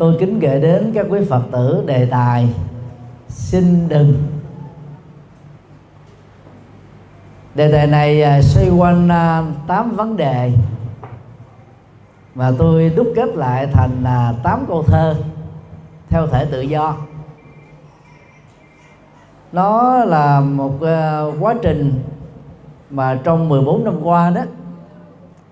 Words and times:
tôi 0.00 0.16
kính 0.18 0.40
gửi 0.40 0.60
đến 0.60 0.92
các 0.94 1.06
quý 1.10 1.20
phật 1.30 1.42
tử 1.52 1.84
đề 1.86 2.06
tài 2.06 2.48
xin 3.28 3.88
đừng. 3.88 4.14
Đề 7.54 7.72
tài 7.72 7.86
này 7.86 8.22
à, 8.22 8.42
xoay 8.42 8.70
quanh 8.70 9.08
à, 9.08 9.42
tám 9.66 9.90
vấn 9.90 10.16
đề. 10.16 10.52
Mà 12.34 12.52
tôi 12.58 12.92
đúc 12.96 13.06
kết 13.16 13.28
lại 13.36 13.66
thành 13.66 13.90
là 14.02 14.34
tám 14.42 14.64
câu 14.68 14.82
thơ 14.82 15.14
theo 16.08 16.26
thể 16.26 16.44
tự 16.44 16.60
do. 16.60 16.96
Nó 19.52 19.98
là 20.04 20.40
một 20.40 20.82
à, 20.82 21.22
quá 21.40 21.54
trình 21.62 22.02
mà 22.90 23.20
trong 23.24 23.48
14 23.48 23.84
năm 23.84 23.94
qua 24.02 24.30
đó, 24.30 24.42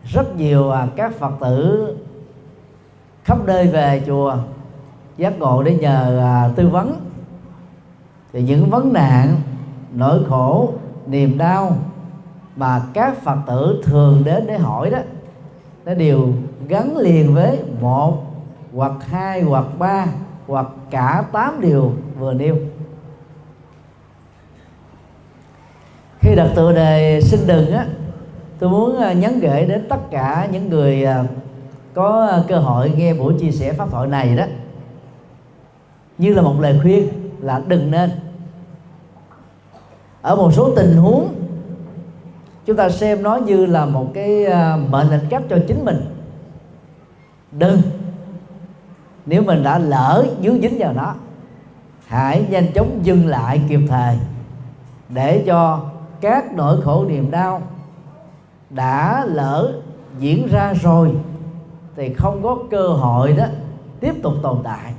rất 0.04 0.36
nhiều 0.36 0.72
các 0.96 1.12
phật 1.18 1.32
tử 1.40 1.94
khắp 3.29 3.38
nơi 3.46 3.66
về 3.66 4.02
chùa, 4.06 4.36
giác 5.16 5.38
ngộ 5.38 5.62
để 5.62 5.75
nhờ 5.75 6.21
à, 6.21 6.50
tư 6.57 6.68
vấn. 6.68 7.00
Thì 8.32 8.43
những 8.43 8.70
vấn 8.70 8.93
nạn, 8.93 9.36
nỗi 9.93 10.25
khổ, 10.29 10.72
niềm 11.07 11.39
đau 11.39 11.76
mà 12.56 12.82
các 12.94 13.22
phật 13.22 13.36
tử 13.46 13.82
thường 13.84 14.22
đến 14.25 14.44
để 14.46 14.58
hỏi 14.58 14.90
đó, 14.90 14.98
nó 15.84 15.94
đều 15.94 16.29
gắn 16.68 16.96
liền 16.96 17.34
với 17.34 17.58
một 17.80 18.22
hoặc 18.75 18.93
hai 19.00 19.42
hoặc 19.42 19.67
ba 19.79 20.06
hoặc 20.46 20.67
cả 20.90 21.25
tám 21.32 21.61
điều 21.61 21.92
vừa 22.18 22.34
nêu. 22.34 22.56
Khi 26.20 26.34
đặt 26.34 26.48
tựa 26.56 26.72
đề 26.72 27.20
xin 27.20 27.40
đừng 27.46 27.72
á, 27.72 27.86
tôi 28.58 28.70
muốn 28.70 29.00
à, 29.00 29.12
nhắn 29.12 29.40
gửi 29.40 29.64
đến 29.64 29.86
tất 29.89 30.11
cả 30.11 30.48
những 30.53 30.68
người 30.68 31.04
à, 31.04 31.25
có 31.98 32.27
ờ, 32.30 32.44
cơ 32.48 32.58
hội 32.58 32.92
nghe 32.97 33.14
buổi 33.14 33.34
chia 33.41 33.50
sẻ 33.50 33.72
pháp 33.72 33.91
thoại 33.91 34.08
này 34.08 34.36
đó, 34.36 34.44
như 36.19 36.34
là 36.34 36.42
một 36.42 36.55
lời 36.61 36.78
khuyên 36.83 37.08
là 37.41 37.62
đừng 37.67 37.91
nên. 37.91 38.11
Ở 40.23 40.36
một 40.36 40.53
số 40.53 40.75
tình 40.77 40.97
huống, 40.97 41.34
chúng 42.67 42.77
ta 42.77 42.91
xem 42.91 43.23
nó 43.23 43.36
như 43.36 43.67
là 43.67 43.86
một 43.86 44.11
cái 44.14 44.45
ờ, 44.45 44.78
mệnh 44.89 45.11
lệnh 45.11 45.28
cấp 45.31 45.42
cho 45.50 45.58
chính 45.69 45.84
mình. 45.84 45.97
Đừng. 47.53 47.81
Nếu 49.27 49.42
mình 49.42 49.62
đã 49.62 49.78
lỡ 49.78 50.27
dướng 50.42 50.61
dính 50.61 50.78
vào 50.78 50.92
nó, 50.92 51.14
hãy 52.06 52.47
nhanh 52.51 52.73
chóng 52.75 53.01
dừng 53.03 53.27
lại 53.27 53.61
kịp 53.69 53.80
thời 53.89 54.17
để 55.08 55.42
cho 55.47 55.80
các 56.20 56.55
nỗi 56.55 56.80
khổ 56.83 57.05
niềm 57.08 57.30
đau 57.30 57.62
đã 58.70 59.25
lỡ 59.28 59.73
diễn 60.19 60.48
ra 60.53 60.75
rồi 60.83 61.14
thì 61.99 62.15
không 62.15 62.43
có 62.43 62.59
cơ 62.71 62.89
hội 62.89 63.33
đó 63.33 63.45
tiếp 64.01 64.15
tục 64.23 64.35
tồn 64.43 64.59
tại. 64.65 64.93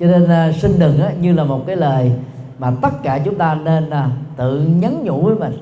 Cho 0.00 0.06
nên 0.06 0.24
uh, 0.24 0.54
xin 0.54 0.78
đừng 0.78 1.00
uh, 1.06 1.18
như 1.20 1.32
là 1.32 1.44
một 1.44 1.64
cái 1.66 1.76
lời 1.76 2.12
mà 2.58 2.72
tất 2.82 3.02
cả 3.02 3.18
chúng 3.24 3.38
ta 3.38 3.54
nên 3.54 3.88
uh, 3.88 4.10
tự 4.36 4.60
nhắn 4.60 5.04
nhủ 5.04 5.22
với 5.22 5.34
mình. 5.34 5.52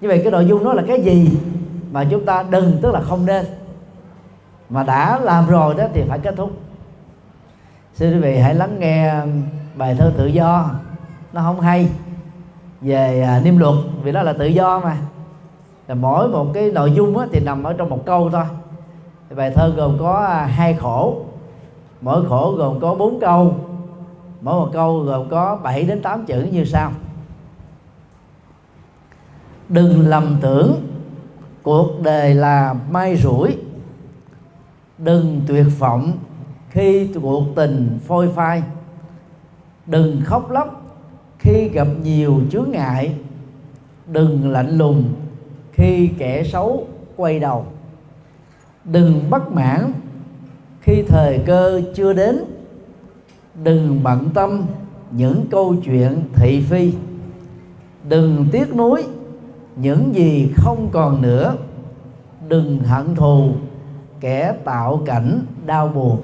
Như 0.00 0.08
vậy 0.08 0.20
cái 0.22 0.32
nội 0.32 0.46
dung 0.46 0.64
đó 0.64 0.72
là 0.72 0.82
cái 0.88 1.00
gì 1.00 1.38
mà 1.92 2.04
chúng 2.04 2.24
ta 2.24 2.44
đừng 2.50 2.78
tức 2.82 2.94
là 2.94 3.00
không 3.00 3.26
nên. 3.26 3.44
Mà 4.70 4.82
đã 4.82 5.18
làm 5.18 5.46
rồi 5.46 5.74
đó 5.74 5.84
thì 5.94 6.02
phải 6.08 6.18
kết 6.18 6.34
thúc. 6.36 6.50
Xin 7.94 8.12
quý 8.12 8.18
vị 8.18 8.38
hãy 8.38 8.54
lắng 8.54 8.78
nghe 8.78 9.08
à, 9.08 9.26
bài 9.76 9.94
thơ 9.98 10.12
tự 10.16 10.26
do. 10.26 10.70
Nó 11.32 11.42
không 11.42 11.60
hay 11.60 11.88
về 12.80 13.22
à, 13.22 13.40
niêm 13.44 13.58
luật 13.58 13.74
vì 14.02 14.12
đó 14.12 14.22
là 14.22 14.32
tự 14.32 14.46
do 14.46 14.80
mà 14.80 14.96
là 15.90 15.94
mỗi 15.94 16.28
một 16.28 16.50
cái 16.54 16.70
nội 16.70 16.92
dung 16.92 17.18
á, 17.18 17.26
thì 17.32 17.40
nằm 17.40 17.62
ở 17.62 17.72
trong 17.72 17.90
một 17.90 18.06
câu 18.06 18.30
thôi. 18.30 18.44
Thì 19.28 19.36
bài 19.36 19.52
thơ 19.54 19.72
gồm 19.76 19.96
có 19.98 20.12
à, 20.12 20.46
hai 20.46 20.74
khổ. 20.74 21.22
Mỗi 22.00 22.28
khổ 22.28 22.54
gồm 22.58 22.80
có 22.80 22.94
bốn 22.94 23.20
câu. 23.20 23.54
Mỗi 24.40 24.54
một 24.54 24.70
câu 24.72 24.98
gồm 25.00 25.28
có 25.28 25.58
7 25.62 25.82
đến 25.82 26.02
8 26.02 26.26
chữ 26.26 26.46
như 26.52 26.64
sau. 26.64 26.92
Đừng 29.68 30.08
lầm 30.08 30.36
tưởng 30.40 30.74
cuộc 31.62 32.00
đời 32.02 32.34
là 32.34 32.74
may 32.90 33.16
rủi. 33.16 33.56
Đừng 34.98 35.40
tuyệt 35.46 35.66
vọng 35.78 36.12
khi 36.68 37.08
cuộc 37.22 37.44
tình 37.54 37.98
phôi 38.06 38.28
phai. 38.28 38.62
Đừng 39.86 40.20
khóc 40.24 40.50
lóc 40.50 40.82
khi 41.38 41.68
gặp 41.68 41.88
nhiều 42.02 42.40
chướng 42.50 42.70
ngại. 42.70 43.14
Đừng 44.06 44.50
lạnh 44.50 44.78
lùng 44.78 45.04
khi 45.80 46.10
kẻ 46.18 46.44
xấu 46.44 46.86
quay 47.16 47.40
đầu. 47.40 47.66
Đừng 48.84 49.30
bất 49.30 49.52
mãn 49.52 49.92
khi 50.80 51.02
thời 51.08 51.40
cơ 51.46 51.82
chưa 51.94 52.12
đến. 52.12 52.44
Đừng 53.62 54.02
bận 54.02 54.30
tâm 54.34 54.66
những 55.10 55.46
câu 55.50 55.74
chuyện 55.84 56.22
thị 56.34 56.64
phi. 56.70 56.92
Đừng 58.08 58.46
tiếc 58.52 58.74
nuối 58.74 59.04
những 59.76 60.14
gì 60.14 60.52
không 60.56 60.88
còn 60.92 61.22
nữa. 61.22 61.56
Đừng 62.48 62.78
hận 62.78 63.14
thù 63.14 63.52
kẻ 64.20 64.54
tạo 64.64 65.02
cảnh 65.06 65.40
đau 65.66 65.88
buồn. 65.88 66.22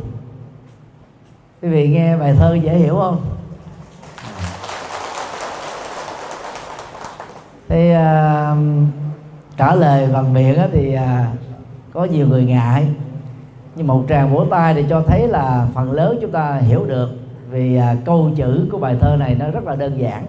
Quý 1.62 1.68
vị 1.68 1.88
nghe 1.88 2.16
bài 2.16 2.34
thơ 2.38 2.54
dễ 2.54 2.74
hiểu 2.74 2.94
không? 2.94 3.20
Thì 7.68 7.92
uh, 7.92 9.05
trả 9.56 9.74
lời 9.74 10.08
bằng 10.12 10.34
miệng 10.34 10.58
thì 10.72 10.94
à, 10.94 11.32
có 11.92 12.04
nhiều 12.04 12.28
người 12.28 12.44
ngại. 12.44 12.88
Nhưng 13.76 13.86
một 13.86 14.04
tràng 14.08 14.34
vỗ 14.34 14.44
tay 14.50 14.74
thì 14.74 14.84
cho 14.88 15.02
thấy 15.06 15.28
là 15.28 15.66
phần 15.74 15.92
lớn 15.92 16.18
chúng 16.20 16.32
ta 16.32 16.54
hiểu 16.54 16.84
được 16.84 17.10
vì 17.50 17.76
à, 17.76 17.96
câu 18.04 18.30
chữ 18.36 18.68
của 18.72 18.78
bài 18.78 18.96
thơ 19.00 19.16
này 19.18 19.34
nó 19.34 19.50
rất 19.50 19.64
là 19.64 19.76
đơn 19.76 20.00
giản. 20.00 20.26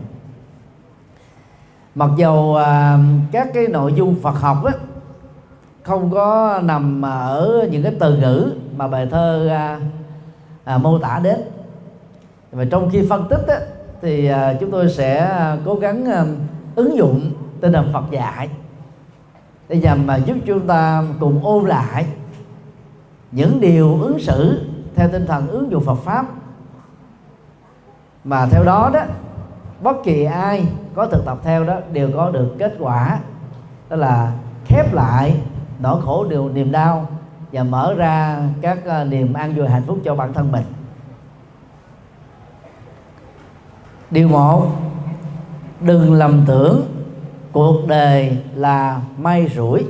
Mặc 1.96 2.10
dầu 2.18 2.56
à, 2.56 2.98
các 3.32 3.48
cái 3.54 3.68
nội 3.68 3.94
dung 3.94 4.16
Phật 4.22 4.40
học 4.40 4.64
á, 4.66 4.74
không 5.84 6.12
có 6.12 6.60
nằm 6.64 7.06
à, 7.06 7.10
ở 7.10 7.68
những 7.72 7.84
cái 7.84 7.94
từ 8.00 8.18
ngữ 8.18 8.52
mà 8.78 8.88
bài 8.88 9.08
thơ 9.12 9.48
à, 9.48 9.80
à, 10.64 10.78
mô 10.78 11.00
tả 11.00 11.20
đến 11.24 11.40
và 12.52 12.66
trong 12.72 12.90
khi 12.90 13.06
phân 13.10 13.28
tích 13.30 13.48
á, 13.48 13.60
thì 14.02 14.28
à, 14.28 14.54
chúng 14.60 14.72
tôi 14.72 14.90
sẽ 14.90 15.38
cố 15.66 15.76
gắng 15.76 16.06
à, 16.06 16.26
ứng 16.76 16.98
dụng 16.98 17.32
tinh 17.62 17.74
thần 17.74 17.90
Phật 17.94 18.04
dạy 18.12 18.50
để 19.70 19.78
nhằm 19.78 20.08
mà 20.08 20.16
giúp 20.16 20.38
chúng 20.46 20.68
ta 20.68 21.04
cùng 21.20 21.40
ôn 21.44 21.66
lại 21.66 22.06
những 23.32 23.60
điều 23.60 24.02
ứng 24.02 24.20
xử 24.20 24.70
theo 24.96 25.10
tinh 25.10 25.26
thần 25.28 25.48
ứng 25.48 25.72
dụng 25.72 25.84
Phật 25.84 25.96
pháp. 25.96 26.26
Mà 28.24 28.46
theo 28.52 28.64
đó 28.64 28.90
đó, 28.94 29.02
bất 29.82 29.98
kỳ 30.04 30.24
ai 30.24 30.68
có 30.96 31.08
thực 31.08 31.26
tập 31.26 31.40
theo 31.44 31.64
đó 31.64 31.80
đều 31.92 32.10
có 32.16 32.32
được 32.32 32.56
kết 32.60 32.76
quả, 32.80 33.20
đó 33.90 33.96
là 33.96 34.34
khép 34.66 34.94
lại 34.94 35.42
nỗi 35.80 36.02
khổ 36.02 36.26
điều 36.30 36.50
niềm 36.50 36.72
đau 36.72 37.08
và 37.52 37.64
mở 37.64 37.94
ra 37.94 38.40
các 38.62 38.86
ờ, 38.86 39.04
niềm 39.04 39.34
an 39.34 39.56
vui 39.56 39.68
hạnh 39.68 39.84
phúc 39.88 40.00
cho 40.04 40.16
bản 40.16 40.34
thân 40.34 40.52
mình. 40.52 40.64
Điều 44.12 44.28
một, 44.28 44.68
đừng 45.82 46.14
lầm 46.14 46.44
tưởng 46.48 46.97
cuộc 47.58 47.88
đời 47.88 48.38
là 48.56 49.02
may 49.18 49.52
rủi. 49.56 49.86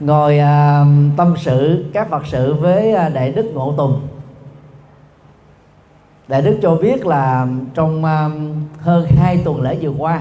Ngồi 0.00 0.38
à, 0.38 0.84
tâm 1.16 1.34
sự 1.38 1.84
các 1.92 2.10
phật 2.10 2.26
sự 2.26 2.54
với 2.54 2.94
à, 2.94 3.08
đại 3.08 3.32
đức 3.32 3.50
ngộ 3.54 3.74
tùng. 3.76 4.00
Đại 6.28 6.42
đức 6.42 6.58
cho 6.62 6.76
biết 6.76 7.06
là 7.06 7.46
trong 7.74 8.04
um, 8.04 8.64
hơn 8.80 9.06
hai 9.16 9.40
tuần 9.44 9.62
lễ 9.62 9.78
vừa 9.80 9.92
qua 9.98 10.20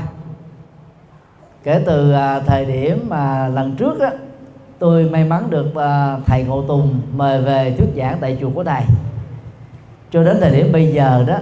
kể 1.63 1.83
từ 1.85 2.13
uh, 2.13 2.45
thời 2.45 2.65
điểm 2.65 3.05
mà 3.09 3.47
lần 3.47 3.75
trước 3.75 3.99
đó 3.99 4.09
tôi 4.79 5.09
may 5.09 5.23
mắn 5.23 5.49
được 5.49 5.65
uh, 5.67 6.25
thầy 6.25 6.43
ngộ 6.43 6.63
tùng 6.67 7.01
mời 7.15 7.41
về 7.41 7.75
thuyết 7.77 7.89
giảng 7.95 8.17
tại 8.21 8.37
chùa 8.41 8.49
của 8.49 8.63
thầy 8.63 8.83
cho 10.11 10.23
đến 10.23 10.37
thời 10.41 10.51
điểm 10.51 10.71
bây 10.71 10.87
giờ 10.87 11.23
đó 11.27 11.37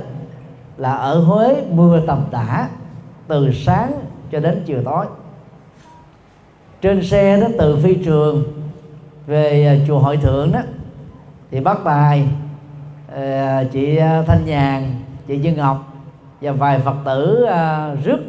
là 0.81 0.93
ở 0.93 1.19
huế 1.19 1.63
mưa 1.71 2.01
tầm 2.07 2.23
tã 2.31 2.67
từ 3.27 3.51
sáng 3.53 3.91
cho 4.31 4.39
đến 4.39 4.63
chiều 4.65 4.81
tối. 4.85 5.05
Trên 6.81 7.03
xe 7.03 7.41
đó 7.41 7.47
từ 7.59 7.79
phi 7.83 7.95
trường 7.95 8.43
về 9.27 9.65
à, 9.67 9.85
chùa 9.87 9.99
hội 9.99 10.17
thượng 10.17 10.51
đó, 10.51 10.59
thì 11.51 11.59
bác 11.59 11.77
tài 11.83 12.27
à, 13.15 13.63
chị 13.71 13.97
à, 13.97 14.23
Thanh 14.27 14.45
Nhàn, 14.45 14.95
chị 15.27 15.39
Dương 15.39 15.57
Ngọc 15.57 15.93
và 16.41 16.51
vài 16.51 16.79
Phật 16.79 16.95
tử 17.05 17.45
rước 18.03 18.19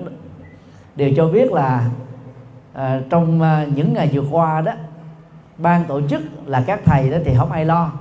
đều 0.97 1.11
cho 1.17 1.29
biết 1.29 1.53
là 1.53 1.91
trong 3.11 3.41
những 3.75 3.93
ngày 3.95 4.11
vừa 4.13 4.25
qua 4.31 4.61
đó, 4.61 4.73
ban 5.59 5.85
tổ 5.85 6.01
chức 6.09 6.23
là 6.47 6.65
các 6.67 6.81
thầy 6.85 7.11
đó 7.11 7.17
thì 7.25 7.35
không 7.37 7.53
ai 7.53 7.65
lo 7.65 7.93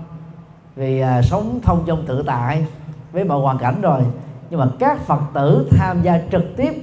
vì 0.76 1.04
sống 1.24 1.60
thông 1.64 1.84
trong 1.86 2.06
tự 2.06 2.24
tại 2.28 2.66
với 3.12 3.24
mọi 3.24 3.42
hoàn 3.42 3.58
cảnh 3.58 3.82
rồi 3.82 4.02
nhưng 4.52 4.60
mà 4.60 4.68
các 4.80 5.00
phật 5.00 5.22
tử 5.34 5.68
tham 5.72 6.02
gia 6.02 6.20
trực 6.32 6.44
tiếp 6.58 6.74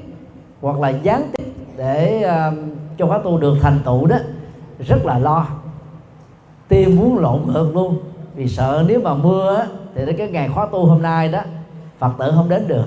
hoặc 0.61 0.81
là 0.81 0.88
gián 0.88 1.31
tiếp 1.37 1.53
để 1.76 2.23
um, 2.23 2.56
cho 2.99 3.06
khóa 3.06 3.19
tu 3.25 3.38
được 3.38 3.56
thành 3.62 3.79
tựu 3.85 4.06
đó 4.06 4.17
rất 4.79 5.05
là 5.05 5.19
lo. 5.19 5.47
Tim 6.69 6.97
muốn 6.97 7.19
lộn 7.19 7.41
ngược 7.47 7.70
luôn. 7.75 7.99
Vì 8.35 8.49
sợ 8.49 8.85
nếu 8.88 9.00
mà 9.00 9.15
mưa 9.15 9.56
á, 9.56 9.67
thì 9.94 10.06
đến 10.06 10.17
cái 10.19 10.29
ngày 10.29 10.49
khóa 10.49 10.67
tu 10.73 10.87
hôm 10.87 11.03
nay 11.03 11.29
đó 11.29 11.41
phật 11.99 12.12
tử 12.19 12.32
không 12.35 12.49
đến 12.49 12.69
được. 12.69 12.87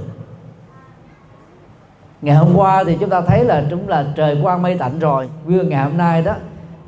Ngày 2.22 2.36
hôm 2.36 2.56
qua 2.56 2.84
thì 2.84 2.98
chúng 3.00 3.10
ta 3.10 3.22
thấy 3.22 3.46
là 3.46 3.64
chúng 3.70 3.90
là 3.90 4.06
trời 4.16 4.40
quang 4.44 4.62
mây 4.62 4.78
tạnh 4.78 5.00
rồi. 5.00 5.30
Nguyên 5.46 5.70
ngày 5.70 5.84
hôm 5.84 5.98
nay 5.98 6.22
đó 6.22 6.34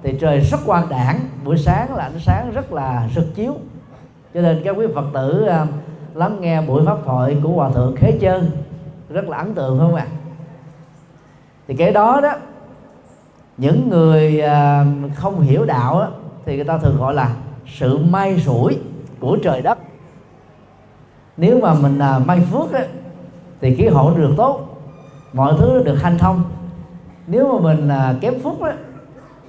thì 0.04 0.18
trời 0.22 0.40
rất 0.40 0.60
quang 0.66 0.90
đảng 0.90 1.20
buổi 1.46 1.58
sáng 1.58 1.96
là 1.96 2.04
ánh 2.04 2.20
sáng 2.20 2.52
rất 2.54 2.74
là 2.74 3.10
rực 3.16 3.36
chiếu. 3.36 3.56
Cho 4.34 4.42
nên 4.42 4.62
các 4.64 4.76
quý 4.78 4.86
phật 4.96 5.06
tử 5.14 5.48
uh, 5.64 5.68
lắng 6.14 6.38
nghe 6.42 6.62
buổi 6.62 6.86
pháp 6.86 6.98
thoại 7.06 7.38
của 7.44 7.50
hòa 7.50 7.70
thượng 7.70 7.96
khế 7.96 8.12
chân 8.20 8.52
rất 9.10 9.30
là 9.30 9.38
ấn 9.38 9.54
tượng 9.54 9.80
không 9.80 9.96
ạ? 9.96 10.08
À? 10.10 10.14
thì 11.68 11.76
cái 11.76 11.92
đó 11.92 12.20
đó 12.24 12.34
những 13.58 13.90
người 13.90 14.42
à, 14.42 14.86
không 15.16 15.42
hiểu 15.42 15.66
đạo 15.66 16.00
đó, 16.00 16.08
thì 16.46 16.56
người 16.56 16.66
ta 16.66 16.78
thường 16.78 16.98
gọi 17.00 17.14
là 17.14 17.36
sự 17.68 17.98
may 17.98 18.40
rủi 18.40 18.80
của 19.20 19.38
trời 19.44 19.62
đất. 19.62 19.78
Nếu 21.38 21.60
mà 21.62 21.74
mình 21.74 22.00
à, 22.00 22.20
may 22.20 22.40
phước 22.52 22.72
đó, 22.72 22.80
thì 23.62 23.76
khí 23.76 23.88
hậu 23.88 24.18
được 24.18 24.34
tốt 24.38 24.60
mọi 25.34 25.54
thứ 25.58 25.84
được 25.84 25.96
hanh 25.96 26.18
thông. 26.18 26.44
Nếu 27.28 27.54
mà 27.54 27.60
mình 27.60 27.90
à, 27.90 28.16
kém 28.22 28.34
phúc 28.44 28.62
đó, 28.62 28.72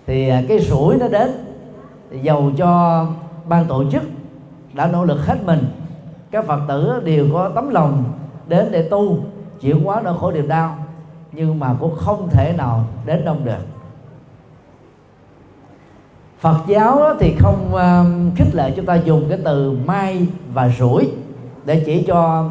thì 0.06 0.30
cái 0.48 0.58
rủi 0.58 0.96
nó 0.96 1.08
đến 1.08 1.30
dầu 2.22 2.52
cho 2.56 3.06
ban 3.48 3.66
tổ 3.66 3.90
chức 3.90 4.02
đã 4.72 4.86
nỗ 4.86 5.04
lực 5.04 5.26
hết 5.26 5.36
mình 5.44 5.64
các 6.34 6.44
phật 6.44 6.60
tử 6.68 7.00
đều 7.04 7.26
có 7.32 7.50
tấm 7.54 7.70
lòng 7.70 8.04
đến 8.48 8.68
để 8.70 8.88
tu, 8.90 9.18
chuyển 9.60 9.84
hóa 9.84 10.00
nỗi 10.04 10.14
khổ 10.20 10.32
niềm 10.32 10.48
đau, 10.48 10.78
nhưng 11.32 11.60
mà 11.60 11.74
cũng 11.80 11.96
không 11.96 12.28
thể 12.30 12.54
nào 12.58 12.84
đến 13.04 13.24
đông 13.24 13.44
được. 13.44 13.66
Phật 16.38 16.56
giáo 16.68 17.00
thì 17.20 17.34
không 17.38 17.74
um, 17.74 18.30
khích 18.36 18.54
lệ 18.54 18.72
chúng 18.76 18.86
ta 18.86 18.94
dùng 18.94 19.24
cái 19.28 19.38
từ 19.44 19.78
may 19.84 20.26
và 20.52 20.68
rủi 20.78 21.12
để 21.64 21.82
chỉ 21.86 22.02
cho 22.02 22.50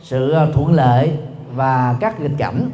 sự 0.00 0.34
thuận 0.54 0.72
lợi 0.72 1.18
và 1.54 1.96
các 2.00 2.20
nghịch 2.20 2.38
cảnh. 2.38 2.70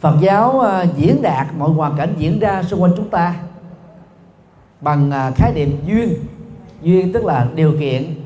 Phật 0.00 0.14
giáo 0.20 0.56
uh, 0.56 0.96
diễn 0.96 1.22
đạt 1.22 1.46
mọi 1.58 1.70
hoàn 1.70 1.96
cảnh 1.96 2.14
diễn 2.18 2.38
ra 2.38 2.62
xung 2.62 2.82
quanh 2.82 2.92
chúng 2.96 3.08
ta 3.08 3.34
bằng 4.80 5.10
uh, 5.10 5.36
khái 5.36 5.52
niệm 5.54 5.76
duyên. 5.86 6.14
Duyên 6.82 7.12
tức 7.12 7.24
là 7.24 7.46
điều 7.54 7.72
kiện 7.80 8.21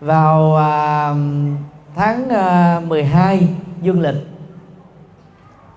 vào 0.00 0.56
à, 0.56 1.14
tháng 1.94 2.28
à, 2.28 2.80
12 2.86 3.48
dương 3.82 4.00
lịch 4.00 4.26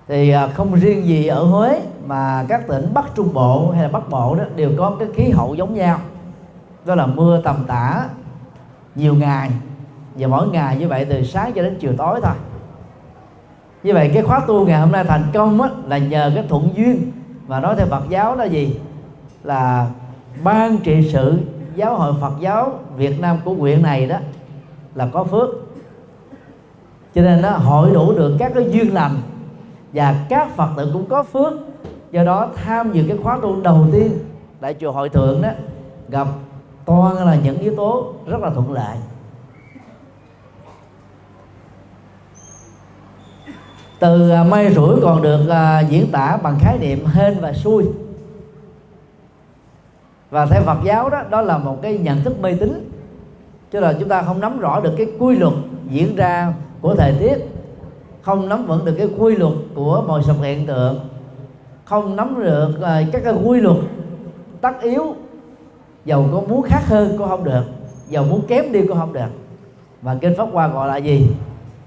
thì 0.08 0.30
à, 0.30 0.46
không 0.46 0.74
riêng 0.74 1.06
gì 1.06 1.26
ở 1.26 1.44
Huế 1.44 1.80
mà 2.06 2.44
các 2.48 2.68
tỉnh 2.68 2.94
Bắc 2.94 3.04
Trung 3.14 3.34
Bộ 3.34 3.70
hay 3.70 3.82
là 3.82 3.88
Bắc 3.88 4.08
Bộ 4.10 4.34
đó 4.34 4.44
đều 4.56 4.70
có 4.78 4.96
cái 4.98 5.08
khí 5.14 5.30
hậu 5.30 5.54
giống 5.54 5.74
nhau. 5.74 5.98
Đó 6.84 6.94
là 6.94 7.06
mưa 7.06 7.40
tầm 7.44 7.64
tã 7.66 8.08
nhiều 8.94 9.14
ngày 9.14 9.50
và 10.14 10.28
mỗi 10.28 10.48
ngày 10.48 10.76
như 10.76 10.88
vậy 10.88 11.04
từ 11.04 11.24
sáng 11.24 11.52
cho 11.52 11.62
đến 11.62 11.76
chiều 11.80 11.92
tối 11.98 12.20
thôi. 12.22 12.34
Như 13.82 13.94
vậy 13.94 14.10
cái 14.14 14.22
khóa 14.22 14.40
tu 14.46 14.66
ngày 14.66 14.80
hôm 14.80 14.92
nay 14.92 15.04
thành 15.04 15.24
công 15.32 15.62
á, 15.62 15.68
là 15.86 15.98
nhờ 15.98 16.32
cái 16.34 16.44
thuận 16.48 16.68
duyên 16.74 17.12
và 17.46 17.60
nói 17.60 17.74
theo 17.76 17.86
Phật 17.86 18.02
giáo 18.08 18.36
là 18.36 18.44
gì? 18.44 18.80
Là 19.44 19.86
ban 20.44 20.78
trị 20.78 21.10
sự 21.12 21.38
giáo 21.80 21.96
hội 21.96 22.14
Phật 22.20 22.32
giáo 22.40 22.78
Việt 22.96 23.20
Nam 23.20 23.38
của 23.44 23.54
huyện 23.54 23.82
này 23.82 24.06
đó 24.06 24.16
là 24.94 25.08
có 25.12 25.24
phước. 25.24 25.48
Cho 27.14 27.22
nên 27.22 27.42
nó 27.42 27.50
hội 27.50 27.90
đủ 27.94 28.12
được 28.12 28.36
các 28.38 28.52
cái 28.54 28.70
duyên 28.70 28.94
lành 28.94 29.16
và 29.92 30.26
các 30.28 30.56
Phật 30.56 30.68
tử 30.76 30.90
cũng 30.92 31.06
có 31.06 31.22
phước. 31.22 31.52
Do 32.10 32.24
đó 32.24 32.48
tham 32.64 32.92
dự 32.92 33.04
cái 33.08 33.16
khóa 33.22 33.38
tu 33.42 33.60
đầu 33.62 33.86
tiên 33.92 34.18
tại 34.60 34.76
chùa 34.80 34.92
hội 34.92 35.08
thượng 35.08 35.42
đó 35.42 35.48
gặp 36.08 36.26
toàn 36.84 37.26
là 37.26 37.36
những 37.44 37.58
yếu 37.58 37.76
tố 37.76 38.12
rất 38.26 38.40
là 38.40 38.50
thuận 38.50 38.72
lợi. 38.72 38.96
Từ 43.98 44.30
à, 44.30 44.44
mây 44.44 44.74
rủi 44.74 45.00
còn 45.02 45.22
được 45.22 45.48
à, 45.48 45.80
diễn 45.80 46.10
tả 46.12 46.38
bằng 46.42 46.58
khái 46.60 46.78
niệm 46.78 47.06
hên 47.06 47.40
và 47.40 47.52
xui 47.52 47.84
và 50.30 50.46
theo 50.46 50.62
Phật 50.62 50.78
giáo 50.84 51.10
đó 51.10 51.22
đó 51.30 51.40
là 51.40 51.58
một 51.58 51.82
cái 51.82 51.98
nhận 51.98 52.22
thức 52.22 52.40
mê 52.40 52.54
tín. 52.54 52.90
Cho 53.72 53.80
là 53.80 53.92
chúng 54.00 54.08
ta 54.08 54.22
không 54.22 54.40
nắm 54.40 54.60
rõ 54.60 54.80
được 54.80 54.94
cái 54.96 55.06
quy 55.18 55.36
luật 55.36 55.54
diễn 55.88 56.16
ra 56.16 56.52
của 56.80 56.94
thời 56.94 57.12
tiết, 57.18 57.36
không 58.22 58.48
nắm 58.48 58.66
vững 58.66 58.84
được 58.84 58.94
cái 58.98 59.08
quy 59.18 59.36
luật 59.36 59.52
của 59.74 60.04
mọi 60.06 60.22
sự 60.26 60.32
hiện 60.32 60.66
tượng, 60.66 61.00
không 61.84 62.16
nắm 62.16 62.42
được 62.42 62.80
ờ, 62.80 63.02
các 63.12 63.22
cái 63.24 63.34
quy 63.44 63.60
luật 63.60 63.76
tất 64.60 64.82
yếu. 64.82 65.14
Dầu 66.04 66.28
có 66.32 66.40
muốn 66.40 66.62
khác 66.62 66.82
hơn 66.86 67.14
cũng 67.18 67.28
không 67.28 67.44
được, 67.44 67.64
dầu 68.08 68.24
muốn 68.24 68.42
kém 68.46 68.72
đi 68.72 68.86
cũng 68.86 68.98
không 68.98 69.12
được. 69.12 69.30
Và 70.02 70.14
kinh 70.14 70.34
pháp 70.36 70.48
hoa 70.52 70.68
gọi 70.68 70.88
là 70.88 70.96
gì? 70.96 71.26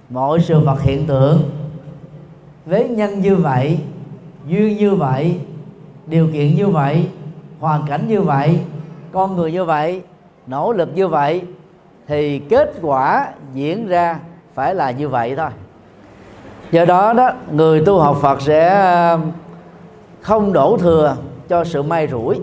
Mọi 0.09 0.39
sự 0.39 0.59
vật 0.59 0.81
hiện 0.81 1.07
tượng. 1.07 1.39
Với 2.65 2.89
nhân 2.89 3.21
như 3.21 3.35
vậy, 3.35 3.79
duyên 4.47 4.77
như 4.77 4.95
vậy, 4.95 5.39
điều 6.07 6.27
kiện 6.33 6.55
như 6.55 6.67
vậy 6.67 7.07
hoàn 7.63 7.85
cảnh 7.87 8.07
như 8.07 8.21
vậy 8.21 8.59
con 9.11 9.35
người 9.35 9.51
như 9.51 9.65
vậy 9.65 10.01
nỗ 10.47 10.73
lực 10.73 10.89
như 10.95 11.07
vậy 11.07 11.43
thì 12.07 12.39
kết 12.39 12.73
quả 12.81 13.27
diễn 13.53 13.87
ra 13.87 14.19
phải 14.53 14.75
là 14.75 14.91
như 14.91 15.09
vậy 15.09 15.35
thôi. 15.35 15.49
Do 16.71 16.85
đó 16.85 17.13
đó 17.13 17.31
người 17.51 17.83
tu 17.85 17.99
học 17.99 18.17
phật 18.21 18.41
sẽ 18.41 18.91
um, 19.11 19.31
không 20.21 20.53
đổ 20.53 20.77
thừa 20.77 21.17
cho 21.49 21.63
sự 21.63 21.83
may 21.83 22.07
rủi 22.07 22.39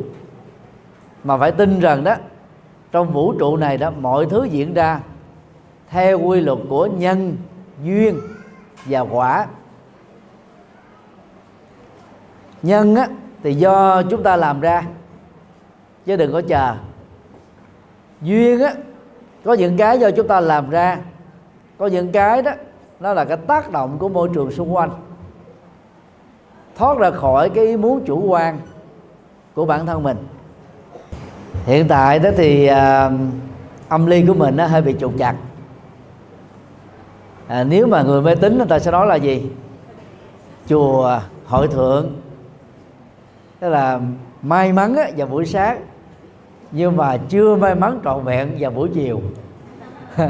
mà 1.24 1.36
phải 1.36 1.52
tin 1.52 1.80
rằng 1.80 2.04
đó 2.04 2.14
trong 2.92 3.12
vũ 3.12 3.32
trụ 3.38 3.56
này 3.56 3.78
đó 3.78 3.90
mọi 4.00 4.26
thứ 4.26 4.44
diễn 4.44 4.74
ra 4.74 5.00
theo 5.88 6.20
quy 6.20 6.40
luật 6.40 6.58
của 6.68 6.86
nhân 6.86 7.36
duyên 7.84 8.20
và 8.84 9.00
quả. 9.00 9.46
Nhân 12.62 12.94
á, 12.94 13.06
thì 13.42 13.54
do 13.54 14.02
chúng 14.02 14.22
ta 14.22 14.36
làm 14.36 14.60
ra 14.60 14.84
chứ 16.10 16.16
đừng 16.16 16.32
có 16.32 16.42
chờ. 16.48 16.74
Duyên 18.22 18.60
á 18.60 18.74
có 19.44 19.52
những 19.52 19.76
cái 19.76 19.98
do 19.98 20.10
chúng 20.10 20.28
ta 20.28 20.40
làm 20.40 20.70
ra 20.70 20.98
có 21.78 21.86
những 21.86 22.12
cái 22.12 22.42
đó 22.42 22.52
nó 23.00 23.14
là 23.14 23.24
cái 23.24 23.36
tác 23.36 23.72
động 23.72 23.96
của 23.98 24.08
môi 24.08 24.28
trường 24.34 24.50
xung 24.50 24.74
quanh. 24.74 24.90
Thoát 26.76 26.98
ra 26.98 27.10
khỏi 27.10 27.50
cái 27.50 27.66
ý 27.66 27.76
muốn 27.76 28.04
chủ 28.06 28.24
quan 28.26 28.58
của 29.54 29.64
bản 29.64 29.86
thân 29.86 30.02
mình. 30.02 30.16
Hiện 31.66 31.88
tại 31.88 32.18
đó 32.18 32.30
thì 32.36 32.66
à, 32.66 33.10
âm 33.88 34.06
ly 34.06 34.24
của 34.26 34.34
mình 34.34 34.56
nó 34.56 34.66
hơi 34.66 34.82
bị 34.82 34.94
trục 35.00 35.12
chặt 35.18 35.34
à, 37.46 37.64
nếu 37.64 37.86
mà 37.86 38.02
người 38.02 38.22
mê 38.22 38.34
tín 38.34 38.58
người 38.58 38.66
ta 38.66 38.78
sẽ 38.78 38.90
nói 38.90 39.06
là 39.06 39.14
gì? 39.14 39.50
Chùa 40.68 41.20
hội 41.46 41.68
thượng. 41.68 42.12
Tức 43.60 43.68
là 43.68 44.00
may 44.42 44.72
mắn 44.72 44.96
á, 44.96 45.10
vào 45.16 45.26
buổi 45.26 45.46
sáng 45.46 45.89
nhưng 46.72 46.96
mà 46.96 47.16
chưa 47.28 47.56
may 47.56 47.74
mắn 47.74 48.00
trọn 48.04 48.24
vẹn 48.24 48.56
vào 48.58 48.70
buổi 48.70 48.88
chiều. 48.94 49.20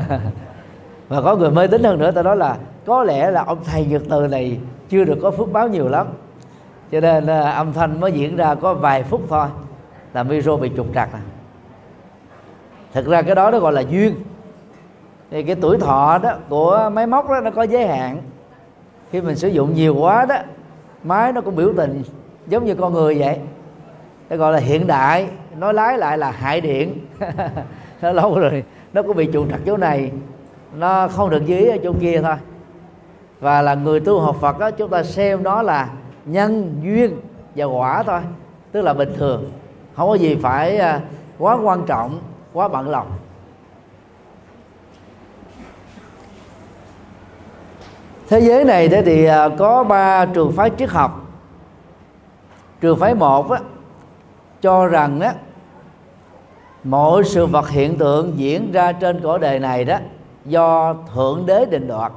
Và 1.09 1.23
có 1.23 1.37
người 1.37 1.50
mê 1.50 1.66
tín 1.66 1.82
hơn 1.82 1.99
nữa 1.99 2.11
ta 2.11 2.23
nói 2.23 2.37
là 2.37 2.56
có 2.87 3.04
lẽ 3.04 3.30
là 3.30 3.44
ông 3.44 3.59
thầy 3.64 3.87
nhật 3.87 4.02
từ 4.11 4.26
này 4.26 4.59
chưa 4.88 5.04
được 5.04 5.18
có 5.23 5.30
phước 5.30 5.52
báo 5.52 5.68
nhiều 5.68 5.88
lắm. 5.88 6.06
Cho 6.92 7.00
nên 7.00 7.25
uh, 7.25 7.54
âm 7.54 7.73
thanh 7.73 8.00
mới 8.00 8.12
diễn 8.12 8.37
ra 8.37 8.54
có 8.54 8.75
vài 8.75 9.02
phút 9.02 9.23
thôi 9.28 9.47
là 10.14 10.23
micro 10.23 10.56
bị 10.56 10.70
trục 10.76 10.87
trặc 10.94 11.12
à. 11.12 11.20
thực 12.92 13.06
ra 13.06 13.23
cái 13.23 13.35
đó 13.35 13.50
nó 13.50 13.59
gọi 13.59 13.73
là 13.73 13.80
duyên. 13.80 14.14
Thì 15.30 15.42
cái 15.42 15.56
tuổi 15.61 15.78
thọ 15.78 16.18
đó 16.18 16.32
của 16.49 16.90
máy 16.92 17.06
móc 17.06 17.30
đó 17.30 17.40
nó 17.40 17.50
có 17.50 17.62
giới 17.62 17.87
hạn. 17.87 18.18
Khi 19.11 19.20
mình 19.20 19.37
sử 19.37 19.49
dụng 19.49 19.75
nhiều 19.75 19.94
quá 19.94 20.26
đó 20.26 20.37
máy 21.04 21.32
nó 21.32 21.40
cũng 21.40 21.56
biểu 21.56 21.73
tình 21.76 22.02
giống 22.47 22.64
như 22.64 22.75
con 22.75 22.92
người 22.92 23.18
vậy. 23.18 23.38
Nó 24.30 24.37
gọi 24.37 24.52
là 24.52 24.59
hiện 24.59 24.87
đại 24.87 25.28
nói 25.57 25.75
lái 25.75 25.99
lại 25.99 26.19
là 26.19 26.30
hại 26.30 26.61
điện. 26.61 27.07
Nó 28.02 28.12
lâu 28.12 28.38
rồi 28.38 28.64
nó 28.92 29.02
cũng 29.02 29.16
bị 29.16 29.28
trục 29.33 29.50
trặc 29.50 29.61
chỗ 29.66 29.76
này. 29.76 30.12
Nó 30.75 31.09
không 31.09 31.30
được 31.30 31.47
dưới 31.47 31.71
ở 31.71 31.78
chỗ 31.83 31.92
kia 32.00 32.21
thôi. 32.23 32.35
Và 33.40 33.62
là 33.62 33.75
người 33.75 34.00
tu 34.00 34.21
học 34.21 34.37
Phật 34.40 34.59
đó, 34.59 34.71
chúng 34.71 34.90
ta 34.90 35.02
xem 35.02 35.42
đó 35.42 35.62
là 35.62 35.88
nhân 36.25 36.80
duyên 36.83 37.21
và 37.57 37.64
quả 37.64 38.02
thôi. 38.02 38.21
Tức 38.73 38.83
là 38.83 38.95
bình 38.95 39.12
thường. 39.16 39.50
Không 39.97 40.09
có 40.09 40.14
gì 40.14 40.35
phải 40.42 40.76
à, 40.76 41.00
quá 41.38 41.59
quan 41.62 41.87
trọng 41.87 42.19
quá 42.52 42.69
bận 42.69 42.88
lòng. 42.88 43.07
Thế 48.28 48.40
giới 48.40 48.64
này 48.64 48.88
thế 48.88 49.02
thì 49.02 49.25
à, 49.25 49.49
có 49.59 49.85
ba 49.85 50.26
trường 50.26 50.52
phái 50.52 50.71
triết 50.78 50.90
học. 50.90 51.26
Trường 52.80 52.99
phái 52.99 53.14
một 53.14 53.50
á, 53.50 53.61
cho 54.61 54.87
rằng 54.87 55.21
đó 55.21 55.31
mọi 56.85 57.25
sự 57.25 57.47
vật 57.47 57.69
hiện 57.69 57.99
tượng 57.99 58.33
diễn 58.37 58.73
ra 58.73 58.93
trên 58.93 59.21
cõi 59.21 59.38
đời 59.38 59.59
này 59.59 59.85
đó, 59.85 59.97
do 60.45 60.95
thượng 61.14 61.47
đế 61.47 61.64
định 61.64 61.88
đoạt. 61.88 62.12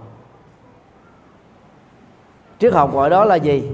Triết 2.60 2.74
học 2.74 2.94
gọi 2.94 3.10
đó 3.10 3.26
là 3.26 3.36
gì? 3.36 3.72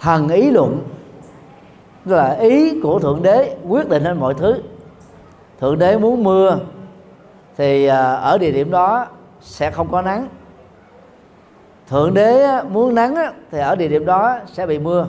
Thần 0.00 0.28
ý 0.28 0.50
luận. 0.50 0.82
Là 2.04 2.30
ý 2.30 2.80
của 2.80 2.98
thượng 2.98 3.22
đế 3.22 3.56
quyết 3.68 3.88
định 3.88 4.04
hết 4.04 4.14
mọi 4.14 4.34
thứ. 4.34 4.62
Thượng 5.60 5.78
đế 5.78 5.98
muốn 5.98 6.24
mưa, 6.24 6.58
thì 7.56 7.86
à, 7.86 8.14
ở 8.14 8.38
địa 8.38 8.50
điểm 8.50 8.70
đó 8.70 9.06
sẽ 9.40 9.70
không 9.70 9.88
có 9.90 10.02
nắng. 10.02 10.28
Thượng 11.88 12.14
đế 12.14 12.62
muốn 12.62 12.94
nắng 12.94 13.16
thì 13.50 13.58
ở 13.58 13.76
địa 13.76 13.88
điểm 13.88 14.06
đó 14.06 14.38
sẽ 14.46 14.66
bị 14.66 14.78
mưa 14.78 15.06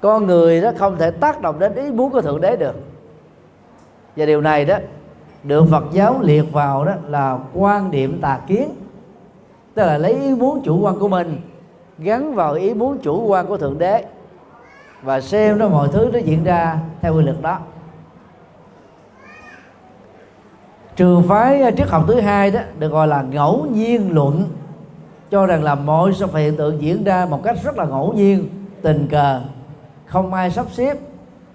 con 0.00 0.26
người 0.26 0.60
đó 0.60 0.70
không 0.78 0.96
thể 0.98 1.10
tác 1.10 1.40
động 1.40 1.58
đến 1.58 1.74
ý 1.74 1.90
muốn 1.90 2.10
của 2.10 2.20
thượng 2.20 2.40
đế 2.40 2.56
được. 2.56 2.74
Và 4.16 4.26
điều 4.26 4.40
này 4.40 4.64
đó 4.64 4.76
được 5.42 5.64
Phật 5.70 5.84
giáo 5.92 6.18
liệt 6.22 6.52
vào 6.52 6.84
đó 6.84 6.92
là 7.06 7.38
quan 7.54 7.90
điểm 7.90 8.18
tà 8.20 8.40
kiến. 8.46 8.68
Tức 9.74 9.82
là 9.82 9.98
lấy 9.98 10.12
ý 10.12 10.34
muốn 10.34 10.62
chủ 10.64 10.80
quan 10.80 10.98
của 10.98 11.08
mình, 11.08 11.40
gắn 11.98 12.34
vào 12.34 12.54
ý 12.54 12.74
muốn 12.74 12.98
chủ 12.98 13.26
quan 13.26 13.46
của 13.46 13.56
thượng 13.56 13.78
đế, 13.78 14.04
và 15.02 15.20
xem 15.20 15.58
đó 15.58 15.68
mọi 15.68 15.88
thứ 15.92 16.10
nó 16.12 16.18
diễn 16.18 16.44
ra 16.44 16.78
theo 17.00 17.14
quy 17.14 17.24
luật 17.24 17.42
đó. 17.42 17.58
Trường 20.96 21.22
phái 21.28 21.62
à, 21.62 21.70
triết 21.70 21.88
học 21.88 22.04
thứ 22.06 22.20
hai 22.20 22.50
đó 22.50 22.60
được 22.78 22.88
gọi 22.88 23.08
là 23.08 23.22
ngẫu 23.22 23.66
nhiên 23.72 24.14
luận, 24.14 24.44
cho 25.30 25.46
rằng 25.46 25.64
là 25.64 25.74
mọi 25.74 26.12
sự 26.14 26.26
hiện 26.34 26.56
tượng 26.56 26.82
diễn 26.82 27.04
ra 27.04 27.26
một 27.30 27.42
cách 27.42 27.56
rất 27.64 27.78
là 27.78 27.84
ngẫu 27.84 28.12
nhiên, 28.12 28.48
tình 28.82 29.06
cờ 29.10 29.40
không 30.10 30.34
ai 30.34 30.50
sắp 30.50 30.66
xếp 30.72 30.98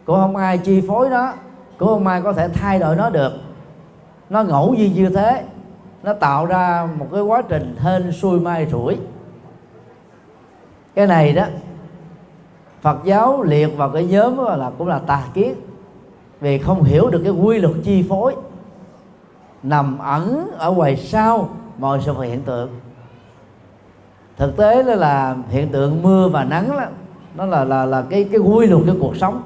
cũng 0.06 0.16
không 0.16 0.36
ai 0.36 0.58
chi 0.58 0.82
phối 0.88 1.10
nó 1.10 1.34
cũng 1.78 1.88
không 1.88 2.08
ai 2.08 2.22
có 2.22 2.34
thể 2.34 2.48
thay 2.48 2.80
đổi 2.80 2.96
nó 2.96 3.10
được. 3.10 3.32
Nó 4.30 4.44
ngẫu 4.44 4.74
nhiên 4.74 4.94
như 4.94 5.10
thế 5.10 5.44
nó 6.04 6.14
tạo 6.14 6.46
ra 6.46 6.88
một 7.00 7.08
cái 7.12 7.22
quá 7.22 7.42
trình 7.50 7.76
hên 7.80 8.12
xuôi 8.12 8.40
mai 8.40 8.68
rủi. 8.72 8.98
Cái 10.96 11.08
này 11.08 11.34
đó 11.34 11.46
Phật 12.82 12.98
giáo 13.04 13.44
liệt 13.44 13.78
vào 13.78 13.90
cái 13.90 14.06
nhóm 14.06 14.38
là 14.38 14.72
cũng 14.78 14.88
là 14.88 15.00
tà 15.00 15.24
kiến. 15.34 15.54
Vì 16.40 16.58
không 16.58 16.84
hiểu 16.84 17.10
được 17.10 17.22
cái 17.24 17.34
quy 17.34 17.60
luật 17.60 17.76
chi 17.84 18.06
phối 18.10 18.36
nằm 19.64 19.98
ẩn 19.98 20.50
ở 20.58 20.72
ngoài 20.72 20.98
sau 20.98 21.50
mọi 21.78 22.00
sự 22.06 22.22
hiện 22.22 22.42
tượng. 22.42 22.70
Thực 24.38 24.58
tế 24.58 24.84
là 24.84 24.96
là 24.96 25.36
hiện 25.50 25.70
tượng 25.70 26.02
mưa 26.04 26.28
và 26.28 26.44
nắng 26.44 26.70
đó, 26.70 26.86
nó 27.36 27.46
là 27.46 27.64
là 27.64 27.86
là 27.86 28.04
cái 28.10 28.24
cái 28.32 28.40
quy 28.40 28.68
luật 28.68 28.84
của 28.88 28.96
cuộc 29.00 29.16
sống. 29.18 29.42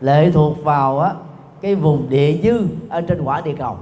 Lệ 0.00 0.30
thuộc 0.30 0.64
vào 0.64 1.00
á, 1.00 1.12
cái 1.60 1.74
vùng 1.74 2.10
địa 2.10 2.38
dư 2.42 2.66
ở 2.88 3.00
trên 3.00 3.22
quả 3.22 3.40
địa 3.40 3.54
cầu. 3.58 3.76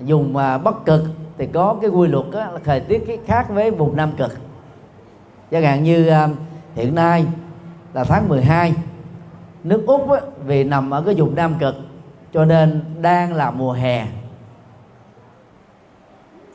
Dùng 0.00 0.32
mà 0.32 0.58
bắc 0.58 0.74
cực 0.84 1.04
thì 1.38 1.46
có 1.46 1.76
cái 1.80 1.90
quy 1.90 2.08
luật 2.08 2.26
á, 2.32 2.50
là 2.50 2.60
thời 2.64 2.80
tiết 2.80 3.04
cái 3.06 3.18
khác 3.26 3.46
với 3.48 3.70
vùng 3.70 3.96
nam 3.96 4.12
cực. 4.16 4.32
Chẳng 5.50 5.62
hạn 5.62 5.84
như 5.84 6.06
à, 6.06 6.28
hiện 6.74 6.94
nay 6.94 7.26
là 7.94 8.04
tháng 8.04 8.28
12 8.28 8.74
nước 9.64 9.86
úc 9.86 10.10
á, 10.10 10.20
vì 10.46 10.64
nằm 10.64 10.90
ở 10.90 11.02
cái 11.02 11.14
vùng 11.14 11.34
nam 11.34 11.54
cực 11.58 11.74
cho 12.32 12.44
nên 12.44 12.80
đang 13.00 13.34
là 13.34 13.50
mùa 13.50 13.72
hè. 13.72 14.06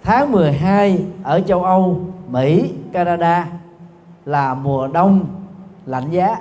Tháng 0.03 0.31
12 0.31 1.05
ở 1.23 1.41
châu 1.41 1.63
Âu, 1.63 2.01
Mỹ, 2.27 2.73
Canada 2.93 3.47
là 4.25 4.53
mùa 4.53 4.87
đông 4.87 5.25
lạnh 5.85 6.09
giá. 6.11 6.37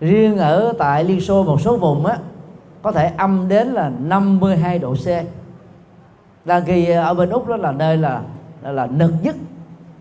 Riêng 0.00 0.38
ở 0.38 0.72
tại 0.78 1.04
Liên 1.04 1.20
Xô 1.20 1.44
một 1.44 1.60
số 1.60 1.76
vùng 1.76 2.06
á 2.06 2.18
có 2.82 2.92
thể 2.92 3.12
âm 3.16 3.48
đến 3.48 3.68
là 3.68 3.92
52 4.00 4.78
độ 4.78 4.94
C. 4.94 5.06
Đang 6.44 6.64
khi 6.64 6.86
ở 6.86 7.14
bên 7.14 7.30
Úc 7.30 7.48
đó 7.48 7.56
là 7.56 7.72
nơi 7.72 7.96
là 7.96 8.22
là, 8.62 8.72
là 8.72 8.86
nực 8.86 9.12
nhất. 9.22 9.36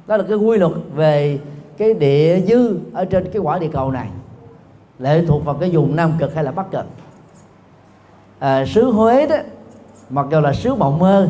Đó 0.08 0.17
là 0.17 0.24
cái 0.27 0.38
quy 0.38 0.58
luật 0.58 0.72
về 0.96 1.39
cái 1.77 1.94
địa 1.94 2.41
dư 2.48 2.79
ở 2.94 3.05
trên 3.05 3.29
cái 3.34 3.41
quả 3.41 3.60
địa 3.60 3.70
cầu 3.74 3.91
này. 3.91 4.08
Lệ 5.00 5.25
thuộc 5.27 5.46
vào 5.46 5.55
cái 5.55 5.70
vùng 5.70 5.96
nam 5.96 6.12
cực 6.20 6.36
hay 6.36 6.44
là 6.44 6.51
bắc 6.51 6.72
cực. 6.72 6.86
À, 8.39 8.65
xứ 8.65 8.84
Huế 8.84 9.27
đó 9.27 9.36
mặc 10.10 10.25
dù 10.32 10.39
là 10.39 10.53
xứ 10.53 10.75
mộng 10.75 11.00
mơ 11.00 11.29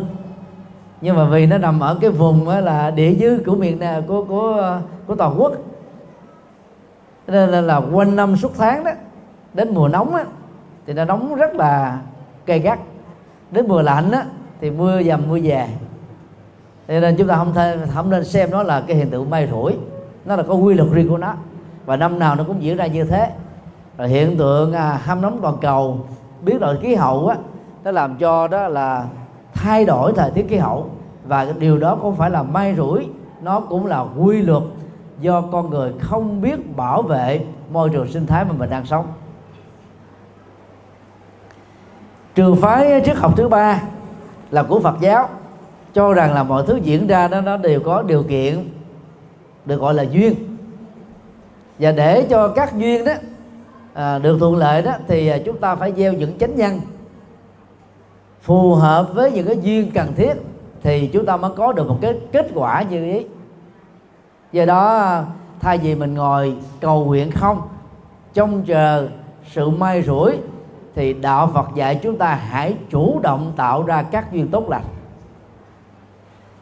nhưng 1.01 1.15
mà 1.15 1.25
vì 1.25 1.45
nó 1.45 1.57
nằm 1.57 1.79
ở 1.79 1.97
cái 2.01 2.09
vùng 2.09 2.49
là 2.49 2.91
địa 2.91 3.15
dư 3.19 3.39
của 3.45 3.55
miền 3.55 3.79
nào 3.79 4.01
của 4.07 4.23
của 4.23 4.79
của 5.07 5.15
toàn 5.15 5.35
quốc. 5.37 5.53
Nên 7.27 7.49
là, 7.49 7.61
là 7.61 7.77
quanh 7.77 8.15
năm 8.15 8.35
suốt 8.35 8.51
tháng 8.57 8.83
đó 8.83 8.91
đến 9.53 9.73
mùa 9.73 9.87
nóng 9.87 10.15
á, 10.15 10.25
thì 10.87 10.93
nó 10.93 11.05
nóng 11.05 11.35
rất 11.35 11.55
là 11.55 11.99
gay 12.45 12.59
gắt. 12.59 12.79
Đến 13.51 13.67
mùa 13.67 13.81
lạnh 13.81 14.11
á, 14.11 14.25
thì 14.61 14.71
mưa 14.71 15.03
dầm 15.03 15.21
mưa 15.27 15.39
về. 15.43 15.67
Cho 16.87 16.99
nên 16.99 17.15
chúng 17.17 17.27
ta 17.27 17.35
không 17.35 17.53
thể 17.53 17.77
không 17.93 18.09
nên 18.09 18.25
xem 18.25 18.51
nó 18.51 18.63
là 18.63 18.81
cái 18.81 18.97
hiện 18.97 19.09
tượng 19.09 19.29
may 19.29 19.47
rủi. 19.51 19.75
Nó 20.25 20.35
là 20.35 20.43
có 20.43 20.53
quy 20.53 20.73
luật 20.73 20.89
riêng 20.91 21.09
của 21.09 21.17
nó. 21.17 21.33
Và 21.85 21.97
năm 21.97 22.19
nào 22.19 22.35
nó 22.35 22.43
cũng 22.43 22.63
diễn 22.63 22.77
ra 22.77 22.87
như 22.87 23.03
thế. 23.03 23.31
Rồi 23.97 24.09
hiện 24.09 24.37
tượng 24.37 24.73
à, 24.73 25.01
ham 25.03 25.21
nóng 25.21 25.39
toàn 25.41 25.55
cầu 25.61 25.99
biến 26.41 26.59
đổi 26.59 26.77
khí 26.81 26.95
hậu 26.95 27.27
á 27.27 27.37
nó 27.83 27.91
làm 27.91 28.17
cho 28.17 28.47
đó 28.47 28.67
là 28.67 29.05
thay 29.53 29.85
đổi 29.85 30.13
thời 30.15 30.31
tiết 30.31 30.45
khí 30.49 30.57
hậu. 30.57 30.89
Và 31.27 31.47
điều 31.59 31.77
đó 31.77 31.97
không 32.01 32.15
phải 32.15 32.29
là 32.29 32.43
may 32.43 32.75
rủi 32.75 33.09
nó 33.41 33.59
cũng 33.59 33.85
là 33.85 34.05
quy 34.17 34.41
luật 34.41 34.63
do 35.19 35.41
con 35.41 35.69
người 35.69 35.93
không 35.99 36.41
biết 36.41 36.75
bảo 36.75 37.01
vệ 37.01 37.45
môi 37.71 37.89
trường 37.89 38.11
sinh 38.11 38.27
thái 38.27 38.45
mà 38.45 38.53
mình 38.53 38.69
đang 38.69 38.85
sống. 38.85 39.05
Trường 42.35 42.55
phái 42.55 43.01
triết 43.05 43.17
học 43.17 43.33
thứ 43.37 43.47
ba 43.47 43.81
là 44.51 44.63
của 44.63 44.79
Phật 44.79 44.95
giáo 45.01 45.29
cho 45.93 46.13
rằng 46.13 46.33
là 46.33 46.43
mọi 46.43 46.63
thứ 46.67 46.79
diễn 46.83 47.07
ra 47.07 47.27
đó 47.27 47.41
nó 47.41 47.57
đều 47.57 47.79
có 47.79 48.01
điều 48.01 48.23
kiện 48.23 48.69
được 49.65 49.77
gọi 49.77 49.93
là 49.93 50.03
duyên. 50.03 50.57
Và 51.79 51.91
để 51.91 52.27
cho 52.29 52.47
các 52.47 52.77
duyên 52.77 53.05
đó 53.05 53.13
à, 53.93 54.19
được 54.19 54.37
thuận 54.39 54.55
lợi 54.55 54.81
đó 54.81 54.91
thì 55.07 55.27
à, 55.27 55.37
chúng 55.45 55.57
ta 55.57 55.75
phải 55.75 55.93
gieo 55.97 56.13
những 56.13 56.37
chánh 56.37 56.55
nhân. 56.55 56.79
Phù 58.41 58.73
hợp 58.73 59.09
với 59.13 59.31
những 59.31 59.47
cái 59.47 59.57
duyên 59.61 59.91
cần 59.93 60.13
thiết 60.15 60.33
thì 60.83 61.07
chúng 61.13 61.25
ta 61.25 61.37
mới 61.37 61.51
có 61.55 61.73
được 61.73 61.87
một 61.87 61.97
cái 62.01 62.19
kết 62.31 62.47
quả 62.53 62.81
như 62.81 63.13
ý 63.13 63.25
do 64.55 64.65
đó 64.65 65.21
thay 65.59 65.77
vì 65.77 65.95
mình 65.95 66.13
ngồi 66.13 66.55
cầu 66.79 67.05
nguyện 67.05 67.31
không 67.31 67.61
trông 68.33 68.63
chờ 68.63 69.07
sự 69.51 69.69
may 69.69 70.03
rủi 70.03 70.37
thì 70.95 71.13
đạo 71.13 71.51
Phật 71.53 71.65
dạy 71.75 71.99
chúng 72.03 72.17
ta 72.17 72.35
hãy 72.35 72.75
chủ 72.89 73.19
động 73.23 73.53
tạo 73.55 73.83
ra 73.83 74.03
các 74.03 74.33
duyên 74.33 74.47
tốt 74.47 74.69
lành. 74.69 74.83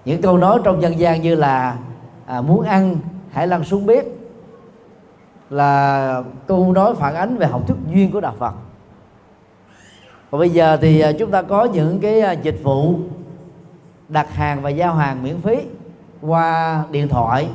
Những 0.06 0.22
câu 0.22 0.38
nói 0.38 0.60
trong 0.64 0.82
dân 0.82 1.00
gian 1.00 1.22
như 1.22 1.36
là 1.36 1.78
à, 2.26 2.42
muốn 2.42 2.62
ăn 2.66 2.96
hãy 3.32 3.48
lăn 3.48 3.64
xuống 3.64 3.86
bếp. 3.86 4.06
Là 5.50 6.24
câu 6.48 6.72
nói 6.72 6.96
phản 6.96 7.16
ánh 7.16 7.38
về 7.38 7.48
học 7.48 7.68
thuyết 7.68 7.78
duyên 7.94 8.12
của 8.12 8.22
đạo 8.22 8.34
Phật. 8.40 8.54
Còn 10.32 10.40
bây 10.40 10.50
giờ 10.50 10.78
thì 10.82 11.00
à, 11.00 11.12
chúng 11.20 11.32
ta 11.32 11.42
có 11.42 11.64
những 11.64 12.00
cái 12.00 12.22
à, 12.22 12.32
dịch 12.32 12.60
vụ 12.64 12.96
đặt 14.10 14.34
hàng 14.34 14.62
và 14.62 14.70
giao 14.70 14.94
hàng 14.94 15.24
miễn 15.24 15.42
phí 15.42 15.58
qua 16.22 16.84
điện 16.92 17.08
thoại 17.08 17.48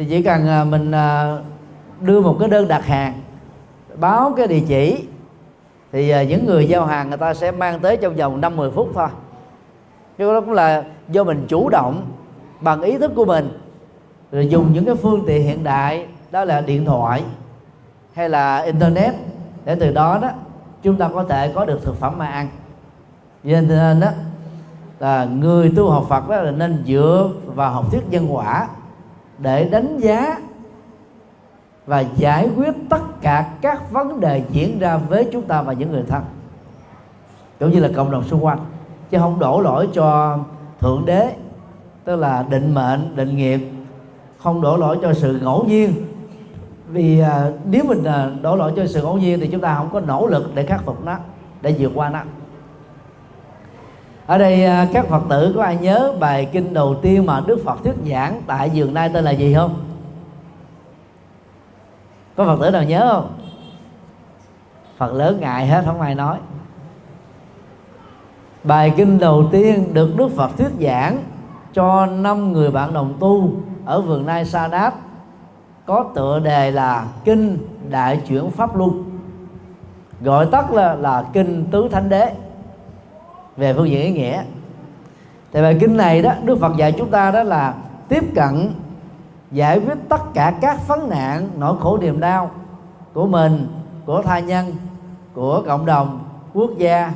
thì 0.00 0.06
chỉ 0.08 0.22
cần 0.22 0.48
à, 0.48 0.64
mình 0.64 0.90
à, 0.90 1.36
đưa 2.00 2.20
một 2.20 2.36
cái 2.40 2.48
đơn 2.48 2.68
đặt 2.68 2.84
hàng, 2.84 3.20
báo 3.96 4.32
cái 4.36 4.46
địa 4.46 4.60
chỉ, 4.68 5.04
thì 5.92 6.10
à, 6.10 6.22
những 6.22 6.46
người 6.46 6.68
giao 6.68 6.86
hàng 6.86 7.08
người 7.08 7.18
ta 7.18 7.34
sẽ 7.34 7.50
mang 7.50 7.80
tới 7.80 7.96
trong 7.96 8.16
vòng 8.16 8.40
5 8.40 8.56
10 8.56 8.70
phút 8.70 8.90
thôi. 8.94 9.08
Cái 10.18 10.28
đó 10.28 10.40
cũng 10.40 10.52
là 10.52 10.84
do 11.08 11.24
mình 11.24 11.44
chủ 11.48 11.68
động, 11.68 12.06
bằng 12.60 12.82
ý 12.82 12.98
thức 12.98 13.12
của 13.16 13.24
mình, 13.24 13.58
rồi 14.32 14.48
dùng 14.48 14.72
những 14.72 14.84
cái 14.84 14.94
phương 14.94 15.24
tiện 15.26 15.42
hiện 15.42 15.64
đại, 15.64 16.06
đó 16.30 16.44
là 16.44 16.60
điện 16.60 16.84
thoại 16.84 17.22
hay 18.14 18.28
là 18.28 18.58
internet, 18.58 19.14
để 19.64 19.74
từ 19.74 19.92
đó 19.92 20.18
đó, 20.22 20.28
chúng 20.82 20.96
ta 20.96 21.08
có 21.14 21.24
thể 21.24 21.52
có 21.54 21.64
được 21.64 21.84
thực 21.84 21.96
phẩm 21.96 22.18
mà 22.18 22.26
ăn. 22.26 22.48
Cho 23.44 23.60
nên 23.60 24.00
đó, 24.00 24.08
là 24.98 25.24
người 25.24 25.72
tu 25.76 25.90
học 25.90 26.06
Phật 26.08 26.28
đó 26.28 26.36
là 26.36 26.50
nên 26.50 26.82
dựa 26.86 27.30
vào 27.46 27.72
học 27.72 27.84
thuyết 27.90 28.02
nhân 28.10 28.26
quả 28.36 28.68
để 29.40 29.68
đánh 29.68 29.98
giá 29.98 30.38
và 31.86 32.00
giải 32.00 32.48
quyết 32.56 32.74
tất 32.88 33.02
cả 33.20 33.50
các 33.60 33.90
vấn 33.90 34.20
đề 34.20 34.42
diễn 34.50 34.78
ra 34.78 34.96
với 34.96 35.28
chúng 35.32 35.42
ta 35.42 35.62
và 35.62 35.72
những 35.72 35.92
người 35.92 36.04
thân. 36.08 36.22
Cũng 37.60 37.70
như 37.70 37.80
là 37.80 37.88
cộng 37.96 38.10
đồng 38.10 38.24
xung 38.24 38.44
quanh. 38.44 38.58
Chứ 39.10 39.18
không 39.18 39.38
đổ 39.38 39.60
lỗi 39.60 39.88
cho 39.92 40.38
thượng 40.80 41.02
đế 41.06 41.34
tức 42.04 42.16
là 42.16 42.44
định 42.50 42.74
mệnh 42.74 43.16
định 43.16 43.36
nghiệp. 43.36 43.60
Không 44.38 44.60
đổ 44.60 44.76
lỗi 44.76 44.98
cho 45.02 45.14
sự 45.14 45.40
ngẫu 45.42 45.64
nhiên. 45.64 45.92
Vì 46.88 47.20
à, 47.20 47.50
nếu 47.64 47.84
mình 47.84 48.04
à, 48.04 48.30
đổ 48.42 48.56
lỗi 48.56 48.72
cho 48.76 48.86
sự 48.86 49.02
ngẫu 49.02 49.18
nhiên 49.18 49.40
thì 49.40 49.48
chúng 49.48 49.60
ta 49.60 49.74
không 49.74 49.88
có 49.92 50.00
nỗ 50.00 50.26
lực 50.26 50.54
để 50.54 50.66
khắc 50.66 50.84
phục 50.84 51.04
nó 51.04 51.16
để 51.62 51.74
vượt 51.78 51.92
qua 51.94 52.10
nó 52.10 52.20
ở 54.30 54.38
đây 54.38 54.64
à, 54.64 54.88
các 54.92 55.06
phật 55.06 55.22
tử 55.28 55.52
có 55.56 55.62
ai 55.62 55.76
nhớ 55.76 56.14
bài 56.20 56.48
kinh 56.52 56.74
đầu 56.74 56.96
tiên 57.02 57.26
mà 57.26 57.40
đức 57.46 57.60
phật 57.64 57.84
thuyết 57.84 57.94
giảng 58.10 58.42
tại 58.46 58.70
giường 58.70 58.94
nay 58.94 59.10
tên 59.14 59.24
là 59.24 59.30
gì 59.30 59.54
không? 59.54 59.74
Có 62.36 62.44
phật 62.44 62.58
tử 62.60 62.70
nào 62.70 62.82
nhớ 62.82 63.08
không? 63.12 63.28
Phật 64.96 65.12
lớn 65.12 65.40
ngại 65.40 65.66
hết, 65.66 65.82
không 65.86 66.00
ai 66.00 66.14
nói. 66.14 66.38
Bài 68.64 68.92
kinh 68.96 69.18
đầu 69.18 69.48
tiên 69.52 69.94
được 69.94 70.16
đức 70.16 70.28
phật 70.36 70.50
thuyết 70.58 70.72
giảng 70.80 71.18
cho 71.72 72.06
năm 72.06 72.52
người 72.52 72.70
bạn 72.70 72.92
đồng 72.92 73.14
tu 73.20 73.50
ở 73.84 74.00
vườn 74.00 74.26
nai 74.26 74.44
sa 74.44 74.68
đáp 74.68 74.94
có 75.86 76.04
tựa 76.14 76.38
đề 76.38 76.70
là 76.70 77.06
kinh 77.24 77.58
đại 77.90 78.20
chuyển 78.28 78.50
pháp 78.50 78.76
luân. 78.76 79.04
Gọi 80.20 80.46
tắt 80.46 80.72
là 80.72 80.94
là 80.94 81.24
kinh 81.32 81.66
tứ 81.70 81.88
thánh 81.88 82.08
đế 82.08 82.34
về 83.60 83.74
phương 83.74 83.90
diện 83.90 84.02
ý 84.02 84.12
nghĩa. 84.12 84.42
Thì 85.52 85.62
bài 85.62 85.76
kinh 85.80 85.96
này 85.96 86.22
đó, 86.22 86.32
đức 86.44 86.58
phật 86.60 86.76
dạy 86.76 86.94
chúng 86.98 87.10
ta 87.10 87.30
đó 87.30 87.42
là 87.42 87.74
tiếp 88.08 88.24
cận, 88.34 88.72
giải 89.50 89.78
quyết 89.78 89.98
tất 90.08 90.20
cả 90.34 90.58
các 90.60 90.88
vấn 90.88 91.08
nạn, 91.08 91.48
nỗi 91.58 91.76
khổ 91.80 91.98
niềm 92.00 92.20
đau 92.20 92.50
của 93.12 93.26
mình, 93.26 93.66
của 94.06 94.22
tha 94.22 94.38
nhân, 94.38 94.76
của 95.34 95.62
cộng 95.66 95.86
đồng, 95.86 96.24
quốc 96.54 96.70
gia 96.78 97.12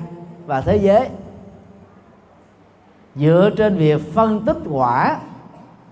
và 0.46 0.60
thế 0.60 0.76
giới. 0.76 1.08
Dựa 3.16 3.50
trên 3.56 3.76
việc 3.76 4.14
phân 4.14 4.44
tích 4.44 4.56
quả 4.70 5.16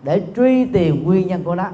để 0.02 0.22
truy 0.36 0.64
tìm 0.64 1.04
nguyên 1.04 1.28
nhân 1.28 1.44
của 1.44 1.54
nó. 1.54 1.66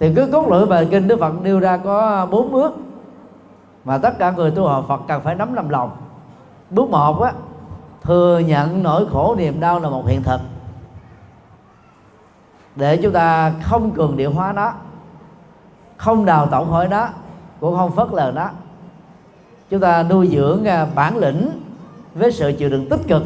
Thì 0.00 0.14
cứ 0.16 0.28
cốt 0.32 0.48
lõi 0.48 0.66
bài 0.66 0.88
kinh 0.90 1.08
đức 1.08 1.20
phật 1.20 1.42
nêu 1.42 1.60
ra 1.60 1.76
có 1.76 2.26
bốn 2.30 2.52
bước 2.52 2.76
mà 3.84 3.98
tất 3.98 4.18
cả 4.18 4.30
người 4.30 4.50
tu 4.50 4.66
học 4.66 4.84
phật 4.88 5.00
cần 5.08 5.22
phải 5.22 5.34
nắm 5.34 5.54
làm 5.54 5.68
lòng 5.68 5.90
bước 6.72 6.90
một 6.90 7.22
á, 7.22 7.32
thừa 8.02 8.38
nhận 8.38 8.82
nỗi 8.82 9.06
khổ 9.12 9.34
niềm 9.38 9.60
đau 9.60 9.80
là 9.80 9.88
một 9.88 10.06
hiện 10.06 10.22
thực. 10.22 10.40
Để 12.76 12.96
chúng 12.96 13.12
ta 13.12 13.52
không 13.62 13.90
cường 13.90 14.16
điệu 14.16 14.30
hóa 14.30 14.52
nó, 14.52 14.72
không 15.96 16.24
đào 16.24 16.46
tổng 16.46 16.70
khỏi 16.70 16.88
nó, 16.88 17.08
cũng 17.60 17.76
không 17.76 17.92
phớt 17.92 18.08
lờ 18.12 18.32
nó, 18.34 18.48
chúng 19.70 19.80
ta 19.80 20.02
nuôi 20.02 20.28
dưỡng 20.32 20.64
à, 20.64 20.86
bản 20.94 21.16
lĩnh 21.16 21.50
với 22.14 22.32
sự 22.32 22.52
chịu 22.58 22.70
đựng 22.70 22.88
tích 22.88 23.00
cực. 23.08 23.22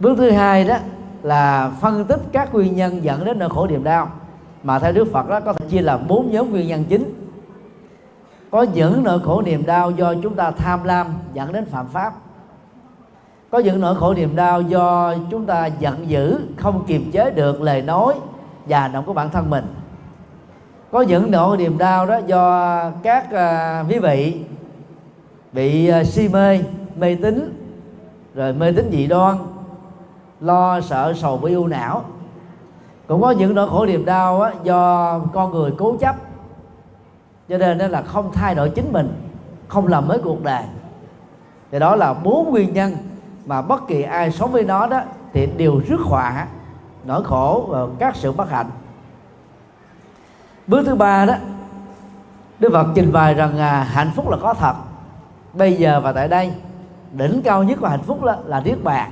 Bước 0.00 0.14
thứ 0.18 0.30
hai 0.30 0.64
đó 0.64 0.76
là 1.22 1.70
phân 1.80 2.04
tích 2.04 2.20
các 2.32 2.54
nguyên 2.54 2.76
nhân 2.76 3.04
dẫn 3.04 3.24
đến 3.24 3.38
nỗi 3.38 3.48
khổ 3.48 3.66
niềm 3.66 3.84
đau, 3.84 4.10
mà 4.62 4.78
theo 4.78 4.92
Đức 4.92 5.08
Phật 5.12 5.28
đó 5.28 5.40
có 5.40 5.52
thể 5.52 5.66
chia 5.68 5.80
làm 5.80 6.08
bốn 6.08 6.30
nhóm 6.30 6.50
nguyên 6.50 6.68
nhân 6.68 6.84
chính 6.88 7.25
có 8.50 8.62
những 8.62 9.04
nỗi 9.04 9.20
khổ 9.20 9.42
niềm 9.42 9.66
đau 9.66 9.90
do 9.90 10.14
chúng 10.22 10.34
ta 10.34 10.50
tham 10.50 10.84
lam 10.84 11.06
dẫn 11.34 11.52
đến 11.52 11.64
phạm 11.64 11.86
pháp. 11.88 12.12
Có 13.50 13.58
những 13.58 13.80
nỗi 13.80 13.94
khổ 13.94 14.14
niềm 14.14 14.36
đau 14.36 14.62
do 14.62 15.14
chúng 15.30 15.46
ta 15.46 15.66
giận 15.66 16.10
dữ 16.10 16.38
không 16.56 16.84
kiềm 16.86 17.10
chế 17.12 17.30
được 17.30 17.62
lời 17.62 17.82
nói 17.82 18.14
và 18.66 18.88
động 18.88 19.04
của 19.06 19.12
bản 19.12 19.30
thân 19.30 19.50
mình. 19.50 19.64
Có 20.92 21.00
những 21.00 21.30
nỗi 21.30 21.56
niềm 21.56 21.78
đau 21.78 22.06
đó 22.06 22.18
do 22.26 22.90
các 23.02 23.26
uh, 23.26 23.90
quý 23.90 23.98
vị 23.98 24.40
bị 25.52 25.90
uh, 26.00 26.06
si 26.06 26.28
mê 26.28 26.60
mê 26.96 27.16
tín 27.22 27.62
rồi 28.34 28.52
mê 28.52 28.72
tín 28.72 28.88
dị 28.92 29.06
đoan 29.06 29.36
lo 30.40 30.80
sợ 30.80 31.12
sầu 31.16 31.36
bi 31.36 31.52
ưu 31.52 31.66
não. 31.66 32.04
Cũng 33.06 33.22
có 33.22 33.30
những 33.30 33.54
nỗi 33.54 33.68
khổ 33.70 33.86
niềm 33.86 34.04
đau 34.04 34.40
á, 34.40 34.52
do 34.64 35.18
con 35.18 35.50
người 35.50 35.70
cố 35.78 35.96
chấp 36.00 36.16
cho 37.48 37.58
nên 37.58 37.78
đó 37.78 37.86
là 37.86 38.02
không 38.02 38.32
thay 38.32 38.54
đổi 38.54 38.70
chính 38.70 38.92
mình 38.92 39.12
không 39.68 39.86
làm 39.86 40.08
mới 40.08 40.18
cuộc 40.18 40.42
đời. 40.42 40.62
Thì 41.70 41.78
đó 41.78 41.96
là 41.96 42.14
bốn 42.14 42.50
nguyên 42.50 42.74
nhân 42.74 42.96
mà 43.46 43.62
bất 43.62 43.88
kỳ 43.88 44.02
ai 44.02 44.30
sống 44.30 44.52
với 44.52 44.64
nó 44.64 44.86
đó 44.86 45.00
thì 45.32 45.46
đều 45.56 45.80
rước 45.88 46.00
họa 46.00 46.46
nỗi 47.04 47.24
khổ 47.24 47.66
và 47.68 47.78
các 47.98 48.16
sự 48.16 48.32
bất 48.32 48.50
hạnh. 48.50 48.66
Bước 50.66 50.82
thứ 50.86 50.94
ba 50.94 51.24
đó 51.24 51.34
đức 52.58 52.68
phật 52.72 52.86
trình 52.94 53.12
bày 53.12 53.34
rằng 53.34 53.58
à, 53.58 53.82
hạnh 53.82 54.10
phúc 54.16 54.28
là 54.28 54.36
có 54.42 54.54
thật. 54.54 54.74
Bây 55.52 55.74
giờ 55.74 56.00
và 56.00 56.12
tại 56.12 56.28
đây 56.28 56.52
đỉnh 57.12 57.42
cao 57.44 57.62
nhất 57.62 57.78
của 57.80 57.88
hạnh 57.88 58.02
phúc 58.02 58.24
là, 58.24 58.36
là 58.44 58.60
niết 58.60 58.84
bàn. 58.84 59.10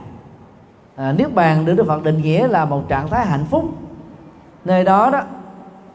À, 0.97 1.13
niết 1.13 1.35
bàn 1.35 1.65
được 1.65 1.75
đức 1.75 1.85
phật 1.87 2.03
định 2.03 2.23
nghĩa 2.23 2.49
là 2.49 2.65
một 2.65 2.83
trạng 2.89 3.09
thái 3.09 3.27
hạnh 3.27 3.45
phúc. 3.51 3.65
Nơi 4.65 4.85
đó 4.85 5.11
đó 5.11 5.21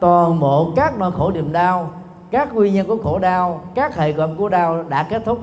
toàn 0.00 0.40
bộ 0.40 0.72
các 0.76 0.98
nỗi 0.98 1.12
khổ 1.12 1.30
niềm 1.30 1.52
đau 1.52 1.90
các 2.30 2.54
nguyên 2.54 2.74
nhân 2.74 2.86
của 2.86 2.96
khổ 3.02 3.18
đau, 3.18 3.62
các 3.74 3.96
hệ 3.96 4.12
quả 4.12 4.26
của 4.38 4.48
đau 4.48 4.82
đã 4.88 5.02
kết 5.02 5.22
thúc. 5.24 5.38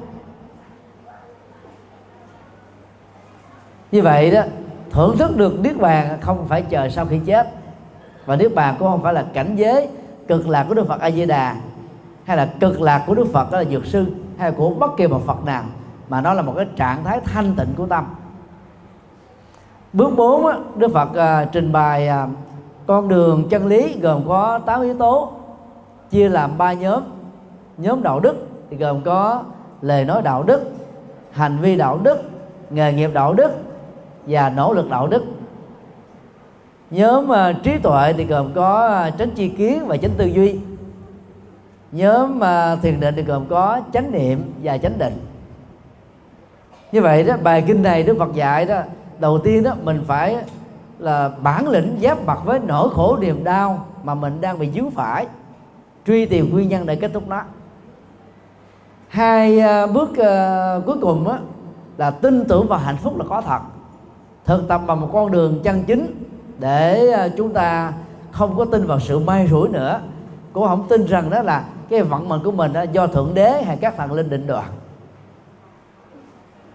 Như 3.92 4.02
vậy 4.02 4.32
đó, 4.32 4.42
thưởng 4.92 5.18
thức 5.18 5.38
được 5.38 5.60
niết 5.60 5.78
bàn 5.78 6.18
không 6.22 6.46
phải 6.48 6.62
chờ 6.62 6.90
sau 6.90 7.06
khi 7.06 7.20
chết. 7.26 7.48
Và 8.26 8.36
niết 8.36 8.56
bàn 8.56 8.76
cũng 8.80 8.88
không 8.88 9.04
phải 9.04 9.14
là 9.14 9.26
cảnh 9.34 9.56
giới 9.56 9.88
cực 10.28 10.48
lạc 10.48 10.66
của 10.68 10.74
đức 10.74 10.88
phật 10.88 11.00
a 11.00 11.12
di 11.12 11.26
đà 11.26 11.56
hay 12.24 12.38
là 12.38 12.50
cực 12.60 12.82
lạc 12.82 13.04
của 13.08 13.16
đức 13.16 13.28
phật 13.34 13.52
đó 13.52 13.58
là 13.58 13.64
dược 13.64 13.86
sư, 13.86 14.06
hay 14.38 14.52
là 14.52 14.58
của 14.58 14.70
bất 14.70 14.98
kỳ 14.98 15.08
một 15.08 15.22
phật 15.26 15.46
nào, 15.46 15.64
mà 16.10 16.22
nó 16.22 16.34
là 16.34 16.42
một 16.42 16.54
cái 16.58 16.66
trạng 16.76 17.04
thái 17.04 17.20
thanh 17.26 17.56
tịnh 17.56 17.74
của 17.78 17.86
tâm. 17.86 18.06
Bước 19.94 20.16
4 20.18 20.46
đức 20.76 20.94
phật 20.94 21.16
à, 21.16 21.46
trình 21.52 21.72
bày 21.72 22.08
à, 22.08 22.28
con 22.88 23.08
đường 23.08 23.50
chân 23.50 23.68
lý 23.68 24.00
gồm 24.00 24.28
có 24.28 24.60
8 24.66 24.82
yếu 24.82 24.94
tố 24.94 25.37
chia 26.10 26.30
làm 26.30 26.58
ba 26.58 26.74
nhóm. 26.74 27.04
Nhóm 27.78 28.04
đạo 28.04 28.20
đức 28.20 28.48
thì 28.70 28.78
gồm 28.78 29.02
có 29.02 29.44
lời 29.82 30.06
nói 30.06 30.22
đạo 30.22 30.44
đức 30.44 30.62
hành 31.32 31.58
vi 31.58 31.76
đạo 31.76 32.00
đức 32.04 32.22
nghề 32.70 32.94
nghiệp 32.94 33.10
đạo 33.14 33.34
đức 33.34 33.52
và 34.26 34.50
nỗ 34.50 34.74
lực 34.74 34.90
đạo 34.90 35.08
đức. 35.08 35.24
Nhóm 36.92 37.30
uh, 37.30 37.64
trí 37.64 37.78
tuệ 37.78 38.14
thì 38.14 38.26
gồm 38.26 38.52
có 38.56 38.88
à, 38.88 39.08
uh, 39.08 39.18
tránh 39.18 39.30
chi 39.36 39.50
kiến 39.50 39.88
và 39.88 39.98
tránh 39.98 40.12
tư 40.18 40.26
duy. 40.26 40.60
Nhóm 41.92 42.40
uh, 42.40 42.82
thiền 42.82 43.00
định 43.00 43.16
thì 43.16 43.22
gồm 43.24 43.46
có 43.46 43.82
chánh 43.94 44.12
niệm 44.12 44.54
và 44.64 44.78
chánh 44.78 44.98
định. 44.98 45.14
Như 46.92 47.02
vậy 47.02 47.24
đó 47.24 47.36
bài 47.44 47.64
kinh 47.68 47.84
này 47.84 48.04
đức 48.04 48.16
phật 48.20 48.34
dạy 48.34 48.66
đó 48.66 48.82
đầu 49.20 49.40
tiên 49.40 49.64
đó 49.64 49.74
mình 49.84 50.04
phải 50.08 50.38
là 51.00 51.30
bản 51.42 51.68
lĩnh 51.68 51.98
giáp 52.02 52.26
mặt 52.26 52.40
với 52.46 52.60
nỗi 52.60 52.90
khổ 52.90 53.18
niềm 53.22 53.44
đau 53.44 53.86
mà 54.04 54.16
mình 54.16 54.42
đang 54.42 54.60
bị 54.60 54.72
dướng 54.72 54.92
phải 54.92 55.28
truy 56.08 56.26
tìm 56.26 56.52
nguyên 56.52 56.70
nhân 56.70 56.86
để 56.86 56.96
kết 56.96 57.12
thúc 57.14 57.28
nó. 57.28 57.42
Hai 59.08 59.60
à, 59.60 59.88
bước 59.88 60.10
uh, 60.10 60.86
cuối 60.86 60.98
cùng 61.02 61.28
á, 61.28 61.40
là 61.98 62.12
tin 62.12 62.46
tưởng 62.46 62.68
vào 62.68 62.80
hạnh 62.80 62.98
phúc 62.98 63.18
là 63.18 63.26
có 63.30 63.42
thật. 63.42 63.60
Thực 64.46 64.68
tập 64.68 64.82
bằng 64.88 65.02
một 65.02 65.10
con 65.14 65.32
đường 65.32 65.60
chân 65.64 65.84
chính 65.84 66.26
để 66.60 67.12
à, 67.12 67.28
chúng 67.38 67.54
ta 67.54 67.94
không 68.32 68.58
có 68.58 68.66
tin 68.66 68.88
vào 68.88 69.00
sự 69.00 69.20
may 69.20 69.48
rủi 69.48 69.70
nữa. 69.70 70.02
Cũng 70.54 70.68
không 70.68 70.88
tin 70.90 71.06
rằng 71.06 71.30
đó 71.30 71.42
là 71.42 71.66
cái 71.90 72.04
vận 72.04 72.30
mệnh 72.30 72.44
của 72.44 72.52
mình 72.52 72.74
đó, 72.74 72.82
do 72.92 73.08
thượng 73.08 73.34
đế 73.34 73.64
hay 73.64 73.78
các 73.78 73.98
thần 73.98 74.12
linh 74.12 74.30
định 74.30 74.48
đoạt. 74.48 74.66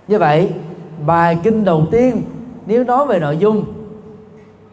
Như 0.09 0.19
vậy 0.19 0.53
bài 1.07 1.39
kinh 1.43 1.65
đầu 1.65 1.87
tiên 1.91 2.23
nếu 2.67 2.85
nói 2.85 3.07
về 3.07 3.19
nội 3.19 3.37
dung 3.37 3.65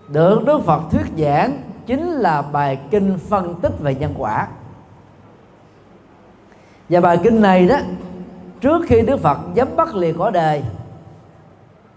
được 0.08 0.45
Đức 0.45 0.62
Phật 0.65 0.82
thuyết 0.91 1.06
giảng 1.17 1.58
chính 1.89 2.12
là 2.12 2.41
bài 2.41 2.80
kinh 2.91 3.17
phân 3.30 3.56
tích 3.62 3.80
về 3.80 3.95
nhân 3.95 4.13
quả. 4.17 4.47
Và 6.89 7.02
bài 7.02 7.19
kinh 7.23 7.41
này 7.41 7.67
đó 7.67 7.78
trước 8.62 8.82
khi 8.88 9.02
Đức 9.02 9.19
Phật 9.19 9.38
dám 9.54 9.67
bắt 9.75 9.95
liền 9.95 10.17
cõi 10.17 10.32
đề 10.32 10.63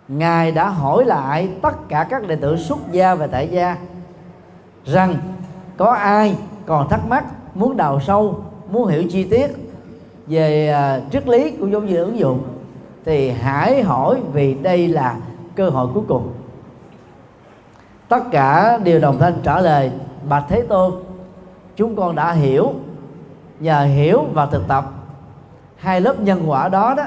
ngài 0.09 0.53
đã 0.53 0.69
hỏi 0.69 1.05
lại 1.05 1.49
tất 1.63 1.89
cả 1.89 2.07
các 2.11 2.29
đệ 2.29 2.37
tử 2.37 2.57
xuất 2.57 2.79
gia 2.91 3.15
và 3.15 3.27
tại 3.27 3.49
gia 3.49 3.77
rằng 4.85 5.17
có 5.77 5.93
ai 5.93 6.37
còn 6.67 6.89
thắc 6.89 7.01
mắc 7.09 7.25
muốn 7.55 7.77
đào 7.77 8.01
sâu 8.01 8.45
muốn 8.71 8.87
hiểu 8.89 9.05
chi 9.11 9.25
tiết 9.25 9.47
về 10.27 10.75
uh, 11.07 11.13
triết 11.13 11.29
lý 11.29 11.51
của 11.51 11.67
giống 11.67 11.87
như 11.87 11.97
ứng 11.97 12.19
dụng 12.19 12.43
thì 13.05 13.31
hãy 13.31 13.83
hỏi 13.83 14.21
vì 14.33 14.55
đây 14.55 14.89
là 14.89 15.17
cơ 15.55 15.69
hội 15.69 15.89
cuối 15.95 16.03
cùng 16.09 16.42
tất 18.13 18.25
cả 18.31 18.79
đều 18.79 19.01
đồng 19.01 19.19
thanh 19.19 19.35
trả 19.43 19.61
lời, 19.61 19.91
bạch 20.29 20.45
thế 20.49 20.63
tôn, 20.63 20.93
chúng 21.77 21.97
con 21.97 22.17
đã 22.17 22.33
hiểu. 22.33 22.73
Nhờ 23.61 23.85
hiểu 23.85 24.25
và 24.33 24.47
thực 24.47 24.69
tập. 24.69 24.85
Hai 25.77 26.01
lớp 26.01 26.21
nhân 26.21 26.43
quả 26.47 26.69
đó 26.69 26.95
đó, 26.97 27.05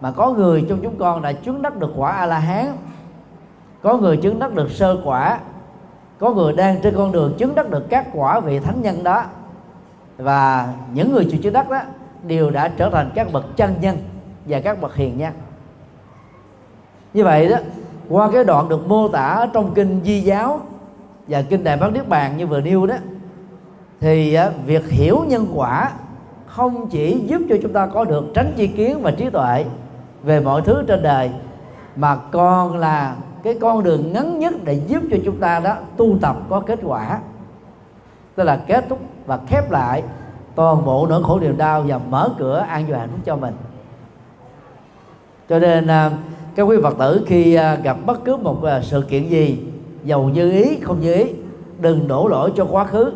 mà 0.00 0.10
có 0.10 0.30
người 0.30 0.64
trong 0.68 0.78
chúng 0.82 0.98
con 0.98 1.22
đã 1.22 1.32
chứng 1.32 1.62
đắc 1.62 1.76
được 1.76 1.92
quả 1.96 2.12
a 2.12 2.26
la 2.26 2.38
hán 2.38 2.66
có 3.82 3.96
người 3.96 4.16
chứng 4.16 4.38
đắc 4.38 4.54
được 4.54 4.70
sơ 4.70 4.96
quả. 5.04 5.38
Có 6.18 6.30
người 6.30 6.52
đang 6.52 6.80
trên 6.82 6.94
con 6.96 7.12
đường 7.12 7.34
chứng 7.38 7.54
đắc 7.54 7.70
được 7.70 7.86
các 7.90 8.06
quả 8.14 8.40
vị 8.40 8.58
thánh 8.58 8.82
nhân 8.82 9.04
đó. 9.04 9.24
Và 10.16 10.72
những 10.94 11.12
người 11.12 11.28
chưa 11.32 11.38
chứng 11.38 11.52
đắc 11.52 11.70
đó 11.70 11.80
đều 12.22 12.50
đã 12.50 12.68
trở 12.68 12.90
thành 12.90 13.10
các 13.14 13.32
bậc 13.32 13.56
chân 13.56 13.74
nhân 13.80 13.96
và 14.46 14.60
các 14.60 14.80
bậc 14.80 14.94
hiền 14.94 15.18
nhân. 15.18 15.32
Như 17.14 17.24
vậy 17.24 17.48
đó 17.48 17.56
qua 18.12 18.30
cái 18.32 18.44
đoạn 18.44 18.68
được 18.68 18.88
mô 18.88 19.08
tả 19.08 19.46
trong 19.52 19.74
kinh 19.74 20.00
di 20.04 20.20
giáo 20.20 20.60
và 21.28 21.42
kinh 21.42 21.64
đại 21.64 21.76
bát 21.76 21.92
niết 21.92 22.08
bàn 22.08 22.36
như 22.36 22.46
vừa 22.46 22.60
nêu 22.60 22.86
đó, 22.86 22.94
thì 24.00 24.34
à, 24.34 24.50
việc 24.66 24.90
hiểu 24.90 25.24
nhân 25.28 25.46
quả 25.54 25.92
không 26.46 26.88
chỉ 26.88 27.20
giúp 27.26 27.42
cho 27.48 27.56
chúng 27.62 27.72
ta 27.72 27.86
có 27.86 28.04
được 28.04 28.24
tránh 28.34 28.52
chi 28.56 28.66
kiến 28.66 29.02
và 29.02 29.10
trí 29.10 29.30
tuệ 29.30 29.64
về 30.22 30.40
mọi 30.40 30.62
thứ 30.62 30.84
trên 30.88 31.02
đời, 31.02 31.30
mà 31.96 32.16
còn 32.16 32.76
là 32.76 33.16
cái 33.42 33.58
con 33.60 33.82
đường 33.82 34.12
ngắn 34.12 34.38
nhất 34.38 34.54
để 34.64 34.80
giúp 34.86 35.02
cho 35.10 35.16
chúng 35.24 35.36
ta 35.36 35.60
đó 35.60 35.76
tu 35.96 36.18
tập 36.18 36.36
có 36.48 36.60
kết 36.60 36.78
quả. 36.82 37.18
Tức 38.34 38.44
là 38.44 38.56
kết 38.66 38.84
thúc 38.88 38.98
và 39.26 39.38
khép 39.46 39.70
lại 39.70 40.02
toàn 40.54 40.84
bộ 40.84 41.06
nỗi 41.06 41.22
khổ 41.24 41.40
niềm 41.40 41.56
đau 41.56 41.84
và 41.86 42.00
mở 42.10 42.28
cửa 42.38 42.66
an 42.68 42.84
toàn 42.88 43.00
hạnh 43.00 43.08
phúc 43.12 43.20
cho 43.24 43.36
mình. 43.36 43.54
Cho 45.48 45.58
nên 45.58 45.86
à, 45.86 46.10
các 46.54 46.62
quý 46.62 46.76
phật 46.82 46.98
tử 46.98 47.24
khi 47.26 47.54
à, 47.54 47.74
gặp 47.74 47.96
bất 48.06 48.24
cứ 48.24 48.36
một 48.36 48.64
à, 48.64 48.82
sự 48.82 49.02
kiện 49.02 49.28
gì, 49.28 49.58
giàu 50.04 50.22
như 50.22 50.50
ý, 50.50 50.78
không 50.80 51.00
như 51.00 51.14
ý, 51.14 51.24
đừng 51.80 52.08
đổ 52.08 52.28
lỗi 52.28 52.52
cho 52.56 52.66
quá 52.70 52.84
khứ. 52.84 53.12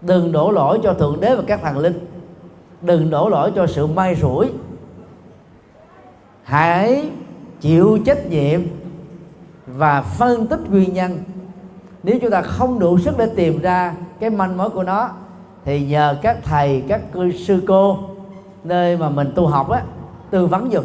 Đừng 0.00 0.32
đổ 0.32 0.50
lỗi 0.50 0.80
cho 0.82 0.94
thượng 0.94 1.20
đế 1.20 1.36
và 1.36 1.42
các 1.46 1.60
thần 1.62 1.78
linh. 1.78 1.98
Đừng 2.82 3.10
đổ 3.10 3.28
lỗi 3.28 3.52
cho 3.56 3.66
sự 3.66 3.86
may 3.86 4.14
rủi. 4.14 4.46
Hãy 6.42 7.10
chịu 7.60 7.98
trách 8.06 8.30
nhiệm 8.30 8.60
và 9.66 10.02
phân 10.02 10.46
tích 10.46 10.70
nguyên 10.70 10.94
nhân. 10.94 11.18
Nếu 12.02 12.18
chúng 12.22 12.30
ta 12.30 12.42
không 12.42 12.78
đủ 12.78 12.98
sức 12.98 13.18
để 13.18 13.26
tìm 13.36 13.60
ra 13.60 13.94
cái 14.20 14.30
manh 14.30 14.56
mối 14.56 14.70
của 14.70 14.82
nó, 14.82 15.10
thì 15.64 15.86
nhờ 15.86 16.16
các 16.22 16.38
thầy, 16.44 16.82
các 16.88 17.00
sư 17.38 17.62
cô, 17.68 17.98
nơi 18.64 18.96
mà 18.96 19.10
mình 19.10 19.32
tu 19.34 19.46
học 19.46 19.70
á, 19.70 19.82
tư 20.30 20.46
vấn 20.46 20.70
giùm 20.70 20.84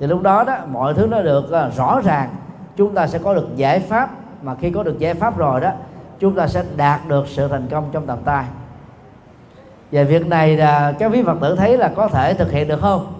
thì 0.00 0.06
lúc 0.06 0.22
đó 0.22 0.44
đó 0.44 0.56
mọi 0.72 0.94
thứ 0.94 1.06
nó 1.06 1.22
được 1.22 1.52
à, 1.52 1.70
rõ 1.76 2.00
ràng. 2.04 2.28
Chúng 2.76 2.94
ta 2.94 3.06
sẽ 3.06 3.18
có 3.18 3.34
được 3.34 3.48
giải 3.56 3.80
pháp. 3.80 4.10
Mà 4.42 4.54
khi 4.54 4.70
có 4.70 4.82
được 4.82 4.98
giải 4.98 5.14
pháp 5.14 5.38
rồi 5.38 5.60
đó 5.60 5.70
chúng 6.18 6.34
ta 6.34 6.46
sẽ 6.46 6.62
đạt 6.76 7.00
được 7.08 7.28
sự 7.28 7.48
thành 7.48 7.68
công 7.70 7.88
trong 7.92 8.06
tầm 8.06 8.18
tay. 8.24 8.44
Và 9.92 10.02
việc 10.02 10.26
này 10.26 10.56
là 10.56 10.92
các 10.98 11.12
quý 11.12 11.22
phật 11.22 11.36
tử 11.40 11.56
thấy 11.56 11.76
là 11.76 11.92
có 11.96 12.08
thể 12.08 12.34
thực 12.34 12.52
hiện 12.52 12.68
được 12.68 12.80
không? 12.80 13.12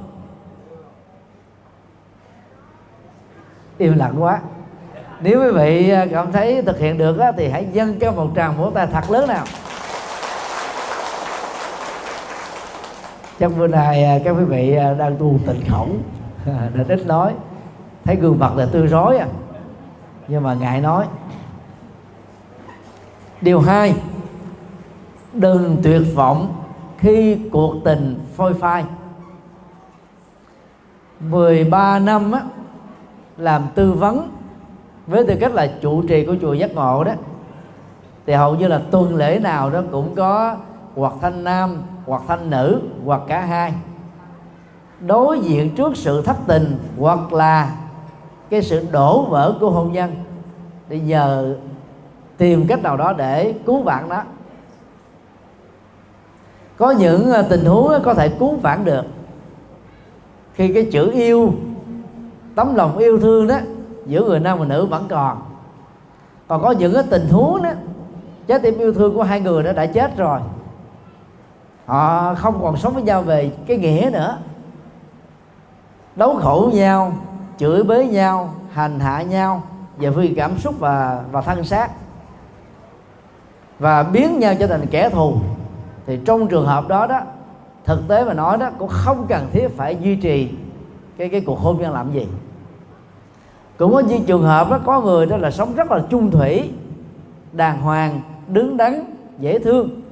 Im 3.79 3.99
lặng 3.99 4.23
quá. 4.23 4.41
Nếu 5.21 5.41
quý 5.41 5.51
vị 5.51 5.91
à, 5.91 6.07
cảm 6.11 6.33
thấy 6.33 6.63
thực 6.63 6.79
hiện 6.79 6.99
được 6.99 7.19
á, 7.19 7.33
thì 7.37 7.49
hãy 7.49 7.67
dâng 7.73 7.99
cho 7.99 8.13
một 8.13 8.31
tràng 8.37 8.57
vỗ 8.57 8.71
tay 8.75 8.87
thật 8.87 9.11
lớn 9.11 9.29
nào. 9.29 9.45
Trong 13.39 13.59
bữa 13.59 13.67
nay 13.67 14.05
à, 14.05 14.19
các 14.25 14.31
quý 14.31 14.45
vị 14.45 14.77
đang 14.99 15.17
tu 15.19 15.39
tịnh 15.47 15.63
khổng 15.71 15.99
nên 16.75 16.89
ít 16.89 17.07
nói. 17.07 17.35
Thấy 18.05 18.17
gương 18.17 18.39
mặt 18.39 18.57
là 18.57 18.67
tươi 18.73 18.89
rói 18.89 19.17
à. 19.19 19.27
Nhưng 20.29 20.43
mà 20.43 20.55
ngại 20.55 20.81
nói. 20.81 21.07
Điều 23.41 23.61
hai 23.61 23.95
đừng 25.33 25.77
tuyệt 25.83 26.03
vọng 26.15 26.63
khi 26.99 27.39
cuộc 27.53 27.75
tình 27.85 28.19
phôi 28.37 28.55
phai. 28.55 28.85
13 31.21 31.99
năm 31.99 32.33
á, 32.33 32.41
làm 33.37 33.63
tư 33.75 33.93
vấn 33.93 34.31
với 35.07 35.27
tư 35.27 35.35
cách 35.41 35.55
là 35.55 35.73
trụ 35.81 36.03
trì 36.03 36.27
của 36.27 36.37
chùa 36.41 36.53
giác 36.53 36.75
ngộ 36.75 37.05
đó 37.05 37.13
thì 38.27 38.33
hầu 38.33 38.55
như 38.55 38.69
là 38.69 38.83
tuần 38.91 39.15
lễ 39.17 39.39
nào 39.39 39.71
đó 39.71 39.83
cũng 39.93 40.15
có 40.15 40.57
hoặc 40.95 41.13
thanh 41.21 41.45
nam 41.45 41.83
hoặc 42.07 42.23
thanh 42.29 42.51
nữ 42.51 42.81
hoặc 43.05 43.21
cả 43.29 43.41
hai 43.41 43.73
đối 45.01 45.41
diện 45.41 45.75
trước 45.77 45.97
sự 45.97 46.23
thất 46.23 46.37
tình 46.47 46.79
hoặc 46.99 47.33
là 47.33 47.77
cái 48.51 48.63
sự 48.63 48.87
đổ 48.93 49.23
vỡ 49.23 49.57
của 49.61 49.71
hôn 49.71 49.93
nhân. 49.93 50.15
Để 50.89 51.01
nhờ 51.01 51.57
tìm 52.37 52.67
cách 52.67 52.83
nào 52.83 52.97
đó 52.97 53.13
để 53.13 53.55
cứu 53.67 53.83
vãn 53.83 54.09
đó 54.09 54.23
có 56.77 56.91
những 56.91 57.33
ờ, 57.33 57.43
tình 57.43 57.65
huống 57.65 57.93
có 58.05 58.15
thể 58.15 58.29
cứu 58.29 58.57
vãn 58.57 58.85
được. 58.85 59.05
Khi 60.55 60.73
cái 60.75 60.89
chữ 60.93 61.11
yêu, 61.13 61.53
tấm 62.55 62.75
lòng 62.75 62.99
yêu 62.99 63.19
thương 63.19 63.49
đó, 63.49 63.59
giữa 64.07 64.25
người 64.25 64.41
nam 64.41 64.59
và 64.59 64.65
nữ 64.65 64.87
vẫn 64.87 65.07
còn. 65.09 65.39
Còn 66.49 66.63
có 66.63 66.71
những 66.71 66.95
cái 66.95 67.03
tình 67.11 67.29
huống 67.29 67.63
đó, 67.63 67.71
trái 68.47 68.59
tim 68.59 68.79
yêu 68.79 68.95
thương 68.95 69.15
của 69.15 69.23
hai 69.23 69.41
người 69.41 69.63
đó 69.63 69.73
đã 69.73 69.87
chết 69.87 70.17
rồi. 70.17 70.41
Họ 71.87 72.35
không 72.35 72.63
còn 72.63 72.77
sống 72.77 72.95
với 72.95 73.03
nhau 73.03 73.23
về 73.23 73.51
cái 73.67 73.77
nghĩa 73.77 74.11
nữa 74.13 74.39
đấu 76.17 76.39
khổ 76.43 76.71
nhau, 76.75 77.13
chửi 77.59 77.83
bới 77.83 78.09
nhau, 78.09 78.55
hành 78.73 79.01
hạ 79.01 79.23
nhau 79.23 79.63
về 79.99 80.11
phương 80.11 80.35
cảm 80.37 80.59
xúc 80.59 80.75
và 80.79 81.23
và 81.33 81.41
thân 81.41 81.65
xác. 81.65 81.91
Và 83.79 84.03
biến 84.03 84.39
nhau 84.39 84.55
trở 84.59 84.67
thành 84.67 84.87
kẻ 84.91 85.11
thù. 85.11 85.35
Thì 86.07 86.19
trong 86.25 86.49
trường 86.49 86.67
hợp 86.67 86.89
đó 86.89 87.07
đó, 87.07 87.21
thực 87.85 88.09
tế 88.09 88.25
mà 88.25 88.35
nói 88.35 88.59
đó, 88.59 88.71
cũng 88.79 88.89
không 88.89 89.27
cần 89.29 89.49
thiết 89.53 89.69
phải 89.77 89.97
duy 90.01 90.17
trì 90.17 90.51
cái 91.17 91.29
cái 91.29 91.41
cuộc 91.41 91.59
hôn 91.59 91.79
nhân 91.81 91.93
làm 91.93 92.13
gì. 92.13 92.27
Cũng 93.79 93.93
có 93.93 94.01
những 94.01 94.25
trường 94.25 94.43
hợp 94.43 94.71
đó, 94.71 94.79
có 94.87 95.01
người 95.01 95.27
đó 95.27 95.37
là 95.37 95.51
sống 95.51 95.75
rất 95.75 95.91
là 95.91 96.01
chung 96.11 96.31
thủy, 96.31 96.71
đàng 97.53 97.81
hoàng, 97.81 98.21
đứng 98.49 98.77
đắn, 98.77 99.05
dễ 99.39 99.59
thương. 99.59 100.03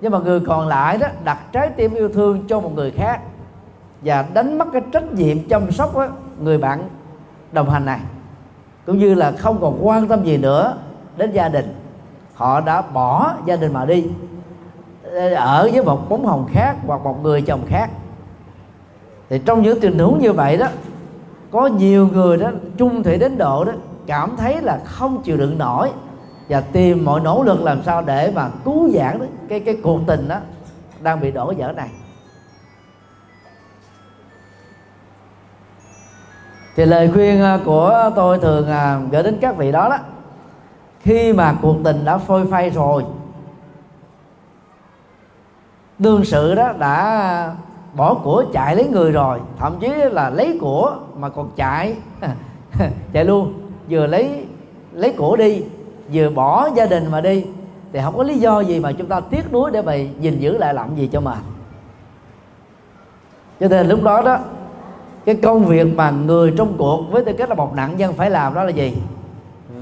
Nhưng 0.00 0.12
mà 0.12 0.18
người 0.18 0.40
còn 0.40 0.68
lại 0.68 0.98
đó, 0.98 1.06
đặt 1.24 1.38
trái 1.52 1.68
tim 1.68 1.94
yêu 1.94 2.08
thương 2.08 2.44
cho 2.48 2.60
một 2.60 2.74
người 2.74 2.90
khác 2.90 3.20
và 4.04 4.24
đánh 4.34 4.58
mất 4.58 4.64
cái 4.72 4.82
trách 4.92 5.12
nhiệm 5.12 5.48
chăm 5.48 5.72
sóc 5.72 5.96
đó, 5.96 6.06
người 6.40 6.58
bạn 6.58 6.88
đồng 7.52 7.70
hành 7.70 7.84
này. 7.84 8.00
Cũng 8.86 8.98
như 8.98 9.14
là 9.14 9.32
không 9.32 9.58
còn 9.60 9.86
quan 9.86 10.08
tâm 10.08 10.24
gì 10.24 10.36
nữa 10.36 10.76
đến 11.16 11.32
gia 11.32 11.48
đình. 11.48 11.74
Họ 12.34 12.60
đã 12.60 12.82
bỏ 12.82 13.34
gia 13.46 13.56
đình 13.56 13.72
mà 13.72 13.84
đi 13.84 14.06
ở 15.36 15.68
với 15.72 15.84
một 15.84 16.08
bóng 16.08 16.26
hồng 16.26 16.46
khác 16.52 16.76
hoặc 16.86 17.00
một 17.04 17.22
người 17.22 17.42
chồng 17.42 17.62
khác. 17.68 17.90
Thì 19.30 19.40
trong 19.46 19.62
những 19.62 19.80
tình 19.80 19.98
huống 19.98 20.18
như 20.18 20.32
vậy 20.32 20.56
đó 20.56 20.66
có 21.50 21.66
nhiều 21.66 22.08
người 22.12 22.36
đó 22.36 22.50
chung 22.76 23.02
thủy 23.02 23.18
đến 23.18 23.38
độ 23.38 23.64
đó 23.64 23.72
cảm 24.06 24.36
thấy 24.36 24.62
là 24.62 24.80
không 24.84 25.22
chịu 25.22 25.36
đựng 25.36 25.58
nổi. 25.58 25.90
Và 26.48 26.60
tìm 26.60 27.04
mọi 27.04 27.20
nỗ 27.20 27.42
lực 27.42 27.62
làm 27.62 27.82
sao 27.82 28.02
để 28.02 28.32
mà 28.34 28.48
cứu 28.64 28.90
giãn 28.90 29.18
cái 29.48 29.60
cái 29.60 29.76
cuộc 29.82 30.00
tình 30.06 30.28
đó 30.28 30.36
đang 31.00 31.20
bị 31.20 31.30
đổ 31.30 31.52
vỡ 31.58 31.72
này. 31.72 31.88
Thì 36.76 36.84
lời 36.84 37.10
khuyên 37.12 37.42
à, 37.42 37.58
của 37.64 38.10
tôi 38.16 38.38
thường 38.38 38.68
à, 38.68 39.00
gửi 39.10 39.22
đến 39.22 39.38
các 39.40 39.56
vị 39.56 39.72
đó 39.72 39.88
đó. 39.88 39.98
Khi 41.00 41.32
mà 41.32 41.54
cuộc 41.62 41.76
tình 41.84 42.04
đã 42.04 42.18
phôi 42.18 42.46
phai 42.46 42.70
rồi, 42.70 43.04
đương 45.98 46.24
sự 46.24 46.54
đó 46.54 46.72
đã 46.78 47.54
bỏ 47.94 48.14
của 48.14 48.44
chạy 48.52 48.76
lấy 48.76 48.88
người 48.88 49.12
rồi, 49.12 49.40
thậm 49.58 49.76
chí 49.80 49.88
là 49.88 50.30
lấy 50.30 50.58
của 50.60 50.96
mà 51.16 51.28
còn 51.28 51.50
chạy 51.56 51.96
chạy 53.12 53.24
luôn, 53.24 53.52
vừa 53.90 54.06
lấy 54.06 54.46
lấy 54.92 55.12
của 55.12 55.36
đi, 55.36 55.62
vừa 56.12 56.30
bỏ 56.30 56.68
gia 56.74 56.86
đình 56.86 57.10
mà 57.10 57.20
đi, 57.20 57.44
thì 57.92 58.00
không 58.04 58.16
có 58.16 58.22
lý 58.22 58.38
do 58.38 58.60
gì 58.60 58.80
mà 58.80 58.92
chúng 58.92 59.06
ta 59.06 59.20
tiếc 59.20 59.52
nuối 59.52 59.70
để 59.70 59.82
mà 59.82 59.94
gìn 59.94 60.38
giữ 60.38 60.58
lại 60.58 60.74
làm 60.74 60.96
gì 60.96 61.08
cho 61.12 61.20
mà 61.20 61.36
cho 63.60 63.68
nên 63.68 63.88
lúc 63.88 64.02
đó 64.02 64.22
đó 64.22 64.38
cái 65.24 65.34
công 65.34 65.64
việc 65.64 65.96
mà 65.96 66.10
người 66.10 66.54
trong 66.58 66.74
cuộc 66.78 67.04
với 67.10 67.24
tư 67.24 67.32
cách 67.32 67.48
là 67.48 67.54
một 67.54 67.74
nạn 67.74 67.96
nhân 67.96 68.12
phải 68.12 68.30
làm 68.30 68.54
đó 68.54 68.64
là 68.64 68.70
gì? 68.70 68.96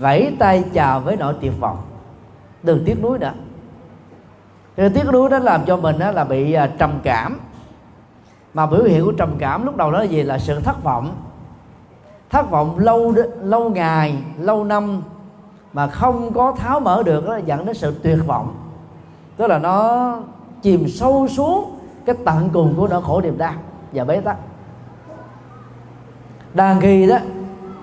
Vẫy 0.00 0.36
tay 0.38 0.64
chào 0.72 1.00
với 1.00 1.16
nỗi 1.16 1.34
tuyệt 1.40 1.52
vọng. 1.60 1.76
Đừng 2.62 2.82
tiếc 2.86 3.02
nuối 3.02 3.18
nữa. 3.18 3.32
Cái 4.76 4.90
tiếc 4.90 5.04
nuối 5.12 5.30
đó 5.30 5.38
làm 5.38 5.64
cho 5.66 5.76
mình 5.76 5.98
đó 5.98 6.10
là 6.10 6.24
bị 6.24 6.52
à, 6.52 6.70
trầm 6.78 6.90
cảm. 7.02 7.40
Mà 8.54 8.66
biểu 8.66 8.82
hiện 8.82 9.04
của 9.04 9.12
trầm 9.12 9.30
cảm 9.38 9.64
lúc 9.64 9.76
đầu 9.76 9.92
đó 9.92 9.98
là 9.98 10.04
gì? 10.04 10.22
Là 10.22 10.38
sự 10.38 10.60
thất 10.60 10.84
vọng. 10.84 11.16
Thất 12.30 12.50
vọng 12.50 12.78
lâu 12.78 13.14
lâu 13.42 13.70
ngày, 13.70 14.16
lâu 14.38 14.64
năm 14.64 15.02
mà 15.72 15.86
không 15.86 16.32
có 16.32 16.52
tháo 16.52 16.80
mở 16.80 17.02
được 17.02 17.26
đó 17.26 17.38
dẫn 17.46 17.66
đến 17.66 17.74
sự 17.74 17.94
tuyệt 18.02 18.18
vọng. 18.26 18.54
Tức 19.36 19.46
là 19.46 19.58
nó 19.58 20.16
chìm 20.62 20.88
sâu 20.88 21.28
xuống 21.28 21.76
cái 22.04 22.16
tận 22.24 22.48
cùng 22.52 22.74
của 22.76 22.88
nỗi 22.88 23.02
khổ 23.02 23.20
niềm 23.20 23.38
đau 23.38 23.54
và 23.92 24.04
bế 24.04 24.20
tắc 24.20 24.36
đa 26.54 26.74
nghi 26.74 27.06
đó, 27.06 27.18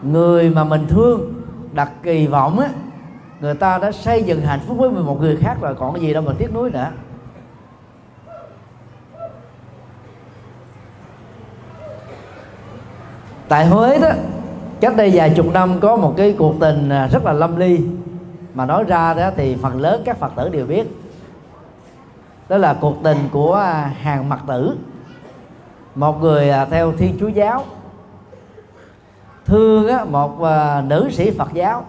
người 0.04 0.50
mà 0.50 0.64
mình 0.64 0.88
thương 0.88 1.34
đặt 1.74 1.92
kỳ 2.04 2.28
vọng 2.28 2.60
á, 2.60 2.70
người 3.42 3.54
ta 3.54 3.78
đã 3.78 3.92
xây 3.92 4.24
dựng 4.24 4.42
hạnh 4.42 4.60
phúc 4.68 4.78
với 4.78 4.90
một 4.90 5.22
người 5.22 5.38
khác 5.38 5.58
rồi, 5.62 5.76
còn 5.76 5.94
cái 5.94 6.02
gì 6.02 6.14
đâu 6.14 6.24
mà 6.24 6.34
tiếc 6.38 6.54
nuối 6.54 6.72
nữa. 6.72 6.88
Tại 13.48 13.66
Huế 13.66 14.00
đó, 14.00 14.10
cách 14.80 14.96
đây 14.96 15.12
vài 15.14 15.34
chục 15.36 15.46
năm 15.54 15.80
có 15.80 15.96
một 15.96 16.14
cái 16.18 16.36
cuộc 16.38 16.56
tình 16.60 16.90
à, 16.90 17.08
rất 17.08 17.26
là 17.26 17.32
lâm 17.32 17.56
ly. 17.56 17.80
Mà 18.54 18.66
nói 18.66 18.84
ra 18.84 19.14
đó 19.14 19.32
thì 19.36 19.58
phần 19.62 19.82
lớn 19.82 20.02
các 20.06 20.18
phật 20.18 20.32
tử 20.36 20.50
đều 20.50 20.66
biết. 20.66 20.88
Đó 22.50 22.58
là 22.58 22.74
cuộc 22.74 23.04
tình 23.04 23.18
của 23.32 23.54
à, 23.54 23.94
hàng 24.02 24.30
mặc 24.30 24.40
tử, 24.48 24.78
một 25.96 26.22
người 26.22 26.50
à, 26.50 26.66
theo 26.66 26.92
thiên 26.92 27.18
chúa 27.20 27.28
giáo 27.28 27.66
thương 29.50 29.88
á, 29.88 30.04
một 30.04 30.44
à, 30.44 30.84
nữ 30.88 31.10
sĩ 31.12 31.32
phật 31.32 31.54
giáo. 31.54 31.84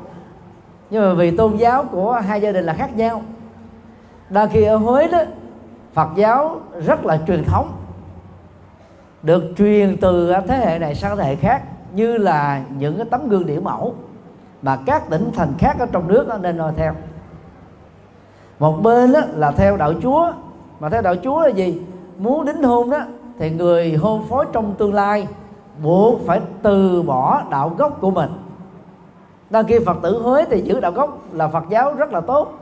Nhưng 0.91 1.03
mà 1.03 1.15
vì 1.15 1.37
tôn 1.37 1.57
giáo 1.57 1.85
của 1.85 2.13
hai 2.13 2.41
gia 2.41 2.53
đình 2.53 2.65
là 2.65 2.73
khác 2.73 2.97
nhau. 2.97 3.23
Đa 4.31 4.47
khi 4.47 4.63
ở 4.63 4.77
huế 4.77 5.09
đó, 5.09 5.19
phật 5.95 6.09
giáo 6.17 6.61
rất 6.87 7.07
là 7.07 7.19
truyền 7.27 7.45
thống, 7.45 7.73
được 9.23 9.45
truyền 9.59 9.97
từ 10.01 10.31
à, 10.31 10.41
thế 10.49 10.57
hệ 10.57 10.79
này 10.79 10.95
sang 10.95 11.17
thế 11.17 11.25
hệ 11.25 11.35
khác, 11.37 11.63
như 11.95 12.17
là 12.17 12.63
những 12.79 12.97
cái 12.97 13.07
tấm 13.11 13.29
gương 13.29 13.47
điển 13.47 13.65
mẫu 13.65 13.95
mà 14.63 14.79
các 14.87 15.11
tỉnh 15.11 15.31
thành 15.35 15.53
khác 15.59 15.77
ở 15.79 15.87
trong 15.93 16.09
nước 16.09 16.29
nên 16.41 16.57
noi 16.57 16.73
theo. 16.77 16.95
Một 18.59 18.83
bên 18.83 19.13
đó 19.13 19.21
là 19.35 19.51
theo 19.51 19.77
đạo 19.77 19.93
chúa. 20.03 20.33
Mà 20.81 20.89
theo 20.89 21.03
đạo 21.03 21.15
chúa 21.25 21.41
là 21.41 21.49
gì? 21.49 21.81
Muốn 22.19 22.45
đính 22.45 22.63
hôn 22.63 22.91
đó, 22.91 22.99
thì 23.39 23.51
người 23.51 23.95
hôn 23.95 24.27
phối 24.29 24.47
trong 24.53 24.75
tương 24.79 24.95
lai 24.95 25.27
buộc 25.83 26.21
phải 26.27 26.41
từ 26.63 27.03
bỏ 27.03 27.43
đạo 27.51 27.75
gốc 27.79 27.99
của 28.01 28.11
mình. 28.11 28.31
Đăng 29.51 29.65
khi 29.65 29.79
phật 29.87 29.97
tử 30.03 30.23
huế 30.23 30.45
thì 30.51 30.61
giữ 30.61 30.81
đạo 30.81 30.93
gốc 30.93 31.19
là 31.33 31.49
phật 31.49 31.65
giáo 31.71 31.95
rất 31.95 32.13
là 32.13 32.21
tốt. 32.21 32.59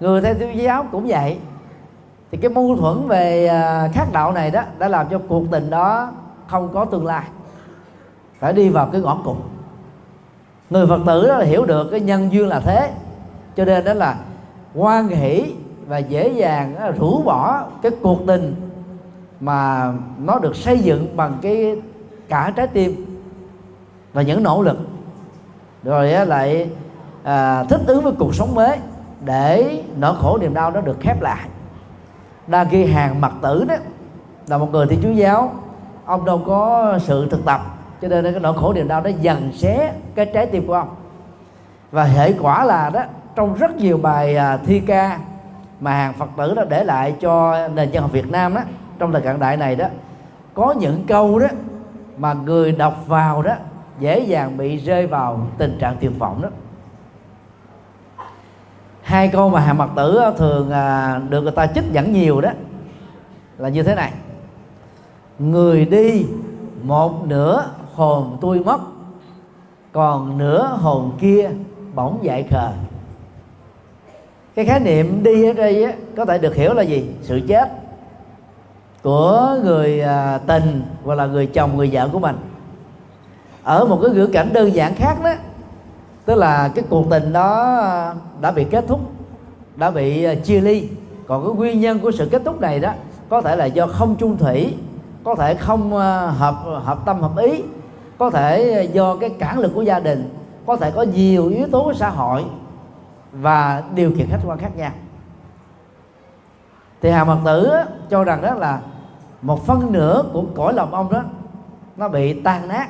Người 0.00 0.20
theo 0.20 0.34
thiên 0.34 0.62
giáo 0.62 0.86
cũng 0.92 1.06
vậy. 1.08 1.38
Thì 2.30 2.38
cái 2.38 2.50
mâu 2.50 2.76
thuẫn 2.76 3.08
về 3.08 3.46
à, 3.46 3.88
khác 3.92 4.08
đạo 4.12 4.32
này 4.32 4.50
đó 4.50 4.62
đã 4.78 4.88
làm 4.88 5.06
cho 5.10 5.20
cuộc 5.28 5.42
tình 5.50 5.70
đó 5.70 6.10
không 6.46 6.68
có 6.72 6.84
tương 6.84 7.06
lai. 7.06 7.24
Phải 8.38 8.52
đi 8.52 8.68
vào 8.68 8.88
cái 8.92 9.00
ngõ 9.00 9.18
cụt. 9.24 9.36
Người 10.70 10.86
phật 10.86 11.00
tử 11.06 11.28
đó 11.28 11.38
là 11.38 11.44
hiểu 11.44 11.64
được 11.64 11.88
cái 11.90 12.00
nhân 12.00 12.32
duyên 12.32 12.48
là 12.48 12.60
thế. 12.60 12.92
Cho 13.56 13.64
nên 13.64 13.84
đó 13.84 13.94
là 13.94 14.16
quan 14.74 15.08
hỷ 15.08 15.54
và 15.86 15.98
dễ 15.98 16.28
dàng 16.28 16.76
à, 16.76 16.90
rũ 16.90 17.22
bỏ 17.24 17.62
cái 17.82 17.92
cuộc 18.02 18.18
tình 18.26 18.54
mà 19.40 19.92
nó 20.18 20.38
được 20.38 20.56
xây 20.56 20.78
dựng 20.78 21.16
bằng 21.16 21.38
cái 21.42 21.76
cả 22.28 22.52
trái 22.56 22.66
tim 22.66 23.06
và 24.12 24.22
những 24.22 24.42
nỗ 24.42 24.62
lực. 24.62 24.78
Rồi 25.82 26.26
lại 26.26 26.70
à, 27.22 27.64
thích 27.64 27.80
ứng 27.86 28.02
với 28.02 28.12
cuộc 28.18 28.34
sống 28.34 28.54
mới 28.54 28.78
để 29.24 29.82
nỗi 29.98 30.14
khổ 30.20 30.38
niềm 30.40 30.54
đau 30.54 30.70
đó 30.70 30.80
được 30.80 30.96
khép 31.00 31.22
lại. 31.22 31.48
Đa 32.46 32.64
khi 32.64 32.84
hàng 32.86 33.20
mặt 33.20 33.32
tử 33.42 33.64
đó 33.68 33.74
là 34.46 34.58
một 34.58 34.68
người 34.72 34.86
thiên 34.86 35.00
chúa 35.02 35.10
giáo. 35.10 35.52
Ông 36.04 36.24
đâu 36.24 36.42
có 36.46 36.92
sự 36.98 37.28
thực 37.30 37.44
tập 37.44 37.60
cho 38.02 38.08
nên 38.08 38.24
cái 38.24 38.40
nỗi 38.40 38.54
khổ 38.58 38.72
niềm 38.72 38.88
đau 38.88 39.00
đó 39.00 39.10
dần 39.20 39.52
xé 39.52 39.92
cái 40.14 40.26
trái 40.26 40.46
tim 40.46 40.66
của 40.66 40.74
ông. 40.74 40.88
Và 41.90 42.04
hệ 42.04 42.32
quả 42.32 42.64
là 42.64 42.90
đó 42.90 43.02
trong 43.34 43.54
rất 43.54 43.76
nhiều 43.76 43.98
bài 43.98 44.36
à, 44.36 44.56
thi 44.56 44.80
ca 44.80 45.18
mà 45.80 45.92
hàng 45.92 46.12
phật 46.12 46.28
tử 46.36 46.54
đó 46.54 46.64
để 46.68 46.84
lại 46.84 47.14
cho 47.20 47.68
nền 47.68 47.90
dân 47.90 48.02
học 48.02 48.12
việt 48.12 48.30
nam 48.30 48.54
đó 48.54 48.60
trong 48.98 49.12
thời 49.12 49.20
cận 49.20 49.40
đại 49.40 49.56
này 49.56 49.76
đó 49.76 49.86
có 50.54 50.74
những 50.78 51.04
câu 51.08 51.38
đó 51.38 51.46
mà 52.18 52.32
người 52.32 52.72
đọc 52.72 53.04
vào 53.06 53.42
đó 53.42 53.54
dễ 53.98 54.18
dàng 54.18 54.56
bị 54.56 54.76
rơi 54.76 55.06
vào 55.06 55.46
tình 55.58 55.76
trạng 55.80 55.96
tuyệt 56.00 56.12
vọng 56.18 56.42
đó. 56.42 56.48
Hai 59.02 59.28
câu 59.28 59.50
mà 59.50 59.60
hàng 59.60 59.78
mặt 59.78 59.90
tử 59.96 60.16
ờ, 60.16 60.30
thường 60.38 60.70
à, 60.70 61.20
được 61.28 61.42
người 61.42 61.52
ta 61.52 61.66
trích 61.66 61.84
dẫn 61.92 62.12
nhiều 62.12 62.40
đó 62.40 62.50
là 63.58 63.68
như 63.68 63.82
thế 63.82 63.94
này. 63.94 64.12
Người 65.38 65.84
đi 65.84 66.26
một 66.82 67.26
nửa 67.26 67.64
hồn 67.94 68.38
tôi 68.40 68.60
mất 68.60 68.80
còn 69.92 70.38
nửa 70.38 70.78
hồn 70.80 71.12
kia 71.20 71.50
bỗng 71.94 72.18
dại 72.22 72.46
khờ. 72.50 72.70
Cái 74.54 74.64
khái 74.64 74.80
niệm 74.80 75.22
đi 75.22 75.48
ở 75.48 75.52
đây 75.52 75.84
á, 75.84 75.92
có 76.16 76.24
thể 76.24 76.38
được 76.38 76.54
hiểu 76.54 76.74
là 76.74 76.82
gì? 76.82 77.10
Sự 77.22 77.40
chết 77.48 77.83
của 79.04 79.56
người 79.64 80.00
à, 80.00 80.38
tình 80.46 80.82
hoặc 81.04 81.14
là 81.14 81.26
người 81.26 81.46
chồng, 81.46 81.76
người 81.76 81.90
vợ 81.92 82.08
của 82.12 82.18
mình. 82.18 82.36
Ở 83.62 83.84
một 83.84 83.98
cái 84.02 84.10
ngữ 84.10 84.26
cảnh 84.26 84.52
đơn 84.52 84.74
giản 84.74 84.94
khác 84.94 85.16
đó, 85.24 85.32
tức 86.24 86.34
là 86.34 86.68
cái 86.74 86.84
cuộc 86.90 87.10
tình 87.10 87.32
đó 87.32 88.14
đã 88.40 88.50
bị 88.50 88.64
kết 88.64 88.84
thúc, 88.88 89.00
đã 89.76 89.90
bị 89.90 90.24
à, 90.24 90.34
chia 90.34 90.60
ly. 90.60 90.88
Còn 91.26 91.44
cái 91.46 91.54
nguyên 91.54 91.80
nhân 91.80 91.98
của 91.98 92.10
sự 92.10 92.28
kết 92.32 92.42
thúc 92.44 92.60
này 92.60 92.80
đó, 92.80 92.92
có 93.28 93.40
thể 93.40 93.56
là 93.56 93.64
do 93.64 93.86
không 93.86 94.16
chung 94.16 94.36
thủy, 94.36 94.74
có 95.24 95.34
thể 95.34 95.54
không 95.54 95.96
à, 95.96 96.26
hợp 96.26 96.54
hợp 96.84 96.98
tâm, 97.04 97.20
hợp 97.20 97.36
ý, 97.36 97.62
có 98.18 98.30
thể 98.30 98.82
do 98.92 99.16
cái 99.16 99.30
cản 99.30 99.58
lực 99.58 99.72
của 99.74 99.82
gia 99.82 100.00
đình, 100.00 100.34
có 100.66 100.76
thể 100.76 100.90
có 100.90 101.02
nhiều 101.02 101.48
yếu 101.48 101.66
tố 101.72 101.84
của 101.84 101.94
xã 101.94 102.08
hội 102.08 102.44
và 103.32 103.82
điều 103.94 104.10
kiện 104.10 104.26
khách 104.30 104.40
quan 104.46 104.58
khác 104.58 104.76
nhau. 104.76 104.90
Thì 107.02 107.10
hà 107.10 107.24
mật 107.24 107.38
tử 107.44 107.72
cho 108.10 108.24
rằng 108.24 108.42
đó 108.42 108.54
là 108.54 108.80
một 109.44 109.66
phân 109.66 109.92
nửa 109.92 110.24
của 110.32 110.44
cõi 110.54 110.74
lòng 110.74 110.94
ông 110.94 111.12
đó, 111.12 111.22
nó 111.96 112.08
bị 112.08 112.42
tan 112.42 112.68
nát. 112.68 112.88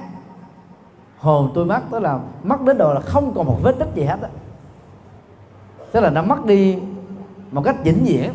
Hồn 1.19 1.51
tôi 1.55 1.65
mất, 1.65 1.81
tức 1.91 1.99
là 1.99 2.19
mất 2.43 2.63
đến 2.63 2.79
độ 2.79 2.95
là 2.95 3.01
không 3.01 3.33
còn 3.35 3.47
một 3.47 3.59
vết 3.63 3.73
tích 3.79 3.89
gì 3.95 4.05
hết 4.05 4.23
đó 4.23 4.29
tức 5.95 6.01
là 6.01 6.11
nó 6.11 6.23
mất 6.23 6.45
đi 6.47 6.79
một 7.51 7.63
cách 7.65 7.77
vĩnh 7.85 8.05
viễn. 8.05 8.31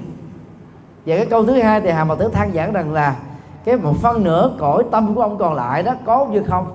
Và 1.06 1.16
cái 1.16 1.26
câu 1.26 1.46
thứ 1.46 1.62
hai 1.62 1.82
thì 1.82 1.90
hàm 1.90 2.08
mật 2.08 2.20
tử 2.20 2.28
than 2.28 2.54
giảng 2.54 2.74
rằng 2.74 2.94
là 2.94 3.16
cái 3.64 3.78
một 3.78 3.94
phân 4.02 4.24
nửa 4.24 4.52
cõi 4.60 4.84
tâm 4.92 5.16
của 5.16 5.22
ông 5.22 5.38
còn 5.38 5.54
lại 5.54 5.84
đó 5.84 5.94
có 6.06 6.26
như 6.26 6.44
không? 6.44 6.68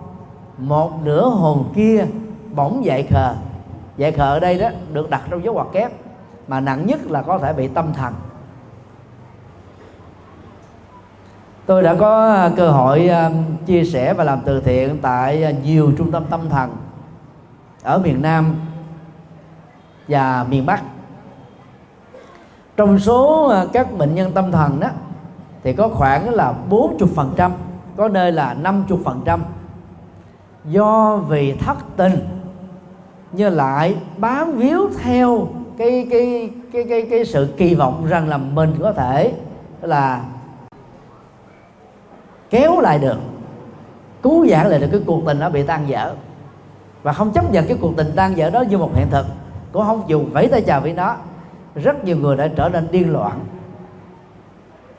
Một 0.58 0.92
nửa 1.02 1.28
hồn 1.28 1.64
kia 1.74 2.06
bỗng 2.54 2.84
dậy 2.84 3.06
khờ. 3.10 3.34
Dậy 3.96 4.12
khờ 4.12 4.24
ở 4.24 4.40
đây 4.40 4.58
đó, 4.58 4.68
được 4.92 5.10
đặt 5.10 5.22
trong 5.30 5.44
dấu 5.44 5.54
ngoặc 5.54 5.66
kép. 5.72 5.92
Mà 6.48 6.60
nặng 6.60 6.86
nhất 6.86 7.00
là 7.10 7.22
có 7.22 7.38
thể 7.38 7.52
bị 7.52 7.68
tâm 7.68 7.92
thần. 7.92 8.14
Tôi 11.66 11.82
đã 11.82 11.94
có 11.94 12.26
à, 12.34 12.50
cơ 12.56 12.70
hội 12.70 13.08
à, 13.08 13.30
chia 13.66 13.84
sẻ 13.84 14.14
và 14.14 14.24
làm 14.24 14.40
từ 14.44 14.60
thiện 14.60 14.98
tại 15.02 15.42
à, 15.42 15.50
nhiều 15.50 15.92
trung 15.98 16.10
tâm 16.10 16.24
tâm 16.30 16.40
thần 16.50 16.76
ở 17.82 17.98
miền 17.98 18.22
Nam 18.22 18.54
và 20.08 20.46
miền 20.50 20.66
Bắc. 20.66 20.82
Trong 22.76 22.98
số 22.98 23.52
các 23.72 23.98
bệnh 23.98 24.14
nhân 24.14 24.32
tâm 24.32 24.52
thần 24.52 24.80
đó 24.80 24.88
thì 25.62 25.72
có 25.72 25.88
khoảng 25.88 26.34
là 26.34 26.54
40% 26.70 27.50
có 27.96 28.08
nơi 28.08 28.32
là 28.32 28.56
50% 28.62 29.38
do 30.64 31.16
vì 31.16 31.52
thất 31.52 31.76
tình 31.96 32.18
như 33.32 33.48
lại 33.48 33.96
bám 34.16 34.52
víu 34.52 34.90
theo 35.02 35.48
cái 35.78 36.06
cái 36.10 36.50
cái 36.72 36.84
cái 36.88 37.06
cái 37.10 37.24
sự 37.24 37.54
kỳ 37.56 37.74
vọng 37.74 38.06
rằng 38.08 38.28
là 38.28 38.36
mình 38.36 38.74
có 38.82 38.92
thể 38.92 39.32
là 39.82 40.20
kéo 42.54 42.80
lại 42.80 42.98
được. 42.98 43.16
Cứu 44.22 44.46
vãn 44.48 44.66
lại 44.66 44.80
được 44.80 44.88
cái 44.92 45.00
cuộc 45.06 45.22
tình 45.26 45.38
nó 45.38 45.50
bị 45.50 45.62
tan 45.62 45.84
vỡ. 45.88 46.14
Và 47.02 47.12
không 47.12 47.32
chấp 47.32 47.52
nhận 47.52 47.66
cái 47.66 47.76
cuộc 47.80 47.96
tình 47.96 48.12
tan 48.16 48.34
vỡ 48.36 48.50
đó 48.50 48.60
như 48.60 48.78
một 48.78 48.90
hiện 48.94 49.06
thực. 49.10 49.26
Cũng 49.72 49.84
không 49.84 50.02
dùng 50.06 50.30
vẫy 50.32 50.48
tay 50.48 50.62
chào 50.62 50.80
với 50.80 50.92
nó. 50.92 51.16
Rất 51.74 52.04
nhiều 52.04 52.16
người 52.16 52.36
đã 52.36 52.48
trở 52.48 52.68
nên 52.68 52.88
điên 52.90 53.12
loạn. 53.12 53.40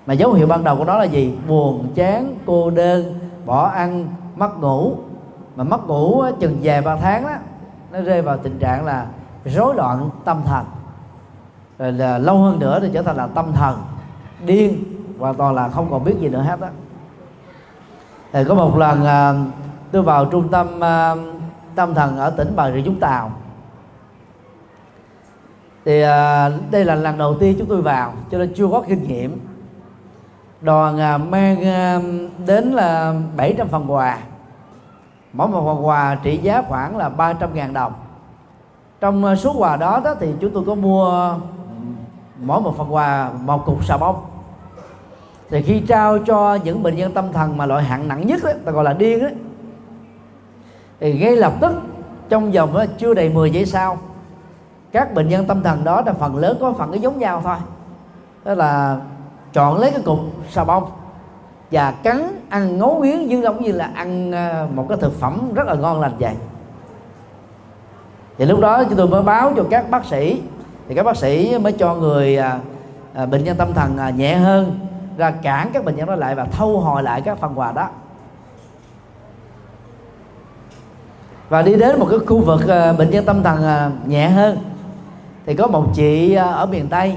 Mà 0.05 0.13
dấu 0.13 0.33
hiệu 0.33 0.47
ban 0.47 0.63
đầu 0.63 0.75
của 0.77 0.83
nó 0.83 0.97
là 0.97 1.03
gì? 1.03 1.37
Buồn, 1.47 1.87
chán, 1.95 2.35
cô 2.45 2.69
đơn, 2.69 3.19
bỏ 3.45 3.67
ăn, 3.67 4.07
mất 4.35 4.59
ngủ. 4.59 4.95
Mà 5.55 5.63
mất 5.63 5.87
ngủ 5.87 6.23
chừng 6.39 6.59
vài 6.61 6.81
ba 6.81 6.95
tháng 6.95 7.23
đó 7.23 7.35
nó 7.91 8.01
rơi 8.01 8.21
vào 8.21 8.37
tình 8.37 8.59
trạng 8.59 8.85
là 8.85 9.05
rối 9.45 9.75
loạn 9.75 10.09
tâm 10.25 10.41
thần. 10.45 10.65
Rồi 11.79 11.91
là 11.91 12.17
lâu 12.17 12.37
hơn 12.37 12.59
nữa 12.59 12.79
thì 12.81 12.89
trở 12.93 13.01
thành 13.01 13.15
là 13.15 13.27
tâm 13.27 13.51
thần 13.53 13.77
điên, 14.45 14.83
hoàn 15.19 15.35
toàn 15.35 15.55
là 15.55 15.69
không 15.69 15.87
còn 15.91 16.03
biết 16.03 16.15
gì 16.19 16.29
nữa 16.29 16.41
hết 16.41 16.59
đó 16.59 16.67
thì 18.31 18.43
có 18.43 18.55
một 18.55 18.77
lần 18.77 19.05
à, 19.05 19.33
tôi 19.91 20.01
vào 20.01 20.25
trung 20.25 20.49
tâm 20.49 20.83
à, 20.83 21.15
tâm 21.75 21.93
thần 21.93 22.17
ở 22.17 22.29
tỉnh 22.29 22.53
bà 22.55 22.71
rịa 22.71 22.81
vũng 22.81 22.99
tàu. 22.99 23.31
Thì 25.85 26.01
à, 26.01 26.49
đây 26.71 26.85
là 26.85 26.95
lần 26.95 27.17
đầu 27.17 27.35
tiên 27.39 27.55
chúng 27.59 27.67
tôi 27.67 27.81
vào 27.81 28.13
cho 28.31 28.37
nên 28.37 28.53
chưa 28.55 28.67
có 28.71 28.83
kinh 28.87 29.03
nghiệm. 29.03 29.39
Đoàn 30.61 30.97
mang 31.31 31.57
đến 32.45 32.71
là 32.71 33.13
700 33.37 33.67
phần 33.67 33.91
quà. 33.91 34.17
Mỗi 35.33 35.47
một 35.47 35.63
phần 35.65 35.85
quà 35.85 36.15
trị 36.23 36.37
giá 36.37 36.61
khoảng 36.67 36.97
là 36.97 37.09
300 37.09 37.53
ngàn 37.53 37.73
đồng. 37.73 37.93
Trong 38.99 39.35
số 39.35 39.55
quà 39.57 39.75
đó, 39.75 40.01
đó 40.03 40.15
thì 40.19 40.33
chúng 40.41 40.51
tôi 40.53 40.63
có 40.67 40.75
mua 40.75 41.35
mỗi 42.39 42.61
một 42.61 42.77
phần 42.77 42.93
quà 42.93 43.29
một 43.45 43.65
cục 43.65 43.85
xà 43.85 43.97
bông 43.97 44.15
thì 45.49 45.61
khi 45.61 45.79
trao 45.79 46.19
cho 46.19 46.57
những 46.63 46.83
bệnh 46.83 46.95
nhân 46.95 47.11
tâm 47.11 47.33
thần 47.33 47.57
mà 47.57 47.65
loại 47.65 47.83
hạng 47.83 48.07
nặng 48.07 48.27
nhất 48.27 48.43
đó, 48.43 48.51
ta 48.65 48.71
gọi 48.71 48.83
là 48.83 48.93
điên 48.93 49.19
đó, 49.19 49.27
thì 50.99 51.19
ngay 51.19 51.35
lập 51.35 51.53
tức 51.61 51.73
trong 52.29 52.51
vòng 52.51 52.73
đó, 52.73 52.85
chưa 52.97 53.13
đầy 53.13 53.29
10 53.29 53.51
giây 53.51 53.65
sau 53.65 53.97
các 54.95 55.13
bệnh 55.13 55.29
nhân 55.29 55.45
tâm 55.45 55.63
thần 55.63 55.83
đó 55.83 56.01
là 56.05 56.13
phần 56.13 56.35
lớn 56.35 56.57
có 56.61 56.73
phần 56.73 56.91
cái 56.91 57.01
giống 57.01 57.19
nhau 57.19 57.41
thôi. 57.43 57.55
Đó 58.45 58.53
là 58.53 58.97
chọn 59.53 59.79
lấy 59.79 59.91
cái 59.91 60.01
cục 60.01 60.19
xà 60.49 60.63
bông 60.63 60.83
và 61.71 61.91
cắn 61.91 62.39
ăn 62.49 62.77
ngấu 62.77 62.99
nghiến 63.03 63.21
như 63.21 63.41
giống 63.41 63.63
như 63.63 63.71
là 63.71 63.91
ăn 63.95 64.31
à, 64.31 64.67
một 64.73 64.85
cái 64.89 64.97
thực 65.01 65.19
phẩm 65.19 65.53
rất 65.53 65.67
là 65.67 65.75
ngon 65.75 66.01
lành 66.01 66.11
vậy. 66.19 66.35
Thì 68.37 68.45
lúc 68.45 68.59
đó 68.59 68.83
chúng 68.83 68.97
tôi 68.97 69.07
mới 69.07 69.23
báo 69.23 69.53
cho 69.55 69.63
các 69.69 69.89
bác 69.89 70.05
sĩ. 70.05 70.41
Thì 70.87 70.95
các 70.95 71.03
bác 71.03 71.17
sĩ 71.17 71.57
mới 71.57 71.71
cho 71.71 71.95
người 71.95 72.37
à, 72.37 72.59
à 73.13 73.25
bệnh 73.25 73.43
nhân 73.43 73.57
tâm 73.57 73.73
thần 73.73 73.97
à, 73.97 74.09
nhẹ 74.09 74.35
hơn 74.35 74.79
ra 75.17 75.31
cản 75.31 75.69
các 75.73 75.85
bệnh 75.85 75.95
nhân 75.95 76.07
đó 76.07 76.15
lại 76.15 76.35
và 76.35 76.45
thâu 76.45 76.79
hồi 76.79 77.03
lại 77.03 77.21
các 77.21 77.37
phần 77.37 77.59
quà 77.59 77.71
đó. 77.71 77.89
Và 81.49 81.61
đi 81.61 81.75
đến 81.75 81.99
một 81.99 82.07
cái 82.09 82.19
khu 82.19 82.41
vực 82.41 82.61
ờ, 82.67 82.93
bệnh 82.93 83.09
nhân 83.09 83.25
tâm 83.25 83.43
thần 83.43 83.63
ờ, 83.63 83.91
nhẹ 84.05 84.29
hơn 84.29 84.57
thì 85.45 85.55
có 85.55 85.67
một 85.67 85.85
chị 85.95 86.33
ờ, 86.33 86.51
ở 86.51 86.65
miền 86.65 86.87
tây. 86.87 87.15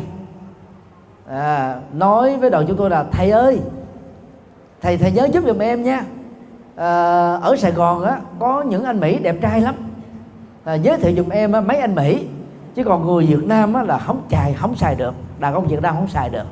À, 1.28 1.76
nói 1.92 2.36
với 2.36 2.50
đoàn 2.50 2.64
chúng 2.68 2.76
tôi 2.76 2.90
là 2.90 3.04
thầy 3.12 3.30
ơi 3.30 3.60
thầy 4.82 4.96
thầy 4.96 5.12
nhớ 5.12 5.28
giúp 5.32 5.44
giùm 5.46 5.58
em 5.58 5.82
nha. 5.82 6.04
À, 6.76 7.34
ở 7.34 7.56
sài 7.58 7.72
gòn 7.72 8.04
á 8.04 8.18
có 8.38 8.62
những 8.62 8.84
anh 8.84 9.00
mỹ 9.00 9.18
đẹp 9.18 9.36
trai 9.42 9.60
lắm. 9.60 9.74
À, 10.64 10.74
giới 10.74 10.96
thiệu 10.96 11.12
giùm 11.16 11.28
em 11.28 11.52
á, 11.52 11.60
mấy 11.60 11.76
anh 11.76 11.94
mỹ. 11.94 12.26
Chứ 12.74 12.84
còn 12.84 13.06
người 13.06 13.26
việt 13.26 13.44
nam 13.46 13.74
á, 13.74 13.82
là 13.82 13.98
không 13.98 14.20
chài 14.30 14.54
không 14.54 14.76
xài 14.76 14.94
được. 14.94 15.14
Đàn 15.38 15.54
ông 15.54 15.66
việt 15.66 15.82
nam 15.82 15.94
không 15.94 16.08
xài 16.08 16.30
được 16.30 16.44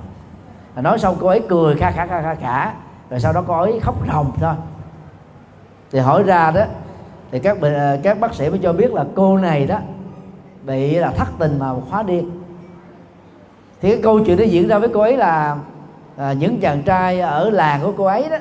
nói 0.83 0.99
xong 0.99 1.17
cô 1.21 1.27
ấy 1.27 1.43
cười 1.49 1.75
kha 1.75 1.91
kha 1.91 2.07
kha 2.07 2.23
kha 2.23 2.35
khả 2.35 2.73
rồi 3.11 3.21
sau 3.21 3.33
đó 3.33 3.45
cô 3.47 3.61
ấy 3.61 3.81
khóc 3.81 3.95
ròng 4.13 4.33
thôi. 4.41 4.55
Thì 5.93 5.99
hỏi 5.99 6.23
ra 6.23 6.51
đó 6.51 6.65
thì 7.33 7.39
các 7.39 7.59
các 8.03 8.21
bác 8.21 8.35
sĩ 8.35 8.51
mới 8.51 8.59
cho 8.59 8.73
biết 8.73 8.93
là 8.93 9.05
cô 9.15 9.39
này 9.39 9.67
đó 9.67 9.79
bị 10.67 10.95
là 10.95 11.11
thất 11.11 11.29
tình 11.39 11.59
mà 11.59 11.73
khóa 11.91 12.03
điên 12.03 12.31
thì 13.81 13.91
cái 13.91 14.03
câu 14.03 14.21
chuyện 14.25 14.39
nó 14.39 14.45
diễn 14.45 14.69
ra 14.69 14.79
với 14.79 14.89
cô 14.89 15.01
ấy 15.01 15.17
là 15.17 15.57
à, 16.17 16.33
những 16.33 16.61
chàng 16.61 16.83
trai 16.83 17.21
ở 17.21 17.51
làng 17.51 17.81
của 17.83 17.93
cô 17.97 18.05
ấy 18.05 18.29
đó 18.29 18.37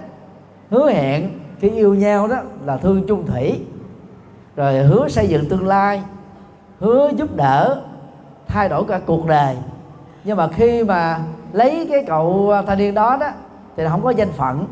hứa 0.69 0.89
hẹn 0.89 1.29
khi 1.59 1.69
yêu 1.69 1.93
nhau 1.93 2.27
đó 2.27 2.37
là 2.65 2.77
thương 2.77 3.07
chung 3.07 3.25
thủy 3.25 3.61
rồi 4.55 4.83
hứa 4.83 5.07
xây 5.09 5.27
dựng 5.27 5.49
tương 5.49 5.67
lai 5.67 6.01
hứa 6.79 7.11
giúp 7.17 7.35
đỡ 7.35 7.81
thay 8.47 8.69
đổi 8.69 8.83
cả 8.87 8.99
cuộc 9.05 9.27
đời. 9.27 9.57
Nhưng 10.23 10.37
mà 10.37 10.47
khi 10.47 10.83
mà 10.83 11.19
lấy 11.55 11.87
cái 11.91 12.03
cậu 12.07 12.51
à, 12.51 12.61
thanh 12.61 12.77
niên 12.77 12.93
đó 12.93 13.17
đó 13.19 13.27
thì 13.77 13.83
không 13.89 14.03
có 14.03 14.09
danh 14.09 14.31
phận. 14.31 14.65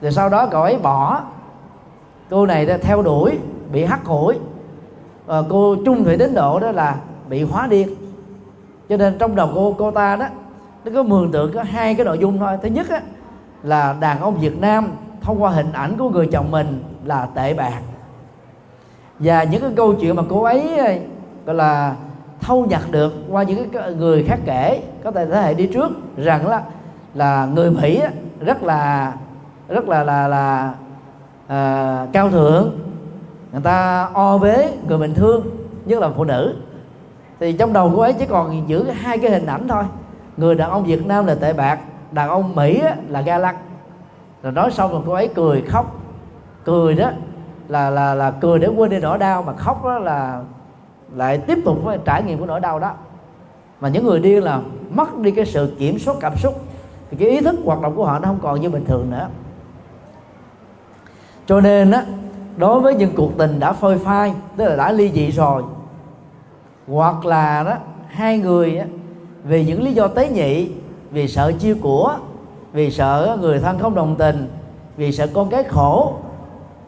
Rồi 0.00 0.12
sau 0.12 0.28
đó 0.28 0.46
cậu 0.50 0.62
ấy 0.62 0.78
bỏ. 0.82 1.20
Cô 2.30 2.46
này 2.46 2.66
theo 2.82 3.02
đuổi 3.02 3.38
bị 3.72 3.84
hắt 3.84 4.04
hủi. 4.04 4.38
Và 5.26 5.42
cô 5.48 5.76
trung 5.84 6.04
thủy 6.04 6.16
đến 6.16 6.34
độ 6.34 6.60
đó 6.60 6.70
là 6.70 6.96
bị 7.28 7.42
hóa 7.42 7.66
điên. 7.66 7.88
Cho 8.88 8.96
nên 8.96 9.18
trong 9.18 9.34
đầu 9.34 9.50
cô 9.54 9.74
cô 9.78 9.90
ta 9.90 10.16
đó 10.16 10.26
nó 10.84 10.92
có 10.94 11.02
mường 11.02 11.32
tượng 11.32 11.52
có 11.54 11.62
hai 11.62 11.94
cái 11.94 12.04
nội 12.04 12.18
dung 12.18 12.38
thôi. 12.38 12.58
Thứ 12.62 12.68
nhất 12.68 12.90
á, 12.90 13.00
là 13.62 13.96
đàn 14.00 14.20
ông 14.20 14.38
Việt 14.38 14.60
Nam 14.60 14.88
thông 15.20 15.42
qua 15.42 15.50
hình 15.50 15.72
ảnh 15.72 15.96
của 15.98 16.10
người 16.10 16.28
chồng 16.32 16.50
mình 16.50 16.84
là 17.04 17.26
tệ 17.34 17.54
bạc. 17.54 17.80
Và 19.18 19.42
những 19.42 19.60
cái 19.60 19.70
câu 19.76 19.94
chuyện 19.94 20.16
mà 20.16 20.22
cô 20.28 20.42
ấy 20.42 20.78
à, 20.78 20.94
gọi 21.46 21.54
là 21.54 21.94
thâu 22.40 22.66
nhặt 22.66 22.82
được 22.90 23.12
qua 23.30 23.42
những 23.42 23.70
cái 23.70 23.94
người 23.94 24.24
khác 24.28 24.38
kể 24.44 24.82
có 25.04 25.10
thể 25.10 25.26
thế 25.26 25.42
hệ 25.42 25.54
đi 25.54 25.66
trước 25.66 25.90
rằng 26.16 26.46
là 26.46 26.62
là 27.14 27.46
người 27.54 27.70
Mỹ 27.70 28.02
rất 28.40 28.62
là 28.62 29.12
rất 29.68 29.88
là 29.88 30.04
là 30.04 30.28
là 30.28 30.74
à, 31.46 32.06
cao 32.12 32.30
thượng. 32.30 32.78
Người 33.52 33.60
ta 33.60 34.08
o 34.12 34.38
bế 34.38 34.72
người 34.88 34.98
bình 34.98 35.14
thường 35.14 35.46
nhất 35.86 36.00
là 36.00 36.08
phụ 36.16 36.24
nữ. 36.24 36.54
Thì 37.40 37.52
trong 37.52 37.72
đầu 37.72 37.92
cô 37.96 38.02
ấy 38.02 38.12
chỉ 38.12 38.26
còn 38.26 38.68
giữ 38.68 38.90
hai 38.90 39.18
cái 39.18 39.30
hình 39.30 39.46
ảnh 39.46 39.68
thôi. 39.68 39.84
Người 40.36 40.54
đàn 40.54 40.70
ông 40.70 40.84
Việt 40.84 41.06
Nam 41.06 41.26
là 41.26 41.34
tệ 41.34 41.52
bạc 41.52 41.78
đàn 42.12 42.28
ông 42.28 42.54
Mỹ 42.54 42.82
là 43.08 43.20
ga 43.20 43.38
lăng. 43.38 43.56
Rồi 44.42 44.52
nói 44.52 44.70
xong 44.70 44.92
rồi 44.92 45.02
cô 45.06 45.12
ấy 45.12 45.28
cười 45.34 45.62
khóc. 45.62 45.96
Cười 46.64 46.94
đó 46.94 47.10
là 47.68 47.90
là 47.90 48.14
là 48.14 48.30
cười 48.30 48.58
để 48.58 48.68
quên 48.68 48.90
đi 48.90 48.98
nỗi 48.98 49.18
đau 49.18 49.42
mà 49.42 49.52
khóc 49.52 49.84
đó 49.84 49.98
là 49.98 50.40
lại 51.14 51.38
tiếp 51.38 51.58
tục 51.64 51.78
với 51.84 51.98
trải 52.04 52.22
nghiệm 52.22 52.38
của 52.38 52.46
nỗi 52.46 52.60
đau 52.60 52.78
đó. 52.78 52.92
Mà 53.80 53.88
những 53.88 54.04
người 54.04 54.20
điên 54.20 54.44
là 54.44 54.60
mất 54.90 55.18
đi 55.18 55.30
cái 55.30 55.46
sự 55.46 55.74
kiểm 55.78 55.98
soát 55.98 56.16
cảm 56.20 56.36
xúc 56.36 56.64
thì 57.10 57.16
cái 57.16 57.28
ý 57.28 57.40
thức 57.40 57.56
hoạt 57.64 57.80
động 57.80 57.96
của 57.96 58.04
họ 58.04 58.18
nó 58.18 58.28
không 58.28 58.38
còn 58.42 58.60
như 58.60 58.70
bình 58.70 58.84
thường 58.84 59.10
nữa. 59.10 59.28
Cho 61.46 61.60
nên 61.60 61.90
á 61.90 62.04
đối 62.56 62.80
với 62.80 62.94
những 62.94 63.12
cuộc 63.16 63.38
tình 63.38 63.60
đã 63.60 63.72
phôi 63.72 63.98
phai 63.98 64.34
tức 64.56 64.64
là 64.64 64.76
đã 64.76 64.92
ly 64.92 65.10
dị 65.14 65.30
rồi 65.30 65.62
hoặc 66.88 67.26
là 67.26 67.62
đó 67.62 67.74
hai 68.08 68.38
người 68.38 68.78
á, 68.78 68.86
vì 69.44 69.64
những 69.64 69.82
lý 69.82 69.92
do 69.92 70.08
tế 70.08 70.28
nhị 70.28 70.70
vì 71.10 71.28
sợ 71.28 71.52
chia 71.52 71.74
của 71.74 72.16
vì 72.72 72.90
sợ 72.90 73.38
người 73.40 73.58
thân 73.58 73.78
không 73.78 73.94
đồng 73.94 74.16
tình 74.16 74.48
vì 74.96 75.12
sợ 75.12 75.26
con 75.34 75.50
cái 75.50 75.64
khổ 75.64 76.14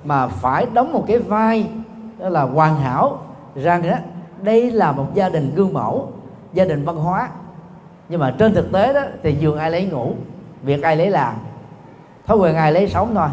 mà 0.05 0.27
phải 0.27 0.67
đóng 0.73 0.93
một 0.93 1.05
cái 1.07 1.19
vai 1.19 1.67
đó 2.19 2.29
là 2.29 2.43
hoàn 2.43 2.77
hảo 2.77 3.19
rằng 3.55 3.83
đó 3.91 3.97
đây 4.43 4.71
là 4.71 4.93
một 4.93 5.07
gia 5.15 5.29
đình 5.29 5.53
gương 5.55 5.73
mẫu, 5.73 6.13
gia 6.53 6.65
đình 6.65 6.85
văn 6.85 6.97
hóa. 6.97 7.29
Nhưng 8.09 8.21
mà 8.21 8.35
trên 8.39 8.55
thực 8.55 8.73
tế 8.73 8.93
đó 8.93 9.01
thì 9.23 9.33
giường 9.33 9.59
ai 9.59 9.71
lấy 9.71 9.87
ngủ, 9.87 10.13
việc 10.63 10.83
ai 10.83 10.97
lấy 10.97 11.11
làm. 11.11 11.35
Thói 12.27 12.37
quen 12.37 12.57
ai 12.57 12.73
lấy 12.73 12.89
sống 12.89 13.15
thôi. 13.15 13.29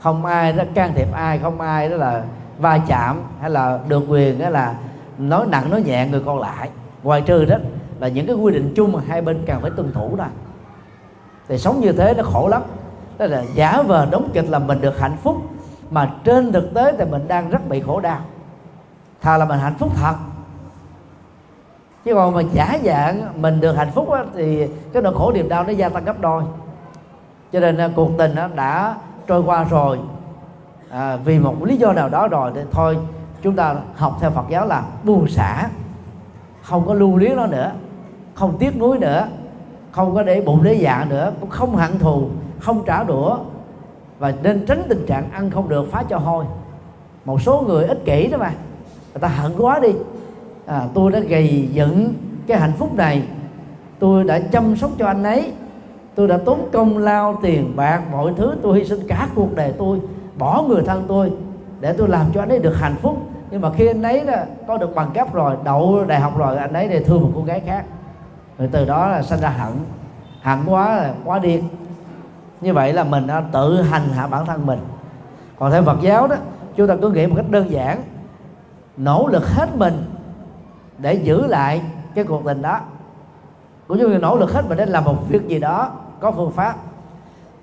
Không 0.00 0.24
ai 0.24 0.52
đó, 0.52 0.64
can 0.74 0.92
thiệp 0.94 1.08
ai, 1.12 1.38
không 1.38 1.60
ai 1.60 1.88
đó 1.88 1.96
là 1.96 2.24
va 2.58 2.78
chạm 2.78 3.22
hay 3.40 3.50
là 3.50 3.78
được 3.88 4.02
quyền 4.08 4.38
đó 4.38 4.48
là 4.48 4.74
nói 5.18 5.46
nặng, 5.46 5.70
nói 5.70 5.82
nhẹ 5.82 6.08
người 6.10 6.22
còn 6.26 6.38
lại. 6.38 6.70
Ngoài 7.02 7.20
trừ 7.20 7.44
đó 7.44 7.56
là 8.00 8.08
những 8.08 8.26
cái 8.26 8.36
quy 8.36 8.52
định 8.52 8.72
chung 8.76 8.92
mà 8.92 9.00
hai 9.08 9.22
bên 9.22 9.42
cần 9.46 9.60
phải 9.60 9.70
tuân 9.70 9.92
thủ 9.92 10.14
thôi 10.18 10.26
thì 11.48 11.58
sống 11.58 11.80
như 11.80 11.92
thế 11.92 12.14
nó 12.16 12.22
khổ 12.22 12.48
lắm. 12.48 12.62
Đó 13.18 13.26
là 13.26 13.44
giả 13.54 13.82
vờ 13.82 14.06
đóng 14.10 14.30
kịch 14.34 14.48
là 14.48 14.58
mình 14.58 14.80
được 14.80 14.98
hạnh 14.98 15.16
phúc, 15.22 15.36
mà 15.90 16.10
trên 16.24 16.52
thực 16.52 16.74
tế 16.74 16.92
thì 16.98 17.04
mình 17.04 17.28
đang 17.28 17.50
rất 17.50 17.68
bị 17.68 17.80
khổ 17.80 18.00
đau. 18.00 18.20
Thà 19.20 19.36
là 19.36 19.44
mình 19.44 19.58
hạnh 19.58 19.74
phúc 19.78 19.92
thật 19.96 20.14
chứ 22.08 22.14
còn 22.14 22.34
mà 22.34 22.42
giả 22.52 22.78
dạng 22.84 23.42
mình 23.42 23.60
được 23.60 23.72
hạnh 23.72 23.90
phúc 23.94 24.10
á, 24.10 24.24
thì 24.34 24.68
cái 24.92 25.02
nỗi 25.02 25.14
khổ 25.14 25.32
niềm 25.32 25.48
đau 25.48 25.64
nó 25.64 25.70
gia 25.70 25.88
tăng 25.88 26.04
gấp 26.04 26.20
đôi. 26.20 26.42
Cho 27.52 27.60
nên 27.60 27.78
à, 27.78 27.90
cuộc 27.96 28.10
tình 28.18 28.34
đã 28.54 28.94
trôi 29.26 29.42
qua 29.42 29.64
rồi. 29.64 29.98
À, 30.90 31.16
vì 31.16 31.38
một 31.38 31.64
lý 31.64 31.76
do 31.76 31.92
nào 31.92 32.08
đó 32.08 32.28
rồi 32.28 32.50
thì 32.54 32.60
thôi 32.72 32.98
chúng 33.42 33.56
ta 33.56 33.74
học 33.96 34.18
theo 34.20 34.30
Phật 34.30 34.44
giáo 34.48 34.66
là 34.66 34.82
buông 35.04 35.28
xả. 35.28 35.68
Không 36.62 36.86
có 36.86 36.94
lưu 36.94 37.16
luyến 37.16 37.36
nó 37.36 37.46
nữa 37.46 37.72
không 38.34 38.56
tiếc 38.58 38.76
nuối 38.78 38.98
nữa 38.98 39.28
không 39.92 40.14
có 40.14 40.22
để 40.22 40.40
bụng 40.40 40.62
để 40.62 40.74
dạ 40.74 41.06
nữa 41.08 41.32
cũng 41.40 41.50
không 41.50 41.76
hận 41.76 41.98
thù 41.98 42.28
không 42.60 42.84
trả 42.86 43.04
đũa. 43.04 43.38
Và 44.18 44.32
nên 44.42 44.66
tránh 44.66 44.82
tình 44.88 45.06
trạng 45.06 45.30
ăn 45.30 45.50
không 45.50 45.68
được 45.68 45.92
phá 45.92 46.02
cho 46.08 46.18
hôi. 46.18 46.44
Một 47.24 47.42
số 47.42 47.64
người 47.66 47.84
ích 47.84 48.04
kỷ 48.04 48.26
đó 48.26 48.38
mà 48.38 48.52
người 49.14 49.20
ta 49.20 49.28
hận 49.28 49.52
quá 49.58 49.78
đi 49.78 49.92
à, 50.68 50.86
tôi 50.94 51.12
đã 51.12 51.18
gầy 51.18 51.68
dựng 51.72 52.14
cái 52.46 52.58
hạnh 52.58 52.72
phúc 52.78 52.94
này. 52.94 53.22
Tôi 53.98 54.24
đã 54.24 54.38
chăm 54.38 54.76
sóc 54.76 54.90
cho 54.98 55.06
anh 55.06 55.22
ấy. 55.22 55.52
Tôi 56.14 56.28
đã 56.28 56.38
tốn 56.44 56.68
công 56.72 56.98
lao 56.98 57.38
tiền 57.42 57.72
bạc 57.76 58.02
mọi 58.12 58.32
thứ. 58.36 58.54
Tôi 58.62 58.78
hy 58.78 58.84
sinh 58.84 59.00
cả 59.08 59.28
cuộc 59.34 59.56
đời 59.56 59.72
tôi 59.78 60.00
bỏ 60.38 60.64
người 60.68 60.82
thân 60.82 61.04
tôi 61.08 61.32
để 61.80 61.92
tôi 61.92 62.08
làm 62.08 62.26
cho 62.34 62.42
anh 62.42 62.48
ấy 62.48 62.58
được 62.58 62.76
hạnh 62.80 62.96
phúc. 63.02 63.18
Nhưng 63.50 63.60
mà 63.60 63.70
khi 63.76 63.86
anh 63.86 64.02
ấy 64.02 64.24
đó 64.24 64.32
có 64.66 64.78
được 64.78 64.94
bằng 64.94 65.10
cấp 65.14 65.34
rồi 65.34 65.56
đậu 65.64 66.04
đại 66.04 66.20
học 66.20 66.38
rồi 66.38 66.56
anh 66.56 66.72
ấy 66.72 66.88
thì 66.88 67.04
thương 67.04 67.22
một 67.22 67.30
cô 67.34 67.42
gái 67.42 67.60
khác. 67.66 67.84
Rồi 68.58 68.68
từ 68.72 68.84
đó 68.84 69.08
là 69.08 69.22
sinh 69.22 69.40
ra 69.40 69.48
hận. 69.48 69.72
Hận 70.42 70.58
quá 70.66 70.96
là 70.96 71.14
quá 71.24 71.38
điên. 71.38 71.64
Như 72.60 72.74
vậy 72.74 72.92
là 72.92 73.04
mình 73.04 73.26
đã 73.26 73.42
tự 73.52 73.82
hành 73.82 74.08
hạ 74.14 74.26
bản 74.26 74.46
thân 74.46 74.66
mình. 74.66 74.78
Còn 75.58 75.72
theo 75.72 75.82
Phật 75.82 76.00
giáo 76.02 76.26
đó 76.26 76.36
chúng 76.76 76.86
ta 76.86 76.96
cứ 77.02 77.10
nghĩ 77.10 77.26
một 77.26 77.34
cách 77.36 77.50
đơn 77.50 77.70
giản. 77.70 77.98
Nỗ 78.96 79.28
lực 79.32 79.46
hết 79.46 79.76
mình 79.76 79.94
để 80.98 81.14
giữ 81.14 81.46
lại 81.46 81.82
cái 82.14 82.24
cuộc 82.24 82.44
tình 82.44 82.62
đó. 82.62 82.80
Cũng 83.88 83.98
như 83.98 84.18
nỗ 84.22 84.36
lực 84.36 84.52
hết 84.52 84.62
mình 84.68 84.78
để 84.78 84.86
làm 84.86 85.04
một 85.04 85.28
việc 85.28 85.48
gì 85.48 85.58
đó 85.58 85.90
có 86.20 86.30
phương 86.30 86.52
pháp. 86.52 86.76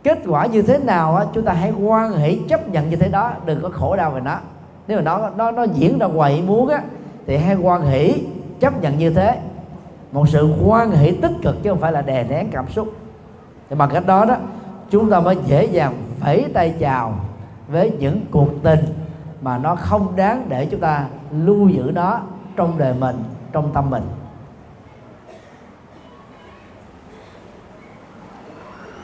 Kết 0.03 0.19
quả 0.27 0.45
như 0.45 0.61
thế 0.61 0.77
nào 0.77 1.15
á, 1.15 1.25
chúng 1.33 1.45
ta 1.45 1.53
hãy 1.53 1.71
quan 1.71 2.11
hệ 2.11 2.37
chấp 2.49 2.69
nhận 2.69 2.89
như 2.89 2.95
thế 2.95 3.09
đó 3.09 3.31
đừng 3.45 3.61
có 3.61 3.69
khổ 3.73 3.95
đau 3.95 4.11
về 4.11 4.21
nó. 4.21 4.37
Nếu 4.87 4.97
mà 4.97 5.03
nó 5.03 5.29
nó 5.37 5.51
nó 5.51 5.63
diễn 5.63 5.99
ra 5.99 6.05
ngoài 6.05 6.43
muốn 6.47 6.67
á 6.67 6.81
thì 7.27 7.37
hãy 7.37 7.55
quan 7.55 7.81
hệ 7.81 8.13
chấp 8.59 8.81
nhận 8.81 8.97
như 8.97 9.09
thế. 9.09 9.39
Một 10.11 10.29
sự 10.29 10.53
quan 10.65 10.91
hệ 10.91 11.13
tích 11.21 11.31
cực 11.43 11.63
chứ 11.63 11.69
không 11.69 11.79
phải 11.79 11.91
là 11.91 12.01
đè 12.01 12.23
nén 12.23 12.49
cảm 12.51 12.69
xúc. 12.69 12.87
Thì 13.69 13.75
bằng 13.75 13.89
cách 13.93 14.05
đó 14.05 14.25
đó 14.25 14.35
chúng 14.89 15.09
ta 15.09 15.19
mới 15.19 15.37
dễ 15.45 15.65
dàng 15.65 15.93
vẫy 16.19 16.45
tay 16.53 16.75
chào 16.79 17.13
với 17.67 17.91
những 17.99 18.21
cuộc 18.31 18.49
tình 18.63 18.79
mà 19.41 19.57
nó 19.57 19.75
không 19.75 20.15
đáng 20.15 20.45
để 20.49 20.65
chúng 20.65 20.79
ta 20.79 21.05
lưu 21.31 21.69
giữ 21.69 21.91
nó 21.93 22.19
trong 22.55 22.77
đời 22.77 22.93
mình, 22.93 23.23
trong 23.51 23.71
tâm 23.73 23.89
mình. 23.89 24.03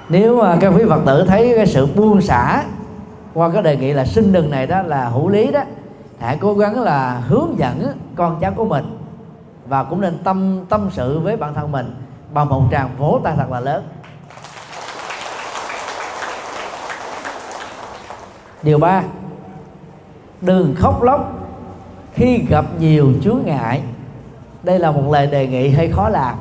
Nếu 0.10 0.42
mà 0.42 0.58
các 0.62 0.74
quý 0.78 0.84
phật 0.90 1.02
tử 1.06 1.26
thấy 1.28 1.54
cái 1.56 1.68
sự 1.68 1.86
buông 1.96 2.22
xả 2.22 2.64
qua 3.34 3.50
cái 3.54 3.64
đề 3.64 3.78
nghị 3.78 3.94
là 3.94 4.06
sinh 4.06 4.34
đừng 4.34 4.52
này 4.52 4.68
đó 4.68 4.82
là 4.82 5.06
hữu 5.06 5.30
lý 5.30 5.52
đó, 5.52 5.62
hãy 6.20 6.38
cố 6.42 6.54
gắng 6.54 6.82
là 6.82 7.22
hướng 7.28 7.56
dẫn 7.58 8.00
con 8.16 8.38
cháu 8.42 8.52
của 8.56 8.66
mình 8.66 8.98
và 9.68 9.84
cũng 9.84 10.02
nên 10.02 10.18
tâm 10.24 10.66
tâm 10.70 10.90
sự 10.92 11.20
với 11.20 11.38
bản 11.38 11.54
thân 11.54 11.72
mình 11.72 11.96
bằng 12.34 12.50
một 12.50 12.64
tràng 12.72 12.90
vỗ 12.98 13.20
tay 13.24 13.34
thật 13.38 13.52
là 13.52 13.60
lớn. 13.60 13.84
Điều 18.64 18.80
ba, 18.80 19.04
đừng 20.42 20.76
khóc 20.78 21.04
lóc 21.04 21.34
khi 22.14 22.46
gặp 22.50 22.66
nhiều 22.80 23.14
chướng 23.24 23.40
ngại, 23.46 23.82
đây 24.64 24.80
là 24.80 24.92
một 24.92 25.12
lời 25.12 25.28
đề 25.28 25.48
nghị 25.48 25.70
hơi 25.70 25.88
khó 25.92 26.10
làm. 26.10 26.36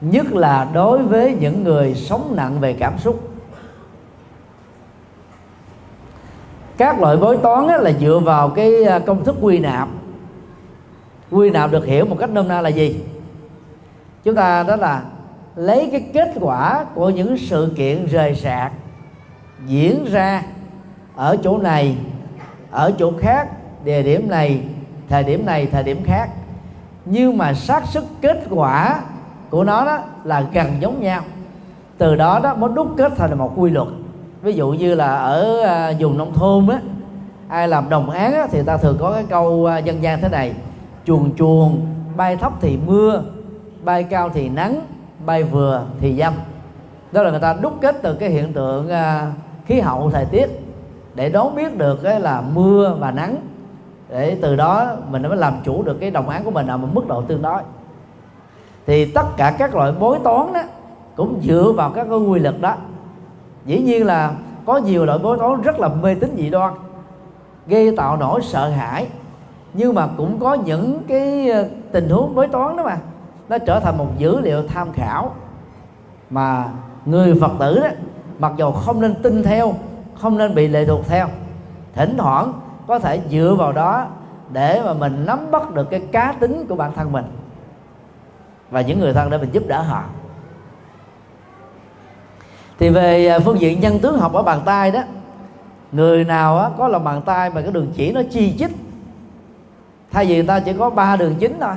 Nhất 0.00 0.32
là 0.32 0.68
đối 0.72 1.02
với 1.02 1.36
những 1.40 1.64
người 1.64 1.94
sống 1.94 2.32
nặng 2.36 2.60
về 2.60 2.72
cảm 2.72 2.98
xúc. 2.98 3.30
Các 6.76 7.00
loại 7.00 7.16
bói 7.16 7.36
toán 7.36 7.66
là 7.66 7.92
dựa 8.00 8.18
vào 8.18 8.48
cái 8.48 8.84
à, 8.84 8.98
công 8.98 9.24
thức 9.24 9.36
quy 9.40 9.58
nạp. 9.58 9.88
Quy 11.30 11.50
nạp 11.50 11.70
được 11.70 11.86
hiểu 11.86 12.04
một 12.04 12.16
cách 12.18 12.30
nôm 12.30 12.48
na 12.48 12.60
là 12.60 12.68
gì? 12.68 13.00
Chúng 14.24 14.34
ta 14.34 14.62
đó 14.62 14.76
là 14.76 15.02
lấy 15.56 15.88
cái 15.92 16.10
kết 16.12 16.32
quả 16.40 16.84
của 16.94 17.10
những 17.10 17.38
sự 17.38 17.72
kiện 17.76 18.06
rời 18.06 18.34
sạc 18.34 18.72
diễn 19.66 20.04
ra 20.04 20.42
ở 21.16 21.36
chỗ 21.42 21.58
này, 21.58 21.96
ở 22.70 22.92
chỗ 22.98 23.12
khác 23.20 23.48
địa 23.84 24.02
điểm 24.02 24.28
này 24.28 24.60
thời 25.08 25.24
điểm 25.24 25.46
này 25.46 25.66
thời 25.66 25.82
điểm 25.82 26.02
khác. 26.04 26.30
Nhưng 27.04 27.38
mà 27.38 27.54
xác 27.54 27.86
suất 27.86 28.04
kết 28.20 28.44
quả 28.50 29.00
của 29.50 29.64
nó 29.64 29.84
đó 29.84 29.98
là 30.24 30.44
gần 30.52 30.66
giống 30.80 31.00
nhau. 31.00 31.22
Từ 31.98 32.16
đó 32.16 32.40
đó 32.42 32.54
mới 32.54 32.70
đúc 32.74 32.88
kết 32.96 33.12
thành 33.16 33.38
một 33.38 33.52
quy 33.56 33.70
luật. 33.70 33.88
Ví 34.42 34.52
dụ 34.52 34.70
như 34.70 34.94
là 34.94 35.16
ở 35.16 35.62
à, 35.62 35.92
vùng 35.98 36.18
nông 36.18 36.34
thôn 36.34 36.68
á 36.68 36.80
ai 37.48 37.68
làm 37.68 37.88
đồng 37.88 38.10
án 38.10 38.34
á, 38.34 38.46
thì 38.50 38.62
ta 38.62 38.76
thường 38.76 38.96
có 39.00 39.12
cái 39.12 39.24
câu 39.28 39.66
à, 39.66 39.78
dân 39.78 40.02
gian 40.02 40.20
thế 40.20 40.28
này 40.28 40.52
chuồng 41.04 41.36
chuồng 41.36 41.86
bay 42.16 42.36
thấp 42.36 42.52
thì 42.60 42.78
mưa 42.86 43.22
bay 43.84 44.04
cao 44.04 44.30
thì 44.34 44.48
nắng 44.48 44.80
bay 45.26 45.42
vừa 45.42 45.84
thì 46.00 46.16
dâm. 46.16 46.34
Đó 47.12 47.22
là 47.22 47.30
người 47.30 47.40
ta 47.40 47.56
đúc 47.60 47.72
kết 47.80 47.96
từ 48.02 48.14
cái 48.14 48.28
hiện 48.28 48.52
tượng 48.52 48.88
à, 48.88 49.32
khí 49.66 49.80
hậu 49.80 50.10
thời 50.10 50.24
tiết 50.24 50.46
để 51.14 51.28
đoán 51.28 51.54
biết 51.54 51.78
được 51.78 52.02
cái 52.02 52.20
là 52.20 52.40
mưa 52.40 52.96
và 52.98 53.10
nắng 53.10 53.36
để 54.10 54.38
từ 54.42 54.56
đó 54.56 54.92
mình 55.10 55.22
mới 55.22 55.36
làm 55.36 55.54
chủ 55.64 55.82
được 55.82 55.96
cái 56.00 56.10
đồng 56.10 56.28
án 56.28 56.44
của 56.44 56.50
mình 56.50 56.66
ở 56.66 56.76
một 56.76 56.88
mức 56.92 57.08
độ 57.08 57.22
tương 57.22 57.42
đối. 57.42 57.62
Thì 58.86 59.12
tất 59.12 59.36
cả 59.36 59.50
các 59.58 59.74
loại 59.74 59.92
bối 60.00 60.18
toán 60.24 60.52
đó 60.52 60.60
cũng 61.16 61.40
dựa 61.42 61.72
vào 61.76 61.90
các 61.90 62.06
cái 62.10 62.18
quy 62.18 62.38
luật 62.38 62.60
đó. 62.60 62.74
Dĩ 63.64 63.80
nhiên 63.80 64.06
là 64.06 64.32
có 64.66 64.76
nhiều 64.76 65.04
loại 65.04 65.18
bối 65.18 65.38
toán 65.38 65.62
rất 65.62 65.80
là 65.80 65.88
mê 65.88 66.14
tín 66.14 66.34
dị 66.36 66.50
đoan, 66.50 66.74
gây 67.66 67.96
tạo 67.96 68.16
nỗi 68.16 68.40
sợ 68.42 68.68
hãi. 68.68 69.06
Nhưng 69.74 69.94
mà 69.94 70.08
cũng 70.16 70.40
có 70.40 70.54
những 70.54 71.02
cái 71.08 71.50
ờ, 71.50 71.68
tình 71.92 72.08
huống 72.08 72.34
bối 72.34 72.48
toán 72.48 72.76
đó 72.76 72.82
mà, 72.84 72.98
nó 73.48 73.58
trở 73.58 73.80
thành 73.80 73.98
một 73.98 74.08
dữ 74.18 74.40
liệu 74.40 74.62
tham 74.68 74.92
khảo. 74.92 75.34
Mà 76.30 76.68
người 77.06 77.38
phật 77.40 77.50
tử 77.58 77.80
đó, 77.80 77.88
mặc 78.38 78.52
dù 78.56 78.70
không 78.70 79.00
nên 79.00 79.14
tin 79.22 79.42
theo, 79.42 79.74
không 80.20 80.38
nên 80.38 80.54
bị 80.54 80.68
lệ 80.68 80.84
thuộc 80.84 81.00
theo, 81.08 81.26
thỉnh 81.94 82.14
thoảng 82.18 82.52
có 82.90 82.98
thể 82.98 83.20
dựa 83.30 83.54
vào 83.58 83.72
đó 83.72 84.06
để 84.52 84.82
mà 84.84 84.92
mình 84.92 85.26
nắm 85.26 85.50
bắt 85.50 85.74
được 85.74 85.90
cái 85.90 86.00
cá 86.12 86.34
tính 86.40 86.66
của 86.68 86.74
bản 86.74 86.92
thân 86.94 87.12
mình 87.12 87.24
và 88.70 88.80
những 88.80 89.00
người 89.00 89.12
thân 89.12 89.30
để 89.30 89.38
mình 89.38 89.50
giúp 89.52 89.62
đỡ 89.66 89.82
họ. 89.82 90.02
Thì 92.78 92.88
về 92.88 93.26
à, 93.26 93.38
phương 93.38 93.60
diện 93.60 93.80
nhân 93.80 93.98
tướng 93.98 94.18
học 94.18 94.32
ở 94.32 94.42
bàn 94.42 94.60
tay 94.64 94.90
đó, 94.90 95.00
người 95.92 96.24
nào 96.24 96.74
có 96.78 96.88
lòng 96.88 97.04
bàn 97.04 97.22
tay 97.22 97.50
mà 97.50 97.60
cái 97.60 97.72
đường 97.72 97.92
chỉ 97.96 98.12
nó 98.12 98.20
chi 98.30 98.54
chít, 98.58 98.70
thay 100.10 100.26
vì 100.26 100.42
ta 100.42 100.60
chỉ 100.60 100.72
có 100.72 100.90
ba 100.90 101.16
đường 101.16 101.34
chính 101.34 101.60
thôi, 101.60 101.74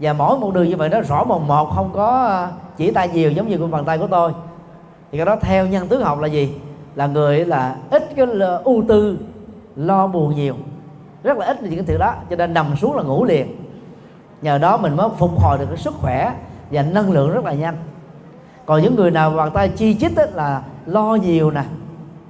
và 0.00 0.12
mỗi 0.12 0.38
một 0.38 0.54
đường 0.54 0.68
như 0.68 0.76
vậy 0.76 0.88
nó 0.88 1.00
rõ 1.00 1.24
mồn 1.24 1.46
một, 1.46 1.70
không 1.74 1.90
có 1.92 2.26
à, 2.26 2.48
chỉ 2.76 2.90
tay 2.90 3.08
nhiều 3.08 3.30
giống 3.30 3.48
như 3.48 3.58
của 3.58 3.66
bàn 3.66 3.84
tay 3.84 3.98
của 3.98 4.06
tôi, 4.06 4.32
thì 5.12 5.18
cái 5.18 5.26
đó 5.26 5.36
theo 5.40 5.66
nhân 5.66 5.88
tướng 5.88 6.02
học 6.02 6.20
là 6.20 6.26
gì? 6.26 6.60
Là 6.94 7.06
người 7.06 7.44
là 7.44 7.76
ít 7.90 8.16
cái 8.16 8.26
ưu 8.64 8.84
tư 8.88 9.18
lo 9.76 10.06
buồn 10.06 10.34
nhiều. 10.34 10.54
Rất 11.22 11.38
là 11.38 11.46
ít 11.46 11.62
những 11.62 11.74
cái 11.74 11.84
thứ 11.84 11.98
đó 11.98 12.14
cho 12.30 12.36
nên 12.36 12.54
nằm 12.54 12.76
xuống 12.76 12.96
là 12.96 13.02
ngủ 13.02 13.24
liền. 13.24 13.56
Nhờ 14.42 14.58
đó 14.58 14.76
mình 14.76 14.96
mới 14.96 15.08
phục 15.18 15.40
hồi 15.40 15.58
được 15.58 15.66
cái 15.68 15.76
sức 15.76 15.94
khỏe 15.94 16.34
và 16.70 16.82
năng 16.82 17.12
lượng 17.12 17.32
rất 17.32 17.44
là 17.44 17.52
nhanh. 17.52 17.76
Còn 18.66 18.82
những 18.82 18.96
người 18.96 19.10
nào 19.10 19.30
bàn 19.30 19.50
tay 19.54 19.68
chi 19.68 19.94
chít 19.94 20.16
ấy, 20.16 20.30
là 20.32 20.62
lo 20.86 21.14
nhiều 21.14 21.50
nè 21.50 21.62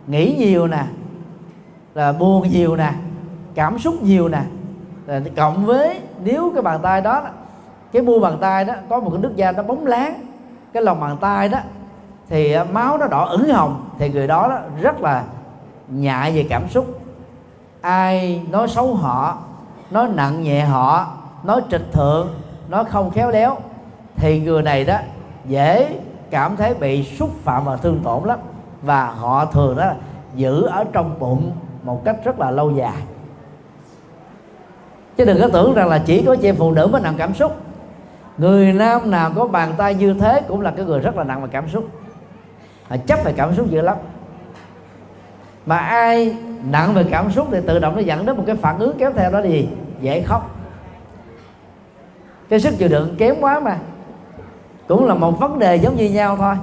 nghĩ 0.06 0.36
nhiều 0.38 0.66
nè 0.66 0.84
là 1.94 2.12
buồn 2.12 2.48
nhiều 2.50 2.76
nè 2.76 2.92
cảm 3.54 3.78
xúc 3.78 4.02
nhiều 4.02 4.28
nè 4.28 4.42
là 5.06 5.20
cộng 5.36 5.66
với 5.66 6.00
nếu 6.24 6.50
cái 6.54 6.62
bàn 6.62 6.80
tay 6.82 7.00
đó 7.00 7.22
cái 7.92 8.02
mu 8.02 8.20
bàn 8.20 8.38
tay 8.40 8.64
đó 8.64 8.74
có 8.88 9.00
một 9.00 9.10
cái 9.10 9.20
nước 9.20 9.36
da 9.36 9.52
nó 9.52 9.62
bóng 9.62 9.86
láng 9.86 10.14
cái 10.72 10.82
lòng 10.82 11.00
bàn 11.00 11.16
tay 11.20 11.48
đó 11.48 11.58
thì 12.28 12.52
à, 12.52 12.64
máu 12.64 12.98
nó 12.98 13.06
đỏ 13.06 13.24
ửng 13.24 13.48
hồng 13.48 13.88
thì 13.98 14.08
người 14.08 14.26
đó, 14.26 14.48
đó 14.48 14.58
rất 14.80 15.00
là 15.00 15.24
nhạy 15.88 16.32
về 16.32 16.46
cảm 16.48 16.68
xúc 16.68 17.00
ai 17.80 18.42
nói 18.50 18.68
xấu 18.68 18.94
họ, 18.94 19.38
nói 19.90 20.08
nặng 20.14 20.42
nhẹ 20.42 20.64
họ, 20.64 21.06
nói 21.44 21.60
trịch 21.70 21.92
thượng, 21.92 22.28
nói 22.68 22.84
không 22.84 23.10
khéo 23.10 23.30
léo, 23.30 23.56
thì 24.16 24.40
người 24.40 24.62
này 24.62 24.84
đó 24.84 24.98
dễ 25.44 25.98
cảm 26.30 26.56
thấy 26.56 26.74
bị 26.74 27.04
xúc 27.04 27.30
phạm 27.44 27.64
và 27.64 27.76
thương 27.76 28.00
tổn 28.04 28.24
lắm. 28.24 28.38
Và 28.82 29.06
họ 29.06 29.44
thường 29.44 29.76
đó 29.76 29.92
giữ 30.34 30.62
ở 30.62 30.84
trong 30.92 31.18
bụng 31.18 31.52
một 31.82 32.04
cách 32.04 32.16
rất 32.24 32.40
là 32.40 32.50
lâu 32.50 32.70
dài. 32.70 33.02
Chứ 35.16 35.24
đừng 35.24 35.40
có 35.40 35.48
tưởng 35.52 35.74
rằng 35.74 35.88
là 35.88 35.98
chỉ 35.98 36.22
có 36.26 36.36
chị 36.36 36.48
em 36.48 36.56
phụ 36.56 36.70
nữ 36.70 36.86
mới 36.86 37.00
nặng 37.00 37.14
cảm 37.16 37.34
xúc. 37.34 37.56
Người 38.38 38.72
nam 38.72 39.10
nào 39.10 39.30
có 39.36 39.46
bàn 39.46 39.74
tay 39.76 39.94
như 39.94 40.14
thế 40.14 40.42
cũng 40.48 40.60
là 40.60 40.70
cái 40.70 40.84
người 40.84 41.00
rất 41.00 41.16
là 41.16 41.24
nặng 41.24 41.42
về 41.42 41.48
cảm 41.52 41.68
xúc. 41.68 41.88
Họ 42.88 42.96
chấp 43.06 43.18
về 43.24 43.32
cảm 43.36 43.54
xúc 43.54 43.70
dữ 43.70 43.80
lắm 43.80 43.96
mà 45.66 45.76
ai 45.76 46.36
nặng 46.70 46.94
về 46.94 47.04
cảm 47.10 47.30
xúc 47.30 47.48
thì 47.50 47.58
tự 47.66 47.78
động 47.78 47.94
nó 47.94 48.00
dẫn 48.00 48.26
đến 48.26 48.36
một 48.36 48.42
cái 48.46 48.56
phản 48.56 48.78
ứng 48.78 48.98
kéo 48.98 49.12
theo 49.16 49.30
đó 49.30 49.40
là 49.40 49.46
gì? 49.46 49.68
Dễ 50.00 50.22
khóc. 50.22 50.50
Cái 52.48 52.60
sức 52.60 52.74
chịu 52.78 52.88
đựng 52.88 53.14
kém 53.18 53.34
quá 53.40 53.60
mà. 53.60 53.78
Cũng 54.88 55.06
là 55.06 55.14
một 55.14 55.40
vấn 55.40 55.58
đề 55.58 55.76
giống 55.76 55.96
như 55.96 56.10
nhau 56.10 56.36
thôi. 56.36 56.54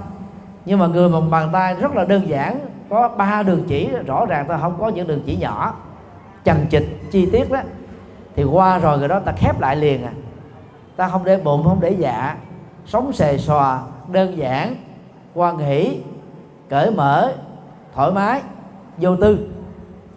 Nhưng 0.65 0.79
mà 0.79 0.87
người 0.87 1.09
một 1.09 1.21
bàn 1.31 1.49
tay 1.53 1.75
rất 1.75 1.95
là 1.95 2.05
đơn 2.05 2.29
giản, 2.29 2.59
có 2.89 3.07
ba 3.07 3.43
đường 3.43 3.63
chỉ, 3.67 3.89
rõ 4.07 4.25
ràng 4.25 4.45
ta 4.47 4.57
không 4.57 4.75
có 4.79 4.89
những 4.89 5.07
đường 5.07 5.21
chỉ 5.25 5.37
nhỏ. 5.37 5.73
Chằng 6.45 6.65
chịch 6.69 7.11
chi 7.11 7.29
tiết 7.31 7.51
đó. 7.51 7.59
Thì 8.35 8.43
qua 8.43 8.77
rồi 8.77 8.97
người 8.97 9.07
đó 9.07 9.19
ta 9.19 9.31
khép 9.31 9.59
lại 9.59 9.75
liền 9.75 10.05
à. 10.05 10.11
Ta 10.95 11.07
không 11.07 11.23
để 11.23 11.37
bụng, 11.37 11.63
không 11.63 11.79
để 11.81 11.95
dạ. 11.99 12.35
Sống 12.85 13.13
xề 13.13 13.37
xòa, 13.37 13.81
đơn 14.11 14.37
giản 14.37 14.75
quan 15.33 15.57
hỷ, 15.57 15.97
cởi 16.69 16.91
mở, 16.91 17.33
thoải 17.95 18.11
mái 18.11 18.41
vô 18.97 19.15
tư. 19.15 19.47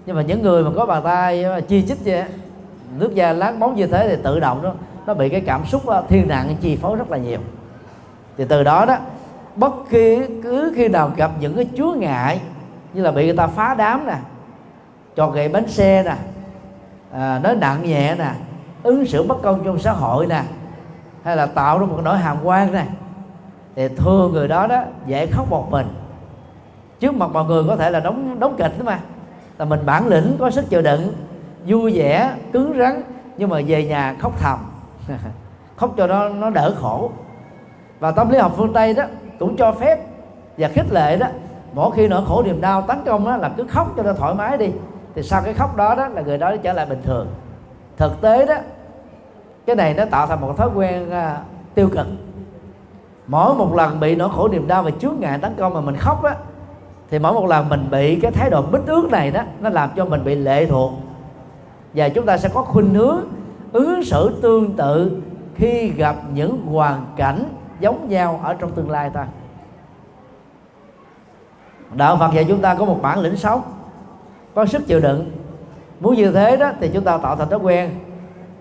Nhưng 0.07 0.17
mà 0.17 0.23
những 0.23 0.43
người 0.43 0.65
mà 0.65 0.71
có 0.77 0.87
bàn 0.87 1.03
tay 1.05 1.45
ờ, 1.45 1.61
chi 1.61 1.85
chít 1.89 1.99
vậy 2.05 2.25
nước 2.99 3.15
da 3.15 3.33
láng 3.33 3.61
bóng 3.61 3.77
như 3.77 3.87
thế 3.87 4.09
thì 4.09 4.23
tự 4.23 4.41
động 4.41 4.63
đó 4.63 4.73
nó 5.07 5.15
bị 5.15 5.29
cái 5.29 5.41
cảm 5.41 5.67
xúc 5.67 5.87
ờ, 5.87 6.05
thiên 6.09 6.29
nặng 6.29 6.57
chi 6.61 6.77
phối 6.77 6.97
rất 6.97 7.11
là 7.11 7.17
nhiều. 7.17 7.39
Thì 8.37 8.45
từ 8.49 8.63
đó 8.63 8.85
đó 8.85 8.97
bất 9.57 9.73
kỳ 9.91 10.19
cứ 10.43 10.73
khi 10.77 10.89
nào 10.89 11.11
gặp 11.17 11.31
những 11.41 11.57
cái 11.57 11.69
chúa 11.77 11.93
ngại 11.93 12.41
như 12.95 13.03
là 13.03 13.11
bị 13.11 13.25
người 13.25 13.37
ta 13.37 13.47
phá 13.47 13.75
đám 13.75 14.07
nè 14.07 14.17
cho 15.17 15.31
gậy 15.31 15.49
bánh 15.49 15.69
xe 15.69 16.03
nè 16.03 16.17
à, 17.13 17.39
nói 17.39 17.57
nặng 17.57 17.83
nhẹ 17.83 18.15
nè 18.19 18.31
ứng 18.83 19.07
xử 19.07 19.23
bất 19.23 19.43
công 19.43 19.65
trong 19.65 19.79
xã 19.79 19.93
hội 19.93 20.27
nè 20.27 20.43
hay 21.23 21.37
là 21.37 21.47
tạo 21.47 21.79
ra 21.79 21.87
một 21.87 22.01
nỗi 22.05 22.19
hàm 22.19 22.37
quan 22.45 22.73
nè 22.73 22.87
thì 23.77 23.89
thương 23.89 24.33
người 24.33 24.49
đó 24.49 24.67
đó 24.67 24.83
dễ 25.07 25.27
khóc 25.27 25.51
một 25.51 25.71
mình 25.71 25.87
trước 27.01 27.15
mặt 27.15 27.31
mọi 27.33 27.45
người 27.45 27.65
có 27.69 27.77
thể 27.77 27.91
là 27.91 28.01
đóng 28.01 28.41
đóng 28.41 28.55
kịch 28.59 28.73
đó 28.79 28.85
mà. 28.85 29.01
Là 29.59 29.65
mình 29.65 29.81
bản 29.87 30.07
lĩnh 30.07 30.37
có 30.39 30.51
sức 30.51 30.65
chịu 30.69 30.83
đựng 30.83 31.13
vui 31.67 31.93
vẻ 31.95 32.35
cứng 32.53 32.79
rắn 32.79 33.03
nhưng 33.37 33.49
mà 33.49 33.61
về 33.67 33.85
nhà 33.85 34.17
khóc 34.19 34.33
thầm. 34.41 34.59
Khóc 35.77 35.95
cho 35.97 36.07
nó 36.07 36.29
nó 36.29 36.51
đỡ 36.51 36.75
khổ. 36.81 37.11
Và 37.99 38.11
tâm 38.11 38.31
lý 38.31 38.39
học 38.39 38.53
phương 38.57 38.73
tây 38.73 38.95
đó 38.95 39.05
cũng 39.39 39.57
cho 39.57 39.73
phép 39.73 39.99
và 40.59 40.69
khích 40.69 40.93
lệ 40.93 41.17
đó 41.17 41.27
mỗi 41.73 41.91
khi 41.97 42.09
nỗi 42.09 42.23
khổ 42.27 42.43
niềm 42.43 42.61
đau 42.61 42.83
tấn 42.83 42.99
công 43.07 43.25
đó 43.25 43.37
là 43.37 43.51
cứ 43.57 43.67
khóc 43.69 43.93
cho 43.97 44.03
nó 44.03 44.13
thoải 44.13 44.35
mái 44.35 44.59
đi. 44.59 44.71
Thì 45.15 45.23
sau 45.23 45.43
cái 45.45 45.55
khóc 45.55 45.77
đó 45.77 45.95
đó 45.95 46.09
là 46.09 46.23
người 46.23 46.39
đó 46.39 46.57
trở 46.57 46.73
lại 46.73 46.87
bình 46.87 47.03
thường. 47.05 47.27
Thực 47.97 48.21
tế 48.21 48.47
đó 48.47 48.55
cái 49.67 49.77
này 49.77 49.95
nó 49.95 50.05
tạo 50.05 50.27
thành 50.27 50.41
một 50.41 50.57
thói 50.57 50.69
quen 50.75 51.09
uh, 51.09 51.15
tiêu 51.75 51.89
cực. 51.93 52.07
Mỗi 53.27 53.55
một 53.55 53.75
lần 53.75 54.01
bị 54.01 54.17
nỗi 54.17 54.29
khổ 54.37 54.49
niềm 54.49 54.69
đau 54.69 54.83
và 54.83 54.91
chướng 54.91 55.15
ngại 55.21 55.39
tấn 55.43 55.55
công 55.55 55.75
mà 55.75 55.81
mình 55.81 55.97
khóc 55.97 56.23
đó 56.23 56.31
thì 57.11 57.19
mỗi 57.19 57.33
một 57.33 57.47
lần 57.47 57.69
mình 57.69 57.89
bị 57.91 58.21
cái 58.21 58.33
thái 58.33 58.51
độ 58.51 58.63
bích 58.63 58.87
ước 58.87 59.11
này 59.11 59.31
đó, 59.31 59.43
nó 59.61 59.69
làm 59.69 59.91
cho 59.97 60.05
mình 60.05 60.25
bị 60.25 60.35
lệ 60.35 60.67
thuộc. 60.67 60.93
Và 61.95 62.09
chúng 62.09 62.27
ta 62.27 62.39
sẽ 62.39 62.49
có 62.49 62.63
khuynh 62.63 62.95
hướng 62.95 63.21
ứng 63.73 64.05
xử 64.05 64.39
tương 64.43 64.77
tự 64.77 65.23
khi 65.55 65.89
gặp 65.89 66.17
những 66.35 66.67
hoàn 66.67 67.07
cảnh 67.17 67.45
giống 67.81 68.09
nhau 68.09 68.41
ở 68.43 68.55
trong 68.55 68.73
tương 68.73 68.91
lai 68.91 69.11
ta. 69.11 69.27
Đạo 71.95 72.17
phật 72.17 72.31
dạy 72.35 72.45
chúng 72.49 72.61
ta 72.61 72.75
có 72.75 72.85
một 72.85 72.99
bản 73.03 73.19
lĩnh 73.19 73.37
sống 73.37 73.63
có 74.55 74.67
sức 74.67 74.87
chịu 74.87 75.01
đựng. 75.01 75.31
Muốn 76.01 76.15
như 76.15 76.33
thế 76.33 76.57
đó 76.57 76.71
thì 76.81 76.91
chúng 76.95 77.05
ta 77.05 77.19
tạo 77.19 77.37
thành 77.37 77.49
thói 77.49 77.59
quen 77.59 77.91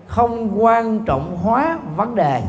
không 0.06 0.64
quan 0.64 1.04
trọng 1.04 1.36
hóa 1.36 1.78
vấn 1.96 2.14
đề. 2.14 2.42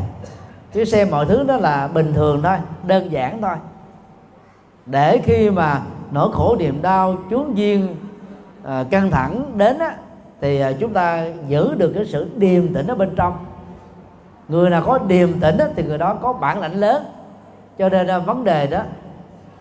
Chứ 0.74 0.86
xem 0.86 1.08
mọi 1.12 1.26
thứ 1.26 1.44
đó 1.44 1.58
là 1.58 1.88
bình 1.88 2.14
thường 2.14 2.42
thôi, 2.44 2.58
đơn 2.84 3.12
giản 3.12 3.42
thôi 3.42 3.56
để 4.88 5.22
khi 5.24 5.50
mà 5.50 5.82
nỗi 6.12 6.30
khổ 6.34 6.56
niềm 6.60 6.82
đau 6.82 7.16
chướng 7.30 7.58
duyên 7.58 7.96
à, 8.64 8.84
căng 8.90 9.12
thẳng 9.12 9.52
đến 9.58 9.80
á, 9.80 9.96
thì 10.42 10.60
à, 10.60 10.72
chúng 10.72 10.94
ta 10.94 11.26
giữ 11.48 11.74
được 11.78 11.92
cái 11.96 12.06
sự 12.06 12.30
điềm 12.38 12.74
tĩnh 12.74 12.88
ở 12.88 12.96
bên 12.96 13.14
trong. 13.16 13.38
Người 14.48 14.70
nào 14.70 14.84
có 14.86 14.98
điềm 15.08 15.40
tĩnh 15.40 15.58
á, 15.58 15.66
thì 15.76 15.84
người 15.84 15.98
đó 15.98 16.14
có 16.14 16.34
bản 16.34 16.60
lãnh 16.60 16.74
lớn. 16.74 17.06
Cho 17.78 17.90
nên 17.90 18.08
à, 18.08 18.20
vấn 18.20 18.44
đề 18.44 18.68
đó 18.68 18.82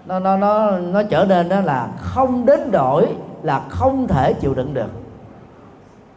nó 0.06 0.18
nó 0.18 0.36
nó 0.36 0.70
nó 0.78 1.02
trở 1.02 1.24
nên 1.28 1.48
đó 1.48 1.60
là 1.60 1.88
không 1.98 2.46
đến 2.46 2.70
đổi 2.70 3.06
là 3.42 3.62
không 3.68 4.06
thể 4.08 4.32
chịu 4.32 4.54
đựng 4.54 4.74
được. 4.74 4.90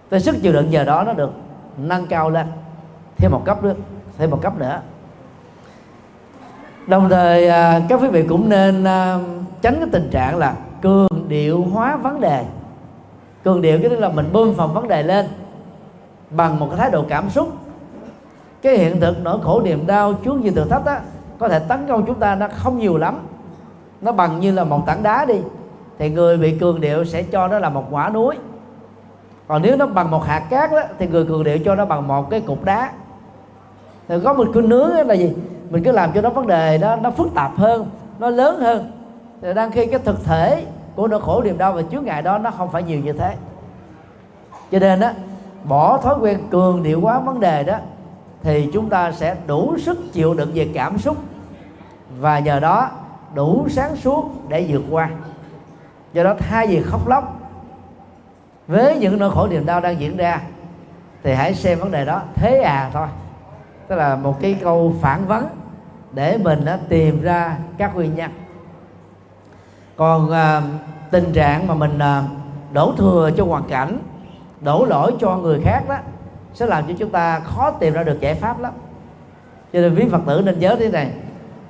Cái 0.09 0.19
sức 0.19 0.35
chịu 0.41 0.53
đựng 0.53 0.71
giờ 0.71 0.83
đó 0.83 1.03
nó 1.03 1.13
được 1.13 1.31
nâng 1.77 2.07
cao 2.07 2.29
lên. 2.29 2.47
Thêm 3.17 3.31
một 3.31 3.41
cấp 3.45 3.63
nữa 3.63 3.73
thêm 4.17 4.29
một 4.29 4.39
cấp 4.41 4.59
nữa 4.59 4.81
đồng 6.89 7.09
thời 7.09 7.47
à, 7.47 7.81
các 7.89 7.99
quý 8.01 8.07
vị 8.07 8.23
cũng 8.29 8.49
nên 8.49 8.83
à, 8.83 9.19
tránh 9.61 9.75
cái 9.79 9.89
tình 9.91 10.09
trạng 10.11 10.37
là 10.37 10.53
cường 10.81 11.07
điệu 11.27 11.65
hóa 11.73 11.95
vấn 11.95 12.21
đề. 12.21 12.45
Cường 13.43 13.61
điệu 13.61 13.79
cái 13.81 13.89
tức 13.89 13.99
là 13.99 14.09
mình 14.09 14.29
bơm 14.33 14.55
phòng 14.55 14.73
vấn 14.73 14.87
đề 14.87 15.03
lên 15.03 15.27
bằng 16.29 16.59
một 16.59 16.67
cái 16.69 16.77
thái 16.77 16.91
độ 16.91 17.05
cảm 17.09 17.29
xúc. 17.29 17.49
Cái 18.61 18.77
hiện 18.77 18.99
thực 18.99 19.23
nỗi 19.23 19.39
khổ 19.43 19.61
niềm 19.61 19.87
đau 19.87 20.13
chuốc 20.25 20.37
như 20.37 20.51
thử 20.51 20.65
thách 20.65 20.85
á 20.85 21.01
có 21.39 21.49
thể 21.49 21.59
tấn 21.59 21.87
công 21.87 22.05
chúng 22.05 22.19
ta 22.19 22.35
nó 22.35 22.47
không 22.53 22.79
nhiều 22.79 22.97
lắm. 22.97 23.19
Nó 24.01 24.11
bằng 24.11 24.39
như 24.39 24.51
là 24.51 24.63
một 24.63 24.83
tảng 24.85 25.03
đá 25.03 25.25
đi 25.25 25.39
thì 25.99 26.09
người 26.09 26.37
bị 26.37 26.57
cường 26.59 26.81
điệu 26.81 27.05
sẽ 27.05 27.23
cho 27.23 27.47
nó 27.47 27.59
là 27.59 27.69
một 27.69 27.85
quả 27.91 28.09
núi. 28.09 28.35
Còn 29.47 29.61
nếu 29.61 29.77
nó 29.77 29.85
bằng 29.85 30.11
một 30.11 30.25
hạt 30.25 30.43
cát 30.49 30.71
đó, 30.71 30.81
thì 30.99 31.07
người 31.07 31.25
cường 31.25 31.43
điệu 31.43 31.57
cho 31.65 31.75
nó 31.75 31.85
bằng 31.85 32.07
một 32.07 32.29
cái 32.29 32.41
cục 32.41 32.63
đá. 32.63 32.91
Thì 34.07 34.15
có 34.23 34.33
một 34.33 34.47
cái 34.53 34.63
nướng 34.63 35.07
là 35.07 35.13
gì? 35.13 35.33
Mình 35.69 35.83
cứ 35.83 35.91
làm 35.91 36.11
cho 36.11 36.21
nó 36.21 36.29
vấn 36.29 36.47
đề 36.47 36.77
đó, 36.77 36.95
nó 36.95 37.11
phức 37.11 37.33
tạp 37.35 37.57
hơn, 37.57 37.89
nó 38.19 38.29
lớn 38.29 38.59
hơn. 38.59 38.91
Thì 39.41 39.53
đang 39.53 39.71
khi 39.71 39.85
cái 39.85 39.99
thực 39.99 40.25
thể 40.25 40.65
của 40.95 41.07
nỗi 41.07 41.21
khổ, 41.21 41.41
niềm 41.43 41.57
đau 41.57 41.73
và 41.73 41.81
chướng 41.91 42.03
ngại 42.03 42.21
đó, 42.21 42.37
nó 42.37 42.51
không 42.51 42.71
phải 42.71 42.83
nhiều 42.83 42.99
như 42.99 43.13
thế. 43.13 43.35
Cho 44.71 44.79
nên 44.79 44.99
đó 44.99 45.09
bỏ 45.63 45.97
thói 45.97 46.15
quen 46.21 46.39
cường 46.49 46.83
điệu 46.83 47.01
quá 47.01 47.19
vấn 47.19 47.39
đề 47.39 47.63
đó, 47.63 47.77
thì 48.43 48.69
chúng 48.73 48.89
ta 48.89 49.11
sẽ 49.11 49.35
đủ 49.47 49.77
sức 49.77 50.13
chịu 50.13 50.33
đựng 50.33 50.51
về 50.53 50.69
cảm 50.73 50.97
xúc 50.97 51.17
và 52.19 52.39
nhờ 52.39 52.59
đó 52.59 52.89
đủ 53.33 53.65
sáng 53.69 53.95
suốt 53.95 54.29
để 54.47 54.65
vượt 54.69 54.83
qua. 54.89 55.09
Do 56.13 56.23
đó, 56.23 56.33
thay 56.39 56.67
vì 56.67 56.81
khóc 56.81 57.07
lóc 57.07 57.39
với 58.67 58.97
những 58.97 59.19
nỗi 59.19 59.31
khổ, 59.31 59.47
niềm 59.47 59.65
đau 59.65 59.79
đang 59.79 59.99
diễn 59.99 60.17
ra, 60.17 60.41
thì 61.23 61.33
hãy 61.33 61.53
xem 61.53 61.79
vấn 61.79 61.91
đề 61.91 62.05
đó 62.05 62.21
thế 62.35 62.59
à 62.59 62.89
thôi. 62.93 63.07
Tức 63.87 63.95
là 63.95 64.15
một 64.15 64.41
cái 64.41 64.53
câu 64.61 64.93
phản 65.01 65.25
vấn 65.25 65.47
để 66.11 66.37
mình 66.37 66.65
đã 66.65 66.79
tìm 66.89 67.21
ra 67.21 67.57
các 67.77 67.95
nguyên 67.95 68.15
nhân. 68.15 68.31
Còn 69.95 70.31
à, 70.31 70.61
tình 71.11 71.33
trạng 71.33 71.67
mà 71.67 71.73
mình 71.73 71.99
à, 71.99 72.23
đổ 72.73 72.93
thừa 72.97 73.31
cho 73.37 73.45
hoàn 73.45 73.63
cảnh 73.69 73.97
đổ 74.61 74.85
lỗi 74.85 75.15
cho 75.19 75.37
người 75.37 75.61
khác 75.63 75.83
đó 75.89 75.97
sẽ 76.53 76.65
làm 76.65 76.83
cho 76.87 76.93
chúng 76.97 77.09
ta 77.09 77.39
khó 77.39 77.71
tìm 77.71 77.93
ra 77.93 78.03
được 78.03 78.19
giải 78.19 78.35
pháp 78.35 78.59
lắm. 78.59 78.73
Cho 79.73 79.79
nên 79.79 79.95
quý 79.95 80.05
phật 80.11 80.21
tử 80.27 80.41
nên 80.45 80.59
nhớ 80.59 80.75
thế 80.79 80.89
này 80.89 81.11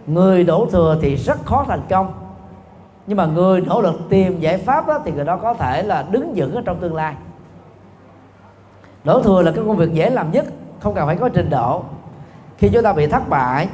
người 0.08 0.44
đổ 0.44 0.68
thừa 0.72 0.98
thì 1.02 1.16
rất 1.16 1.46
khó 1.46 1.66
thành 1.68 1.82
công 1.90 2.14
nhưng 3.10 3.18
mà 3.18 3.26
người 3.26 3.62
nỗ 3.62 3.82
lực 3.82 4.10
tìm 4.10 4.40
giải 4.40 4.58
pháp 4.58 4.88
đó, 4.88 5.00
thì 5.06 5.12
người 5.12 5.26
đó 5.26 5.38
có 5.38 5.54
thể 5.54 5.84
là 5.84 6.06
đứng 6.12 6.34
vững 6.36 6.56
ở 6.56 6.62
trong 6.66 6.80
tương 6.80 6.96
lai. 6.96 7.14
Đổ 9.04 9.22
thừa 9.22 9.42
là 9.42 9.52
cái 9.52 9.64
công 9.68 9.78
việc 9.78 9.94
dễ 9.94 10.10
làm 10.10 10.32
nhất 10.32 10.46
không 10.80 10.96
cần 10.96 11.08
phải 11.08 11.16
có 11.16 11.30
trình 11.30 11.50
độ. 11.50 11.84
Khi 12.58 12.70
chúng 12.74 12.84
ta 12.84 12.94
bị 12.94 13.08
thất 13.08 13.30
bại 13.30 13.68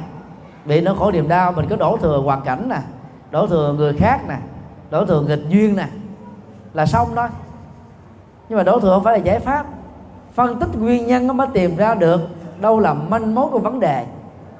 bị 0.66 0.80
nó 0.80 0.94
khổ 0.94 1.10
niềm 1.10 1.28
đau, 1.28 1.52
mình 1.52 1.66
có 1.70 1.76
đổ 1.76 1.96
thừa 1.96 2.18
hoàn 2.18 2.42
cảnh 2.42 2.68
nè, 2.68 2.78
đổ 3.30 3.46
thừa 3.46 3.72
người 3.72 3.92
khác 3.92 4.20
nè, 4.28 4.36
đổ 4.90 5.06
thừa 5.06 5.20
nghịch 5.20 5.48
duyên 5.48 5.76
nè, 5.76 5.88
là 6.72 6.86
xong 6.86 7.14
đó. 7.14 7.28
Nhưng 8.48 8.56
mà 8.56 8.62
đổ 8.62 8.80
thừa 8.80 8.94
không 8.94 9.04
phải 9.04 9.18
là 9.18 9.24
giải 9.24 9.38
pháp. 9.38 9.66
Phân 10.34 10.58
tích 10.58 10.68
nguyên 10.78 11.06
nhân 11.06 11.26
nó 11.26 11.34
mới 11.34 11.46
tìm 11.54 11.76
ra 11.76 11.94
được 11.94 12.20
đâu 12.60 12.80
là 12.80 12.94
manh 12.94 13.34
mối 13.34 13.50
của 13.50 13.58
vấn 13.58 13.80
đề. 13.80 14.06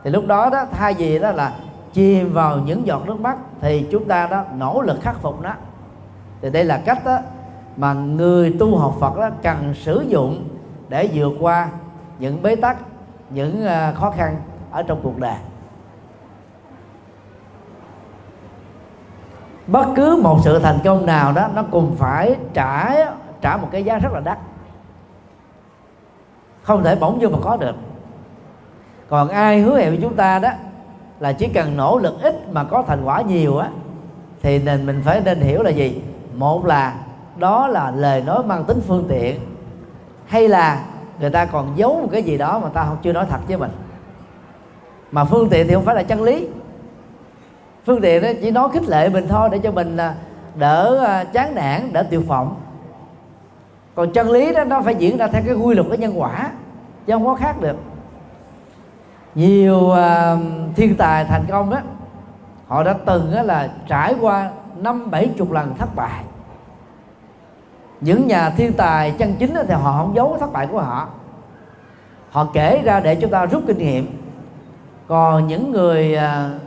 Thì 0.04 0.10
lúc 0.10 0.26
đó 0.26 0.50
đó, 0.50 0.64
thay 0.72 0.94
vì 0.94 1.18
đó 1.18 1.30
là 1.30 1.52
chìm 1.92 2.32
vào 2.32 2.58
những 2.58 2.86
giọt 2.86 3.06
nước 3.06 3.20
mắt, 3.20 3.36
thì 3.60 3.86
chúng 3.90 4.04
ta 4.04 4.26
đó 4.26 4.44
nỗ 4.56 4.82
lực 4.82 5.00
khắc 5.02 5.22
phục 5.22 5.42
nó. 5.42 5.52
Thì 6.42 6.50
đây 6.50 6.64
là 6.64 6.78
cách 6.78 7.04
đó 7.04 7.18
mà 7.76 7.92
người 7.92 8.56
tu 8.58 8.76
học 8.76 8.94
Phật 9.00 9.16
đó 9.16 9.30
cần 9.42 9.74
sử 9.74 10.04
dụng 10.08 10.48
để 10.88 11.10
vượt 11.14 11.32
qua 11.40 11.68
những 12.18 12.42
bế 12.42 12.56
tắc, 12.56 12.76
những 13.30 13.64
à, 13.64 13.92
khó 13.92 14.10
khăn 14.10 14.36
ở 14.70 14.82
trong 14.82 15.00
cuộc 15.02 15.18
đời. 15.18 15.36
Bất 19.66 19.86
cứ 19.96 20.20
một 20.22 20.38
sự 20.44 20.58
thành 20.58 20.78
công 20.84 21.06
nào 21.06 21.32
đó, 21.32 21.48
nó 21.54 21.62
cùng 21.70 21.96
phải 21.98 22.36
trả 22.54 22.94
trả 23.40 23.56
một 23.56 23.68
cái 23.72 23.84
giá 23.84 23.98
rất 23.98 24.12
là 24.12 24.20
đắt. 24.20 24.38
Không 26.62 26.84
thể 26.84 26.96
bỗng 26.96 27.18
vô 27.20 27.28
mà 27.28 27.38
có 27.42 27.56
được. 27.56 27.74
Còn 29.08 29.28
ai 29.28 29.60
hứa 29.60 29.78
hẹn 29.78 29.88
với 29.88 29.98
chúng 30.02 30.14
ta 30.14 30.38
đó, 30.38 30.50
là 31.20 31.32
chỉ 31.32 31.48
cần 31.48 31.76
nỗ 31.76 31.98
lực 31.98 32.22
ít 32.22 32.48
mà 32.52 32.64
có 32.64 32.82
thành 32.86 33.04
quả 33.04 33.22
nhiều 33.22 33.58
á, 33.58 33.68
thì 34.42 34.58
nên 34.58 34.86
mình 34.86 35.02
phải 35.04 35.20
nên 35.24 35.40
hiểu 35.40 35.62
là 35.62 35.70
gì? 35.70 36.02
Một 36.34 36.66
là 36.66 36.94
đó 37.36 37.68
là 37.68 37.90
lời 37.90 38.22
nói 38.22 38.42
mang 38.44 38.64
tính 38.64 38.80
phương 38.86 39.04
tiện, 39.08 39.40
hay 40.26 40.48
là 40.48 40.84
người 41.20 41.30
ta 41.30 41.44
còn 41.44 41.72
giấu 41.76 42.00
một 42.02 42.08
cái 42.12 42.22
gì 42.22 42.38
đó 42.38 42.58
mà 42.58 42.68
ta 42.68 42.84
không 42.84 42.96
chưa 43.02 43.12
nói 43.12 43.26
thật 43.30 43.38
với 43.48 43.56
mình. 43.56 43.70
Mà 45.12 45.24
phương 45.24 45.48
tiện 45.48 45.68
thì 45.68 45.74
không 45.74 45.84
phải 45.84 45.94
là 45.94 46.02
chân 46.02 46.22
lý 46.22 46.48
phương 47.86 48.00
tiện 48.00 48.22
đó 48.22 48.28
chỉ 48.42 48.50
nói 48.50 48.68
khích 48.72 48.88
lệ 48.88 49.08
mình 49.08 49.28
thôi 49.28 49.48
để 49.52 49.58
cho 49.58 49.70
mình 49.70 49.96
à, 49.96 50.14
đỡ 50.54 51.04
à, 51.06 51.24
chán 51.24 51.54
nản 51.54 51.92
đỡ 51.92 52.02
tiêu 52.02 52.22
vọng 52.26 52.56
còn 53.96 54.12
chân 54.12 54.30
lý 54.30 54.52
đó 54.52 54.64
nó 54.64 54.80
phải 54.80 54.94
diễn 54.94 55.16
ra 55.16 55.26
theo 55.26 55.42
cái 55.46 55.54
quy 55.54 55.74
luật 55.74 55.86
của 55.88 55.94
nhân 55.94 56.20
quả 56.20 56.50
chứ 57.06 57.12
không 57.12 57.26
có 57.26 57.34
khác 57.34 57.60
được. 57.60 57.76
Nhiều 59.34 59.76
uh, 59.76 59.96
thiên 60.76 60.94
tài 60.96 61.24
thành 61.24 61.44
công 61.48 61.70
đó 61.70 61.78
họ 62.66 62.82
đã 62.82 62.94
từng 63.06 63.32
đó 63.34 63.42
là 63.42 63.70
trải 63.88 64.14
qua 64.20 64.50
năm 64.76 65.10
bảy 65.10 65.30
chục 65.38 65.52
lần 65.52 65.74
thất 65.78 65.96
bại. 65.96 66.24
Những 68.00 68.26
nhà 68.26 68.50
thiên 68.50 68.72
tài 68.72 69.10
chân 69.10 69.34
chính 69.38 69.54
thì 69.68 69.74
họ 69.74 69.92
không 69.98 70.14
giấu 70.14 70.36
thất 70.40 70.52
bại 70.52 70.66
của 70.66 70.80
họ. 70.80 71.08
Họ 72.30 72.46
kể 72.52 72.82
ra 72.84 73.00
để 73.00 73.14
chúng 73.14 73.30
ta 73.30 73.46
rút 73.46 73.62
kinh 73.66 73.78
nghiệm. 73.78 74.06
Còn 75.06 75.46
những 75.46 75.70
người 75.70 76.16
uh, 76.16 76.60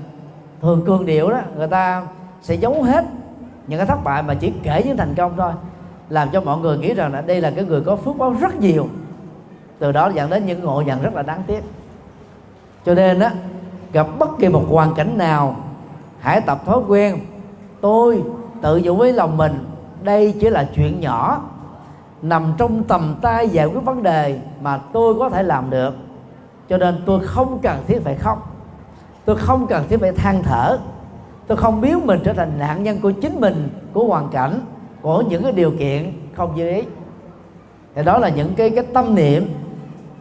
thường 0.61 0.85
cường 0.85 1.05
điệu 1.05 1.29
đó, 1.29 1.39
người 1.57 1.67
ta 1.67 2.03
sẽ 2.41 2.55
giấu 2.55 2.83
hết 2.83 3.05
những 3.67 3.79
cái 3.79 3.87
thất 3.87 4.03
bại 4.03 4.23
mà 4.23 4.33
chỉ 4.33 4.53
kể 4.63 4.83
những 4.85 4.97
thành 4.97 5.15
công 5.15 5.33
thôi, 5.37 5.51
làm 6.09 6.29
cho 6.33 6.41
mọi 6.41 6.57
người 6.57 6.77
nghĩ 6.77 6.93
rằng 6.93 7.13
là 7.13 7.21
đây 7.21 7.41
là 7.41 7.51
cái 7.51 7.65
người 7.65 7.81
có 7.81 7.95
phước 7.95 8.17
báo 8.17 8.35
rất 8.39 8.55
nhiều. 8.59 8.87
Từ 9.79 9.91
đó 9.91 10.11
dẫn 10.15 10.29
đến 10.29 10.45
những 10.45 10.63
ngộ 10.63 10.81
nhận 10.81 11.01
rất 11.01 11.13
là 11.13 11.21
đáng 11.21 11.43
tiếc. 11.47 11.63
Cho 12.85 12.93
nên 12.93 13.19
á, 13.19 13.31
gặp 13.93 14.07
bất 14.19 14.29
kỳ 14.39 14.47
một 14.47 14.63
hoàn 14.69 14.93
cảnh 14.93 15.17
nào, 15.17 15.55
hãy 16.19 16.41
tập 16.41 16.61
thói 16.65 16.79
quen, 16.87 17.19
tôi 17.81 18.23
tự 18.61 18.77
dụ 18.77 18.95
với 18.95 19.13
lòng 19.13 19.37
mình, 19.37 19.65
đây 20.03 20.35
chỉ 20.41 20.49
là 20.49 20.67
chuyện 20.75 20.99
nhỏ, 20.99 21.41
nằm 22.21 22.53
trong 22.57 22.83
tầm 22.83 23.15
tay 23.21 23.49
giải 23.49 23.65
quyết 23.65 23.79
vấn 23.79 24.03
đề 24.03 24.39
mà 24.61 24.79
tôi 24.93 25.15
có 25.19 25.29
thể 25.29 25.43
làm 25.43 25.69
được, 25.69 25.95
cho 26.69 26.77
nên 26.77 27.01
tôi 27.05 27.19
không 27.25 27.59
cần 27.61 27.83
thiết 27.87 27.99
phải 28.03 28.15
khóc 28.15 28.48
tôi 29.29 29.37
không 29.37 29.67
cần 29.67 29.83
thiết 29.89 29.97
phải 29.99 30.11
than 30.11 30.43
thở. 30.43 30.77
Tôi 31.47 31.57
không 31.57 31.81
biến 31.81 32.07
mình 32.07 32.19
trở 32.23 32.33
thành 32.33 32.51
nạn 32.59 32.83
nhân 32.83 32.99
của 33.01 33.11
chính 33.11 33.41
mình, 33.41 33.69
của 33.93 34.03
hoàn 34.03 34.29
cảnh, 34.29 34.59
của 35.01 35.23
những 35.29 35.43
cái 35.43 35.51
điều 35.51 35.71
kiện 35.71 36.11
không 36.35 36.55
như 36.55 36.69
ý. 36.69 36.81
Thì 37.95 38.03
đó 38.03 38.17
là 38.17 38.29
những 38.29 38.53
cái 38.55 38.69
cái 38.69 38.85
tâm 38.93 39.15
niệm 39.15 39.45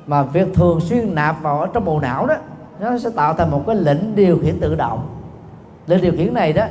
mà 0.07 0.23
việc 0.23 0.55
thường 0.55 0.81
xuyên 0.81 1.15
nạp 1.15 1.43
vào 1.43 1.61
ở 1.61 1.69
trong 1.73 1.85
bộ 1.85 2.01
não 2.01 2.27
đó, 2.27 2.35
nó 2.81 2.99
sẽ 2.99 3.11
tạo 3.11 3.35
thành 3.35 3.51
một 3.51 3.63
cái 3.67 3.77
lệnh 3.77 4.15
điều 4.15 4.39
khiển 4.43 4.61
tự 4.61 4.75
động. 4.75 5.07
Lệnh 5.87 6.03
điều 6.03 6.13
khiển 6.13 6.35
này 6.35 6.53
đó 6.53 6.65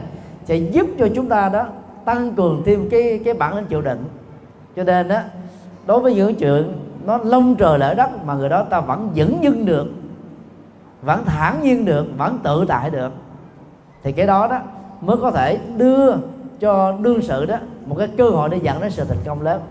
sẽ 0.45 0.55
giúp 0.55 0.88
cho 0.99 1.07
chúng 1.15 1.29
ta 1.29 1.49
đó 1.49 1.65
tăng 2.05 2.33
cường 2.33 2.63
thêm 2.65 2.89
cái 2.89 3.19
cái 3.25 3.33
bản 3.33 3.55
lĩnh 3.55 3.65
chịu 3.65 3.81
đựng. 3.81 4.03
Cho 4.75 4.83
nên 4.83 5.07
đó 5.07 5.19
đối 5.88 5.99
với 5.99 6.15
những 6.15 6.35
chuyện 6.35 6.63
nó 7.05 7.17
lông 7.17 7.55
trời 7.55 7.79
lỡ 7.79 7.93
đất 7.93 8.25
mà 8.25 8.33
người 8.33 8.49
đó 8.49 8.63
ta 8.63 8.79
vẫn 8.79 9.09
dẫn 9.13 9.43
dưng 9.43 9.65
được 9.65 9.88
vẫn 11.02 11.26
thản 11.26 11.62
nhiên 11.62 11.86
được, 11.86 12.08
vẫn 12.18 12.39
tự 12.43 12.66
tại 12.68 12.89
được. 12.89 13.12
Thì 14.04 14.12
cái 14.12 14.28
đó 14.28 14.48
đó 14.48 14.60
mới 15.02 15.18
có 15.18 15.32
thể 15.32 15.60
đưa 15.78 16.16
cho 16.60 16.91
đương 16.91 17.22
sự 17.22 17.45
đó 17.45 17.58
một 17.86 17.95
cái 18.00 18.08
cơ 18.18 18.30
hội 18.30 18.50
để 18.50 18.60
dẫn 18.64 18.82
đến 18.82 18.91
sự 18.91 19.06
thành 19.06 19.24
công 19.26 19.41
lớn. 19.41 19.62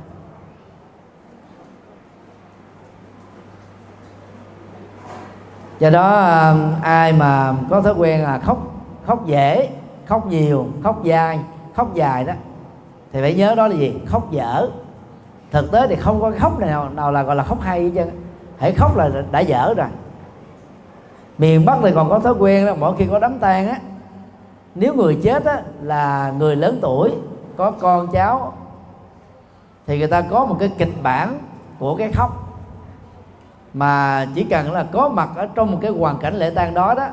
Do 5.78 5.90
đó 5.90 6.30
um, 6.50 6.72
ai 6.82 7.12
mà 7.12 7.54
có 7.70 7.82
thói 7.82 7.94
quen 7.94 8.22
là 8.22 8.38
khóc 8.38 8.58
khóc 9.06 9.26
dễ, 9.26 9.70
khóc 10.06 10.26
nhiều, 10.26 10.66
khóc 10.82 11.04
dài 11.04 11.38
khóc 11.76 11.94
dài 11.94 12.24
đó, 12.24 12.32
thì 13.12 13.20
phải 13.20 13.34
nhớ 13.34 13.54
đó 13.54 13.68
là 13.68 13.76
gì? 13.76 13.94
Khóc 14.06 14.30
dở. 14.30 14.68
Thực 15.50 15.72
tế 15.72 15.86
thì 15.88 15.96
không 15.96 16.20
có 16.20 16.32
khóc 16.38 16.58
nào 16.58 16.88
nào 16.88 17.12
là 17.12 17.22
gọi 17.22 17.36
là 17.36 17.42
khóc 17.42 17.60
hay 17.60 17.92
chứ 17.94 18.04
hãy 18.58 18.72
khóc 18.72 18.96
là 18.96 19.10
đã 19.30 19.40
dở 19.40 19.74
rồi 19.76 19.86
miền 21.38 21.64
bắc 21.64 21.78
thì 21.82 21.90
còn 21.94 22.10
có 22.10 22.18
thói 22.18 22.34
quen 22.38 22.66
đó 22.66 22.74
mỗi 22.78 22.96
khi 22.98 23.06
có 23.10 23.18
đám 23.18 23.38
tang 23.38 23.68
á 23.68 23.78
nếu 24.74 24.94
người 24.94 25.18
chết 25.22 25.44
á, 25.44 25.62
là 25.82 26.32
người 26.38 26.56
lớn 26.56 26.78
tuổi 26.82 27.12
có 27.56 27.70
con 27.70 28.08
cháu 28.12 28.52
thì 29.86 29.98
người 29.98 30.08
ta 30.08 30.20
có 30.20 30.46
một 30.46 30.56
cái 30.58 30.70
kịch 30.78 31.02
bản 31.02 31.38
của 31.78 31.96
cái 31.96 32.12
khóc. 32.12 32.42
Mà 33.74 34.26
chỉ 34.34 34.44
cần 34.44 34.72
là 34.72 34.86
có 34.92 35.08
mặt 35.08 35.28
ở 35.36 35.48
trong 35.54 35.70
một 35.70 35.78
cái 35.82 35.90
hoàn 35.90 36.18
cảnh 36.18 36.34
lễ 36.34 36.50
tang 36.50 36.74
đó 36.74 36.94
đó 36.94 37.06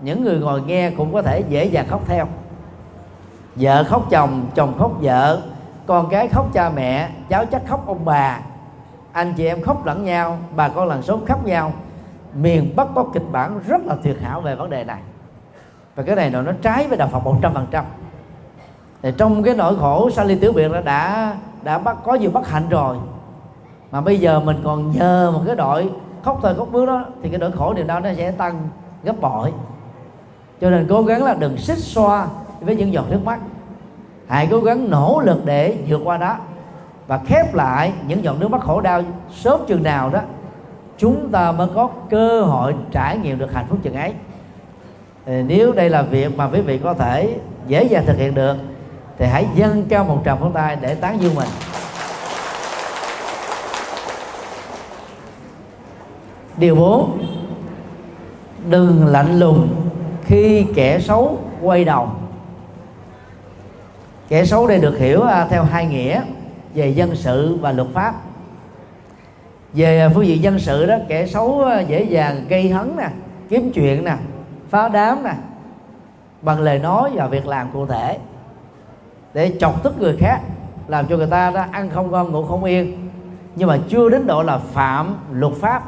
những 0.00 0.24
người 0.24 0.38
ngồi 0.38 0.62
nghe 0.62 0.90
cũng 0.90 1.12
có 1.12 1.22
thể 1.22 1.40
dễ 1.48 1.64
dàng 1.64 1.86
khóc 1.88 2.00
theo. 2.06 2.26
Vợ 3.56 3.84
khóc 3.84 4.06
chồng 4.10 4.46
chồng 4.54 4.78
khóc 4.78 4.92
vợ 5.00 5.42
con 5.86 6.08
cái 6.10 6.28
khóc 6.28 6.46
cha 6.52 6.70
mẹ 6.70 7.08
cháu 7.28 7.46
chắc 7.46 7.62
khóc 7.66 7.86
ông 7.86 8.04
bà. 8.04 8.40
Anh 9.12 9.34
chị 9.36 9.46
em 9.46 9.62
khóc 9.62 9.86
lẫn 9.86 10.04
nhau 10.04 10.38
bà 10.56 10.68
con 10.68 10.88
làng 10.88 11.02
xóm 11.02 11.26
khóc 11.26 11.46
nhau 11.46 11.72
miền 12.34 12.72
bắc 12.76 12.88
có 12.94 13.04
kịch 13.14 13.32
bản 13.32 13.60
rất 13.66 13.86
là 13.86 13.96
tuyệt 14.02 14.20
hảo 14.22 14.40
về 14.40 14.54
vấn 14.54 14.70
đề 14.70 14.84
này. 14.84 15.00
Và 15.94 16.02
cái 16.02 16.16
này 16.16 16.30
nó 16.30 16.52
trái 16.62 16.86
với 16.88 16.98
đạo 16.98 17.08
phật 17.12 17.20
một 17.24 17.36
trăm 17.42 17.54
phần 17.54 17.66
trăm. 17.70 17.84
Thì 19.02 19.12
trong 19.18 19.42
cái 19.42 19.54
nỗi 19.54 19.76
khổ 19.78 20.10
sanh 20.10 20.26
ly 20.26 20.38
tiểu 20.38 20.52
biệt 20.52 20.72
đã 20.72 20.80
đã 20.80 21.34
đã 21.62 21.78
bắt, 21.78 21.96
có 22.04 22.14
nhiều 22.14 22.30
bất 22.30 22.48
hạnh 22.48 22.68
rồi. 22.68 22.96
Mà 23.90 24.00
bây 24.00 24.20
giờ 24.20 24.40
mình 24.40 24.60
còn 24.64 24.92
nhờ 24.92 25.30
một 25.34 25.42
cái 25.46 25.56
đội 25.56 25.90
khóc 26.22 26.38
thời 26.42 26.54
khóc 26.54 26.68
bước 26.72 26.86
đó, 26.86 27.04
thì 27.22 27.28
cái 27.28 27.38
nỗi 27.38 27.52
khổ 27.52 27.74
điều 27.74 27.86
đó 27.86 28.00
nó 28.00 28.08
sẽ 28.16 28.30
tăng 28.30 28.68
gấp 29.02 29.20
bội. 29.20 29.52
Cho 30.60 30.70
nên 30.70 30.86
cố 30.90 31.02
gắng 31.02 31.24
là 31.24 31.34
đừng 31.34 31.56
xích 31.56 31.78
xoa 31.78 32.26
với 32.60 32.76
những 32.76 32.92
giọt 32.92 33.04
nước 33.08 33.20
mắt. 33.24 33.40
Hãy 34.28 34.48
cố 34.50 34.60
gắng 34.60 34.90
nỗ 34.90 35.22
lực 35.24 35.44
để 35.44 35.78
vượt 35.88 36.00
qua 36.04 36.16
đó 36.16 36.36
và 37.06 37.20
khép 37.26 37.54
lại 37.54 37.92
những 38.06 38.24
giọt 38.24 38.36
nước 38.40 38.48
mắt 38.48 38.60
khổ 38.60 38.80
đau 38.80 39.02
sớm 39.34 39.60
chừng 39.66 39.82
nào 39.82 40.10
đó 40.10 40.20
chúng 40.98 41.28
ta 41.32 41.52
mới 41.52 41.68
có 41.74 41.88
cơ 42.10 42.42
hội 42.42 42.74
trải 42.90 43.18
nghiệm 43.18 43.38
được 43.38 43.52
hạnh 43.52 43.66
phúc 43.68 43.78
chừng 43.82 43.94
ấy. 43.94 44.12
Thì 45.26 45.42
nếu 45.42 45.72
đây 45.72 45.90
là 45.90 46.02
việc 46.02 46.36
mà 46.36 46.48
quý 46.48 46.60
vị 46.60 46.78
có 46.78 46.94
thể 46.94 47.36
dễ 47.66 47.84
dàng 47.84 48.06
thực 48.06 48.16
hiện 48.16 48.34
được, 48.34 48.56
thì 49.18 49.26
hãy 49.26 49.46
dâng 49.54 49.84
cao 49.88 50.04
một 50.04 50.22
tràng 50.24 50.40
pháo 50.40 50.50
tay 50.54 50.76
để 50.80 50.94
tán 50.94 51.20
dương 51.20 51.34
mình. 51.34 51.48
Điều 56.56 56.74
4 56.74 57.18
đừng 58.68 59.06
lạnh 59.06 59.38
lùng 59.38 59.68
khi 60.24 60.66
kẻ 60.74 61.00
xấu 61.00 61.38
quay 61.62 61.84
đầu. 61.84 62.08
Kẻ 64.28 64.44
xấu 64.44 64.66
đây 64.66 64.78
được 64.78 64.98
hiểu 64.98 65.22
à, 65.22 65.46
theo 65.50 65.62
hai 65.62 65.86
nghĩa 65.86 66.22
về 66.74 66.88
dân 66.88 67.16
sự 67.16 67.58
và 67.60 67.72
luật 67.72 67.88
pháp 67.94 68.14
về 69.74 70.00
à, 70.00 70.08
phương 70.14 70.26
diện 70.26 70.42
dân 70.42 70.58
sự 70.58 70.86
đó 70.86 70.96
kẻ 71.08 71.26
xấu 71.26 71.64
à, 71.64 71.80
dễ 71.80 72.02
dàng 72.02 72.44
gây 72.48 72.68
hấn 72.68 72.96
nè 72.96 73.08
kiếm 73.48 73.70
chuyện 73.74 74.04
nè 74.04 74.16
phá 74.70 74.88
đám 74.88 75.22
nè 75.22 75.34
bằng 76.42 76.60
lời 76.60 76.78
nói 76.78 77.10
và 77.14 77.26
việc 77.26 77.46
làm 77.46 77.70
cụ 77.72 77.86
thể 77.86 78.18
để 79.34 79.52
chọc 79.60 79.82
tức 79.82 80.00
người 80.00 80.16
khác 80.16 80.40
làm 80.88 81.06
cho 81.06 81.16
người 81.16 81.26
ta 81.26 81.50
đó 81.50 81.64
ăn 81.70 81.90
không 81.90 82.10
ngon 82.10 82.32
ngủ 82.32 82.44
không 82.44 82.64
yên. 82.64 83.10
Nhưng 83.56 83.68
mà 83.68 83.78
chưa 83.88 84.08
đến 84.08 84.26
độ 84.26 84.42
là 84.42 84.58
phạm 84.58 85.14
luật 85.32 85.52
pháp. 85.60 85.82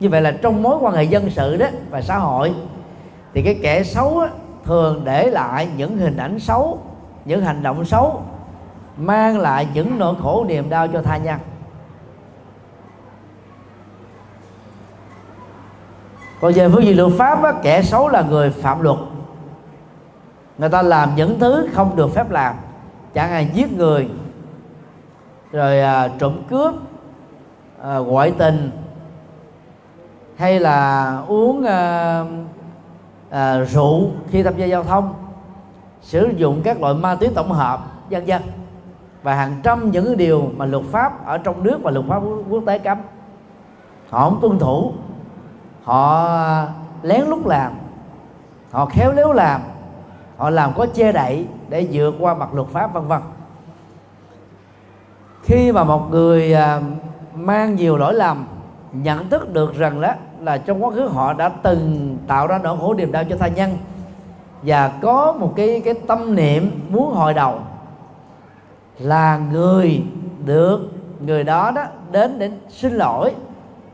Như 0.00 0.08
vậy 0.08 0.20
là 0.20 0.30
trong 0.42 0.62
mối 0.62 0.78
quan 0.80 0.94
hệ 0.94 1.02
dân 1.02 1.30
sự 1.30 1.56
đó 1.56 1.66
và 1.90 2.02
xã 2.02 2.18
hội 2.18 2.54
thì 3.34 3.42
cái 3.42 3.58
kẻ 3.62 3.84
xấu 3.84 4.18
á, 4.18 4.28
thường 4.64 5.02
để 5.04 5.30
lại 5.30 5.68
những 5.76 5.98
hình 5.98 6.16
ảnh 6.16 6.38
xấu 6.38 6.78
những 7.24 7.44
hành 7.44 7.62
động 7.62 7.84
xấu 7.84 8.22
mang 8.96 9.38
lại 9.38 9.68
những 9.74 9.98
nỗi 9.98 10.14
khổ 10.22 10.44
niềm 10.48 10.68
đau 10.68 10.88
cho 10.88 11.02
tha 11.02 11.16
nhân. 11.16 11.38
Còn 16.40 16.52
về 16.52 16.68
phương 16.68 16.84
diện 16.84 16.96
luật 16.96 17.12
pháp 17.18 17.42
á, 17.42 17.52
kẻ 17.62 17.82
xấu 17.82 18.08
là 18.08 18.22
người 18.22 18.50
phạm 18.50 18.80
luật. 18.80 18.98
Người 20.58 20.68
ta 20.68 20.82
làm 20.82 21.10
những 21.16 21.38
thứ 21.38 21.68
không 21.72 21.96
được 21.96 22.14
phép 22.14 22.30
làm. 22.30 22.54
Chẳng 23.14 23.30
hạn 23.30 23.46
giết 23.52 23.72
người 23.72 24.08
rồi 25.52 25.80
à, 25.80 26.08
trộm 26.18 26.42
cướp 26.50 26.74
à, 27.82 27.96
ngoại 27.96 28.32
tình 28.38 28.70
hay 30.36 30.60
là 30.60 31.16
uống 31.28 31.64
à, 31.64 32.24
à, 33.30 33.58
rượu 33.58 34.10
khi 34.30 34.42
tham 34.42 34.56
gia 34.56 34.66
giao 34.66 34.84
thông 34.84 35.14
sử 36.02 36.30
dụng 36.36 36.60
các 36.64 36.80
loại 36.80 36.94
ma 36.94 37.14
túy 37.14 37.28
tổng 37.34 37.52
hợp 37.52 37.80
vân 38.10 38.24
vân. 38.26 38.42
Và 39.22 39.34
hàng 39.34 39.60
trăm 39.62 39.90
những 39.90 40.16
điều 40.16 40.50
mà 40.56 40.64
luật 40.64 40.84
pháp 40.90 41.26
ở 41.26 41.38
trong 41.38 41.62
nước 41.62 41.78
và 41.82 41.90
luật 41.90 42.06
pháp 42.08 42.22
quốc 42.50 42.62
tế 42.66 42.78
cấm. 42.78 42.98
Họ 44.10 44.30
không 44.30 44.38
tuân 44.40 44.58
thủ 44.58 44.92
họ 45.88 46.26
à, 46.26 46.68
lén 47.02 47.24
lút 47.26 47.46
làm. 47.46 47.72
Họ 48.70 48.86
khéo 48.86 49.12
léo 49.12 49.32
làm. 49.32 49.60
Họ 50.36 50.50
làm 50.50 50.72
có 50.76 50.86
che 50.94 51.12
đậy 51.12 51.46
để 51.68 51.88
vượt 51.92 52.14
qua 52.20 52.34
mặt 52.34 52.54
luật 52.54 52.68
pháp, 52.68 52.92
vân 52.94 53.06
vân. 53.06 53.20
Khi 55.42 55.72
mà 55.72 55.84
một 55.84 56.10
người 56.10 56.52
à, 56.54 56.80
mang 57.34 57.76
nhiều 57.76 57.96
lỗi 57.96 58.14
lầm, 58.14 58.46
nhận 58.92 59.28
thức 59.28 59.52
được 59.52 59.74
rằng 59.74 60.00
đó 60.00 60.12
là 60.40 60.58
trong 60.58 60.84
quá 60.84 60.90
khứ 60.90 61.08
họ 61.08 61.32
đã 61.32 61.48
từng 61.48 62.16
tạo 62.26 62.46
ra 62.46 62.58
nỗi 62.58 62.76
khổ 62.80 62.94
niềm 62.94 63.12
đau 63.12 63.24
cho 63.24 63.36
tha 63.36 63.48
nhân 63.48 63.76
và 64.62 64.88
có 65.02 65.32
một 65.32 65.52
cái 65.56 65.82
cái 65.84 65.94
tâm 65.94 66.34
niệm 66.34 66.80
muốn 66.88 67.14
hồi 67.14 67.34
đầu 67.34 67.58
là 68.98 69.40
người 69.52 70.02
được 70.44 70.80
người 71.20 71.44
đó 71.44 71.70
đó 71.70 71.84
đến 72.10 72.38
để 72.38 72.50
xin 72.68 72.92
lỗi 72.92 73.34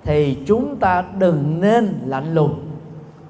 thì 0.05 0.39
chúng 0.47 0.77
ta 0.77 1.05
đừng 1.19 1.61
nên 1.61 1.99
lạnh 2.07 2.35
lùng, 2.35 2.71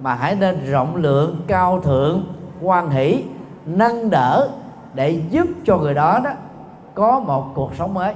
mà 0.01 0.14
hãy 0.14 0.35
nên 0.35 0.64
rộng 0.70 0.97
lượng, 0.97 1.37
cao 1.47 1.81
thượng 1.81 2.25
quan 2.62 2.91
hỷ, 2.91 3.25
nâng 3.66 4.11
đỡ 4.11 4.49
để 4.95 5.20
giúp 5.31 5.47
cho 5.64 5.79
người 5.79 5.95
đó 5.95 6.20
đó 6.25 6.31
có 6.95 7.20
một 7.20 7.53
cuộc 7.55 7.70
sống 7.79 7.95
mới. 7.95 8.14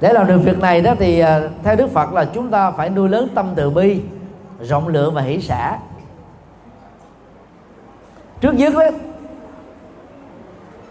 Để 0.00 0.12
làm 0.12 0.26
được 0.26 0.38
việc 0.44 0.58
này 0.58 0.80
đó 0.80 0.94
thì 0.98 1.20
à, 1.20 1.40
theo 1.62 1.76
đức 1.76 1.90
phật 1.90 2.12
là 2.12 2.24
chúng 2.24 2.50
ta 2.50 2.70
phải 2.70 2.90
nuôi 2.90 3.08
lớn 3.08 3.28
tâm 3.34 3.48
từ 3.54 3.70
bi, 3.70 4.02
rộng 4.60 4.88
lượng 4.88 5.14
và 5.14 5.22
hỷ 5.22 5.40
xả. 5.40 5.78
Trước 8.40 8.54
nhất 8.54 8.74
đó 8.74 8.84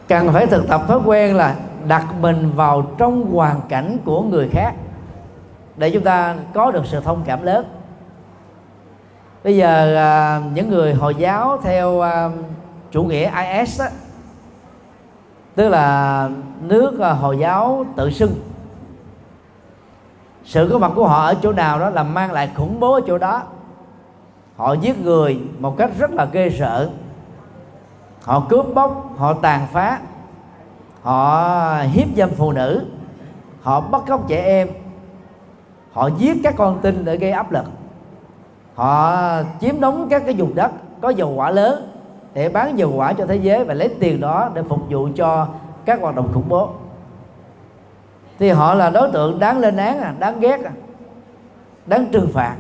cần 0.08 0.34
phải 0.34 0.48
thực 0.48 0.68
tập 0.68 0.82
thói 0.88 1.00
quen 1.06 1.36
là 1.36 1.56
đặt 1.88 2.06
mình 2.22 2.52
vào 2.56 2.82
trong 2.98 3.34
hoàn 3.34 3.62
cảnh 3.70 3.98
của 4.06 4.22
người 4.22 4.50
khác 4.52 4.74
để 5.78 5.92
chúng 5.92 6.04
ta 6.04 6.36
có 6.54 6.72
được 6.72 6.86
sự 6.86 7.00
thông 7.00 7.22
cảm 7.26 7.44
lớn. 7.44 7.66
Bây 9.44 9.58
giờ 9.58 9.96
à, 9.96 10.42
những 10.54 10.70
người 10.70 10.94
hồi 10.94 11.16
giáo 11.16 11.58
theo 11.64 12.02
à, 12.02 12.30
chủ 12.92 13.04
nghĩa 13.04 13.32
is 13.60 13.80
đó, 13.80 13.86
tức 15.56 15.70
là 15.70 16.30
nước 16.62 17.00
à, 17.00 17.12
hồi 17.12 17.38
giáo 17.38 17.86
tự 17.96 18.12
xưng. 18.12 18.32
Sự 20.46 20.70
có 20.72 20.78
mặt 20.78 20.92
của 20.96 21.08
họ 21.08 21.26
ở 21.26 21.36
chỗ 21.42 21.52
nào 21.52 21.80
đó 21.80 21.90
là 21.90 22.04
mang 22.04 22.32
lại 22.32 22.52
khủng 22.56 22.80
bố 22.80 22.94
ở 22.94 23.02
chỗ 23.08 23.18
đó. 23.18 23.44
Họ 24.58 24.74
giết 24.74 25.00
người 25.00 25.40
một 25.60 25.78
cách 25.78 25.92
rất 25.98 26.12
là 26.12 26.26
ghê 26.26 26.50
sợ. 26.60 26.90
Họ 28.24 28.46
cướp 28.50 28.66
bóc 28.74 29.14
họ 29.18 29.34
tàn 29.34 29.68
phá 29.72 30.00
họ 31.02 31.82
hiếp 31.84 32.08
dâm 32.18 32.30
phụ 32.30 32.52
nữ. 32.52 32.86
Họ 33.62 33.82
bắt 33.82 34.02
cóc 34.08 34.28
trẻ 34.28 34.44
em. 34.44 34.68
Họ 35.92 36.10
giết 36.18 36.38
các 36.44 36.54
con 36.58 36.80
tin 36.82 37.06
để 37.06 37.18
gây 37.18 37.32
áp 37.32 37.52
lực. 37.52 37.66
Họ 38.76 39.18
chiếm 39.62 39.80
đóng 39.80 40.08
các 40.10 40.24
cái 40.26 40.36
vùng 40.36 40.56
đất 40.56 40.72
có 41.02 41.10
dầu 41.10 41.34
quả 41.36 41.52
lớn 41.52 41.92
để 42.34 42.50
bán 42.50 42.78
dầu 42.78 42.94
quả 42.96 43.14
cho 43.14 43.26
thế 43.26 43.36
giới 43.36 43.66
và 43.66 43.74
lấy 43.74 43.90
tiền 44.00 44.22
đó 44.22 44.50
để 44.54 44.64
phục 44.64 44.80
vụ 44.90 45.10
cho 45.16 45.48
các 45.86 46.02
hoạt 46.02 46.16
động 46.16 46.30
khủng 46.34 46.50
bố. 46.50 46.70
Thì 48.40 48.50
họ 48.50 48.74
là 48.74 48.90
đối 48.90 49.12
tượng 49.12 49.40
đáng 49.40 49.58
lên 49.60 49.78
án, 49.78 50.16
đáng 50.20 50.40
ghét, 50.40 50.60
đáng 51.86 52.06
trừng 52.12 52.30
phạt. 52.34 52.56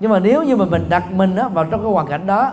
Nhưng 0.00 0.10
mà 0.10 0.18
nếu 0.18 0.42
như 0.42 0.56
mà 0.56 0.64
mình 0.64 0.86
đặt 0.88 1.12
mình 1.12 1.34
đó 1.34 1.48
vào 1.48 1.64
trong 1.64 1.82
cái 1.82 1.92
hoàn 1.92 2.06
cảnh 2.06 2.26
đó, 2.26 2.52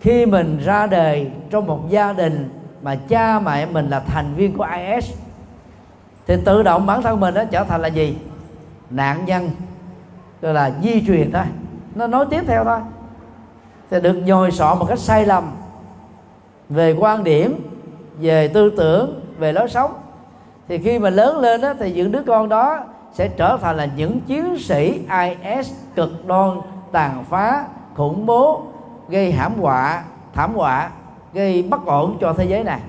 khi 0.00 0.26
mình 0.26 0.58
ra 0.64 0.86
đời 0.86 1.30
trong 1.50 1.66
một 1.66 1.80
gia 1.88 2.12
đình 2.12 2.50
mà 2.84 2.96
cha 3.08 3.40
mẹ 3.40 3.66
mình 3.66 3.88
là 3.90 4.00
thành 4.00 4.34
viên 4.34 4.56
của 4.56 4.66
IS 4.76 5.12
thì 6.26 6.36
tự 6.44 6.62
động 6.62 6.86
bản 6.86 7.02
thân 7.02 7.20
mình 7.20 7.34
đó 7.34 7.44
trở 7.50 7.64
thành 7.64 7.80
là 7.80 7.88
gì? 7.88 8.18
Nạn 8.90 9.24
nhân 9.24 9.50
gọi 10.42 10.54
là 10.54 10.72
di 10.82 11.06
truyền 11.06 11.32
thôi. 11.32 11.42
Nó 11.94 12.06
nói 12.06 12.26
tiếp 12.30 12.44
theo 12.46 12.64
thôi. 12.64 12.78
Thì 13.90 14.00
được 14.00 14.12
nhồi 14.12 14.50
sọ 14.50 14.74
một 14.74 14.86
cách 14.88 14.98
sai 14.98 15.26
lầm 15.26 15.44
về 16.68 16.92
quan 16.92 17.24
điểm 17.24 17.70
về 18.18 18.48
tư 18.48 18.70
tưởng 18.76 19.20
về 19.38 19.52
lối 19.52 19.68
sống. 19.68 19.94
Thì 20.68 20.78
khi 20.78 20.98
mà 20.98 21.10
lớn 21.10 21.38
lên 21.38 21.60
đó, 21.60 21.74
thì 21.78 21.92
những 21.92 22.12
đứa 22.12 22.22
con 22.26 22.48
đó 22.48 22.84
sẽ 23.12 23.28
trở 23.28 23.58
thành 23.62 23.76
là 23.76 23.88
những 23.96 24.20
chiến 24.20 24.58
sĩ 24.58 25.00
IS 25.52 25.72
cực 25.94 26.26
đoan 26.26 26.50
tàn 26.92 27.24
phá 27.30 27.64
khủng 27.94 28.26
bố 28.26 28.62
gây 29.08 29.32
hãm 29.32 29.52
họa 29.60 30.02
thảm 30.34 30.54
họa 30.54 30.90
gây 31.34 31.62
bất 31.62 31.86
ổn 31.86 32.16
cho 32.20 32.32
thế 32.32 32.44
giới 32.44 32.64
này. 32.64 32.80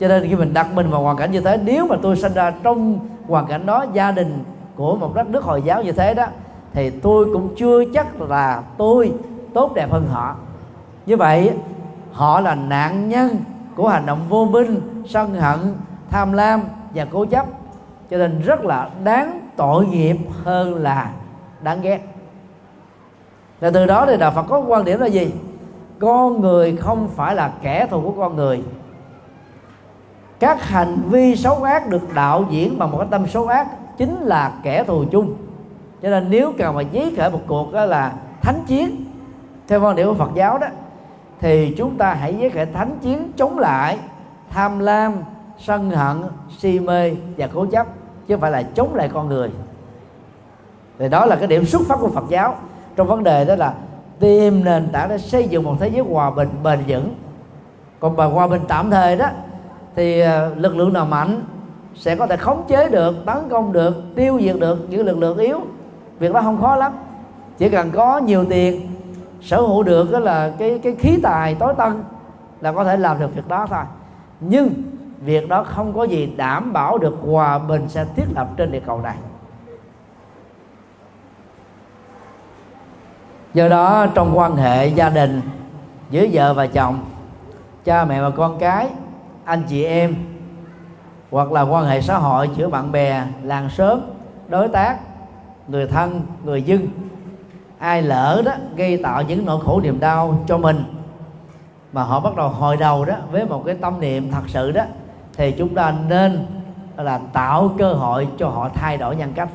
Cho 0.00 0.08
nên 0.08 0.28
khi 0.28 0.34
mình 0.34 0.54
đặt 0.54 0.74
mình 0.74 0.90
vào 0.90 1.02
hoàn 1.02 1.16
cảnh 1.16 1.32
như 1.32 1.40
thế, 1.40 1.58
nếu 1.64 1.86
mà 1.86 1.96
tôi 2.02 2.16
sinh 2.16 2.34
ra 2.34 2.52
trong 2.62 2.98
hoàn 3.28 3.46
cảnh 3.46 3.66
đó, 3.66 3.86
gia 3.92 4.10
đình 4.10 4.44
của 4.76 4.96
một 4.96 5.14
đất 5.14 5.28
nước 5.28 5.44
hồi 5.44 5.62
giáo 5.62 5.82
như 5.82 5.92
thế 5.92 6.14
đó, 6.14 6.26
thì 6.72 6.90
tôi 6.90 7.24
cũng 7.32 7.54
chưa 7.56 7.84
chắc 7.94 8.20
là 8.20 8.62
tôi 8.78 9.12
tốt 9.54 9.74
đẹp 9.74 9.90
hơn 9.90 10.06
họ. 10.12 10.36
Như 11.06 11.16
vậy, 11.16 11.52
họ 12.12 12.40
là 12.40 12.54
nạn 12.54 13.08
nhân 13.08 13.36
của 13.76 13.88
hành 13.88 14.06
động 14.06 14.20
vô 14.28 14.44
minh, 14.44 14.80
sân 15.08 15.34
hận, 15.34 15.58
tham 16.10 16.32
lam 16.32 16.62
và 16.94 17.06
cố 17.10 17.24
chấp. 17.24 17.46
Cho 18.10 18.16
nên 18.18 18.40
rất 18.40 18.64
là 18.64 18.90
đáng 19.04 19.40
tội 19.56 19.86
nghiệp 19.86 20.16
hơn 20.44 20.74
là 20.74 21.10
đáng 21.62 21.80
ghét. 21.82 22.00
Và 23.60 23.70
từ 23.70 23.86
đó 23.86 24.06
thì 24.06 24.16
đạo 24.16 24.32
Phật 24.34 24.42
có 24.42 24.58
quan 24.58 24.84
điểm 24.84 25.00
là 25.00 25.06
gì? 25.06 25.30
Con 25.98 26.40
người 26.40 26.76
không 26.76 27.08
phải 27.08 27.34
là 27.34 27.52
kẻ 27.62 27.86
thù 27.90 28.00
của 28.00 28.12
con 28.12 28.36
người. 28.36 28.62
Các 30.38 30.62
hành 30.62 31.02
vi 31.10 31.36
xấu 31.36 31.62
ác 31.62 31.88
được 31.88 32.14
đạo 32.14 32.44
diễn 32.50 32.78
bằng 32.78 32.90
một 32.90 32.98
cái 32.98 33.08
tâm 33.10 33.26
xấu 33.26 33.46
ác 33.46 33.96
chính 33.96 34.20
là 34.20 34.52
kẻ 34.62 34.84
thù 34.84 35.04
chung. 35.10 35.34
Cho 36.02 36.10
nên 36.10 36.26
nếu 36.30 36.52
cần 36.58 36.74
mà 36.74 36.82
giấy 36.82 37.14
khởi 37.16 37.30
một 37.30 37.40
cuộc 37.46 37.72
đó 37.72 37.84
là 37.84 38.12
thánh 38.42 38.64
chiến, 38.66 39.04
theo 39.68 39.82
quan 39.82 39.96
điểm 39.96 40.08
của 40.08 40.14
Phật 40.14 40.30
giáo 40.34 40.58
đó, 40.58 40.66
thì 41.40 41.74
chúng 41.78 41.96
ta 41.96 42.14
hãy 42.14 42.34
giấy 42.34 42.50
khởi 42.50 42.66
thánh 42.66 42.98
chiến 43.02 43.32
chống 43.36 43.58
lại 43.58 43.98
tham 44.50 44.78
lam, 44.78 45.12
sân 45.58 45.90
hận, 45.90 46.22
si 46.58 46.78
mê 46.78 47.14
và 47.36 47.48
cố 47.54 47.66
chấp, 47.66 47.86
chứ 48.26 48.34
không 48.34 48.40
phải 48.40 48.50
là 48.50 48.62
chống 48.62 48.94
lại 48.94 49.10
con 49.14 49.28
người. 49.28 49.50
Thì 50.98 51.08
đó 51.08 51.26
là 51.26 51.36
cái 51.36 51.46
điểm 51.46 51.66
xuất 51.66 51.82
phát 51.88 51.96
của 52.00 52.08
Phật 52.08 52.24
giáo. 52.28 52.54
Trong 52.96 53.06
vấn 53.06 53.24
đề 53.24 53.44
đó 53.44 53.54
là 53.54 53.74
tìm 54.20 54.64
nền 54.64 54.88
tảng 54.92 55.08
để 55.08 55.18
xây 55.18 55.48
dựng 55.48 55.64
một 55.64 55.76
thế 55.80 55.88
giới 55.88 56.04
hòa 56.10 56.30
bình, 56.30 56.48
bền 56.62 56.78
vững. 56.86 57.14
Còn 58.00 58.16
bà 58.16 58.24
hòa 58.24 58.46
bình 58.46 58.62
tạm 58.68 58.90
thời 58.90 59.16
đó, 59.16 59.26
thì 59.96 60.20
ờ, 60.20 60.54
lực 60.54 60.76
lượng 60.76 60.92
nào 60.92 61.06
mạnh 61.06 61.42
sẽ 61.94 62.16
có 62.16 62.26
thể 62.26 62.36
khống 62.36 62.62
chế 62.68 62.88
được, 62.88 63.26
tấn 63.26 63.48
công 63.50 63.72
được, 63.72 64.02
tiêu 64.14 64.38
diệt 64.40 64.56
được 64.60 64.86
những 64.90 65.06
lực 65.06 65.18
lượng 65.18 65.38
yếu. 65.38 65.60
Việc 66.18 66.32
đó 66.32 66.40
không 66.42 66.60
khó 66.60 66.76
lắm. 66.76 66.92
Chỉ 67.58 67.68
cần 67.68 67.90
có 67.90 68.18
nhiều 68.18 68.44
tiền, 68.44 68.80
sở 69.42 69.60
hữu 69.60 69.82
được 69.82 70.12
đó 70.12 70.18
là 70.18 70.52
cái 70.58 70.78
cái 70.78 70.94
khí 70.94 71.18
tài 71.22 71.54
tối 71.54 71.74
tân 71.78 71.92
là 72.60 72.72
có 72.72 72.84
thể 72.84 72.96
làm 72.96 73.20
được 73.20 73.34
việc 73.34 73.48
đó 73.48 73.66
thôi. 73.70 73.84
Nhưng 74.40 74.70
việc 75.20 75.48
đó 75.48 75.64
không 75.64 75.92
có 75.92 76.04
gì 76.04 76.32
đảm 76.36 76.72
bảo 76.72 76.98
được 76.98 77.16
hòa 77.26 77.58
bình 77.58 77.88
sẽ 77.88 78.04
thiết 78.16 78.24
lập 78.34 78.48
trên 78.56 78.72
địa 78.72 78.80
cầu 78.86 79.00
này. 79.00 79.16
Do 83.58 83.68
đó, 83.68 84.06
trong 84.14 84.38
quan 84.38 84.56
hệ 84.56 84.86
gia 84.86 85.08
đình 85.08 85.40
giữa 86.10 86.26
vợ 86.32 86.54
và 86.54 86.66
chồng, 86.66 86.98
cha 87.84 88.04
mẹ 88.04 88.22
và 88.22 88.30
con 88.30 88.58
cái, 88.58 88.88
anh 89.44 89.62
chị 89.68 89.84
em, 89.84 90.14
hoặc 91.30 91.52
là 91.52 91.62
quan 91.62 91.84
hệ 91.84 92.00
xã 92.00 92.18
hội 92.18 92.50
giữa 92.56 92.68
bạn 92.68 92.92
bè, 92.92 93.22
làng 93.42 93.70
xóm, 93.70 94.00
đối 94.48 94.68
tác, 94.68 94.98
người 95.68 95.86
thân, 95.86 96.20
người 96.44 96.62
dân, 96.62 96.88
ai 97.78 98.02
lỡ 98.02 98.42
đó 98.44 98.52
gây 98.76 99.00
tạo 99.02 99.22
những 99.22 99.46
nỗi 99.46 99.60
khổ 99.64 99.80
niềm 99.80 100.00
đau 100.00 100.44
cho 100.46 100.58
mình 100.58 100.84
mà 101.92 102.02
họ 102.02 102.20
bắt 102.20 102.36
đầu 102.36 102.48
hồi 102.48 102.76
đầu 102.76 103.04
đó 103.04 103.14
với 103.30 103.46
một 103.46 103.62
cái 103.66 103.74
tâm 103.74 104.00
niệm 104.00 104.30
thật 104.30 104.42
sự 104.46 104.72
đó, 104.72 104.82
thì 105.36 105.52
chúng 105.52 105.74
ta 105.74 105.94
nên 106.08 106.46
là 106.96 107.20
tạo 107.32 107.70
cơ 107.78 107.92
hội 107.92 108.28
cho 108.38 108.48
họ 108.48 108.68
thay 108.74 108.96
đổi 108.96 109.16
nhân 109.16 109.32
cách 109.34 109.48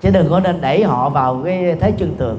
chứ 0.00 0.10
đừng 0.10 0.30
có 0.30 0.40
nên 0.40 0.60
đẩy 0.60 0.84
họ 0.84 1.08
vào 1.08 1.40
cái 1.44 1.76
thế 1.80 1.92
chân 1.92 2.14
tường. 2.18 2.38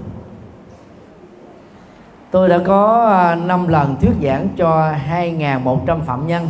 Tôi 2.31 2.49
đã 2.49 2.59
có 2.65 3.07
à, 3.09 3.35
5 3.35 3.67
lần 3.67 3.95
thuyết 4.01 4.13
giảng 4.23 4.47
cho 4.57 4.93
2.100 5.09 5.99
phạm 6.01 6.27
nhân 6.27 6.47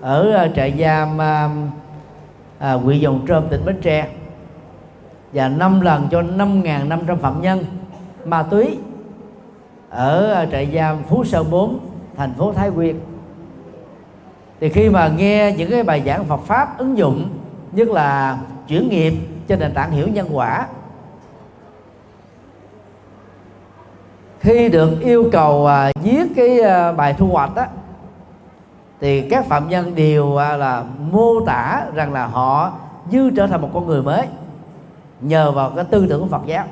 ở 0.00 0.32
à, 0.32 0.48
trại 0.56 0.74
giam 0.80 1.20
à, 1.20 1.50
à, 2.58 2.72
huyện 2.72 2.98
Dòng 2.98 3.20
Trơm 3.28 3.48
tỉnh 3.48 3.64
Bến 3.64 3.80
Tre. 3.82 4.08
Và 5.32 5.48
5 5.48 5.80
lần 5.80 6.08
cho 6.10 6.22
5.500 6.22 7.16
phạm 7.16 7.42
nhân 7.42 7.64
ma 8.24 8.42
túy 8.42 8.78
ở 9.90 10.32
à, 10.32 10.46
trại 10.46 10.70
giam 10.74 11.02
Phú 11.08 11.24
Sơn 11.24 11.50
4 11.50 11.78
thành 12.16 12.34
phố 12.34 12.52
Thái 12.52 12.70
Nguyên. 12.70 13.00
Thì 14.60 14.68
khi 14.68 14.88
mà 14.88 15.08
nghe 15.08 15.54
những 15.58 15.70
cái 15.70 15.82
bài 15.82 16.02
giảng 16.06 16.24
Phật 16.24 16.40
pháp 16.44 16.78
ứng 16.78 16.98
dụng 16.98 17.28
nhất 17.72 17.88
là 17.88 18.38
chuyển 18.68 18.88
nghiệp 18.88 19.14
trên 19.50 19.58
nền 19.58 19.74
tảng 19.74 19.90
hiểu 19.90 20.08
nhân 20.08 20.28
quả. 20.32 20.66
Khi 24.40 24.68
được 24.68 25.00
yêu 25.00 25.28
cầu 25.32 25.66
à, 25.66 25.90
viết 26.02 26.26
cái 26.36 26.60
à, 26.60 26.92
bài 26.92 27.14
thu 27.18 27.26
hoạch 27.26 27.54
đó 27.54 27.64
thì 29.00 29.28
các 29.30 29.46
phạm 29.46 29.68
nhân 29.68 29.94
đều 29.94 30.36
à, 30.36 30.56
là 30.56 30.84
mô 31.12 31.40
tả 31.46 31.84
rằng 31.94 32.12
là 32.12 32.26
họ 32.26 32.72
như 33.10 33.30
trở 33.36 33.46
thành 33.46 33.60
một 33.60 33.70
con 33.74 33.86
người 33.86 34.02
mới 34.02 34.26
nhờ 35.20 35.52
vào 35.52 35.70
cái 35.76 35.84
tư 35.84 36.06
tưởng 36.08 36.20
của 36.20 36.28
Phật 36.28 36.46
giáo. 36.46 36.64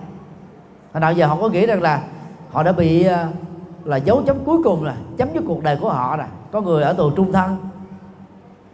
Hồi 0.93 1.01
nào 1.01 1.13
giờ 1.13 1.27
họ 1.27 1.37
có 1.41 1.49
nghĩ 1.49 1.67
rằng 1.67 1.83
là 1.83 2.03
họ 2.51 2.63
đã 2.63 2.73
bị 2.73 3.05
à, 3.05 3.29
là 3.85 3.97
dấu 3.97 4.23
chấm 4.27 4.37
cuối 4.45 4.63
cùng 4.65 4.85
rồi 4.85 4.95
chấm 5.17 5.29
dứt 5.35 5.43
cuộc 5.47 5.63
đời 5.63 5.77
của 5.81 5.91
họ 5.91 6.17
rồi. 6.17 6.27
Có 6.53 6.61
người 6.61 6.83
ở 6.83 6.93
tù 6.93 7.11
trung 7.11 7.33
thân 7.33 7.57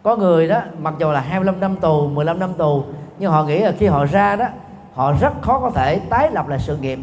có 0.03 0.15
người 0.15 0.47
đó 0.47 0.61
mặc 0.81 0.93
dù 0.99 1.11
là 1.11 1.19
25 1.19 1.59
năm 1.59 1.75
tù 1.75 2.07
15 2.07 2.39
năm 2.39 2.53
tù 2.53 2.83
nhưng 3.19 3.31
họ 3.31 3.43
nghĩ 3.43 3.59
là 3.59 3.71
khi 3.71 3.85
họ 3.85 4.05
ra 4.05 4.35
đó 4.35 4.45
họ 4.93 5.13
rất 5.21 5.33
khó 5.41 5.59
có 5.59 5.69
thể 5.69 5.99
tái 5.99 6.31
lập 6.31 6.47
lại 6.47 6.59
sự 6.59 6.77
nghiệp. 6.77 6.99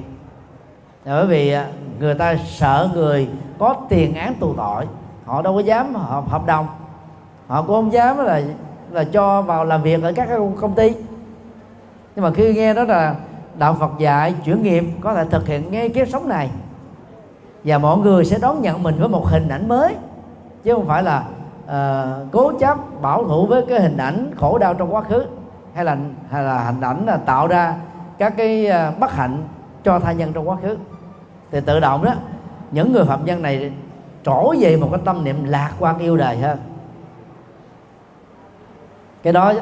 Bởi 1.05 1.27
vì 1.27 1.53
à, 1.53 1.67
người 1.99 2.15
ta 2.15 2.37
sợ 2.47 2.89
người 2.95 3.29
có 3.59 3.77
tiền 3.89 4.15
án 4.15 4.35
tù 4.35 4.55
tội 4.55 4.87
họ 5.25 5.43
đâu 5.43 5.55
có 5.55 5.61
dám 5.61 5.95
hợp 5.95 6.29
hợp 6.29 6.47
đồng. 6.47 6.67
Họ 7.47 7.63
cũng 7.63 7.77
không 7.77 7.93
dám 7.93 8.19
là 8.19 8.41
là 8.91 9.05
cho 9.05 9.43
vào 9.43 9.65
làm 9.65 9.83
việc 9.83 10.03
ở 10.03 10.13
các 10.13 10.29
công 10.61 10.75
ty. 10.75 10.95
Nhưng 12.17 12.25
mà 12.25 12.31
khi 12.35 12.55
nghe 12.55 12.75
đó 12.75 12.85
là 12.85 13.15
đạo 13.59 13.77
Phật 13.81 13.91
dạy 13.99 14.35
chuyển 14.45 14.63
nghiệp 14.63 14.85
có 15.01 15.15
thể 15.15 15.25
thực 15.31 15.47
hiện 15.47 15.71
ngay 15.71 15.89
kiếp 15.89 16.09
sống 16.09 16.29
này. 16.29 16.51
Và 17.65 17.79
mọi 17.79 17.99
người 17.99 18.25
sẽ 18.25 18.39
đón 18.39 18.63
nhận 18.63 18.83
mình 18.83 18.95
với 18.99 19.09
một 19.09 19.27
hình 19.27 19.49
ảnh 19.49 19.69
mới 19.69 19.95
chứ 20.65 20.75
không 20.75 20.87
phải 20.87 21.03
là 21.03 21.25
uh, 21.65 22.33
cố 22.33 22.53
chấp 22.61 22.79
bảo 23.03 23.25
thủ 23.25 23.47
với 23.47 23.67
cái 23.69 23.81
hình 23.81 23.97
ảnh 23.97 24.31
khổ 24.41 24.59
đau 24.59 24.75
trong 24.75 24.95
quá 24.95 25.03
khứ 25.03 25.27
hay 25.75 25.85
là 25.85 25.97
hay 26.31 26.43
là 26.43 26.59
hình 26.59 26.81
ảnh 26.81 27.07
là 27.07 27.17
tạo 27.17 27.47
ra 27.47 27.75
các 28.19 28.35
cái 28.37 28.67
à, 28.67 28.91
bất 28.91 29.13
hạnh 29.13 29.43
cho 29.85 29.99
tha 29.99 30.13
nhân 30.13 30.33
trong 30.33 30.49
quá 30.49 30.57
khứ. 30.63 30.77
Thì 31.51 31.61
tự 31.61 31.81
động 31.81 32.05
đó, 32.05 32.15
những 32.71 32.93
người 32.93 33.05
phạm 33.05 33.25
nhân 33.25 33.43
này 33.43 33.73
trổ 34.25 34.55
về 34.61 34.77
một 34.77 34.89
cái 34.93 35.01
tâm 35.05 35.25
niệm 35.25 35.45
lạc 35.45 35.73
quan 35.79 35.99
yêu 35.99 36.17
đời 36.17 36.37
hơn. 36.37 36.59
Cái 39.23 39.33
đó 39.33 39.53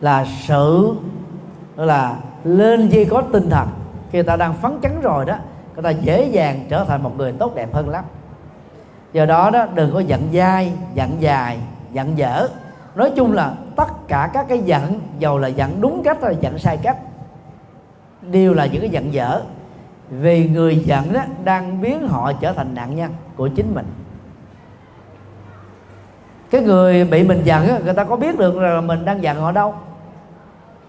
là 0.00 0.24
sự 0.46 0.94
là 1.76 2.16
lên 2.44 2.88
dây 2.88 3.04
có 3.04 3.22
tinh 3.32 3.50
thần. 3.50 3.68
Khi 4.10 4.22
ta 4.22 4.36
đang 4.36 4.54
phấn 4.54 4.72
chấn 4.82 5.00
rồi 5.00 5.24
đó, 5.24 5.36
người 5.74 5.82
ta 5.82 5.90
dễ 5.90 6.28
dàng 6.28 6.66
trở 6.68 6.84
thành 6.84 7.02
một 7.02 7.12
người 7.16 7.32
tốt 7.32 7.54
đẹp 7.54 7.74
hơn 7.74 7.88
lắm. 7.88 8.04
Do 9.12 9.26
đó 9.26 9.50
đó, 9.50 9.66
đừng 9.74 9.92
có 9.92 10.00
giận 10.00 10.28
dai, 10.32 10.72
giận 10.94 11.10
dài, 11.18 11.58
giận 11.92 12.18
dở. 12.18 12.48
Nói 12.94 13.12
chung 13.16 13.32
là 13.32 13.52
tất 13.76 14.08
cả 14.08 14.30
các 14.32 14.46
cái 14.48 14.58
giận 14.58 15.00
dầu 15.18 15.38
là 15.38 15.48
giận 15.48 15.80
đúng 15.80 16.02
cách 16.04 16.18
hay 16.22 16.36
giận 16.40 16.58
sai 16.58 16.76
cách 16.76 16.96
đều 18.22 18.54
là 18.54 18.66
những 18.66 18.80
cái 18.80 18.90
giận 18.90 19.12
dở. 19.12 19.42
Vì 20.10 20.48
người 20.48 20.76
giận 20.76 21.12
đó 21.12 21.20
đang 21.44 21.80
biến 21.80 22.08
họ 22.08 22.32
trở 22.32 22.52
thành 22.52 22.74
nạn 22.74 22.96
nhân 22.96 23.12
của 23.36 23.48
chính 23.48 23.74
mình. 23.74 23.86
Cái 26.50 26.62
người 26.62 27.04
bị 27.04 27.28
mình 27.28 27.42
giận 27.44 27.68
đó, 27.68 27.74
người 27.84 27.94
ta 27.94 28.04
có 28.04 28.16
biết 28.16 28.38
được 28.38 28.56
là 28.56 28.80
mình 28.80 29.04
đang 29.04 29.22
giận 29.22 29.40
họ 29.40 29.52
đâu. 29.52 29.74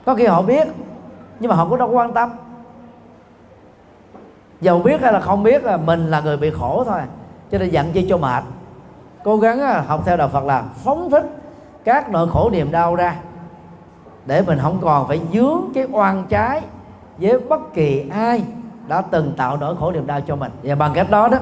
Có 0.05 0.15
khi 0.15 0.25
họ 0.25 0.41
biết 0.41 0.67
nhưng 1.39 1.49
mà 1.49 1.55
họ 1.55 1.65
cũng 1.69 1.79
đâu 1.79 1.91
quan 1.91 2.13
tâm. 2.13 2.29
Dầu 4.61 4.79
biết 4.79 5.01
hay 5.01 5.13
là 5.13 5.19
không 5.19 5.43
biết 5.43 5.63
là 5.63 5.77
mình 5.77 6.07
là 6.07 6.21
người 6.21 6.37
bị 6.37 6.51
khổ 6.51 6.83
thôi 6.87 6.99
cho 7.51 7.57
nên 7.57 7.69
giận 7.69 7.91
chi 7.93 8.05
cho 8.09 8.17
mệt. 8.17 8.43
Cố 9.23 9.37
gắng 9.37 9.83
học 9.87 10.01
theo 10.05 10.17
đạo 10.17 10.27
Phật 10.27 10.43
là 10.43 10.63
phóng 10.83 11.09
thích 11.09 11.25
các 11.83 12.09
nỗi 12.09 12.29
khổ 12.29 12.49
niềm 12.49 12.71
đau 12.71 12.95
ra. 12.95 13.15
Để 14.25 14.41
mình 14.41 14.59
không 14.61 14.79
còn 14.81 15.07
phải 15.07 15.21
dướng 15.33 15.61
cái 15.73 15.87
oan 15.91 16.25
trái 16.29 16.61
với 17.17 17.39
bất 17.39 17.73
kỳ 17.73 18.09
ai 18.09 18.43
đã 18.87 19.01
từng 19.01 19.33
tạo 19.37 19.57
nỗi 19.57 19.75
khổ 19.79 19.91
niềm 19.91 20.07
đau 20.07 20.21
cho 20.21 20.35
mình. 20.35 20.51
Và 20.63 20.75
bằng 20.75 20.93
cách 20.93 21.09
đó 21.09 21.27
đó, 21.27 21.37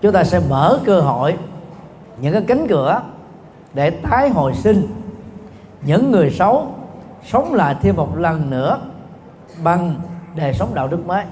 chúng 0.00 0.12
ta 0.12 0.24
sẽ 0.24 0.40
mở 0.50 0.80
cơ 0.84 1.00
hội, 1.00 1.36
những 2.20 2.32
cái 2.32 2.42
cánh 2.48 2.66
cửa 2.68 3.02
để 3.74 3.90
tái 3.90 4.28
hồi 4.28 4.54
sinh 4.54 4.86
những 5.82 6.10
người 6.10 6.30
xấu, 6.30 6.74
sống 7.24 7.54
lại 7.54 7.76
thêm 7.82 7.96
một 7.96 8.18
lần 8.18 8.50
nữa 8.50 8.78
bằng 9.62 9.94
đời 10.36 10.54
sống 10.54 10.74
đạo 10.74 10.88
đức 10.88 11.06
mới. 11.06 11.24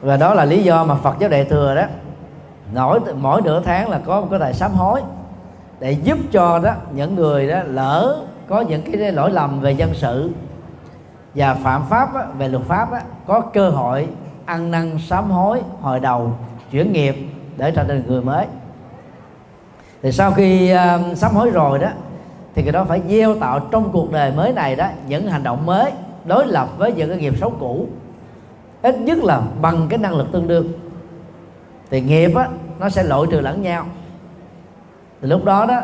Và 0.00 0.16
đó 0.16 0.34
là 0.34 0.44
lý 0.44 0.62
do 0.62 0.84
mà 0.84 0.94
Phật 0.94 1.16
giáo 1.18 1.30
Đại 1.30 1.44
thừa 1.44 1.74
đó 1.74 1.82
mỗi 2.74 3.00
mỗi 3.20 3.42
nửa 3.42 3.62
tháng 3.64 3.90
là 3.90 4.00
có 4.04 4.20
một 4.20 4.26
cái 4.30 4.40
tài 4.40 4.54
sám 4.54 4.72
hối 4.72 5.02
để 5.80 5.92
giúp 5.92 6.18
cho 6.32 6.58
đó 6.58 6.72
những 6.94 7.14
người 7.14 7.48
đó 7.48 7.58
lỡ 7.66 8.22
có 8.48 8.60
những 8.60 8.82
cái 8.82 9.12
lỗi 9.12 9.30
lầm 9.30 9.60
về 9.60 9.72
dân 9.72 9.94
sự 9.94 10.30
và 11.34 11.54
phạm 11.54 11.82
pháp 11.90 12.14
á, 12.14 12.26
về 12.38 12.48
luật 12.48 12.64
pháp 12.64 12.92
á, 12.92 13.02
có 13.26 13.40
cơ 13.40 13.70
hội 13.70 14.08
ăn 14.44 14.70
năn 14.70 14.98
sám 14.98 15.30
hối 15.30 15.62
hồi 15.80 16.00
đầu 16.00 16.32
chuyển 16.70 16.92
nghiệp 16.92 17.16
để 17.56 17.70
trở 17.70 17.84
thành 17.84 18.02
người 18.06 18.22
mới. 18.22 18.46
Thì 20.02 20.12
sau 20.12 20.30
khi 20.32 20.74
uh, 20.74 21.18
sám 21.18 21.34
hối 21.34 21.50
rồi 21.50 21.78
đó 21.78 21.88
thì 22.54 22.62
cái 22.62 22.72
đó 22.72 22.84
phải 22.84 23.00
gieo 23.08 23.34
tạo 23.34 23.60
trong 23.60 23.90
cuộc 23.92 24.12
đời 24.12 24.32
mới 24.32 24.52
này 24.52 24.76
đó 24.76 24.86
những 25.08 25.26
hành 25.26 25.42
động 25.42 25.66
mới 25.66 25.92
đối 26.24 26.46
lập 26.46 26.68
với 26.78 26.92
những 26.92 27.08
cái 27.08 27.18
nghiệp 27.18 27.34
xấu 27.40 27.50
cũ 27.60 27.86
ít 28.82 28.98
nhất 28.98 29.18
là 29.18 29.42
bằng 29.60 29.86
cái 29.88 29.98
năng 29.98 30.14
lực 30.14 30.32
tương 30.32 30.48
đương. 30.48 30.68
Thì 31.90 32.00
nghiệp 32.00 32.34
á 32.34 32.48
nó 32.80 32.88
sẽ 32.88 33.02
lội 33.02 33.26
trừ 33.30 33.40
lẫn 33.40 33.62
nhau. 33.62 33.84
Thì 35.20 35.28
lúc 35.28 35.44
đó 35.44 35.66
đó 35.66 35.80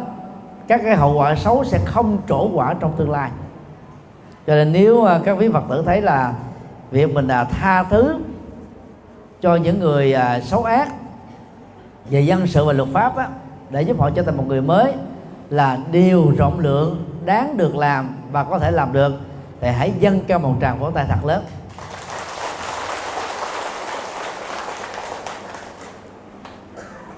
các 0.68 0.80
cái 0.84 0.96
hậu 0.96 1.14
quả 1.18 1.34
xấu 1.34 1.64
sẽ 1.64 1.78
không 1.84 2.18
trổ 2.28 2.50
quả 2.54 2.74
trong 2.80 2.92
tương 2.96 3.10
lai. 3.10 3.30
Cho 4.46 4.54
nên 4.54 4.72
nếu 4.72 5.04
à, 5.04 5.20
các 5.24 5.32
quý 5.32 5.48
phật 5.52 5.64
tử 5.68 5.82
thấy 5.86 6.00
là 6.00 6.32
việc 6.90 7.14
mình 7.14 7.26
là 7.26 7.44
tha 7.44 7.82
thứ 7.82 8.18
cho 9.40 9.56
những 9.56 9.80
người 9.80 10.12
à, 10.12 10.40
xấu 10.40 10.64
ác 10.64 10.88
về 12.10 12.20
dân 12.20 12.46
sự 12.46 12.64
và 12.64 12.72
luật 12.72 12.88
pháp 12.92 13.16
á, 13.16 13.28
để 13.70 13.82
giúp 13.82 14.00
họ 14.00 14.10
trở 14.10 14.22
thành 14.22 14.36
một 14.36 14.44
người 14.46 14.60
mới 14.60 14.92
là 15.50 15.78
điều 15.92 16.32
rộng 16.38 16.58
lượng 16.58 17.04
đáng 17.24 17.56
được 17.56 17.76
làm 17.76 18.08
và 18.32 18.44
có 18.44 18.58
thể 18.58 18.70
làm 18.70 18.92
được 18.92 19.12
thì 19.60 19.68
hãy 19.68 19.92
dâng 20.00 20.20
cao 20.28 20.38
một 20.38 20.54
tràng 20.60 20.78
vỗ 20.78 20.90
tay 20.90 21.06
thật 21.08 21.24
lớn. 21.24 21.44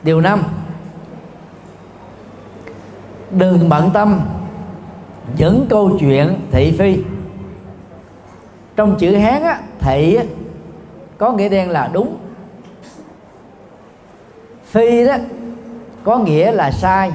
Điều 0.02 0.20
năm. 0.20 0.42
Đừng 3.30 3.68
bận 3.68 3.90
tâm 3.94 4.20
những 5.36 5.66
câu 5.70 5.96
chuyện 6.00 6.40
thị 6.50 6.76
phi. 6.78 7.02
Trong 8.76 8.96
chữ 8.98 9.16
hán 9.16 9.42
á, 9.42 9.60
thị 9.78 10.18
có 11.18 11.32
nghĩa 11.32 11.48
đen 11.48 11.70
là 11.70 11.90
đúng. 11.92 12.16
Phi 14.64 15.04
đó 15.04 15.16
có 16.04 16.18
nghĩa 16.18 16.52
là 16.52 16.70
sai 16.70 17.12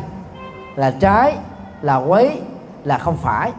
là 0.76 0.92
trái 1.00 1.38
là 1.82 1.96
quấy 1.96 2.42
là 2.84 2.98
không 2.98 3.18
phải. 3.18 3.52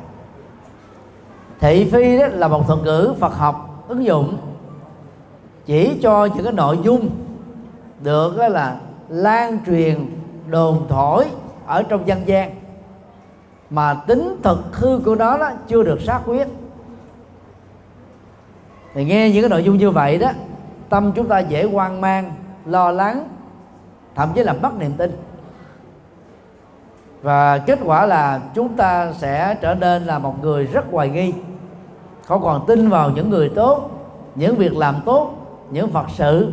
Thị 1.60 1.88
phi 1.92 2.18
đó 2.18 2.26
là 2.26 2.48
một 2.48 2.66
thuật 2.66 2.78
ngữ 2.84 3.14
phật 3.20 3.34
học 3.34 3.84
ứng 3.88 4.04
dụng 4.04 4.38
chỉ 5.66 5.98
cho 6.02 6.28
những 6.34 6.44
cái 6.44 6.52
nội 6.52 6.78
dung 6.84 7.10
được 8.00 8.36
là 8.36 8.76
lan 9.14 9.58
truyền 9.66 10.06
đồn 10.48 10.86
thổi 10.88 11.24
ở 11.66 11.82
trong 11.82 12.06
dân 12.06 12.26
gian. 12.26 12.50
Mà 13.70 13.94
tính 13.94 14.36
thực 14.42 14.76
hư 14.76 14.98
của 15.04 15.14
nó 15.14 15.38
đó 15.38 15.50
chưa 15.68 15.82
được 15.82 16.00
xác 16.00 16.20
quyết. 16.26 16.48
Thì 18.94 19.04
nghe 19.04 19.30
những 19.30 19.42
cái 19.42 19.48
nội 19.48 19.64
dung 19.64 19.76
như 19.76 19.90
vậy 19.90 20.18
đó, 20.18 20.30
tâm 20.88 21.12
chúng 21.14 21.28
ta 21.28 21.38
dễ 21.38 21.64
hoang 21.64 22.00
mang, 22.00 22.32
lo 22.66 22.90
lắng, 22.90 23.28
thậm 24.14 24.28
chí 24.34 24.42
là 24.42 24.52
mất 24.52 24.78
niềm 24.78 24.92
tin. 24.92 25.16
Và 27.22 27.58
kết 27.58 27.78
quả 27.84 28.06
là 28.06 28.40
chúng 28.54 28.68
ta 28.76 29.12
sẽ 29.12 29.56
trở 29.60 29.74
nên 29.74 30.04
là 30.04 30.18
một 30.18 30.42
người 30.42 30.66
rất 30.66 30.84
hoài 30.92 31.08
nghi. 31.08 31.32
Không 32.24 32.42
còn 32.42 32.66
tin 32.66 32.88
vào 32.88 33.10
những 33.10 33.30
người 33.30 33.48
tốt, 33.48 33.90
những 34.34 34.56
việc 34.56 34.76
làm 34.76 34.94
tốt, 35.04 35.30
những 35.70 35.92
phật 35.92 36.06
sự. 36.14 36.52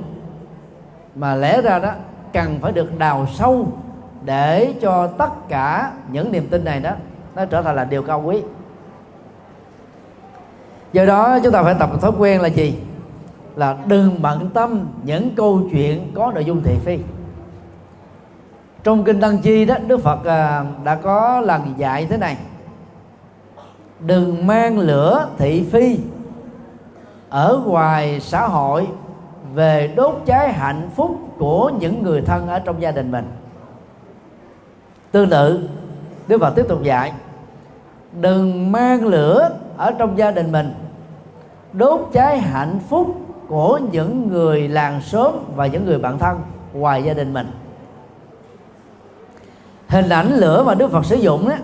Mà 1.16 1.36
lẽ 1.36 1.62
ra 1.62 1.80
đó 1.80 1.92
cần 2.34 2.60
phải 2.62 2.72
được 2.72 3.00
đào 3.00 3.28
sâu 3.34 3.68
để 4.26 4.74
cho 4.82 5.08
tất 5.08 5.50
cả 5.50 5.92
những 6.12 6.32
niềm 6.32 6.48
tin 6.50 6.64
này 6.64 6.80
đó, 6.80 6.92
nó 7.36 7.46
trở 7.46 7.62
thành 7.62 7.76
là 7.76 7.84
điều 7.84 8.04
cao 8.04 8.22
quý. 8.26 8.42
Do 10.94 11.06
đó, 11.06 11.40
chúng 11.44 11.54
ta 11.54 11.64
phải 11.64 11.76
tập 11.80 11.90
thói 12.02 12.12
quen 12.18 12.42
là 12.42 12.48
gì? 12.48 12.80
Là 13.56 13.78
đừng 13.86 14.22
bận 14.22 14.50
tâm 14.54 14.88
những 15.04 15.30
câu 15.36 15.62
chuyện 15.72 16.12
có 16.16 16.32
nội 16.36 16.46
dung 16.46 16.64
thị 16.64 16.76
phi. 16.86 17.00
Trong 18.84 19.04
kinh 19.04 19.20
đăng 19.20 19.38
chi 19.38 19.66
đó, 19.66 19.76
đức 19.88 20.02
phật 20.02 20.26
à, 20.26 20.66
đã 20.84 20.96
có 20.96 21.42
lần 21.42 21.74
dạy 21.78 22.06
thế 22.06 22.18
này. 22.18 22.38
Đừng 24.00 24.48
mang 24.48 24.80
lửa 24.80 25.30
thị 25.38 25.66
phi 25.72 26.00
ở 27.30 27.62
ngoài 27.66 28.20
xã 28.20 28.48
hội 28.48 28.88
về 29.54 29.94
đốt 29.96 30.22
cháy 30.26 30.54
hạnh 30.54 30.90
phúc 30.96 31.18
của 31.38 31.72
những 31.80 32.04
người 32.04 32.22
thân 32.22 32.48
ở 32.48 32.60
trong 32.60 32.82
gia 32.82 32.92
đình 32.92 33.12
mình. 33.12 33.32
Tương 35.12 35.30
tự 35.30 35.70
đức 36.28 36.42
phật 36.42 36.56
tiếp 36.56 36.66
tục 36.68 36.84
dạy 36.84 37.14
đừng 38.22 38.72
mang 38.72 39.06
lửa 39.06 39.50
ở 39.78 39.92
trong 39.92 40.18
gia 40.18 40.32
đình 40.32 40.52
mình 40.52 40.74
đốt 41.74 42.10
cháy 42.14 42.40
hạnh 42.40 42.80
phúc 42.90 43.16
của 43.48 43.80
những 43.92 44.28
người 44.28 44.68
làng 44.68 45.02
xóm 45.02 45.34
và 45.56 45.66
những 45.66 45.86
người 45.86 46.00
bạn 46.00 46.20
thân 46.20 46.42
ngoài 46.74 47.04
gia 47.04 47.14
đình 47.14 47.34
mình. 47.34 47.52
Hình 49.88 50.10
ảnh 50.10 50.34
lửa 50.34 50.64
mà 50.64 50.76
đức 50.76 50.92
phật 50.92 51.06
sử 51.06 51.16
dụng 51.16 51.50
đó 51.50 51.56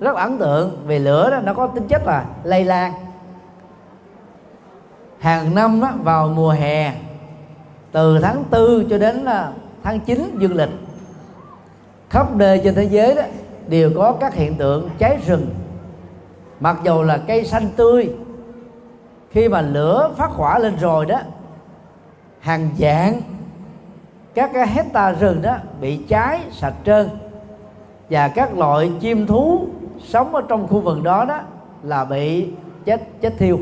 rất 0.00 0.16
ấn 0.16 0.38
tượng 0.38 0.82
vì 0.86 0.98
lửa 0.98 1.30
đó 1.30 1.40
nó 1.44 1.54
có 1.54 1.66
tính 1.66 1.88
chất 1.88 2.06
là 2.06 2.24
lây 2.44 2.64
lan. 2.64 2.92
Hàng 5.18 5.54
năm 5.54 5.80
đó, 5.80 5.90
vào 6.02 6.28
mùa 6.28 6.50
hè 6.50 6.92
từ 7.92 8.18
tháng 8.18 8.44
4 8.50 8.88
cho 8.90 8.98
đến 8.98 9.16
là 9.16 9.52
tháng 9.82 10.00
9 10.00 10.36
dương 10.38 10.56
lịch, 10.56 10.70
khắp 12.10 12.36
nơi 12.36 12.60
trên 12.64 12.74
thế 12.74 12.84
giới 12.84 13.14
đó 13.14 13.22
đều 13.68 13.90
có 13.96 14.12
các 14.20 14.34
hiện 14.34 14.54
tượng 14.54 14.88
cháy 14.98 15.18
rừng. 15.26 15.46
Mặc 16.60 16.76
dù 16.84 17.02
là 17.02 17.18
cây 17.26 17.44
xanh 17.44 17.68
tươi, 17.76 18.10
khi 19.30 19.48
mà 19.48 19.60
lửa 19.60 20.10
phát 20.16 20.30
hỏa 20.30 20.58
lên 20.58 20.76
rồi 20.80 21.06
đó, 21.06 21.18
hàng 22.40 22.70
dạng 22.78 23.20
các 24.34 24.50
cái 24.54 24.66
hecta 24.66 25.12
rừng 25.12 25.42
đó 25.42 25.56
bị 25.80 25.96
cháy 25.96 26.40
sạch 26.52 26.74
trơn. 26.84 27.08
Và 28.10 28.28
các 28.28 28.58
loại 28.58 28.92
chim 29.00 29.26
thú 29.26 29.66
sống 30.04 30.34
ở 30.34 30.42
trong 30.48 30.68
khu 30.68 30.80
vực 30.80 31.02
đó 31.02 31.24
đó 31.24 31.40
là 31.82 32.04
bị 32.04 32.48
chết 32.84 33.02
chết 33.20 33.32
thiêu. 33.38 33.58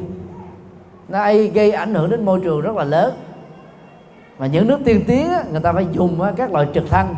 Nó 1.08 1.18
gây 1.54 1.72
ảnh 1.72 1.94
hưởng 1.94 2.10
đến 2.10 2.24
môi 2.24 2.40
trường 2.40 2.60
rất 2.60 2.76
là 2.76 2.84
lớn 2.84 3.14
mà 4.38 4.46
những 4.46 4.66
nước 4.68 4.78
tiên 4.84 5.04
tiến 5.06 5.30
á, 5.30 5.42
người 5.50 5.60
ta 5.60 5.72
phải 5.72 5.86
dùng 5.92 6.20
các 6.36 6.52
loại 6.52 6.66
trực 6.74 6.90
thăng 6.90 7.14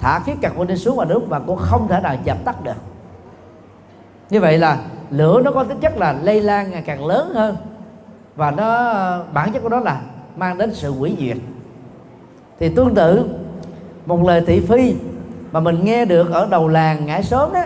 thả 0.00 0.20
khí 0.20 0.32
carbon 0.40 0.76
xuống 0.76 0.96
vào 0.96 1.06
nước 1.06 1.20
và 1.28 1.38
cũng 1.38 1.56
không 1.56 1.88
thể 1.88 2.00
nào 2.00 2.16
dập 2.24 2.36
tắt 2.44 2.64
được. 2.64 2.76
Như 4.30 4.40
vậy 4.40 4.58
là 4.58 4.78
lửa 5.10 5.40
nó 5.44 5.50
có 5.50 5.64
tính 5.64 5.80
chất 5.80 5.96
là 5.96 6.14
lây 6.22 6.40
lan 6.40 6.70
ngày 6.70 6.82
càng 6.86 7.06
lớn 7.06 7.32
hơn 7.34 7.56
và 8.36 8.50
nó 8.50 8.94
bản 9.32 9.52
chất 9.52 9.62
của 9.62 9.68
nó 9.68 9.80
là 9.80 10.00
mang 10.36 10.58
đến 10.58 10.74
sự 10.74 10.92
hủy 10.92 11.16
diệt. 11.18 11.36
Thì 12.60 12.68
tương 12.68 12.94
tự 12.94 13.28
một 14.06 14.22
lời 14.26 14.44
thị 14.46 14.60
phi 14.60 14.94
mà 15.52 15.60
mình 15.60 15.84
nghe 15.84 16.04
được 16.04 16.30
ở 16.32 16.46
đầu 16.50 16.68
làng 16.68 17.06
ngã 17.06 17.22
sớm 17.22 17.52
đó 17.52 17.64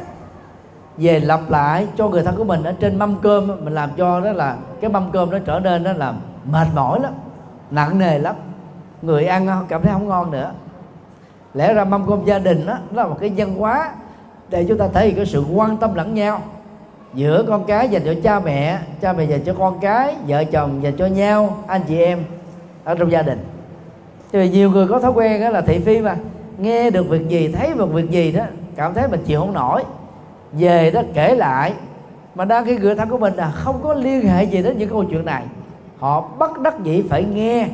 về 0.96 1.20
lặp 1.20 1.50
lại 1.50 1.86
cho 1.96 2.08
người 2.08 2.22
thân 2.22 2.36
của 2.36 2.44
mình 2.44 2.62
ở 2.62 2.72
trên 2.80 2.98
mâm 2.98 3.16
cơm 3.16 3.64
mình 3.64 3.74
làm 3.74 3.90
cho 3.96 4.20
đó 4.20 4.32
là 4.32 4.56
cái 4.80 4.90
mâm 4.90 5.10
cơm 5.12 5.30
nó 5.30 5.38
trở 5.38 5.60
nên 5.60 5.82
nó 5.82 5.92
là 5.92 6.14
mệt 6.44 6.66
mỏi 6.74 7.00
lắm 7.00 7.12
nặng 7.70 7.98
nề 7.98 8.18
lắm 8.18 8.34
người 9.02 9.26
ăn 9.26 9.64
cảm 9.68 9.82
thấy 9.82 9.92
không 9.92 10.08
ngon 10.08 10.30
nữa. 10.30 10.52
Lẽ 11.54 11.74
ra 11.74 11.84
mâm 11.84 12.06
cơm 12.06 12.24
gia 12.24 12.38
đình 12.38 12.66
đó, 12.66 12.78
đó 12.90 13.02
là 13.02 13.08
một 13.08 13.16
cái 13.20 13.32
văn 13.36 13.54
hóa 13.54 13.90
để 14.48 14.64
chúng 14.68 14.78
ta 14.78 14.88
thể 14.94 15.06
hiện 15.06 15.16
cái 15.16 15.26
sự 15.26 15.44
quan 15.54 15.76
tâm 15.76 15.94
lẫn 15.94 16.14
nhau. 16.14 16.42
Giữa 17.14 17.44
con 17.48 17.64
cái 17.64 17.88
dành 17.88 18.02
cho 18.04 18.14
cha 18.22 18.40
mẹ 18.40 18.78
cha 19.00 19.12
mẹ 19.12 19.24
dành 19.24 19.40
cho 19.44 19.54
con 19.58 19.80
cái 19.80 20.16
vợ 20.28 20.44
chồng 20.44 20.82
dành 20.82 20.96
cho 20.96 21.06
nhau 21.06 21.58
anh 21.66 21.82
chị 21.88 21.98
em 21.98 22.18
ở 22.84 22.94
trong 22.94 23.12
gia 23.12 23.22
đình. 23.22 23.44
Thì 24.32 24.48
nhiều 24.48 24.70
người 24.70 24.86
có 24.88 24.98
thói 24.98 25.12
quen 25.12 25.40
đó 25.40 25.48
là 25.48 25.60
thị 25.60 25.78
phi 25.78 26.00
mà 26.00 26.16
nghe 26.58 26.90
được 26.90 27.08
việc 27.08 27.28
gì 27.28 27.48
thấy 27.48 27.74
được 27.74 27.92
việc 27.92 28.10
gì 28.10 28.32
đó 28.32 28.44
cảm 28.76 28.94
thấy 28.94 29.08
mình 29.08 29.22
chịu 29.26 29.40
không 29.40 29.52
nổi 29.52 29.82
về 30.52 30.90
đó 30.90 31.02
kể 31.14 31.34
lại. 31.34 31.72
Mà 32.34 32.44
đang 32.44 32.64
cái 32.64 32.76
người 32.76 32.94
thân 32.94 33.08
của 33.08 33.18
mình 33.18 33.34
là 33.34 33.50
không 33.50 33.80
có 33.82 33.94
liên 33.94 34.28
hệ 34.28 34.44
gì 34.44 34.62
đến 34.62 34.78
những 34.78 34.90
câu 34.90 35.04
chuyện 35.04 35.24
này 35.24 35.42
họ 35.98 36.28
bất 36.38 36.60
đắc 36.60 36.74
dĩ 36.82 37.02
phải 37.10 37.24
nghe 37.24 37.68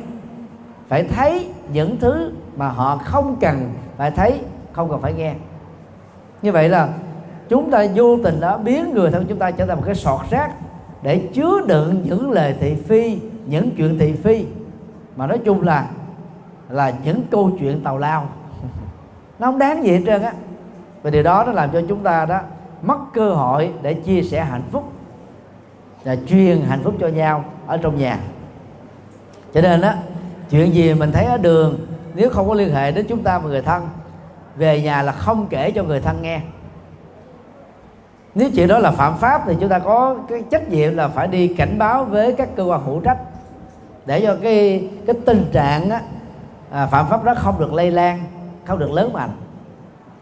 phải 0.89 1.03
thấy 1.03 1.49
những 1.73 1.97
thứ 1.99 2.31
mà 2.57 2.69
họ 2.69 2.97
không 2.97 3.35
cần, 3.41 3.73
phải 3.97 4.11
thấy 4.11 4.41
không 4.71 4.89
cần 4.89 5.01
phải 5.01 5.13
nghe. 5.13 5.33
Như 6.41 6.51
vậy 6.51 6.69
là 6.69 6.89
chúng 7.49 7.71
ta 7.71 7.85
vô 7.95 8.17
tình 8.23 8.39
đã 8.39 8.57
biến 8.57 8.93
người 8.93 9.11
thân 9.11 9.25
chúng 9.29 9.39
ta 9.39 9.51
trở 9.51 9.65
thành 9.65 9.77
một 9.77 9.83
cái 9.85 9.95
sọt 9.95 10.19
rác 10.29 10.51
để 11.01 11.29
chứa 11.33 11.61
đựng 11.67 12.01
những 12.05 12.31
lời 12.31 12.55
thị 12.59 12.75
phi, 12.87 13.19
những 13.45 13.69
chuyện 13.77 13.99
thị 13.99 14.13
phi. 14.23 14.45
Mà 15.15 15.27
nói 15.27 15.37
chung 15.45 15.61
là 15.61 15.85
là 16.69 16.93
những 17.03 17.21
câu 17.31 17.51
chuyện 17.59 17.83
tào 17.83 17.97
lao. 17.97 18.25
Nó 19.39 19.47
không 19.47 19.59
đáng 19.59 19.83
gì 19.83 19.91
hết 19.91 20.03
trơn 20.05 20.21
á. 20.21 20.33
Và 21.01 21.09
điều 21.09 21.23
đó 21.23 21.43
nó 21.47 21.51
làm 21.51 21.69
cho 21.73 21.81
chúng 21.89 22.03
ta 22.03 22.25
đó 22.25 22.39
mất 22.81 22.97
cơ 23.13 23.33
hội 23.33 23.73
để 23.81 23.93
chia 23.93 24.21
sẻ 24.21 24.43
hạnh 24.43 24.63
phúc 24.71 24.91
và 26.03 26.15
truyền 26.27 26.61
hạnh 26.61 26.79
phúc 26.83 26.93
cho 26.99 27.07
nhau 27.07 27.45
ở 27.67 27.77
trong 27.77 27.97
nhà. 27.97 28.19
Cho 29.53 29.61
nên 29.61 29.81
đó 29.81 29.93
chuyện 30.49 30.73
gì 30.73 30.93
mình 30.93 31.11
thấy 31.11 31.25
ở 31.25 31.37
đường 31.37 31.79
nếu 32.13 32.29
không 32.29 32.47
có 32.47 32.53
liên 32.53 32.73
hệ 32.73 32.91
đến 32.91 33.05
chúng 33.09 33.23
ta 33.23 33.39
và 33.39 33.49
người 33.49 33.61
thân 33.61 33.89
về 34.55 34.81
nhà 34.81 35.01
là 35.01 35.11
không 35.11 35.47
kể 35.49 35.71
cho 35.71 35.83
người 35.83 36.01
thân 36.01 36.21
nghe. 36.21 36.41
Nếu 38.35 38.49
chuyện 38.55 38.67
đó 38.67 38.79
là 38.79 38.91
phạm 38.91 39.17
pháp 39.17 39.41
thì 39.45 39.55
chúng 39.59 39.69
ta 39.69 39.79
có 39.79 40.15
cái 40.29 40.43
trách 40.51 40.69
nhiệm 40.69 40.97
là 40.97 41.07
phải 41.07 41.27
đi 41.27 41.47
cảnh 41.47 41.77
báo 41.77 42.03
với 42.03 42.33
các 42.33 42.49
cơ 42.55 42.63
quan 42.63 42.85
hữu 42.85 42.99
trách 42.99 43.17
để 44.05 44.21
cho 44.21 44.37
cái 44.43 44.89
cái 45.07 45.15
tình 45.25 45.45
trạng 45.51 45.89
á, 45.89 46.01
à, 46.71 46.85
phạm 46.85 47.07
pháp 47.09 47.23
đó 47.23 47.33
không 47.37 47.59
được 47.59 47.73
lây 47.73 47.91
lan 47.91 48.19
không 48.65 48.79
được 48.79 48.91
lớn 48.91 49.13
mạnh. 49.13 49.31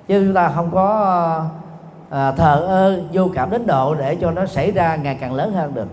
Chứ 0.07 0.23
chúng 0.25 0.33
ta 0.33 0.51
không 0.55 0.71
có 0.71 1.45
à, 2.09 2.31
thờ 2.31 2.65
ơ 2.67 3.01
vô 3.13 3.29
cảm 3.33 3.49
đến 3.49 3.67
độ 3.67 3.95
để 3.95 4.15
cho 4.15 4.31
nó 4.31 4.45
xảy 4.45 4.71
ra 4.71 4.95
ngày 4.95 5.17
càng 5.21 5.33
lớn 5.33 5.53
hơn 5.53 5.73
được. 5.73 5.87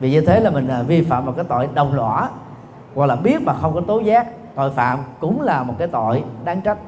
Vì 0.00 0.10
như 0.10 0.20
thế 0.20 0.40
là 0.40 0.50
mình 0.50 0.68
à, 0.68 0.82
vi 0.82 1.02
phạm 1.02 1.26
một 1.26 1.32
cái 1.36 1.44
tội 1.48 1.68
đồng 1.74 1.94
lõa 1.94 2.28
hoặc 2.94 3.06
là 3.06 3.16
biết 3.16 3.42
mà 3.42 3.54
không 3.54 3.74
có 3.74 3.80
tố 3.80 4.00
giác 4.00 4.26
tội 4.54 4.70
phạm 4.70 4.98
cũng 5.20 5.40
là 5.40 5.62
một 5.62 5.74
cái 5.78 5.88
tội 5.88 6.24
đáng 6.44 6.60
trách. 6.60 6.78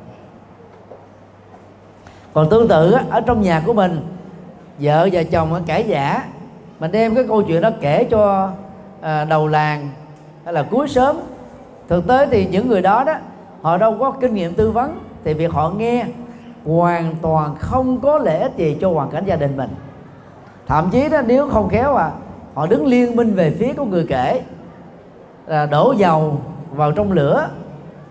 Còn 2.32 2.50
tương 2.50 2.68
tự 2.68 2.96
ở 3.10 3.20
trong 3.20 3.42
nhà 3.42 3.62
của 3.66 3.72
mình 3.72 4.00
vợ 4.78 5.08
và 5.12 5.22
chồng 5.22 5.62
cãi 5.66 5.84
giả 5.88 6.24
mình 6.80 6.92
đem 6.92 7.14
cái 7.14 7.24
câu 7.28 7.42
chuyện 7.42 7.60
đó 7.60 7.70
kể 7.80 8.04
cho 8.04 8.50
à, 9.00 9.24
đầu 9.24 9.46
làng 9.46 9.88
hay 10.44 10.54
là 10.54 10.62
cuối 10.70 10.88
sớm. 10.88 11.16
Thực 11.88 12.06
tế 12.06 12.26
thì 12.26 12.46
những 12.46 12.68
người 12.68 12.82
đó 12.82 13.04
đó 13.04 13.14
họ 13.62 13.78
đâu 13.78 13.96
có 14.00 14.10
kinh 14.10 14.34
nghiệm 14.34 14.54
tư 14.54 14.70
vấn 14.70 15.00
thì 15.24 15.34
việc 15.34 15.52
họ 15.52 15.70
nghe 15.70 16.06
hoàn 16.64 17.14
toàn 17.22 17.54
không 17.58 18.00
có 18.00 18.18
lợi 18.18 18.38
ích 18.38 18.56
gì 18.56 18.76
cho 18.80 18.90
hoàn 18.90 19.10
cảnh 19.10 19.24
gia 19.24 19.36
đình 19.36 19.56
mình. 19.56 19.70
Thậm 20.66 20.88
chí 20.90 21.08
đó 21.08 21.20
nếu 21.26 21.48
không 21.48 21.68
khéo 21.68 21.94
à 21.94 22.10
họ 22.54 22.66
đứng 22.66 22.86
liên 22.86 23.16
minh 23.16 23.34
về 23.34 23.56
phía 23.58 23.72
của 23.72 23.84
người 23.84 24.06
kể 24.08 24.42
là 25.46 25.66
đổ 25.66 25.94
dầu 25.98 26.40
vào 26.70 26.92
trong 26.92 27.12
lửa 27.12 27.48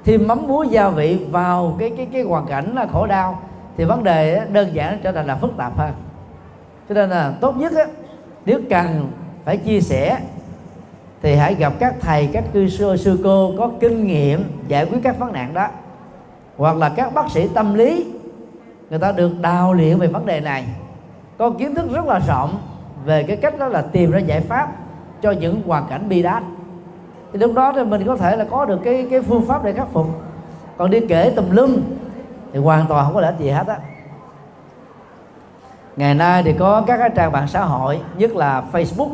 thêm 0.05 0.27
mắm 0.27 0.47
muối 0.47 0.67
gia 0.67 0.89
vị 0.89 1.25
vào 1.32 1.75
cái 1.79 1.91
cái 1.97 2.07
cái 2.13 2.21
hoàn 2.21 2.45
cảnh 2.45 2.75
là 2.75 2.88
khổ 2.93 3.07
đau 3.07 3.39
thì 3.77 3.84
vấn 3.84 4.03
đề 4.03 4.45
đơn 4.51 4.69
giản 4.73 4.99
trở 5.03 5.11
thành 5.11 5.25
là 5.27 5.36
phức 5.36 5.57
tạp 5.57 5.77
hơn. 5.77 5.91
Cho 6.89 6.95
nên 6.95 7.09
là 7.09 7.34
tốt 7.41 7.57
nhất 7.57 7.73
á, 7.75 7.86
nếu 8.45 8.59
cần 8.69 9.11
phải 9.45 9.57
chia 9.57 9.82
sẻ 9.82 10.17
thì 11.21 11.36
hãy 11.36 11.55
gặp 11.55 11.73
các 11.79 11.95
thầy 12.01 12.29
các 12.34 12.43
cư 12.53 12.69
sư 12.69 12.97
sư 12.97 13.19
cô 13.23 13.53
có 13.57 13.71
kinh 13.79 14.07
nghiệm 14.07 14.43
giải 14.67 14.86
quyết 14.86 14.99
các 15.03 15.19
vấn 15.19 15.34
nạn 15.34 15.53
đó. 15.53 15.67
Hoặc 16.57 16.77
là 16.77 16.89
các 16.89 17.13
bác 17.13 17.32
sĩ 17.32 17.47
tâm 17.53 17.73
lý 17.73 18.05
người 18.89 18.99
ta 18.99 19.11
được 19.11 19.32
đào 19.41 19.73
luyện 19.73 19.97
về 19.97 20.07
vấn 20.07 20.25
đề 20.25 20.39
này. 20.39 20.65
Có 21.38 21.49
kiến 21.49 21.75
thức 21.75 21.91
rất 21.91 22.05
là 22.05 22.19
rộng 22.27 22.57
về 23.05 23.23
cái 23.23 23.38
cách 23.38 23.59
đó 23.59 23.67
là 23.67 23.82
tìm 23.82 24.11
ra 24.11 24.19
giải 24.19 24.41
pháp 24.41 24.67
cho 25.21 25.32
những 25.32 25.61
hoàn 25.67 25.88
cảnh 25.89 26.09
bi 26.09 26.21
đát 26.21 26.43
thì 27.34 27.39
lúc 27.39 27.53
đó 27.53 27.73
thì 27.75 27.84
mình 27.84 28.05
có 28.05 28.17
thể 28.17 28.36
là 28.36 28.45
có 28.51 28.65
được 28.65 28.79
cái 28.84 29.07
cái 29.11 29.21
phương 29.21 29.45
pháp 29.45 29.63
để 29.63 29.73
khắc 29.73 29.88
phục. 29.93 30.07
Còn 30.77 30.89
đi 30.89 30.99
kể 31.09 31.34
tùm 31.36 31.49
lum 31.49 31.77
thì 32.53 32.59
hoàn 32.59 32.88
toàn 32.88 33.05
không 33.05 33.13
có 33.13 33.21
lợi 33.21 33.34
gì 33.39 33.49
hết 33.49 33.67
á. 33.67 33.77
Ngày 35.95 36.13
nay 36.13 36.43
thì 36.43 36.53
có 36.53 36.84
các 36.88 36.97
cái 36.97 37.09
trang 37.15 37.32
mạng 37.32 37.47
xã 37.47 37.61
hội 37.61 38.01
nhất 38.17 38.36
là 38.36 38.63
Facebook, 38.71 39.09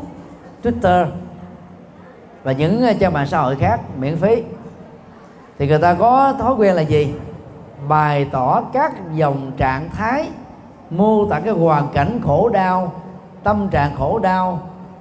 Twitter 0.63 1.05
và 2.43 2.51
những 2.51 2.84
trang 2.99 3.13
mạng 3.13 3.28
xã 3.28 3.41
hội 3.41 3.55
khác 3.55 3.80
miễn 3.97 4.18
phí. 4.18 4.43
Thì 5.59 5.68
người 5.68 5.80
ta 5.80 5.93
có 5.93 6.34
thói 6.39 6.53
quen 6.55 6.76
là 6.76 6.82
gì? 6.82 7.13
Bày 7.88 8.28
tỏ 8.32 8.61
các 8.74 8.93
dòng 9.13 9.51
trạng 9.57 9.89
thái 9.89 10.30
mô 10.89 11.26
tả 11.30 11.39
cái 11.39 11.53
hoàn 11.53 11.88
cảnh 11.93 12.20
khổ 12.26 12.49
đau 12.49 12.91
tâm 13.43 13.68
trạng 13.70 13.95
khổ 13.95 14.20
đau 14.20 14.59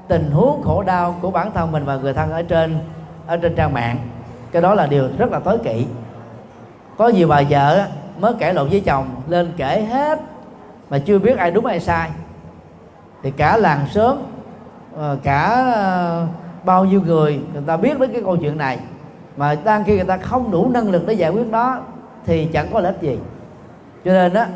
tình 0.09 0.31
huống 0.31 0.63
khổ 0.63 0.83
đau 0.83 1.15
của 1.23 1.31
bản 1.31 1.53
thân 1.53 1.73
mình 1.73 1.85
và 1.85 1.97
người 1.97 2.15
thân 2.15 2.33
ở 2.33 2.43
trên 2.43 2.79
ở 3.27 3.37
trên 3.37 3.55
trang 3.55 3.73
mạng. 3.73 3.97
Cái 4.53 4.63
đó 4.63 4.75
là 4.75 4.87
điều 4.87 5.09
rất 5.19 5.31
là 5.31 5.39
tối 5.39 5.59
kỵ. 5.59 5.87
Có 6.99 7.09
nhiều 7.09 7.29
bà 7.29 7.43
vợ 7.51 7.87
mới 8.21 8.35
cãi 8.35 8.55
lộn 8.55 8.69
với 8.69 8.81
chồng, 8.81 9.07
lên 9.29 9.53
kể 9.57 9.87
hết 9.91 10.21
mà 10.91 10.99
chưa 10.99 11.19
biết 11.19 11.39
ai 11.39 11.51
đúng 11.51 11.67
ai 11.67 11.81
sai. 11.81 12.11
Thì 13.23 13.31
cả 13.31 13.57
làng 13.57 13.87
sớm 13.91 14.19
ờ, 14.97 15.19
cả 15.23 15.73
ờ, 15.75 16.27
bao 16.65 16.85
nhiêu 16.85 17.03
người 17.07 17.41
người 17.53 17.63
ta 17.67 17.77
biết 17.77 18.01
đến 18.01 18.13
cái 18.13 18.23
câu 18.23 18.37
chuyện 18.37 18.59
này. 18.59 18.79
Mà 19.37 19.57
đang 19.65 19.85
khi 19.85 19.97
người 19.97 20.05
ta 20.05 20.17
không 20.17 20.51
đủ 20.51 20.69
năng 20.69 20.91
lực 20.91 21.07
để 21.07 21.13
giải 21.15 21.31
quyết 21.31 21.47
nó, 21.47 21.79
thì 22.27 22.47
chẳng 22.53 22.67
có 22.73 22.81
lợi 22.81 22.93
ích 22.93 23.03
gì. 23.03 23.19
Cho 24.05 24.13
nên 24.13 24.35
á, 24.35 24.49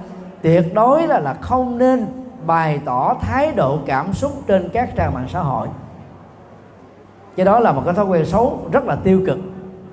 tuyệt 0.43 0.75
đối 0.75 1.07
là 1.07 1.19
là 1.21 1.35
không 1.41 1.79
nên 1.79 2.07
bày 2.47 2.81
tỏ 2.85 3.15
thái 3.21 3.53
độ 3.53 3.79
cảm 3.87 4.13
xúc 4.13 4.33
trên 4.47 4.69
các 4.69 4.91
trang 4.97 5.15
mạng 5.15 5.29
xã 5.33 5.41
hội 5.41 5.69
cái 7.37 7.47
đó 7.47 7.59
là 7.59 7.73
một 7.73 7.83
cái 7.85 7.95
thói 7.95 8.05
quen 8.05 8.27
xấu 8.27 8.69
rất 8.73 8.85
là 8.85 8.97
tiêu 8.97 9.23
cực 9.27 9.39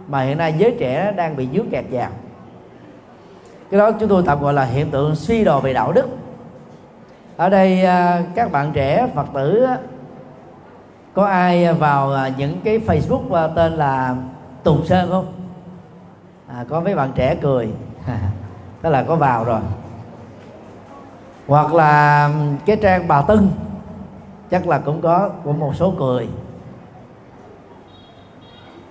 mà 0.08 0.22
hiện 0.22 0.38
nay 0.38 0.56
giới 0.58 0.76
trẻ 0.80 1.14
đang 1.16 1.36
bị 1.36 1.48
dướng 1.54 1.70
kẹt 1.70 1.86
vào. 1.92 2.10
Cái 3.72 3.80
đó 3.80 3.92
chúng 3.92 4.10
tôi 4.10 4.24
tạm 4.26 4.42
gọi 4.42 4.54
là 4.54 4.64
hiện 4.64 4.92
tượng 4.92 5.16
suy 5.16 5.44
đồi 5.44 5.62
về 5.62 5.74
đạo 5.74 5.92
đức. 5.92 6.08
Ở 7.38 7.50
đây 7.50 7.86
à, 7.86 8.24
các 8.36 8.52
bạn 8.52 8.72
trẻ 8.74 9.08
phật 9.16 9.26
tử 9.34 9.68
có 11.14 11.26
ai 11.26 11.74
vào 11.74 12.14
à, 12.14 12.32
những 12.38 12.62
cái 12.64 12.80
facebook 12.80 13.34
à, 13.34 13.48
tên 13.48 13.74
là 13.74 14.16
tùng 14.64 14.86
sơn 14.86 15.10
không? 15.10 15.34
À, 16.48 16.66
có 16.70 16.80
mấy 16.80 16.96
bạn 16.96 17.12
trẻ 17.16 17.36
cười. 17.42 17.70
Tức 18.82 18.90
là 18.90 19.04
có 19.04 19.16
vào 19.16 19.44
rồi. 19.44 19.62
Hoặc 21.48 21.74
là 21.74 22.30
cái 22.66 22.78
trang 22.82 23.08
bà 23.08 23.22
tưng 23.22 23.50
chắc 24.52 24.68
là 24.68 24.80
cũng 24.80 25.02
có 25.02 25.30
của 25.44 25.54
một 25.54 25.76
số 25.76 25.94
cười 26.00 26.28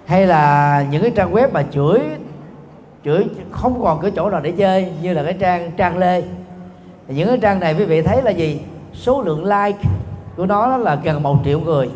hay 0.07 0.27
là 0.27 0.85
những 0.91 1.03
cái 1.03 1.11
trang 1.11 1.33
web 1.33 1.49
mà 1.53 1.63
chửi 1.71 2.01
chửi 3.05 3.25
không 3.51 3.83
còn 3.83 4.01
cái 4.03 4.11
chỗ 4.17 4.31
nào 4.31 4.41
để 4.41 4.53
chơi 4.53 4.93
như 5.03 5.13
là 5.13 5.23
cái 5.25 5.33
trang 5.33 5.71
trang 5.77 5.99
lê. 5.99 6.23
Những 7.09 7.29
cái 7.29 7.39
trang 7.39 7.61
này 7.61 7.75
quý 7.75 7.85
vị 7.85 8.03
thấy 8.03 8.23
là 8.23 8.31
gì? 8.31 8.61
Số 8.93 9.23
lượng 9.23 9.45
like 9.45 9.79
của 10.37 10.47
nó 10.47 10.77
là 10.77 10.95
gần 10.95 11.23
một 11.23 11.37
triệu 11.45 11.61
người. 11.61 11.91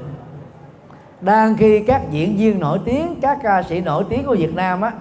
Đang 1.21 1.57
khi 1.57 1.85
các 1.87 2.03
diễn 2.11 2.37
viên 2.37 2.61
nổi 2.61 2.79
tiếng, 2.85 3.21
các 3.23 3.39
ca 3.43 3.63
sĩ 3.63 3.81
nổi 3.81 4.05
tiếng 4.09 4.27
của 4.27 4.37
Việt 4.39 4.55
Nam 4.55 4.81
á, 4.81 4.93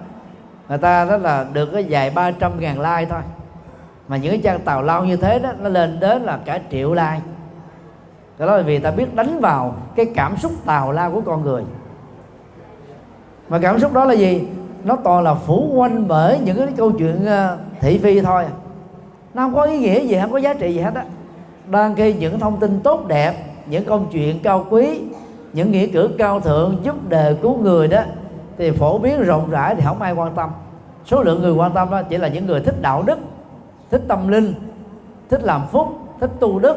người 0.68 0.78
ta 0.78 1.04
đó 1.04 1.16
là 1.16 1.46
được 1.52 1.66
cái 1.72 1.86
vài 1.88 2.10
ba 2.10 2.30
trăm 2.30 2.60
ngàn 2.60 2.80
like 2.80 3.06
thôi. 3.10 3.20
Mà 4.08 4.16
những 4.16 4.32
cái 4.32 4.40
trang 4.44 4.60
tàu 4.60 4.82
lao 4.82 5.04
như 5.04 5.16
thế 5.16 5.38
đó, 5.38 5.52
nó 5.60 5.68
lên 5.68 6.00
đến 6.00 6.22
là 6.22 6.38
cả 6.44 6.60
triệu 6.70 6.94
like. 6.94 7.20
Đó 8.38 8.46
là 8.46 8.62
vì 8.62 8.78
ta 8.78 8.90
biết 8.90 9.14
đánh 9.14 9.40
vào 9.40 9.74
cái 9.96 10.06
cảm 10.14 10.36
xúc 10.36 10.52
tào 10.64 10.92
lao 10.92 11.10
của 11.12 11.20
con 11.20 11.42
người 11.42 11.62
mà 13.50 13.58
cảm 13.58 13.78
xúc 13.78 13.92
đó 13.92 14.04
là 14.04 14.14
gì? 14.14 14.46
Nó 14.84 14.96
toàn 14.96 15.24
là 15.24 15.34
phủ 15.34 15.70
quanh 15.74 16.08
bởi 16.08 16.38
những 16.44 16.56
cái 16.56 16.68
câu 16.76 16.92
chuyện 16.92 17.26
ờ, 17.26 17.58
thị 17.80 17.98
phi 17.98 18.20
thôi. 18.20 18.44
Nó 19.34 19.42
không 19.42 19.54
có 19.54 19.62
ý 19.62 19.78
nghĩa 19.78 20.00
gì, 20.00 20.18
không 20.22 20.32
có 20.32 20.38
giá 20.38 20.54
trị 20.54 20.74
gì 20.74 20.80
hết 20.80 20.94
á. 20.94 21.04
Đang 21.70 21.94
khi 21.94 22.14
những 22.14 22.40
thông 22.40 22.60
tin 22.60 22.80
tốt 22.80 23.06
đẹp, 23.08 23.34
những 23.66 23.84
câu 23.84 24.02
chuyện 24.12 24.38
cao 24.42 24.66
quý, 24.70 25.00
những 25.52 25.72
nghĩa 25.72 25.86
cử 25.86 26.10
cao 26.18 26.40
thượng 26.40 26.76
giúp 26.82 27.08
đề 27.08 27.36
cứu 27.42 27.56
người 27.56 27.88
đó, 27.88 28.02
thì 28.58 28.70
phổ 28.70 28.98
biến 28.98 29.22
rộng 29.22 29.50
rãi 29.50 29.74
thì 29.74 29.82
không 29.84 30.02
ai 30.02 30.12
quan 30.12 30.32
tâm. 30.34 30.50
Số 31.06 31.22
lượng 31.22 31.42
người 31.42 31.52
quan 31.52 31.72
tâm 31.72 31.90
đó 31.90 32.02
chỉ 32.02 32.16
là 32.16 32.28
những 32.28 32.46
người 32.46 32.60
thích 32.60 32.82
đạo 32.82 33.02
đức, 33.02 33.18
thích 33.90 34.02
tâm 34.08 34.28
linh, 34.28 34.54
thích 35.30 35.42
làm 35.42 35.62
phúc, 35.72 35.88
thích 36.20 36.30
tu 36.40 36.58
đức, 36.58 36.76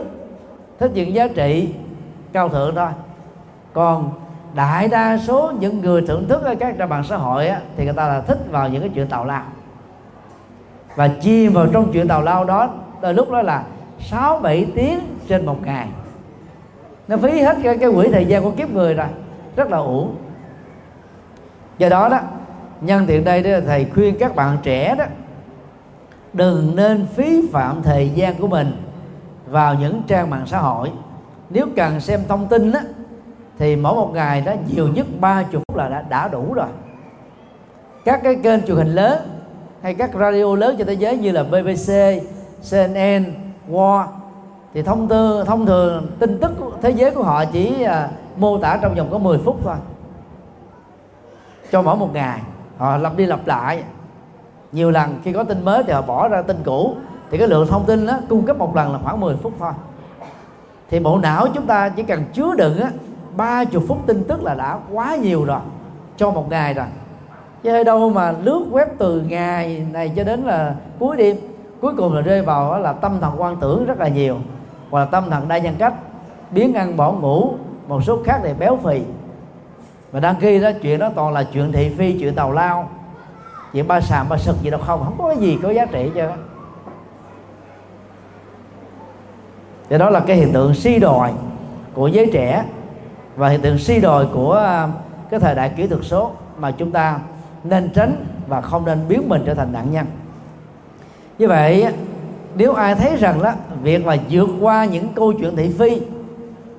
thích 0.80 0.92
những 0.94 1.14
giá 1.14 1.28
trị 1.28 1.70
cao 2.34 2.50
thượng 2.50 2.76
thôi. 2.76 2.90
Còn 3.74 4.10
đại 4.54 4.88
đa 4.88 5.18
số 5.18 5.52
những 5.60 5.82
người 5.82 6.02
thưởng 6.08 6.28
thức 6.28 6.44
ở 6.44 6.56
các 6.56 6.76
trang 6.78 6.90
mạng 6.90 7.04
xã 7.10 7.18
hội 7.18 7.48
á, 7.48 7.62
thì 7.78 7.86
người 7.86 7.94
ta 7.94 8.08
là 8.08 8.22
thích 8.22 8.40
vào 8.52 8.70
những 8.70 8.82
cái 8.82 8.92
chuyện 8.96 9.08
tào 9.08 9.26
lao. 9.26 9.44
Và 10.96 11.08
chìm 11.08 11.54
vào 11.54 11.68
trong 11.74 11.94
chuyện 11.94 12.08
tào 12.08 12.22
lao 12.22 12.46
đó 12.46 12.70
từ 13.02 13.12
lúc 13.12 13.32
đó 13.32 13.42
là 13.42 13.64
6 14.00 14.40
7 14.40 14.68
tiếng 14.76 15.00
trên 15.28 15.46
một 15.46 15.58
ngày. 15.66 15.88
Nó 17.08 17.18
phí 17.18 17.42
hết 17.42 17.58
cái, 17.64 17.78
cái 17.78 17.92
quỹ 17.92 18.12
thời 18.12 18.26
gian 18.26 18.44
của 18.44 18.52
kiếp 18.52 18.70
người 18.70 18.94
rồi 18.94 19.08
rất 19.56 19.70
là 19.70 19.78
uổng. 19.78 20.16
Do 21.78 21.90
đó 21.90 22.10
đó 22.10 22.20
nhân 22.82 23.06
tiện 23.08 23.24
đây 23.24 23.44
đó 23.44 23.50
thầy 23.66 23.86
khuyên 23.94 24.16
các 24.20 24.36
bạn 24.36 24.58
trẻ 24.64 24.96
đó 24.96 25.06
đừng 26.34 26.76
nên 26.76 27.06
phí 27.06 27.50
phạm 27.52 27.84
thời 27.84 28.10
gian 28.10 28.36
của 28.36 28.48
mình 28.48 28.72
vào 29.48 29.76
những 29.76 30.02
trang 30.08 30.30
mạng 30.30 30.44
xã 30.46 30.58
hội. 30.58 30.92
Nếu 31.50 31.68
cần 31.76 32.00
xem 32.00 32.20
thông 32.28 32.48
tin 32.48 32.72
đó, 32.72 32.80
thì 33.60 33.76
mỗi 33.76 33.96
một 33.96 34.12
ngày 34.14 34.42
đó 34.42 34.54
nhiều 34.68 34.88
nhất 34.88 35.06
30 35.20 35.46
phút 35.52 35.78
là 35.78 35.90
đã, 35.90 36.02
đã 36.10 36.28
đủ 36.28 36.54
rồi. 36.54 36.68
Các 38.06 38.20
cái 38.24 38.36
kênh 38.36 38.66
truyền 38.66 38.78
hình 38.78 38.96
lớn 38.96 39.20
hay 39.82 39.94
các 39.94 40.12
radio 40.14 40.56
lớn 40.56 40.76
trên 40.78 40.88
thế 40.88 40.94
giới 40.94 41.18
như 41.18 41.32
là 41.32 41.44
BBC, 41.44 41.94
CNN, 42.72 43.34
War 43.70 44.06
thì 44.74 44.82
thông 44.82 45.08
tư 45.08 45.44
thông 45.48 45.66
thường 45.66 46.08
tin 46.20 46.40
tức 46.40 46.52
thế 46.82 46.90
giới 46.90 47.12
của 47.12 47.24
họ 47.24 47.46
chỉ 47.46 47.84
à, 47.84 48.10
mô 48.38 48.58
tả 48.58 48.80
trong 48.82 48.96
vòng 48.96 49.08
có 49.12 49.18
10 49.18 49.38
phút 49.38 49.60
thôi. 49.64 49.76
Cho 51.72 51.82
mỗi 51.82 51.96
một 51.96 52.14
ngày 52.14 52.40
họ 52.78 52.98
lặp 52.98 53.18
đi 53.18 53.26
lặp 53.26 53.48
lại. 53.48 53.84
Nhiều 54.72 54.92
lần 54.92 55.20
khi 55.24 55.34
có 55.34 55.44
tin 55.44 55.66
mới 55.66 55.84
thì 55.84 55.94
họ 55.94 56.02
bỏ 56.02 56.28
ra 56.28 56.42
tin 56.42 56.58
cũ 56.66 56.96
thì 57.32 57.38
cái 57.38 57.48
lượng 57.48 57.68
thông 57.68 57.86
tin 57.86 58.08
đó 58.08 58.20
cung 58.30 58.46
cấp 58.46 58.58
một 58.58 58.76
lần 58.76 58.94
là 58.94 59.00
khoảng 59.04 59.20
10 59.20 59.36
phút 59.36 59.54
thôi. 59.60 59.72
Thì 60.90 61.00
bộ 61.00 61.18
não 61.18 61.48
chúng 61.54 61.66
ta 61.66 61.90
chỉ 61.90 62.04
cần 62.04 62.24
chứa 62.34 62.56
đựng 62.58 62.80
á 62.80 62.90
30 63.36 63.84
phút 63.88 63.98
tin 64.08 64.24
tức 64.24 64.44
là 64.44 64.54
đã 64.54 64.80
quá 64.92 65.16
nhiều 65.16 65.46
rồi, 65.46 65.60
cho 66.18 66.32
một 66.32 66.50
ngày 66.50 66.74
rồi. 66.74 66.86
Chứ 67.64 67.84
đâu 67.84 68.10
mà 68.10 68.32
lướt 68.32 68.66
web 68.72 68.86
từ 68.98 69.22
ngày 69.22 69.86
này 69.94 70.12
cho 70.16 70.24
đến 70.24 70.42
là 70.44 70.76
cuối 71.00 71.18
đêm. 71.18 71.38
Cuối 71.82 71.94
cùng 71.98 72.14
là 72.14 72.22
rơi 72.22 72.42
vào 72.42 72.80
là 72.80 72.94
tâm 72.94 73.18
thần 73.22 73.34
quan 73.38 73.56
tưởng 73.62 73.86
rất 73.86 74.00
là 74.00 74.08
nhiều. 74.08 74.38
Hoặc 74.90 75.00
là 75.00 75.06
tâm 75.06 75.24
thần 75.30 75.48
đa 75.48 75.58
nhân 75.58 75.76
cách, 75.78 75.94
biến 76.52 76.74
ăn 76.74 76.98
bỏ 76.98 77.12
ngủ, 77.12 77.54
một 77.88 78.04
số 78.04 78.20
khác 78.26 78.40
thì 78.44 78.50
béo 78.60 78.80
phì. 78.84 79.02
Mà 80.12 80.20
đăng 80.20 80.36
ký 80.36 80.60
đó, 80.60 80.70
chuyện 80.82 81.00
đó 81.00 81.10
toàn 81.16 81.34
là 81.34 81.44
chuyện 81.44 81.72
thị 81.72 81.90
phi, 81.98 82.20
chuyện 82.20 82.36
tàu 82.36 82.52
lao. 82.52 82.90
Chuyện 83.74 83.88
ba 83.88 84.02
sàm, 84.02 84.30
ba 84.30 84.38
sực 84.38 84.56
gì 84.62 84.70
đâu, 84.70 84.80
không 84.86 85.04
không 85.04 85.16
có 85.18 85.28
cái 85.28 85.38
gì 85.38 85.60
có 85.64 85.70
giá 85.70 85.86
trị 85.86 86.12
cho. 86.16 86.32
Thì 89.90 89.98
đó 89.98 90.10
là 90.10 90.20
cái 90.20 90.38
hiện 90.38 90.54
tượng 90.54 90.74
suy 90.74 91.00
đồi 91.00 91.30
của 91.94 92.08
giới 92.08 92.30
trẻ 92.34 92.66
và 93.36 93.50
hiện 93.50 93.62
tượng 93.62 93.78
suy 93.78 94.00
đồi 94.00 94.28
của 94.34 94.54
à, 94.54 94.88
cái 95.30 95.40
thời 95.40 95.56
đại 95.56 95.72
kỹ 95.78 95.88
thuật 95.88 96.02
số 96.04 96.32
mà 96.58 96.72
chúng 96.72 96.92
ta 96.92 97.20
nên 97.64 97.90
tránh 97.90 98.26
và 98.48 98.62
không 98.62 98.86
nên 98.86 99.08
biến 99.08 99.30
mình 99.30 99.44
trở 99.46 99.54
thành 99.54 99.74
nạn 99.74 99.92
nhân. 99.92 100.06
Như 101.40 101.48
vậy, 101.48 101.88
nếu 102.56 102.74
ai 102.74 102.96
thấy 102.96 103.16
rằng 103.16 103.44
đó, 103.44 103.52
việc 103.84 104.06
mà 104.06 104.16
vượt 104.30 104.50
qua 104.62 104.86
những 104.86 105.08
câu 105.16 105.34
chuyện 105.34 105.56
thị 105.56 105.76
phi, 105.80 106.02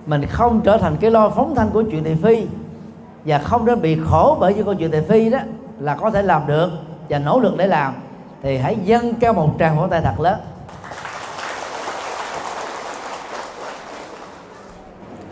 mình 0.07 0.27
không 0.27 0.61
trở 0.61 0.77
thành 0.77 0.97
cái 1.01 1.11
lo 1.11 1.29
phóng 1.29 1.55
thanh 1.55 1.71
của 1.71 1.83
chuyện 1.83 2.05
thị 2.05 2.15
phi 2.23 2.47
và 3.25 3.39
không 3.39 3.65
nên 3.65 3.81
bị 3.81 3.99
khổ 4.07 4.37
bởi 4.41 4.55
những 4.55 4.65
câu 4.65 4.75
chuyện 4.75 4.91
thị 4.91 5.01
phi 5.09 5.31
đó 5.31 5.39
là 5.79 5.97
có 5.97 6.11
thể 6.11 6.23
làm 6.23 6.47
được 6.47 6.71
và 7.09 7.19
nỗ 7.19 7.41
lực 7.41 7.57
để 7.57 7.67
làm, 7.67 7.95
thì 8.43 8.57
hãy 8.57 8.77
dâng 8.85 9.15
cao 9.15 9.33
một 9.33 9.51
tràng 9.59 9.77
vỗ 9.77 9.87
tay 9.87 10.01
thật 10.01 10.21
lớn. 10.21 10.41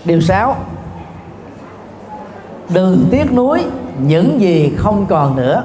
Điều 0.05 0.21
sáu 0.21 0.57
đừng 2.73 3.07
tiếc 3.11 3.33
nuối 3.33 3.65
những 3.99 4.41
gì 4.41 4.75
không 4.77 5.07
còn 5.07 5.37
nữa. 5.37 5.65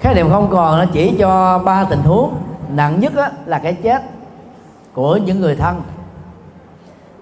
Khái 0.00 0.14
niệm 0.14 0.30
không 0.30 0.48
còn 0.50 0.78
nó 0.78 0.84
chỉ 0.92 1.16
cho 1.18 1.58
ba 1.58 1.84
tình 1.84 2.00
huống. 2.00 2.34
Nặng 2.68 3.00
nhất 3.00 3.12
là 3.46 3.58
cái 3.58 3.74
chết 3.74 4.02
của 4.92 5.16
những 5.16 5.40
người 5.40 5.56
thân. 5.56 5.82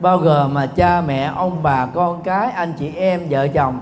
Bao 0.00 0.18
gồm 0.18 0.54
mà 0.54 0.66
cha 0.66 1.00
mẹ 1.06 1.32
ông 1.36 1.62
bà 1.62 1.86
con 1.86 2.22
cái 2.22 2.50
anh 2.50 2.72
chị 2.78 2.92
em 2.96 3.28
vợ 3.30 3.48
chồng. 3.48 3.78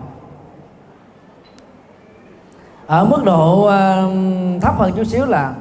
Ở 2.86 3.04
mức 3.04 3.24
độ 3.24 3.66
uh, 3.66 4.62
thấp 4.62 4.78
hơn 4.78 4.92
chút 4.96 5.04
xíu 5.04 5.26
là 5.26 5.52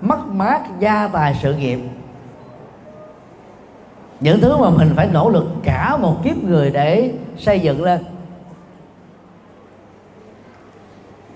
mất 0.00 0.26
mát 0.26 0.60
gia 0.78 1.08
tài 1.08 1.38
sự 1.42 1.54
nghiệp 1.54 1.80
những 4.22 4.40
thứ 4.40 4.56
mà 4.56 4.70
mình 4.70 4.92
phải 4.96 5.08
nỗ 5.12 5.30
lực 5.30 5.46
cả 5.62 5.96
một 5.96 6.16
kiếp 6.24 6.36
người 6.36 6.70
để 6.70 7.12
xây 7.38 7.60
dựng 7.60 7.82
lên. 7.82 8.04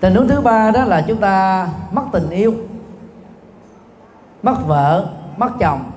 Tình 0.00 0.14
huống 0.14 0.28
thứ 0.28 0.40
ba 0.40 0.70
đó 0.70 0.84
là 0.84 1.04
chúng 1.08 1.18
ta 1.18 1.68
mất 1.92 2.02
tình 2.12 2.30
yêu 2.30 2.54
mất 4.42 4.66
vợ 4.66 5.08
mất 5.36 5.50
chồng. 5.58 5.90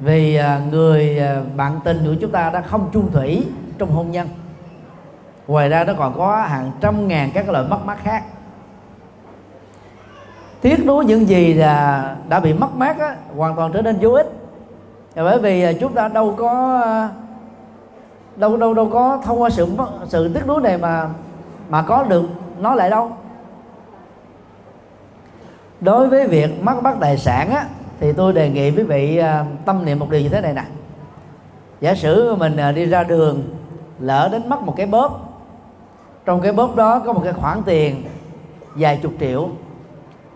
Vì 0.00 0.34
à, 0.36 0.60
người 0.70 1.18
à, 1.18 1.42
bạn 1.56 1.80
tình 1.84 1.98
của 2.06 2.14
chúng 2.20 2.30
ta 2.30 2.50
đã 2.50 2.60
không 2.60 2.90
chung 2.92 3.12
thủy 3.12 3.46
trong 3.78 3.90
hôn 3.90 4.10
nhân. 4.10 4.28
Ngoài 5.46 5.68
ra 5.68 5.84
nó 5.84 5.92
còn 5.98 6.18
có 6.18 6.42
hàng 6.42 6.72
trăm 6.80 7.08
ngàn 7.08 7.30
các 7.34 7.48
loại 7.48 7.64
mất 7.64 7.84
mát 7.84 7.98
khác. 8.02 8.24
Tiếc 10.60 10.86
nuối 10.86 11.04
những 11.04 11.28
gì 11.28 11.54
là 11.54 12.16
đã 12.28 12.40
bị 12.40 12.52
mất 12.52 12.74
mát 12.74 12.98
á, 12.98 13.16
hoàn 13.36 13.56
toàn 13.56 13.72
trở 13.72 13.82
nên 13.82 13.98
vô 14.00 14.10
ích. 14.10 14.43
Dạ, 15.16 15.22
bởi 15.22 15.38
vì 15.38 15.62
à, 15.62 15.72
chúng 15.80 15.92
ta 15.92 16.08
đâu 16.08 16.34
có 16.38 16.80
à, 16.84 17.08
đâu 18.36 18.56
đâu 18.56 18.74
đâu 18.74 18.90
có 18.92 19.20
thông 19.24 19.42
qua 19.42 19.50
sự 19.50 19.68
sự 20.08 20.34
tiếc 20.34 20.46
nuối 20.46 20.62
này 20.62 20.78
mà 20.78 21.08
mà 21.68 21.82
có 21.82 22.04
được 22.04 22.24
nó 22.60 22.74
lại 22.74 22.90
đâu. 22.90 23.10
Đối 25.80 26.08
với 26.08 26.26
việc 26.26 26.62
mất 26.62 26.82
bắt 26.82 26.96
tài 27.00 27.18
sản 27.18 27.50
á 27.50 27.66
thì 28.00 28.12
tôi 28.12 28.32
đề 28.32 28.50
nghị 28.50 28.70
quý 28.70 28.82
vị 28.82 29.16
à, 29.16 29.44
tâm 29.64 29.84
niệm 29.84 29.98
một 29.98 30.10
điều 30.10 30.20
như 30.20 30.28
thế 30.28 30.40
này 30.40 30.54
nè. 30.54 30.64
Giả 31.80 31.94
sử 31.94 32.34
mình 32.34 32.56
đi 32.74 32.86
ra 32.86 33.04
đường 33.04 33.42
lỡ 33.98 34.28
đến 34.32 34.48
mất 34.48 34.62
một 34.62 34.74
cái 34.76 34.86
bóp 34.86 35.20
trong 36.24 36.40
cái 36.40 36.52
bóp 36.52 36.76
đó 36.76 36.98
có 36.98 37.12
một 37.12 37.20
cái 37.24 37.32
khoản 37.32 37.62
tiền 37.62 38.04
vài 38.74 39.00
chục 39.02 39.12
triệu 39.20 39.48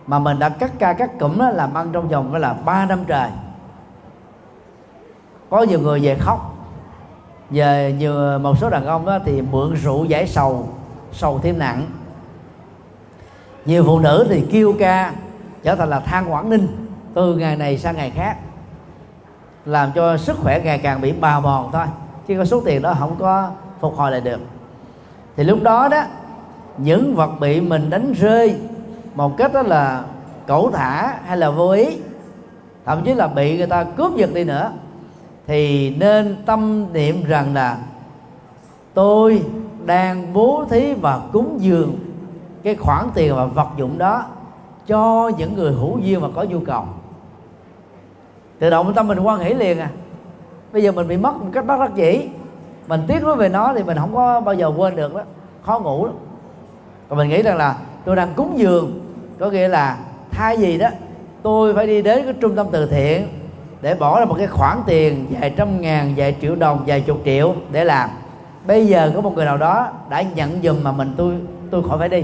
mà 0.05 0.19
mình 0.19 0.39
đã 0.39 0.49
cắt 0.49 0.71
ca 0.79 0.93
cắt 0.93 1.19
cụm 1.19 1.37
đó, 1.37 1.49
làm 1.49 1.73
ăn 1.73 1.89
trong 1.91 2.07
vòng 2.07 2.35
là 2.35 2.53
ba 2.53 2.85
năm 2.85 2.99
trời 3.07 3.29
có 5.49 5.61
nhiều 5.61 5.79
người 5.79 5.99
về 5.99 6.15
khóc. 6.15 6.55
Về 7.49 7.95
nhiều, 7.99 8.39
một 8.39 8.57
số 8.57 8.69
đàn 8.69 8.85
ông 8.85 9.05
đó 9.05 9.19
thì 9.25 9.41
mượn 9.41 9.73
rượu 9.73 10.05
giải 10.05 10.27
sầu 10.27 10.67
sầu 11.11 11.39
thêm 11.39 11.59
nặng. 11.59 11.85
Nhiều 13.65 13.83
phụ 13.85 13.99
nữ 13.99 14.27
thì 14.29 14.45
kêu 14.51 14.73
ca, 14.79 15.13
trở 15.63 15.75
thành 15.75 15.89
là 15.89 15.99
than 15.99 16.31
quảng 16.31 16.49
ninh 16.49 16.67
từ 17.13 17.35
ngày 17.35 17.55
này 17.55 17.77
sang 17.77 17.95
ngày 17.95 18.11
khác, 18.15 18.37
làm 19.65 19.91
cho 19.95 20.17
sức 20.17 20.37
khỏe 20.37 20.61
ngày 20.63 20.77
càng 20.77 21.01
bị 21.01 21.11
bào 21.11 21.41
mòn 21.41 21.69
thôi, 21.71 21.85
chứ 22.27 22.35
có 22.37 22.45
số 22.45 22.61
tiền 22.65 22.81
đó 22.81 22.95
không 22.99 23.15
có 23.19 23.49
phục 23.79 23.95
hồi 23.97 24.11
lại 24.11 24.21
được. 24.21 24.39
Thì 25.37 25.43
lúc 25.43 25.63
đó 25.63 25.87
đó, 25.87 26.03
những 26.77 27.15
vật 27.15 27.29
bị 27.39 27.61
mình 27.61 27.89
đánh 27.89 28.13
rơi, 28.13 28.55
một 29.15 29.37
cách 29.37 29.53
đó 29.53 29.61
là 29.61 30.03
cẩu 30.47 30.71
thả 30.71 31.13
hay 31.25 31.37
là 31.37 31.49
vô 31.49 31.69
ý, 31.69 31.97
thậm 32.85 33.01
chí 33.05 33.13
là 33.13 33.27
bị 33.27 33.57
người 33.57 33.67
ta 33.67 33.83
cướp 33.83 34.15
giật 34.15 34.33
đi 34.33 34.43
nữa 34.43 34.71
thì 35.49 35.95
nên 35.99 36.35
tâm 36.45 36.85
niệm 36.93 37.23
rằng 37.23 37.53
là 37.53 37.77
tôi 38.93 39.43
đang 39.85 40.33
bố 40.33 40.65
thí 40.69 40.93
và 40.93 41.21
cúng 41.33 41.57
dường 41.59 41.95
cái 42.63 42.75
khoản 42.75 43.05
tiền 43.13 43.35
và 43.35 43.45
vật 43.45 43.67
dụng 43.77 43.97
đó 43.97 44.25
cho 44.87 45.31
những 45.37 45.53
người 45.53 45.71
hữu 45.71 45.99
duyên 45.99 46.21
và 46.21 46.27
có 46.35 46.43
nhu 46.43 46.59
cầu. 46.59 46.85
Tự 48.59 48.69
động 48.69 48.93
tâm 48.93 49.07
mình 49.07 49.19
quan 49.19 49.39
hỷ 49.39 49.53
liền 49.53 49.79
à. 49.79 49.89
Bây 50.73 50.83
giờ 50.83 50.91
mình 50.91 51.07
bị 51.07 51.17
mất 51.17 51.35
một 51.35 51.49
cách 51.53 51.65
bất 51.65 51.79
rất 51.79 51.95
dĩ. 51.95 52.29
Mình 52.87 53.01
tiếc 53.07 53.23
nuối 53.23 53.35
về 53.35 53.49
nó 53.49 53.73
thì 53.75 53.83
mình 53.83 53.97
không 53.97 54.15
có 54.15 54.41
bao 54.41 54.55
giờ 54.55 54.71
quên 54.77 54.95
được 54.95 55.15
đó. 55.15 55.21
Khó 55.61 55.79
ngủ 55.79 56.05
lắm. 56.05 56.15
Còn 57.09 57.17
mình 57.17 57.29
nghĩ 57.29 57.41
rằng 57.41 57.57
là 57.57 57.77
tôi 58.05 58.15
đang 58.15 58.33
cúng 58.35 58.53
dường, 58.57 58.99
có 59.39 59.49
nghĩa 59.49 59.67
là 59.67 59.97
thay 60.31 60.57
gì 60.57 60.77
đó, 60.77 60.89
tôi 61.41 61.73
phải 61.73 61.87
đi 61.87 62.01
đến 62.01 62.23
cái 62.23 62.33
trung 62.33 62.55
tâm 62.55 62.67
từ 62.71 62.85
thiện 62.85 63.27
để 63.81 63.95
bỏ 63.95 64.19
ra 64.19 64.25
một 64.25 64.35
cái 64.37 64.47
khoản 64.47 64.77
tiền 64.85 65.27
vài 65.29 65.53
trăm 65.57 65.81
ngàn, 65.81 66.13
vài 66.17 66.35
triệu 66.41 66.55
đồng, 66.55 66.83
vài 66.87 67.01
chục 67.01 67.21
triệu 67.25 67.55
để 67.71 67.83
làm. 67.83 68.09
Bây 68.67 68.87
giờ 68.87 69.11
có 69.15 69.21
một 69.21 69.35
người 69.35 69.45
nào 69.45 69.57
đó 69.57 69.87
đã 70.09 70.21
nhận 70.21 70.61
dùm 70.63 70.83
mà 70.83 70.91
mình 70.91 71.13
tôi 71.17 71.35
tôi 71.71 71.83
khỏi 71.89 71.97
phải 71.99 72.09
đi. 72.09 72.23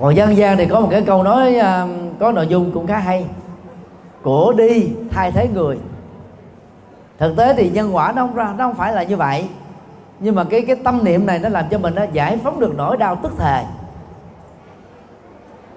Còn 0.00 0.16
dân 0.16 0.36
gian 0.36 0.56
thì 0.56 0.66
có 0.66 0.80
một 0.80 0.88
cái 0.90 1.02
câu 1.02 1.22
nói 1.22 1.56
à, 1.56 1.86
có 2.20 2.32
nội 2.32 2.46
dung 2.46 2.70
cũng 2.72 2.86
khá 2.86 2.98
hay. 2.98 3.26
Của 4.22 4.52
đi, 4.52 4.88
thay 5.10 5.32
thế 5.32 5.48
người. 5.54 5.78
Thực 7.18 7.36
tế 7.36 7.54
thì 7.54 7.70
nhân 7.70 7.96
quả 7.96 8.12
nó 8.16 8.26
không 8.26 8.34
ra, 8.34 8.54
nó 8.58 8.66
không 8.66 8.74
phải 8.74 8.92
là 8.92 9.02
như 9.02 9.16
vậy. 9.16 9.48
Nhưng 10.20 10.34
mà 10.34 10.44
cái 10.44 10.62
cái 10.62 10.76
tâm 10.76 11.04
niệm 11.04 11.26
này 11.26 11.38
nó 11.38 11.48
làm 11.48 11.64
cho 11.70 11.78
mình 11.78 11.94
nó 11.94 12.02
giải 12.12 12.38
phóng 12.44 12.60
được 12.60 12.74
nỗi 12.76 12.96
đau 12.96 13.16
tức 13.22 13.32
thời 13.38 13.64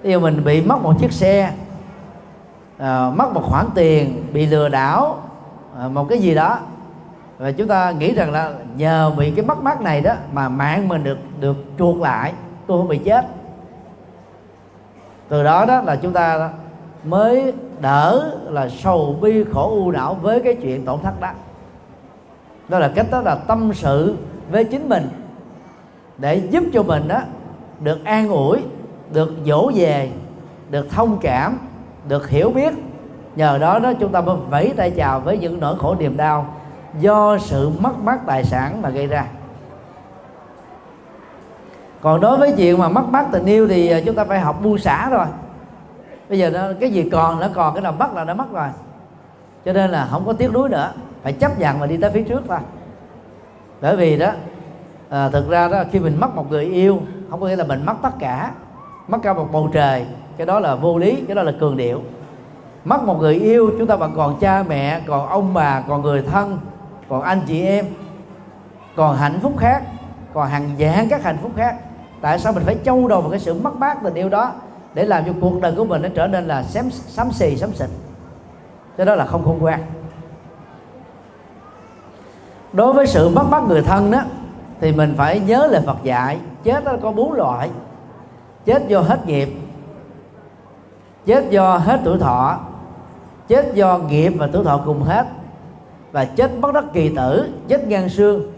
Ví 0.08 0.16
mình 0.16 0.44
bị 0.44 0.62
mất 0.62 0.82
một 0.82 0.94
chiếc 1.00 1.12
xe 1.12 1.52
à, 2.78 3.10
mất 3.16 3.32
một 3.32 3.42
khoản 3.44 3.66
tiền 3.74 4.26
bị 4.32 4.46
lừa 4.46 4.68
đảo 4.68 5.18
à, 5.78 5.88
một 5.88 6.06
cái 6.08 6.18
gì 6.18 6.34
đó. 6.34 6.58
Và 7.38 7.52
chúng 7.52 7.68
ta 7.68 7.90
nghĩ 7.90 8.14
rằng 8.14 8.32
là 8.32 8.52
nhờ 8.76 9.12
bị 9.16 9.30
cái 9.30 9.44
mất 9.44 9.62
mát 9.62 9.80
này 9.80 10.00
đó 10.00 10.14
mà 10.32 10.48
mạng 10.48 10.88
mình 10.88 11.04
được 11.04 11.18
được 11.40 11.56
chuộc 11.78 12.00
lại 12.00 12.32
tôi 12.66 12.78
không 12.78 12.88
bị 12.88 12.98
chết. 12.98 13.26
Từ 15.28 15.42
đó 15.42 15.64
đó 15.64 15.82
là 15.82 15.96
chúng 15.96 16.12
ta 16.12 16.50
mới 17.04 17.52
đỡ 17.80 18.38
là 18.50 18.68
sầu 18.68 19.16
bi 19.20 19.44
khổ 19.52 19.70
u 19.70 19.90
não 19.90 20.14
với 20.14 20.40
cái 20.40 20.54
chuyện 20.54 20.84
tổn 20.84 21.00
thất 21.02 21.20
đó. 21.20 21.30
Đó 22.68 22.78
là 22.78 22.88
cách 22.94 23.06
đó 23.10 23.20
là 23.20 23.34
tâm 23.34 23.70
sự 23.74 24.16
với 24.50 24.64
chính 24.64 24.88
mình 24.88 25.08
để 26.18 26.36
giúp 26.36 26.64
cho 26.72 26.82
mình 26.82 27.08
đó 27.08 27.20
được 27.80 28.04
an 28.04 28.28
ủi 28.28 28.58
được 29.12 29.32
dỗ 29.46 29.70
về 29.74 30.10
được 30.70 30.90
thông 30.90 31.18
cảm 31.20 31.58
được 32.08 32.28
hiểu 32.28 32.50
biết. 32.50 32.74
Nhờ 33.36 33.58
đó 33.58 33.78
đó 33.78 33.92
chúng 34.00 34.12
ta 34.12 34.20
mới 34.20 34.36
vẫy 34.50 34.74
tay 34.76 34.90
chào 34.90 35.20
với 35.20 35.38
những 35.38 35.60
nỗi 35.60 35.78
khổ 35.78 35.94
niềm 35.98 36.16
đau 36.16 36.54
do 37.00 37.38
sự 37.38 37.70
mất 37.78 37.98
mát 37.98 38.18
tài 38.26 38.44
sản 38.44 38.82
mà 38.82 38.88
gây 38.88 39.06
ra. 39.06 39.26
Còn 42.00 42.20
đối 42.20 42.38
với 42.38 42.54
chuyện 42.56 42.78
mà 42.78 42.88
mất 42.88 43.08
mát 43.08 43.26
tình 43.32 43.44
yêu 43.44 43.68
thì 43.68 43.90
à, 43.90 44.00
chúng 44.06 44.14
ta 44.14 44.24
phải 44.24 44.40
học 44.40 44.62
buông 44.62 44.78
xả 44.78 45.10
rồi. 45.10 45.26
Bây 46.28 46.38
giờ 46.38 46.50
nó, 46.50 46.60
cái 46.80 46.90
gì 46.90 47.08
còn 47.12 47.40
nó 47.40 47.48
còn 47.54 47.74
cái 47.74 47.82
nào 47.82 47.92
mất 47.92 48.14
là 48.14 48.24
nó 48.24 48.34
mất 48.34 48.52
rồi. 48.52 48.68
Cho 49.64 49.72
nên 49.72 49.90
là 49.90 50.08
không 50.10 50.26
có 50.26 50.32
tiếc 50.32 50.52
nuối 50.52 50.68
nữa 50.68 50.92
phải 51.22 51.32
chấp 51.32 51.58
nhận 51.58 51.78
và 51.78 51.86
đi 51.86 51.96
tới 51.96 52.10
phía 52.10 52.22
trước 52.22 52.42
thôi. 52.48 52.58
Bởi 53.80 53.96
vì 53.96 54.18
đó 54.18 54.30
à, 55.08 55.28
thực 55.28 55.48
ra 55.48 55.68
đó 55.68 55.84
khi 55.92 55.98
mình 55.98 56.20
mất 56.20 56.36
một 56.36 56.50
người 56.50 56.64
yêu 56.64 57.00
không 57.30 57.40
có 57.40 57.46
nghĩa 57.46 57.56
là 57.56 57.64
mình 57.64 57.86
mất 57.86 57.94
tất 58.02 58.12
cả 58.18 58.50
mất 59.08 59.18
cả 59.22 59.32
một 59.32 59.48
bầu 59.52 59.68
trời, 59.72 60.06
cái 60.36 60.46
đó 60.46 60.60
là 60.60 60.74
vô 60.74 60.98
lý, 60.98 61.16
cái 61.26 61.34
đó 61.34 61.42
là 61.42 61.52
cường 61.60 61.76
điệu. 61.76 62.02
Mất 62.84 63.02
một 63.02 63.18
người 63.18 63.34
yêu, 63.34 63.70
chúng 63.78 63.86
ta 63.86 63.96
vẫn 63.96 64.12
còn 64.16 64.38
cha 64.40 64.64
mẹ, 64.68 65.00
còn 65.06 65.28
ông 65.28 65.54
bà, 65.54 65.80
còn 65.88 66.02
người 66.02 66.22
thân, 66.22 66.58
còn 67.08 67.22
anh 67.22 67.40
chị 67.46 67.64
em, 67.64 67.86
còn 68.96 69.16
hạnh 69.16 69.38
phúc 69.42 69.52
khác, 69.58 69.82
còn 70.34 70.48
hàng 70.48 70.70
vạn 70.78 71.08
các 71.08 71.22
hạnh 71.24 71.38
phúc 71.42 71.52
khác. 71.56 71.76
Tại 72.20 72.38
sao 72.38 72.52
mình 72.52 72.62
phải 72.66 72.76
châu 72.84 73.08
đầu 73.08 73.20
vào 73.20 73.30
cái 73.30 73.40
sự 73.40 73.54
mất 73.54 73.76
mát 73.76 73.98
tình 74.04 74.14
yêu 74.14 74.28
đó 74.28 74.52
để 74.94 75.04
làm 75.04 75.24
cho 75.24 75.32
cuộc 75.40 75.60
đời 75.60 75.74
của 75.76 75.84
mình 75.84 76.02
nó 76.02 76.08
trở 76.14 76.26
nên 76.26 76.44
là 76.44 76.62
xém, 76.62 76.90
xám 76.90 77.30
xì, 77.32 77.56
xám 77.56 77.72
xịt? 77.74 77.88
Cái 78.96 79.06
đó 79.06 79.14
là 79.14 79.24
không 79.24 79.44
khôn 79.44 79.58
ngoan. 79.58 79.80
Đối 82.72 82.92
với 82.92 83.06
sự 83.06 83.28
mất 83.28 83.44
mát 83.50 83.62
người 83.68 83.82
thân 83.82 84.10
đó, 84.10 84.22
thì 84.80 84.92
mình 84.92 85.14
phải 85.16 85.40
nhớ 85.40 85.68
lời 85.70 85.82
Phật 85.86 85.96
dạy, 86.02 86.38
chết 86.64 86.84
nó 86.84 86.92
có 87.02 87.12
bốn 87.12 87.32
loại 87.32 87.70
chết 88.68 88.88
do 88.88 89.00
hết 89.00 89.26
nghiệp. 89.26 89.48
Chết 91.26 91.50
do 91.50 91.76
hết 91.76 92.00
tuổi 92.04 92.18
thọ. 92.18 92.60
Chết 93.48 93.74
do 93.74 93.98
nghiệp 93.98 94.32
và 94.38 94.48
tuổi 94.52 94.64
thọ 94.64 94.80
cùng 94.84 95.02
hết. 95.02 95.26
Và 96.12 96.24
chết 96.24 96.50
bất 96.60 96.74
đắc 96.74 96.84
kỳ 96.92 97.14
tử, 97.16 97.48
chết 97.68 97.88
ngang 97.88 98.08
xương. 98.08 98.52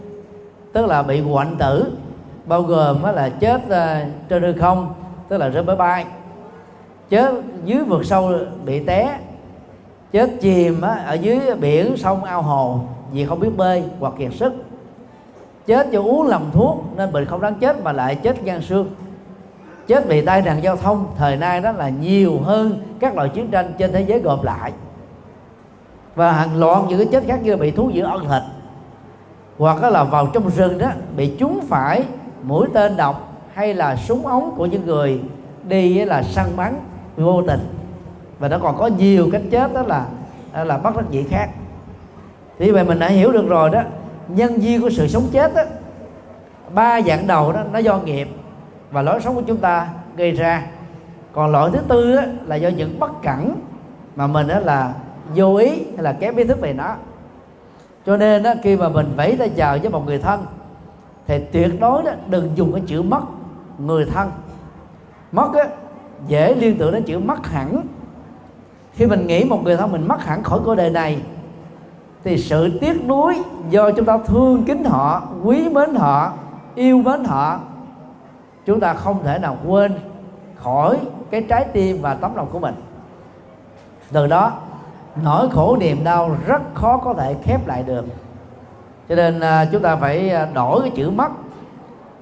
Tức 0.73 0.85
là 0.85 1.03
bị 1.03 1.21
hoạn 1.21 1.55
tử. 1.59 1.91
Bao 2.45 2.61
gồm 2.61 3.03
là 3.03 3.29
chết 3.29 3.61
ờ, 3.69 4.03
trên 4.29 4.43
hư 4.43 4.53
không, 4.53 4.93
tức 5.27 5.37
là 5.37 5.47
rơi 5.47 5.63
máy 5.63 5.75
bay. 5.75 6.05
Chết 7.09 7.33
dưới 7.65 7.83
vực 7.83 8.05
sâu 8.05 8.31
bị 8.65 8.85
té. 8.85 9.19
Chết 10.11 10.29
chìm 10.41 10.81
ở 10.81 11.13
dưới 11.13 11.55
biển 11.55 11.97
sông 11.97 12.23
ao 12.23 12.41
hồ 12.41 12.79
vì 13.11 13.25
không 13.25 13.39
biết 13.39 13.51
bơi 13.57 13.83
hoặc 13.99 14.13
kiệt 14.17 14.33
sức. 14.33 14.53
Chết 15.65 15.91
do 15.91 15.99
uống 15.99 16.27
lầm 16.27 16.49
thuốc 16.53 16.83
nên 16.95 17.11
bệnh 17.11 17.25
không 17.25 17.41
đáng 17.41 17.55
chết 17.55 17.83
mà 17.83 17.91
lại 17.91 18.15
chết 18.15 18.43
gan 18.43 18.61
xương 18.61 18.89
chết 19.91 20.07
vì 20.07 20.21
tai 20.21 20.41
nạn 20.41 20.63
giao 20.63 20.75
thông, 20.75 21.07
thời 21.17 21.37
nay 21.37 21.61
đó 21.61 21.71
là 21.71 21.89
nhiều 21.89 22.39
hơn 22.43 22.79
các 22.99 23.15
loại 23.15 23.29
chiến 23.29 23.47
tranh 23.47 23.73
trên 23.77 23.91
thế 23.91 24.01
giới 24.01 24.19
gộp 24.19 24.43
lại. 24.43 24.71
Và 26.15 26.31
hàng 26.31 26.59
loạt 26.59 26.83
những 26.87 26.97
cái 26.97 27.07
chết 27.11 27.23
khác 27.27 27.39
như 27.43 27.57
bị 27.57 27.71
thú 27.71 27.89
dữ 27.89 28.03
ăn 28.03 28.19
thịt 28.19 28.43
hoặc 29.57 29.83
là 29.83 30.03
vào 30.03 30.27
trong 30.33 30.49
rừng 30.49 30.77
đó, 30.77 30.91
bị 31.15 31.35
trúng 31.39 31.59
phải 31.69 32.03
mũi 32.43 32.67
tên 32.73 32.97
độc 32.97 33.33
hay 33.53 33.73
là 33.73 33.95
súng 33.95 34.27
ống 34.27 34.53
của 34.57 34.65
những 34.65 34.85
người 34.85 35.21
đi 35.63 36.05
là 36.05 36.23
săn 36.23 36.45
bắn 36.55 36.75
vô 37.17 37.41
tình. 37.47 37.59
Và 38.39 38.47
nó 38.47 38.57
còn 38.57 38.77
có 38.77 38.87
nhiều 38.87 39.29
cách 39.31 39.41
chết 39.51 39.73
đó 39.73 39.81
là 39.81 40.05
là 40.63 40.77
bất 40.77 40.95
rất 40.95 41.05
dị 41.11 41.23
khác. 41.23 41.49
Thì 42.59 42.71
vậy 42.71 42.83
mình 42.83 42.99
đã 42.99 43.07
hiểu 43.07 43.31
được 43.31 43.47
rồi 43.47 43.69
đó, 43.69 43.81
nhân 44.27 44.63
duyên 44.63 44.81
của 44.81 44.89
sự 44.89 45.07
sống 45.07 45.23
chết 45.31 45.55
đó 45.55 45.61
ba 46.73 47.01
dạng 47.01 47.27
đầu 47.27 47.51
đó, 47.51 47.61
nó 47.73 47.79
do 47.79 47.97
nghiệp 47.97 48.27
và 48.91 49.01
lối 49.01 49.21
sống 49.21 49.35
của 49.35 49.41
chúng 49.47 49.57
ta 49.57 49.87
gây 50.15 50.31
ra. 50.31 50.65
Còn 51.33 51.51
loại 51.51 51.71
thứ 51.73 51.79
tư 51.87 52.15
á, 52.15 52.25
là 52.45 52.55
do 52.55 52.69
những 52.69 52.99
bất 52.99 53.21
cẩn 53.23 53.55
mà 54.15 54.27
mình 54.27 54.47
á, 54.47 54.59
là 54.59 54.93
vô 55.35 55.55
ý 55.55 55.69
hay 55.69 56.03
là 56.03 56.13
kém 56.13 56.35
ý 56.35 56.43
thức 56.43 56.61
về 56.61 56.73
nó. 56.73 56.95
Cho 58.05 58.17
nên 58.17 58.43
á, 58.43 58.55
khi 58.63 58.77
mà 58.77 58.89
mình 58.89 59.13
vẫy 59.17 59.37
tay 59.37 59.49
chào 59.49 59.77
với 59.77 59.89
một 59.89 60.05
người 60.05 60.19
thân 60.19 60.45
thì 61.27 61.39
tuyệt 61.51 61.79
đối 61.79 62.03
đó 62.03 62.11
đừng 62.29 62.51
dùng 62.55 62.73
cái 62.73 62.83
chữ 62.87 63.01
mất 63.01 63.21
người 63.77 64.05
thân. 64.05 64.31
Mất 65.31 65.53
á, 65.53 65.67
dễ 66.27 66.55
liên 66.55 66.77
tưởng 66.77 66.91
đến 66.91 67.03
chữ 67.03 67.19
mất 67.19 67.47
hẳn. 67.47 67.81
Khi 68.93 69.05
mình 69.05 69.27
nghĩ 69.27 69.43
một 69.43 69.63
người 69.63 69.77
thân 69.77 69.91
mình 69.91 70.07
mất 70.07 70.25
hẳn 70.25 70.43
khỏi 70.43 70.59
cuộc 70.65 70.75
đời 70.75 70.89
này 70.89 71.21
thì 72.23 72.37
sự 72.37 72.79
tiếc 72.79 73.07
nuối 73.07 73.41
do 73.69 73.91
chúng 73.91 74.05
ta 74.05 74.17
thương 74.25 74.63
kính 74.63 74.83
họ 74.83 75.23
quý 75.43 75.69
mến 75.69 75.95
họ 75.95 76.33
yêu 76.75 76.97
mến 76.97 77.23
họ 77.23 77.59
chúng 78.65 78.79
ta 78.79 78.93
không 78.93 79.23
thể 79.23 79.39
nào 79.39 79.57
quên 79.67 79.93
khỏi 80.55 80.97
cái 81.31 81.45
trái 81.49 81.65
tim 81.73 82.01
và 82.01 82.13
tấm 82.13 82.35
lòng 82.35 82.47
của 82.51 82.59
mình. 82.59 82.75
Từ 84.11 84.27
đó, 84.27 84.53
nỗi 85.23 85.49
khổ 85.49 85.77
niềm 85.79 86.03
đau 86.03 86.35
rất 86.47 86.61
khó 86.73 86.97
có 86.97 87.13
thể 87.13 87.35
khép 87.43 87.67
lại 87.67 87.83
được. 87.83 88.05
Cho 89.09 89.15
nên 89.15 89.39
à, 89.39 89.65
chúng 89.71 89.81
ta 89.81 89.95
phải 89.95 90.29
à, 90.29 90.47
đổi 90.53 90.81
cái 90.81 90.91
chữ 90.95 91.09
mất, 91.09 91.31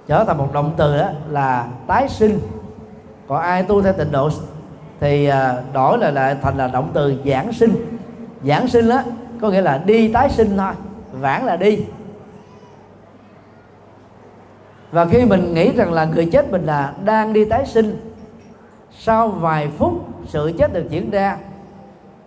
trở 0.07 0.23
thành 0.23 0.37
một 0.37 0.53
động 0.53 0.71
từ 0.77 0.97
đó 0.97 1.09
là 1.29 1.67
tái 1.87 2.09
sinh. 2.09 2.39
Còn 3.27 3.41
ai 3.41 3.63
tu 3.63 3.81
theo 3.81 3.93
tịnh 3.93 4.11
độ 4.11 4.29
thì 4.99 5.25
à, 5.25 5.61
đổi 5.73 5.97
lại 5.97 6.11
lại 6.11 6.35
thành 6.41 6.57
là 6.57 6.67
động 6.67 6.89
từ 6.93 7.15
giảng 7.25 7.53
sinh. 7.53 7.99
Giảng 8.43 8.67
sinh 8.67 8.89
đó 8.89 9.01
có 9.41 9.49
nghĩa 9.49 9.61
là 9.61 9.77
đi 9.77 10.13
tái 10.13 10.29
sinh 10.29 10.57
thôi, 10.57 10.73
vãng 11.11 11.45
là 11.45 11.55
đi 11.55 11.85
và 14.91 15.05
khi 15.05 15.25
mình 15.25 15.53
nghĩ 15.53 15.71
rằng 15.71 15.93
là 15.93 16.05
người 16.05 16.25
chết 16.25 16.51
mình 16.51 16.65
là 16.65 16.93
đang 17.05 17.33
đi 17.33 17.45
tái 17.45 17.65
sinh, 17.65 18.15
sau 18.99 19.27
vài 19.27 19.69
phút 19.77 19.93
sự 20.27 20.53
chết 20.57 20.73
được 20.73 20.89
diễn 20.89 21.09
ra, 21.09 21.37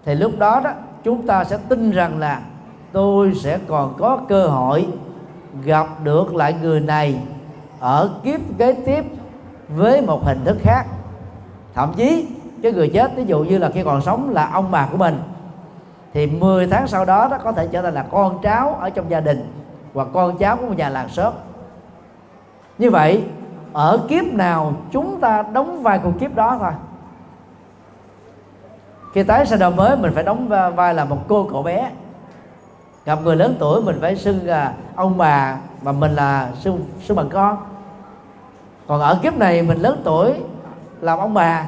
thì 0.04 0.14
lúc 0.14 0.32
đó 0.38 0.60
đó, 0.64 0.70
chúng 1.04 1.26
ta 1.26 1.44
sẽ 1.44 1.58
tin 1.68 1.90
rằng 1.90 2.18
là 2.18 2.40
tôi 2.92 3.32
sẽ 3.34 3.58
còn 3.68 3.94
có 3.98 4.20
cơ 4.28 4.46
hội 4.46 4.86
gặp 5.64 5.86
được 6.04 6.34
lại 6.34 6.54
người 6.62 6.80
này 6.80 7.16
ở 7.80 8.10
kiếp 8.24 8.40
kế 8.58 8.72
tiếp 8.72 9.04
với 9.68 10.00
một 10.00 10.24
hình 10.24 10.44
thức 10.44 10.56
khác. 10.60 10.84
Thậm 11.74 11.92
chí, 11.96 12.26
cái 12.62 12.72
người 12.72 12.88
chết, 12.88 13.16
ví 13.16 13.24
dụ 13.24 13.44
như 13.44 13.58
là 13.58 13.70
khi 13.74 13.82
còn 13.82 14.02
sống 14.02 14.30
là 14.30 14.50
ông 14.52 14.70
bà 14.70 14.88
của 14.90 14.96
mình, 14.96 15.18
thì 16.14 16.26
10 16.26 16.66
tháng 16.66 16.88
sau 16.88 17.04
đó 17.04 17.28
đó 17.30 17.38
có 17.44 17.52
thể 17.52 17.68
trở 17.72 17.82
thành 17.82 17.94
là 17.94 18.02
con 18.10 18.38
cháu 18.42 18.78
ở 18.80 18.90
trong 18.90 19.10
gia 19.10 19.20
đình, 19.20 19.52
hoặc 19.94 20.08
con 20.12 20.38
cháu 20.38 20.56
của 20.56 20.66
một 20.66 20.76
nhà 20.76 20.88
làng 20.88 21.08
xóm 21.08 21.32
như 22.82 22.90
vậy, 22.90 23.24
ở 23.72 24.00
kiếp 24.08 24.24
nào 24.24 24.74
chúng 24.90 25.20
ta 25.20 25.42
đóng 25.52 25.82
vai 25.82 25.98
của 25.98 26.10
kiếp 26.20 26.34
đó 26.34 26.56
thôi. 26.60 26.72
Khi 29.14 29.22
tái 29.22 29.46
sinh 29.46 29.58
đầu 29.58 29.70
mới, 29.70 29.96
mình 29.96 30.12
phải 30.14 30.24
đóng 30.24 30.48
vai 30.76 30.94
là 30.94 31.04
một 31.04 31.18
cô 31.28 31.48
cậu 31.52 31.62
bé. 31.62 31.90
Gặp 33.04 33.18
người 33.22 33.36
lớn 33.36 33.56
tuổi, 33.58 33.82
mình 33.82 33.98
phải 34.00 34.16
xưng 34.16 34.46
là 34.46 34.74
ông 34.96 35.18
bà 35.18 35.58
mà 35.82 35.92
mình 35.92 36.14
là 36.14 36.50
xưng 36.54 36.80
xưng 37.02 37.16
bằng 37.16 37.28
con. 37.28 37.56
Còn 38.86 39.00
ở 39.00 39.18
kiếp 39.22 39.36
này, 39.36 39.62
mình 39.62 39.78
lớn 39.78 40.00
tuổi 40.04 40.32
làm 41.00 41.18
ông 41.18 41.34
bà 41.34 41.66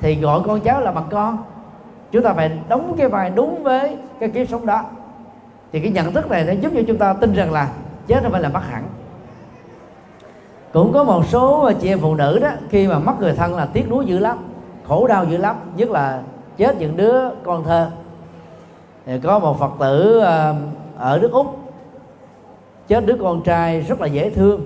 thì 0.00 0.20
gọi 0.20 0.40
con 0.46 0.60
cháu 0.60 0.80
là 0.80 0.92
bằng 0.92 1.06
con. 1.10 1.38
Chúng 2.12 2.22
ta 2.22 2.32
phải 2.32 2.58
đóng 2.68 2.94
cái 2.98 3.08
vai 3.08 3.30
đúng 3.30 3.62
với 3.62 3.96
cái 4.20 4.28
kiếp 4.28 4.48
sống 4.48 4.66
đó. 4.66 4.82
Thì 5.72 5.80
cái 5.80 5.90
nhận 5.90 6.12
thức 6.12 6.30
này 6.30 6.44
nó 6.44 6.52
giúp 6.52 6.72
cho 6.74 6.82
chúng 6.86 6.98
ta 6.98 7.12
tin 7.12 7.34
rằng 7.34 7.52
là 7.52 7.68
chết 8.06 8.22
nó 8.22 8.28
phải 8.32 8.40
là 8.40 8.48
mất 8.48 8.62
hẳn 8.70 8.82
cũng 10.74 10.92
có 10.92 11.04
một 11.04 11.26
số 11.26 11.60
ờ, 11.60 11.72
chị 11.80 11.88
em 11.88 12.00
phụ 12.00 12.14
nữ 12.14 12.38
đó 12.38 12.50
khi 12.70 12.88
mà 12.88 12.98
mất 12.98 13.20
người 13.20 13.32
thân 13.32 13.54
là 13.54 13.66
tiếc 13.66 13.90
nuối 13.90 14.06
dữ 14.06 14.18
lắm 14.18 14.38
khổ 14.88 15.06
đau 15.06 15.24
dữ 15.24 15.36
lắm 15.36 15.56
nhất 15.76 15.90
là 15.90 16.22
chết 16.56 16.76
những 16.78 16.96
đứa 16.96 17.30
con 17.44 17.64
thơ. 17.64 17.90
Thì 19.06 19.20
có 19.20 19.38
một 19.38 19.58
phật 19.58 19.70
tử 19.80 20.18
ờ, 20.18 20.54
ở 20.98 21.18
nước 21.18 21.32
úc 21.32 21.58
chết 22.88 23.06
đứa 23.06 23.16
con 23.20 23.42
trai 23.42 23.80
rất 23.80 24.00
là 24.00 24.06
dễ 24.06 24.30
thương. 24.30 24.60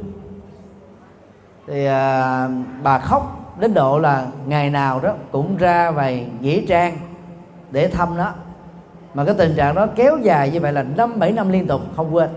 Thì 1.67 1.85
à, 1.85 2.49
bà 2.83 2.99
khóc 2.99 3.55
đến 3.61 3.75
độ 3.75 3.99
là 3.99 4.27
ngày 4.47 4.71
nào 4.71 5.01
đó 5.01 5.13
cũng 5.33 5.57
ra 5.57 5.91
về 5.91 6.27
nghĩa 6.41 6.61
trang 6.67 6.97
để 7.71 7.89
thăm 7.89 8.17
nó. 8.17 8.33
Mà 9.15 9.25
cái 9.25 9.35
tình 9.39 9.55
trạng 9.57 9.75
đó 9.75 9.87
kéo 9.97 10.19
dài 10.23 10.51
như 10.51 10.61
vậy 10.61 10.73
là 10.73 10.83
năm 10.83 11.19
bảy 11.19 11.33
năm 11.33 11.49
liên 11.49 11.67
tục 11.67 11.81
không 11.97 12.15
quên 12.15 12.31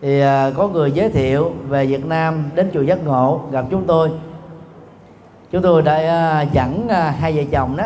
thì 0.00 0.20
à, 0.20 0.50
có 0.56 0.68
người 0.68 0.92
giới 0.92 1.10
thiệu 1.10 1.52
về 1.68 1.86
Việt 1.86 2.06
Nam 2.06 2.50
đến 2.54 2.70
chùa 2.74 2.82
Giác 2.82 3.04
Ngộ 3.04 3.40
gặp 3.50 3.64
chúng 3.70 3.86
tôi. 3.86 4.10
Chúng 5.50 5.62
tôi 5.62 5.82
đã 5.82 5.94
à, 5.94 6.42
dẫn 6.42 6.88
à, 6.88 7.14
hai 7.18 7.32
vợ 7.32 7.42
chồng 7.52 7.76
đó 7.76 7.84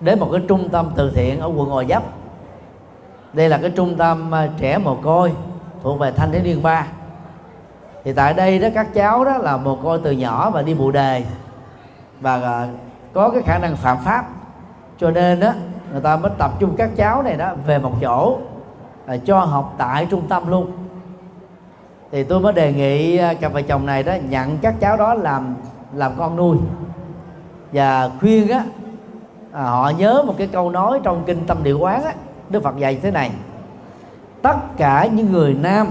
đến 0.00 0.20
một 0.20 0.28
cái 0.32 0.40
trung 0.48 0.68
tâm 0.68 0.90
từ 0.96 1.12
thiện 1.14 1.40
ở 1.40 1.46
quận 1.46 1.68
Gò 1.68 1.82
Vấp. 1.88 2.02
Đây 3.32 3.48
là 3.48 3.58
cái 3.58 3.70
trung 3.70 3.96
tâm 3.96 4.32
trẻ 4.58 4.78
mồ 4.78 4.94
côi 4.94 5.32
thuộc 5.82 5.98
về 5.98 6.12
thanh 6.12 6.32
thiếu 6.32 6.40
niên 6.44 6.62
ba. 6.62 6.86
Thì 8.04 8.12
tại 8.12 8.34
đây 8.34 8.58
đó, 8.58 8.68
các 8.74 8.94
cháu 8.94 9.24
đó 9.24 9.38
là 9.38 9.56
mồ 9.56 9.76
côi 9.76 10.00
từ 10.04 10.10
nhỏ 10.12 10.50
và 10.50 10.62
đi 10.62 10.74
bù 10.74 10.90
đề 10.90 11.24
và 12.20 12.68
có 13.12 13.30
cái 13.30 13.42
khả 13.42 13.58
năng 13.58 13.76
phạm 13.76 13.96
pháp. 14.04 14.24
Cho 14.98 15.10
nên 15.10 15.40
đó, 15.40 15.52
người 15.92 16.00
ta 16.00 16.16
mới 16.16 16.30
tập 16.38 16.50
trung 16.58 16.74
các 16.78 16.90
cháu 16.96 17.22
này 17.22 17.36
đó 17.36 17.54
về 17.66 17.78
một 17.78 17.92
chỗ 18.00 18.38
à, 19.08 19.16
cho 19.24 19.38
học 19.40 19.74
tại 19.78 20.06
trung 20.10 20.22
tâm 20.28 20.48
luôn. 20.48 20.72
Thì 22.12 22.24
tôi 22.24 22.40
mới 22.40 22.52
đề 22.52 22.72
nghị 22.72 23.16
à, 23.16 23.34
cặp 23.34 23.52
vợ 23.52 23.62
chồng 23.62 23.86
này 23.86 24.02
đó 24.02 24.14
nhận 24.28 24.58
các 24.58 24.74
cháu 24.80 24.96
đó 24.96 25.14
làm 25.14 25.54
làm 25.94 26.12
con 26.18 26.36
nuôi. 26.36 26.56
Và 27.72 28.10
khuyên 28.20 28.48
á 28.48 28.64
à, 29.52 29.62
họ 29.62 29.92
nhớ 29.98 30.22
một 30.26 30.34
cái 30.38 30.46
câu 30.46 30.70
nói 30.70 31.00
trong 31.02 31.22
kinh 31.26 31.46
tâm 31.46 31.62
địa 31.62 31.72
quán 31.72 32.04
á 32.04 32.12
đức 32.48 32.62
phật 32.62 32.76
dạy 32.78 32.98
thế 33.02 33.10
này 33.10 33.30
tất 34.42 34.56
cả 34.76 35.06
những 35.06 35.32
người 35.32 35.54
nam 35.54 35.88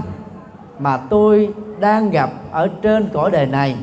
mà 0.78 0.96
tôi 0.96 1.54
đang 1.78 2.10
gặp 2.10 2.30
ở 2.50 2.68
trên 2.82 3.08
cõi 3.12 3.30
đời 3.30 3.46
này 3.46 3.76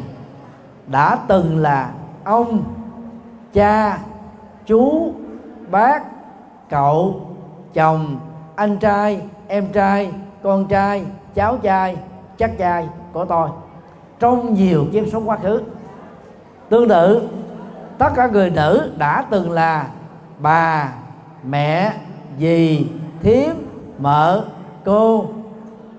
đã 0.87 1.17
từng 1.27 1.57
là 1.57 1.89
ông 2.23 2.63
cha 3.53 3.97
chú 4.65 5.13
bác 5.71 6.03
cậu 6.69 7.21
chồng 7.73 8.19
anh 8.55 8.77
trai, 8.77 9.21
em 9.47 9.67
trai, 9.73 10.11
con 10.43 10.67
trai, 10.67 11.05
cháu 11.33 11.57
trai, 11.57 11.97
chắc 12.37 12.51
trai, 12.57 12.87
của 13.13 13.25
tôi. 13.25 13.49
Trong 14.19 14.53
nhiều 14.53 14.85
kiếp 14.91 15.03
sống 15.11 15.29
quá 15.29 15.37
khứ, 15.43 15.61
tương 16.69 16.89
tự, 16.89 17.27
tất 17.97 18.09
cả 18.15 18.27
người 18.27 18.49
nữ 18.49 18.91
đã 18.97 19.25
từng 19.29 19.51
là 19.51 19.87
bà, 20.39 20.91
mẹ, 21.43 21.93
dì 22.39 22.87
thiếm 23.21 23.55
mợ, 23.99 24.43
cô 24.85 25.25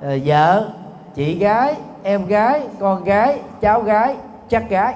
ờ, 0.01 0.19
vợ, 0.25 0.69
chị 1.15 1.39
gái, 1.39 1.75
em 2.03 2.27
gái, 2.27 2.63
con 2.81 3.05
gái, 3.05 3.41
cháu 3.61 3.83
gái, 3.83 4.17
chắc 4.49 4.69
gái. 4.69 4.95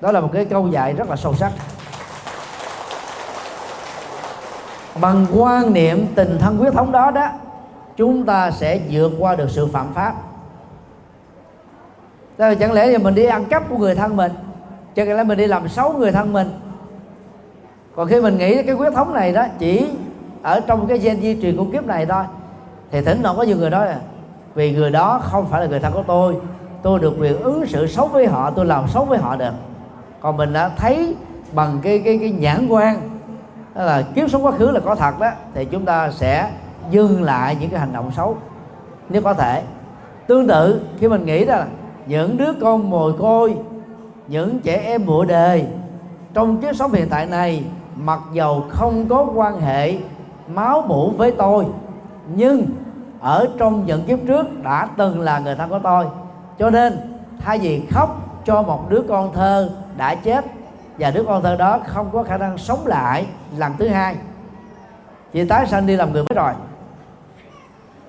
Đó 0.00 0.12
là 0.12 0.20
một 0.20 0.30
cái 0.32 0.44
câu 0.44 0.68
dạy 0.68 0.92
rất 0.92 1.10
là 1.10 1.16
sâu 1.16 1.34
sắc. 1.34 1.52
Bằng 5.00 5.26
quan 5.34 5.72
niệm 5.72 6.06
tình 6.14 6.38
thân 6.40 6.56
huyết 6.56 6.72
thống 6.72 6.92
đó 6.92 7.10
đó, 7.10 7.28
chúng 7.96 8.24
ta 8.24 8.50
sẽ 8.50 8.80
vượt 8.90 9.12
qua 9.18 9.36
được 9.36 9.50
sự 9.50 9.66
phạm 9.66 9.92
pháp. 9.94 10.14
Đó 12.38 12.48
là 12.48 12.54
chẳng 12.54 12.72
lẽ 12.72 12.86
thì 12.86 12.98
mình 12.98 13.14
đi 13.14 13.24
ăn 13.24 13.44
cắp 13.44 13.68
của 13.68 13.78
người 13.78 13.94
thân 13.94 14.16
mình, 14.16 14.32
chẳng 14.94 15.16
lẽ 15.16 15.24
mình 15.24 15.38
đi 15.38 15.46
làm 15.46 15.68
xấu 15.68 15.92
người 15.92 16.12
thân 16.12 16.32
mình? 16.32 16.50
Còn 17.96 18.08
khi 18.08 18.20
mình 18.20 18.38
nghĩ 18.38 18.62
cái 18.62 18.74
huyết 18.74 18.92
thống 18.92 19.14
này 19.14 19.32
đó, 19.32 19.44
chỉ 19.58 19.88
ở 20.42 20.60
trong 20.60 20.86
cái 20.86 20.98
gen 20.98 21.20
di 21.20 21.42
truyền 21.42 21.56
của 21.56 21.64
kiếp 21.72 21.86
này 21.86 22.06
thôi, 22.06 22.24
thì 22.90 23.00
thỉnh 23.00 23.20
thoảng 23.22 23.36
có 23.36 23.42
nhiều 23.42 23.56
người 23.56 23.70
nói 23.70 23.86
là, 23.86 23.98
vì 24.54 24.72
người 24.72 24.90
đó 24.90 25.20
không 25.22 25.46
phải 25.50 25.60
là 25.60 25.66
người 25.66 25.80
thân 25.80 25.92
của 25.92 26.04
tôi 26.06 26.36
tôi 26.82 27.00
được 27.00 27.14
quyền 27.18 27.42
ứng 27.42 27.66
xử 27.66 27.86
xấu 27.86 28.06
với 28.06 28.26
họ, 28.26 28.50
tôi 28.50 28.66
làm 28.66 28.88
xấu 28.88 29.04
với 29.04 29.18
họ 29.18 29.36
được. 29.36 29.52
Còn 30.20 30.36
mình 30.36 30.52
đã 30.52 30.70
thấy 30.76 31.16
bằng 31.54 31.78
cái 31.82 32.02
cái 32.04 32.18
cái 32.18 32.30
nhãn 32.30 32.68
quan 32.68 33.13
đó 33.74 33.84
là 33.84 34.02
kiếp 34.02 34.30
sống 34.30 34.44
quá 34.44 34.52
khứ 34.52 34.70
là 34.70 34.80
có 34.80 34.94
thật 34.94 35.20
đó, 35.20 35.30
thì 35.54 35.64
chúng 35.64 35.84
ta 35.84 36.10
sẽ 36.10 36.50
dừng 36.90 37.22
lại 37.22 37.56
những 37.60 37.70
cái 37.70 37.80
hành 37.80 37.92
động 37.92 38.10
xấu, 38.16 38.36
nếu 39.08 39.22
có 39.22 39.34
thể. 39.34 39.62
Tương 40.26 40.46
tự, 40.46 40.80
khi 40.98 41.08
mình 41.08 41.24
nghĩ 41.24 41.44
là 41.44 41.66
những 42.06 42.36
đứa 42.36 42.52
con 42.60 42.90
mồi 42.90 43.12
côi, 43.18 43.56
những 44.28 44.60
trẻ 44.60 44.82
em 44.84 45.06
bụa 45.06 45.24
đề 45.24 45.66
trong 46.34 46.60
kiếp 46.60 46.76
sống 46.76 46.92
hiện 46.92 47.08
tại 47.08 47.26
này, 47.26 47.64
mặc 47.96 48.20
dầu 48.32 48.64
không 48.70 49.08
có 49.08 49.26
quan 49.34 49.60
hệ 49.60 49.98
máu 50.48 50.84
mủ 50.88 51.10
với 51.10 51.30
tôi, 51.30 51.66
nhưng 52.34 52.66
ở 53.20 53.46
trong 53.58 53.86
những 53.86 54.02
kiếp 54.02 54.18
trước 54.26 54.62
đã 54.62 54.88
từng 54.96 55.20
là 55.20 55.38
người 55.38 55.54
thân 55.54 55.70
của 55.70 55.78
tôi. 55.82 56.06
Cho 56.58 56.70
nên, 56.70 56.98
thay 57.44 57.58
vì 57.58 57.82
khóc 57.90 58.20
cho 58.44 58.62
một 58.62 58.90
đứa 58.90 59.02
con 59.08 59.32
thơ 59.32 59.70
đã 59.96 60.14
chết 60.14 60.44
và 60.98 61.10
đứa 61.10 61.22
con 61.22 61.42
thơ 61.42 61.56
đó 61.56 61.80
không 61.86 62.10
có 62.12 62.22
khả 62.22 62.36
năng 62.36 62.58
sống 62.58 62.86
lại 62.86 63.26
lần 63.58 63.72
thứ 63.78 63.88
hai. 63.88 64.16
Chị 65.32 65.44
tái 65.44 65.66
sanh 65.66 65.86
đi 65.86 65.96
làm 65.96 66.12
người 66.12 66.22
mới 66.22 66.34
rồi. 66.36 66.52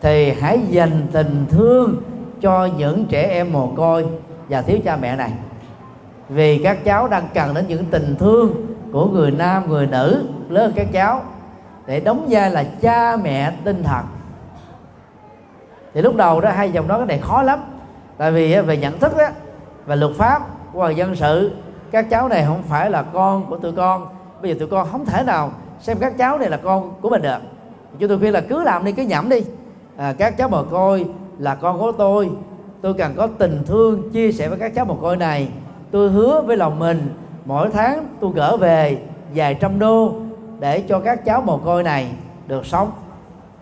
Thì 0.01 0.31
hãy 0.31 0.59
dành 0.69 1.07
tình 1.11 1.45
thương 1.49 2.01
cho 2.41 2.69
những 2.77 3.05
trẻ 3.05 3.27
em 3.27 3.53
mồ 3.53 3.67
côi 3.67 4.05
và 4.49 4.61
thiếu 4.61 4.77
cha 4.85 4.97
mẹ 5.01 5.15
này. 5.15 5.31
Vì 6.29 6.61
các 6.63 6.83
cháu 6.83 7.07
đang 7.07 7.27
cần 7.33 7.53
đến 7.53 7.65
những 7.67 7.85
tình 7.85 8.15
thương 8.19 8.55
của 8.91 9.05
người 9.05 9.31
nam, 9.31 9.69
người 9.69 9.87
nữ 9.87 10.25
lớn 10.49 10.71
các 10.75 10.87
cháu 10.93 11.21
để 11.85 11.99
đóng 11.99 12.27
vai 12.29 12.51
là 12.51 12.63
cha 12.81 13.17
mẹ 13.23 13.51
tinh 13.63 13.83
thần. 13.83 14.05
Thì 15.93 16.01
lúc 16.01 16.15
đầu 16.15 16.41
đó 16.41 16.49
hai 16.49 16.71
dòng 16.71 16.87
đó 16.87 16.97
cái 16.97 17.07
này 17.07 17.19
khó 17.19 17.41
lắm. 17.41 17.59
Tại 18.17 18.31
vì 18.31 18.61
về 18.61 18.77
nhận 18.77 18.99
thức 18.99 19.17
đó 19.17 19.27
và 19.85 19.95
luật 19.95 20.11
pháp 20.17 20.41
hoặc 20.73 20.89
dân 20.89 21.15
sự 21.15 21.51
các 21.95 22.09
cháu 22.09 22.27
này 22.27 22.45
không 22.47 22.63
phải 22.63 22.89
là 22.89 23.01
con 23.01 23.45
của 23.45 23.57
tụi 23.57 23.71
con. 23.71 24.07
Bây 24.41 24.51
giờ 24.51 24.57
tụi 24.59 24.67
con 24.67 24.87
không 24.91 25.05
thể 25.05 25.23
nào 25.23 25.51
xem 25.81 25.97
các 25.99 26.17
cháu 26.17 26.37
này 26.37 26.49
là 26.49 26.57
con 26.57 26.93
của 27.01 27.09
mình 27.09 27.21
được. 27.21 27.37
Chúng 27.99 28.09
tôi 28.09 28.19
khuyên 28.19 28.33
là 28.33 28.41
cứ 28.41 28.63
làm 28.63 28.85
đi 28.85 28.91
cứ 28.91 29.03
nhẩm 29.03 29.29
đi. 29.29 29.41
À, 29.97 30.13
các 30.17 30.37
cháu 30.37 30.49
mồ 30.49 30.63
côi 30.63 31.05
là 31.37 31.55
con 31.55 31.79
của 31.79 31.91
tôi. 31.91 32.29
Tôi 32.81 32.93
cần 32.93 33.13
có 33.17 33.27
tình 33.37 33.63
thương 33.65 34.11
chia 34.11 34.31
sẻ 34.31 34.49
với 34.49 34.57
các 34.57 34.75
cháu 34.75 34.85
mồ 34.85 34.95
côi 34.95 35.17
này. 35.17 35.49
Tôi 35.91 36.09
hứa 36.09 36.41
với 36.41 36.57
lòng 36.57 36.79
mình 36.79 37.13
mỗi 37.45 37.69
tháng 37.73 38.05
tôi 38.19 38.31
gỡ 38.35 38.57
về 38.57 38.97
vài 39.35 39.55
trăm 39.55 39.79
đô 39.79 40.15
để 40.59 40.83
cho 40.89 40.99
các 40.99 41.25
cháu 41.25 41.41
mồ 41.41 41.57
côi 41.57 41.83
này 41.83 42.11
được 42.47 42.65
sống. 42.65 42.91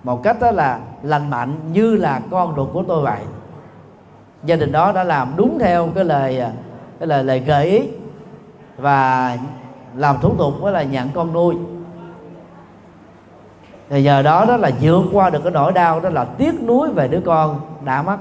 Một 0.03 0.23
cách 0.23 0.39
đó 0.39 0.51
là 0.51 0.79
lành 1.03 1.29
mạnh 1.29 1.55
như 1.73 1.95
là 1.95 2.21
con 2.31 2.53
ruột 2.55 2.69
của 2.73 2.83
tôi 2.87 3.03
vậy. 3.03 3.19
Gia 4.45 4.55
đình 4.55 4.71
đó 4.71 4.91
đã 4.91 5.03
làm 5.03 5.33
đúng 5.35 5.59
theo 5.59 5.89
cái 5.95 6.05
lời 6.05 6.39
à, 6.39 6.51
cái 6.99 7.07
lời 7.07 7.23
lời 7.23 7.39
gợi 7.39 7.65
ý 7.65 7.81
và 8.83 9.37
làm 9.95 10.15
thủ 10.21 10.35
tục 10.37 10.53
với 10.61 10.73
là 10.73 10.83
nhận 10.83 11.09
con 11.13 11.33
nuôi. 11.33 11.55
Thì 13.89 14.03
giờ 14.03 14.21
đó 14.21 14.45
đó 14.45 14.57
là 14.57 14.71
vượt 14.81 15.03
qua 15.11 15.29
được 15.29 15.39
cái 15.43 15.51
nỗi 15.51 15.71
đau, 15.71 15.99
đó 15.99 16.09
là 16.09 16.23
tiếc 16.23 16.63
nuối 16.63 16.89
về 16.89 17.07
đứa 17.07 17.21
con 17.25 17.59
đã 17.85 18.01
mất. 18.01 18.17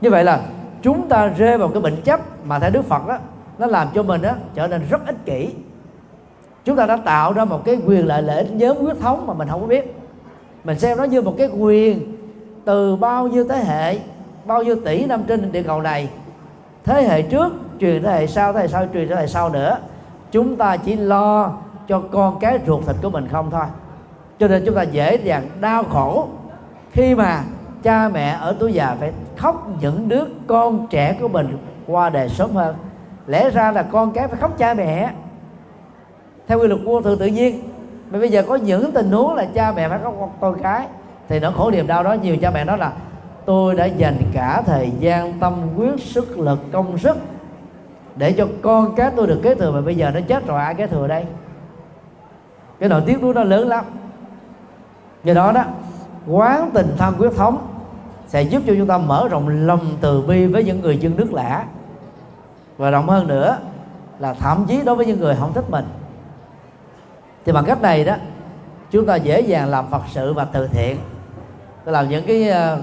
Như 0.00 0.10
vậy 0.10 0.24
là 0.24 0.40
chúng 0.82 1.08
ta 1.08 1.26
rơi 1.26 1.58
vào 1.58 1.68
cái 1.68 1.82
bệnh 1.82 2.02
chấp 2.02 2.20
mà 2.44 2.58
theo 2.58 2.70
đức 2.70 2.84
phật 2.84 3.06
đó, 3.06 3.18
nó 3.58 3.66
làm 3.66 3.88
cho 3.94 4.02
mình 4.02 4.22
đó 4.22 4.32
trở 4.54 4.68
nên 4.68 4.82
rất 4.90 5.06
ích 5.06 5.24
kỷ. 5.24 5.50
Chúng 6.64 6.76
ta 6.76 6.86
đã 6.86 6.96
tạo 6.96 7.32
ra 7.32 7.44
một 7.44 7.64
cái 7.64 7.78
quyền 7.86 8.06
lợi 8.06 8.22
lợi 8.22 8.36
ích 8.36 8.52
nhóm 8.52 8.76
huyết 8.76 9.00
thống 9.00 9.26
mà 9.26 9.34
mình 9.34 9.48
không 9.48 9.60
có 9.60 9.66
biết. 9.66 9.96
Mình 10.64 10.78
xem 10.78 10.98
nó 10.98 11.04
như 11.04 11.22
một 11.22 11.34
cái 11.38 11.48
quyền 11.48 12.16
từ 12.64 12.96
bao 12.96 13.28
nhiêu 13.28 13.44
thế 13.48 13.64
hệ, 13.64 13.98
bao 14.44 14.62
nhiêu 14.62 14.76
tỷ 14.84 15.04
năm 15.04 15.22
trên 15.28 15.52
địa 15.52 15.62
cầu 15.62 15.82
này, 15.82 16.08
thế 16.84 17.02
hệ 17.02 17.22
trước 17.22 17.52
truyền 17.84 18.02
thế 18.02 18.12
hệ 18.12 18.26
sau 18.26 18.52
thế 18.52 18.60
hệ 18.60 18.68
sau 18.68 18.86
truyền 18.92 19.08
thế 19.08 19.14
hệ 19.14 19.26
sau 19.26 19.48
nữa. 19.48 19.78
Chúng 20.32 20.56
ta 20.56 20.76
chỉ 20.76 20.96
lo 20.96 21.52
cho 21.88 22.00
con 22.12 22.38
cái 22.38 22.58
ruột 22.66 22.86
thịt 22.86 22.96
của 23.02 23.10
mình 23.10 23.28
không 23.32 23.50
thôi. 23.50 23.64
Cho 24.38 24.48
nên 24.48 24.62
chúng 24.66 24.74
ta 24.74 24.82
dễ 24.82 25.16
dàng 25.16 25.48
đau 25.60 25.84
khổ 25.84 26.28
khi 26.92 27.14
mà 27.14 27.42
cha 27.82 28.08
mẹ 28.08 28.36
ở 28.40 28.56
tuổi 28.60 28.72
già 28.72 28.96
phải 29.00 29.12
khóc 29.36 29.68
những 29.80 30.08
đứa 30.08 30.24
con 30.46 30.86
trẻ 30.90 31.16
của 31.20 31.28
mình 31.28 31.58
qua 31.86 32.10
đời 32.10 32.28
sớm 32.28 32.50
hơn. 32.50 32.74
Lẽ 33.26 33.50
ra 33.50 33.72
là 33.72 33.82
con 33.82 34.12
cái 34.12 34.28
phải 34.28 34.36
khóc 34.40 34.58
cha 34.58 34.74
mẹ. 34.74 35.10
Theo 36.46 36.58
quy 36.58 36.68
luật 36.68 36.80
vô 36.84 37.02
thường 37.02 37.18
tự 37.18 37.26
nhiên 37.26 37.62
mà 38.10 38.18
bây 38.18 38.30
giờ 38.30 38.42
có 38.48 38.56
những 38.56 38.92
tình 38.92 39.10
huống 39.10 39.34
là 39.34 39.46
cha 39.54 39.72
mẹ 39.76 39.88
phải 39.88 39.98
khóc 40.02 40.14
con, 40.20 40.30
con 40.40 40.62
cái 40.62 40.86
thì 41.28 41.40
nó 41.40 41.50
khổ 41.50 41.70
niềm 41.70 41.86
đau 41.86 42.02
đó 42.02 42.12
nhiều 42.12 42.36
cha 42.42 42.50
mẹ 42.50 42.64
nói 42.64 42.78
là 42.78 42.92
tôi 43.44 43.74
đã 43.74 43.84
dành 43.84 44.16
cả 44.34 44.62
thời 44.66 44.90
gian 44.98 45.32
tâm 45.40 45.54
quyết 45.76 46.00
sức 46.00 46.38
lực 46.38 46.58
công 46.72 46.98
sức 46.98 47.16
để 48.16 48.32
cho 48.32 48.48
con 48.62 48.94
cái 48.94 49.10
tôi 49.16 49.26
được 49.26 49.40
kế 49.42 49.54
thừa, 49.54 49.70
mà 49.70 49.80
bây 49.80 49.96
giờ 49.96 50.10
nó 50.14 50.20
chết 50.28 50.46
rồi, 50.46 50.60
ai 50.60 50.74
kế 50.74 50.86
thừa 50.86 51.06
đây? 51.06 51.24
Cái 52.80 52.88
nỗi 52.88 53.02
tiếc 53.06 53.22
nuối 53.22 53.34
nó 53.34 53.44
lớn 53.44 53.68
lắm. 53.68 53.84
Do 55.24 55.34
đó 55.34 55.52
đó, 55.52 55.64
quán 56.26 56.70
tình 56.74 56.94
thân 56.98 57.14
quyết 57.18 57.30
thống 57.36 57.68
sẽ 58.26 58.42
giúp 58.42 58.62
cho 58.66 58.74
chúng 58.78 58.86
ta 58.86 58.98
mở 58.98 59.28
rộng 59.28 59.48
lòng 59.48 59.96
từ 60.00 60.22
bi 60.22 60.46
với 60.46 60.64
những 60.64 60.80
người 60.80 60.98
dân 60.98 61.16
nước 61.16 61.32
lạ 61.32 61.64
và 62.76 62.90
rộng 62.90 63.08
hơn 63.08 63.26
nữa 63.26 63.58
là 64.18 64.34
thậm 64.34 64.64
chí 64.68 64.80
đối 64.84 64.96
với 64.96 65.06
những 65.06 65.20
người 65.20 65.36
không 65.40 65.52
thích 65.52 65.70
mình. 65.70 65.84
Thì 67.44 67.52
bằng 67.52 67.64
cách 67.64 67.82
này 67.82 68.04
đó, 68.04 68.14
chúng 68.90 69.06
ta 69.06 69.16
dễ 69.16 69.40
dàng 69.40 69.68
làm 69.68 69.90
phật 69.90 70.02
sự 70.10 70.32
và 70.32 70.44
từ 70.44 70.66
thiện. 70.66 70.96
Làm 71.84 72.08
những 72.08 72.26
cái 72.26 72.48
ờ, 72.48 72.78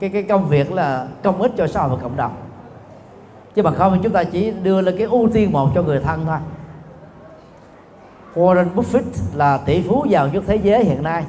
cái 0.00 0.10
cái 0.10 0.22
công 0.22 0.48
việc 0.48 0.72
là 0.72 1.06
công 1.22 1.42
ích 1.42 1.52
cho 1.56 1.66
xã 1.66 1.80
hội 1.80 1.96
và 1.96 2.02
cộng 2.02 2.16
đồng 2.16 2.43
chứ 3.54 3.62
bằng 3.62 3.74
không 3.74 3.98
chúng 4.02 4.12
ta 4.12 4.24
chỉ 4.24 4.50
đưa 4.62 4.80
lên 4.80 4.94
cái 4.98 5.06
ưu 5.06 5.28
tiên 5.32 5.52
một 5.52 5.70
cho 5.74 5.82
người 5.82 6.00
thân 6.00 6.24
thôi. 6.26 6.38
Warren 8.34 8.66
Buffett 8.74 9.02
là 9.34 9.58
tỷ 9.58 9.82
phú 9.82 10.04
giàu 10.08 10.28
nhất 10.28 10.44
thế 10.46 10.56
giới 10.56 10.84
hiện 10.84 11.02
nay. 11.02 11.24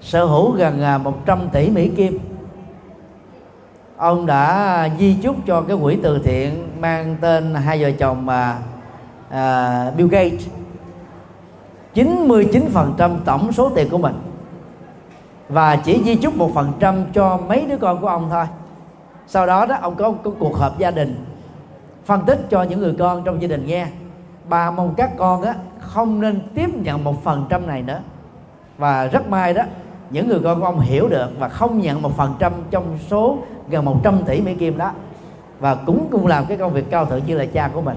Sở 0.00 0.24
hữu 0.24 0.50
gần 0.50 0.82
à, 0.82 0.98
100 0.98 1.48
tỷ 1.52 1.70
Mỹ 1.70 1.88
Kim. 1.96 2.18
Ông 3.96 4.26
đã 4.26 4.88
di 4.98 5.16
chúc 5.22 5.36
cho 5.46 5.60
cái 5.60 5.76
quỹ 5.82 5.98
từ 6.02 6.18
thiện 6.18 6.68
mang 6.80 7.16
tên 7.20 7.54
hai 7.54 7.82
vợ 7.82 7.90
chồng 7.98 8.26
mà 8.26 8.58
à, 9.30 9.90
Bill 9.96 10.08
Gates. 10.08 10.46
99% 11.94 13.16
tổng 13.24 13.52
số 13.52 13.70
tiền 13.74 13.88
của 13.90 13.98
mình. 13.98 14.14
Và 15.48 15.76
chỉ 15.76 16.02
di 16.04 16.14
chúc 16.16 16.36
một 16.36 16.50
phần 16.54 16.72
trăm 16.80 17.04
cho 17.14 17.38
mấy 17.48 17.66
đứa 17.66 17.76
con 17.76 18.00
của 18.00 18.08
ông 18.08 18.28
thôi 18.30 18.44
sau 19.26 19.46
đó 19.46 19.66
đó 19.66 19.76
ông 19.80 19.94
có, 19.94 20.12
có 20.24 20.30
cuộc 20.38 20.56
họp 20.56 20.78
gia 20.78 20.90
đình 20.90 21.24
phân 22.04 22.20
tích 22.26 22.46
cho 22.50 22.62
những 22.62 22.80
người 22.80 22.94
con 22.98 23.22
trong 23.24 23.42
gia 23.42 23.48
đình 23.48 23.66
nghe. 23.66 23.86
Bà 24.48 24.70
mong 24.70 24.94
các 24.96 25.10
con 25.16 25.42
á 25.42 25.54
không 25.80 26.20
nên 26.20 26.40
tiếp 26.54 26.70
nhận 26.74 27.04
một 27.04 27.24
phần 27.24 27.46
trăm 27.48 27.66
này 27.66 27.82
nữa. 27.82 28.00
Và 28.78 29.06
rất 29.06 29.28
may 29.28 29.54
đó 29.54 29.62
những 30.10 30.28
người 30.28 30.40
con 30.44 30.60
của 30.60 30.66
ông 30.66 30.80
hiểu 30.80 31.08
được 31.08 31.28
và 31.38 31.48
không 31.48 31.80
nhận 31.80 32.02
một 32.02 32.16
phần 32.16 32.34
trăm 32.38 32.52
trong 32.70 32.98
số 33.10 33.38
gần 33.68 33.84
100 33.84 34.22
tỷ 34.26 34.40
Mỹ 34.40 34.54
Kim 34.54 34.78
đó. 34.78 34.90
Và 35.60 35.74
cũng 35.74 36.08
cũng 36.10 36.26
làm 36.26 36.46
cái 36.46 36.56
công 36.56 36.72
việc 36.72 36.90
cao 36.90 37.06
thượng 37.06 37.20
như 37.26 37.38
là 37.38 37.46
cha 37.46 37.70
của 37.74 37.80
mình. 37.82 37.96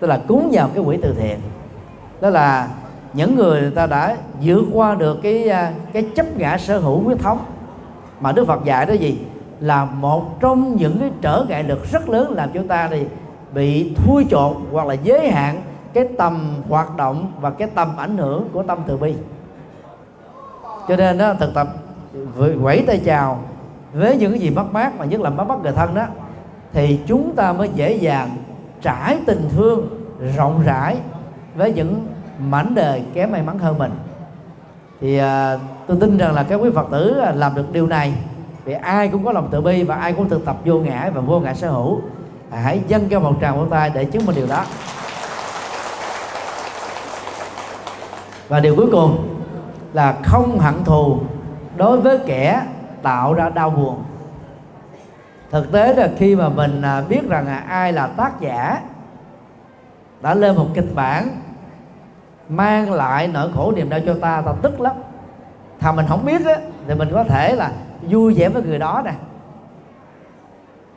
Tức 0.00 0.06
là 0.06 0.20
cúng 0.28 0.48
vào 0.52 0.70
cái 0.74 0.84
quỹ 0.84 0.98
từ 1.02 1.14
thiện. 1.18 1.38
Đó 2.20 2.30
là 2.30 2.68
những 3.12 3.36
người 3.36 3.70
ta 3.70 3.86
đã 3.86 4.16
vượt 4.42 4.64
qua 4.72 4.94
được 4.94 5.18
cái 5.22 5.48
à, 5.48 5.72
cái 5.92 6.06
chấp 6.14 6.26
ngã 6.36 6.58
sở 6.58 6.78
hữu 6.78 7.02
huyết 7.02 7.18
thống. 7.18 7.38
Mà 8.20 8.32
Đức 8.32 8.46
Phật 8.46 8.64
dạy 8.64 8.86
đó 8.86 8.92
gì? 8.92 9.18
Là 9.60 9.84
một 9.84 10.40
trong 10.40 10.76
những 10.76 10.98
cái 11.00 11.10
trở 11.20 11.44
ngại 11.48 11.62
lực 11.62 11.90
rất 11.90 12.08
lớn 12.08 12.32
làm 12.32 12.50
chúng 12.52 12.68
ta 12.68 12.88
thì 12.90 13.06
bị 13.54 13.94
thui 13.96 14.26
chột 14.30 14.56
hoặc 14.72 14.86
là 14.86 14.94
giới 14.94 15.30
hạn 15.30 15.62
cái 15.92 16.08
tầm 16.18 16.54
hoạt 16.68 16.96
động 16.96 17.32
và 17.40 17.50
cái 17.50 17.68
tầm 17.74 17.96
ảnh 17.96 18.16
hưởng 18.16 18.48
của 18.52 18.62
tâm 18.62 18.78
từ 18.86 18.96
bi. 18.96 19.14
Cho 20.88 20.96
nên 20.96 21.18
đó 21.18 21.34
thực 21.34 21.54
tập 21.54 21.68
quẩy 22.62 22.84
tay 22.86 23.00
chào 23.04 23.38
với 23.92 24.16
những 24.16 24.32
cái 24.32 24.40
gì 24.40 24.50
mất 24.50 24.72
mát 24.72 24.98
mà 24.98 25.04
nhất 25.04 25.20
là 25.20 25.30
mất 25.30 25.44
mát 25.48 25.58
người 25.62 25.72
thân 25.72 25.94
đó 25.94 26.06
thì 26.72 27.00
chúng 27.06 27.34
ta 27.36 27.52
mới 27.52 27.70
dễ 27.74 27.92
dàng 27.92 28.30
trải 28.82 29.18
tình 29.26 29.48
thương 29.56 29.88
rộng 30.36 30.62
rãi 30.66 30.96
với 31.54 31.72
những 31.72 32.06
mảnh 32.38 32.74
đời 32.74 33.02
kém 33.14 33.32
may 33.32 33.42
mắn 33.42 33.58
hơn 33.58 33.78
mình. 33.78 33.92
Thì 35.00 35.18
à, 35.18 35.58
tôi 35.86 35.96
tin 36.00 36.18
rằng 36.18 36.34
là 36.34 36.42
các 36.42 36.56
quý 36.56 36.70
phật 36.74 36.86
tử 36.90 37.18
à, 37.18 37.32
làm 37.32 37.54
được 37.54 37.72
điều 37.72 37.86
này 37.86 38.14
vì 38.66 38.72
ai 38.72 39.08
cũng 39.08 39.24
có 39.24 39.32
lòng 39.32 39.48
tự 39.50 39.60
bi 39.60 39.82
và 39.82 39.94
ai 39.94 40.12
cũng 40.12 40.28
thực 40.28 40.44
tập 40.44 40.56
vô 40.64 40.74
ngã 40.74 41.10
và 41.14 41.20
vô 41.20 41.40
ngã 41.40 41.54
sở 41.54 41.70
hữu. 41.70 42.00
À, 42.50 42.60
hãy 42.60 42.80
dâng 42.88 43.08
cho 43.08 43.20
một 43.20 43.34
tràng 43.40 43.58
vỗ 43.58 43.66
tay 43.70 43.90
để 43.94 44.04
chứng 44.04 44.26
minh 44.26 44.36
điều 44.36 44.46
đó. 44.46 44.64
Và 48.48 48.60
điều 48.60 48.76
cuối 48.76 48.86
cùng 48.92 49.28
là 49.92 50.16
không 50.24 50.58
hận 50.58 50.84
thù 50.84 51.18
đối 51.76 52.00
với 52.00 52.18
kẻ 52.26 52.62
tạo 53.02 53.34
ra 53.34 53.48
đau 53.48 53.70
buồn. 53.70 54.02
Thực 55.50 55.72
tế 55.72 55.94
là 55.94 56.08
khi 56.18 56.36
mà 56.36 56.48
mình 56.48 56.82
à, 56.82 57.00
biết 57.08 57.28
rằng 57.28 57.46
là 57.46 57.56
ai 57.56 57.92
là 57.92 58.06
tác 58.06 58.40
giả 58.40 58.80
đã 60.20 60.34
lên 60.34 60.56
một 60.56 60.66
kịch 60.74 60.94
bản 60.94 61.28
mang 62.48 62.92
lại 62.92 63.28
nỗi 63.28 63.50
khổ 63.54 63.72
niềm 63.76 63.88
đau 63.88 64.00
cho 64.06 64.14
ta 64.20 64.42
ta 64.46 64.52
tức 64.62 64.80
lắm. 64.80 64.96
Thà 65.80 65.92
mình 65.92 66.06
không 66.08 66.24
biết 66.24 66.46
á 66.46 66.56
thì 66.88 66.94
mình 66.94 67.08
có 67.12 67.24
thể 67.24 67.54
là 67.54 67.70
vui 68.08 68.34
vẻ 68.34 68.48
với 68.48 68.62
người 68.62 68.78
đó 68.78 69.02
nè. 69.04 69.12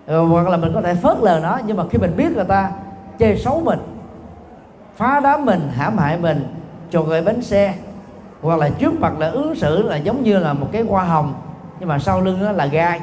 Ừ, 0.08 0.26
hoặc 0.26 0.48
là 0.48 0.58
mình 0.58 0.72
có 0.74 0.82
thể 0.82 0.96
phớt 0.96 1.18
lờ 1.22 1.40
nó 1.44 1.60
nhưng 1.66 1.78
mà 1.78 1.84
khi 1.92 1.98
mình 1.98 2.14
biết 2.18 2.36
người 2.36 2.46
ta 2.46 2.72
chơi 3.18 3.38
xấu 3.38 3.62
mình 3.62 3.80
phá 4.96 5.20
đám 5.20 5.46
mình 5.46 5.70
hãm 5.76 5.98
hại 5.98 6.18
mình 6.18 6.44
cho 6.90 7.04
người 7.04 7.22
bánh 7.22 7.42
xe 7.42 7.74
hoặc 8.42 8.60
là 8.60 8.70
trước 8.70 9.00
mặt 9.00 9.20
là 9.20 9.30
ứng 9.30 9.56
xử 9.56 9.84
là 9.84 9.98
giống 9.98 10.24
như 10.24 10.40
là 10.40 10.54
một 10.54 10.68
cái 10.72 10.82
hoa 10.82 11.04
hồng 11.04 11.34
nhưng 11.80 11.90
mà 11.90 12.00
sau 12.00 12.22
lưng 12.22 12.46
đó 12.46 12.52
là 12.52 12.66
gai. 12.66 13.02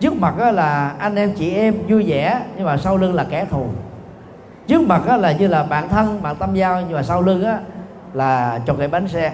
Trước 0.00 0.14
mặt 0.14 0.38
đó 0.38 0.50
là 0.50 0.94
anh 0.98 1.16
em 1.16 1.32
chị 1.34 1.54
em 1.54 1.74
vui 1.88 2.04
vẻ 2.06 2.40
nhưng 2.56 2.66
mà 2.66 2.76
sau 2.76 2.96
lưng 2.96 3.14
là 3.14 3.26
kẻ 3.30 3.44
thù. 3.50 3.66
Trước 4.66 4.82
mặt 4.82 5.02
đó 5.06 5.16
là 5.16 5.32
như 5.32 5.46
là 5.46 5.62
bạn 5.62 5.88
thân 5.88 6.22
bạn 6.22 6.36
tâm 6.36 6.54
giao 6.54 6.80
nhưng 6.80 6.96
mà 6.96 7.02
sau 7.02 7.22
lưng 7.22 7.44
là 8.12 8.60
cho 8.66 8.74
cái 8.74 8.88
bánh 8.88 9.08
xe. 9.08 9.32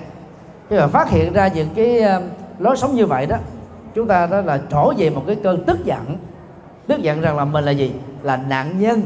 Khi 0.70 0.77
mà 0.77 0.86
phát 0.86 1.10
hiện 1.10 1.32
ra 1.32 1.48
những 1.48 1.69
cái 1.74 2.02
lối 2.59 2.77
sống 2.77 2.94
như 2.94 3.06
vậy 3.06 3.27
đó 3.27 3.36
chúng 3.98 4.08
ta 4.08 4.26
đó 4.26 4.40
là 4.40 4.60
trổ 4.70 4.92
về 4.96 5.10
một 5.10 5.22
cái 5.26 5.36
cơn 5.42 5.64
tức 5.64 5.84
giận. 5.84 6.16
Tức 6.86 7.02
giận 7.02 7.20
rằng 7.20 7.36
là 7.36 7.44
mình 7.44 7.64
là 7.64 7.70
gì? 7.70 7.94
Là 8.22 8.36
nạn 8.36 8.78
nhân, 8.78 9.02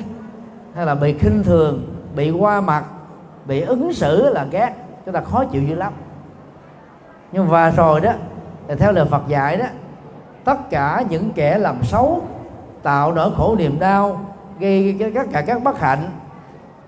hay 0.74 0.86
là 0.86 0.94
bị 0.94 1.14
khinh 1.18 1.42
thường, 1.44 1.82
bị 2.16 2.30
qua 2.30 2.60
mặt, 2.60 2.84
bị 3.44 3.60
ứng 3.60 3.92
xử 3.92 4.28
là 4.30 4.46
ghét 4.50 4.72
chúng 5.04 5.14
ta 5.14 5.20
khó 5.20 5.44
chịu 5.44 5.62
dữ 5.62 5.74
lắm. 5.74 5.92
Nhưng 7.32 7.48
và 7.48 7.70
rồi 7.70 8.00
đó, 8.00 8.12
thì 8.68 8.74
theo 8.74 8.92
lời 8.92 9.06
Phật 9.10 9.22
dạy 9.28 9.56
đó, 9.56 9.66
tất 10.44 10.70
cả 10.70 11.04
những 11.10 11.30
kẻ 11.34 11.58
làm 11.58 11.82
xấu, 11.82 12.22
tạo 12.82 13.12
nỗi 13.12 13.30
khổ 13.36 13.56
niềm 13.58 13.78
đau, 13.78 14.20
gây 14.58 14.96
tất 15.14 15.26
cả 15.32 15.42
các 15.42 15.62
bất 15.62 15.80
hạnh, 15.80 16.10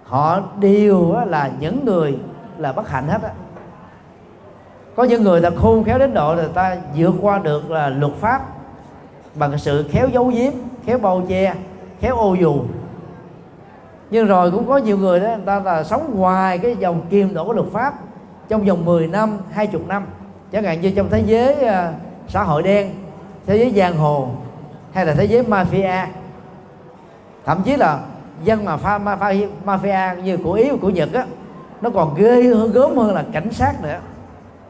họ 0.05 0.41
đều 0.59 1.15
là 1.27 1.51
những 1.61 1.85
người 1.85 2.19
là 2.59 2.73
bất 2.73 2.89
hạnh 2.89 3.09
hết 3.09 3.23
á 3.23 3.31
có 4.97 5.05
những 5.05 5.23
người 5.23 5.41
ta 5.41 5.51
khôn 5.57 5.85
khéo 5.85 5.99
đến 5.99 6.15
độ 6.15 6.35
là 6.35 6.45
ta 6.55 6.77
vượt 6.97 7.15
qua 7.21 7.39
được 7.39 7.71
là 7.71 7.89
luật 7.89 8.13
pháp 8.21 8.43
bằng 9.35 9.59
sự 9.59 9.89
khéo 9.91 10.09
giấu 10.09 10.29
giếm 10.29 10.53
khéo 10.87 10.99
bao 10.99 11.23
che 11.29 11.55
khéo 12.01 12.17
ô 12.17 12.35
dù. 12.35 12.63
Nhưng 14.11 14.27
rồi 14.27 14.51
cũng 14.51 14.69
có 14.69 14.77
nhiều 14.77 14.99
người 14.99 15.21
đó 15.21 15.27
người 15.27 15.47
ta 15.47 15.61
là 15.61 15.85
sống 15.85 16.11
ngoài 16.15 16.59
cái 16.59 16.77
dòng 16.77 17.01
kiềm 17.11 17.35
đổ 17.35 17.45
của 17.45 17.53
luật 17.53 17.69
pháp 17.73 17.95
trong 18.49 18.65
vòng 18.65 18.85
10 18.85 19.07
năm 19.07 19.39
20 19.51 19.83
năm. 19.89 20.07
Chẳng 20.53 20.65
hạn 20.65 20.81
như 20.81 20.91
trong 20.91 21.09
thế 21.11 21.23
giới 21.27 21.55
uh, 21.55 21.95
xã 22.29 22.43
hội 22.43 22.63
đen 22.63 22.91
thế 23.47 23.57
giới 23.57 23.73
giang 23.77 23.97
hồ 23.97 24.29
hay 24.93 25.07
là 25.07 25.15
thế 25.15 25.25
giới 25.25 25.45
mafia. 25.45 26.07
Thậm 27.45 27.63
chí 27.65 27.77
là 27.77 28.01
dân 28.45 28.65
mà 28.65 28.77
pha, 28.77 28.99
mafia, 28.99 29.49
mafia 29.67 30.23
như 30.23 30.37
của 30.37 30.53
ý 30.53 30.71
của 30.81 30.91
nhật 30.91 31.13
á 31.13 31.27
nó 31.81 31.91
còn 31.91 32.15
ghê 32.19 32.43
hơn 32.43 32.73
gớm 32.73 32.97
hơn 32.97 33.15
là 33.15 33.25
cảnh 33.33 33.53
sát 33.53 33.83
nữa 33.83 33.99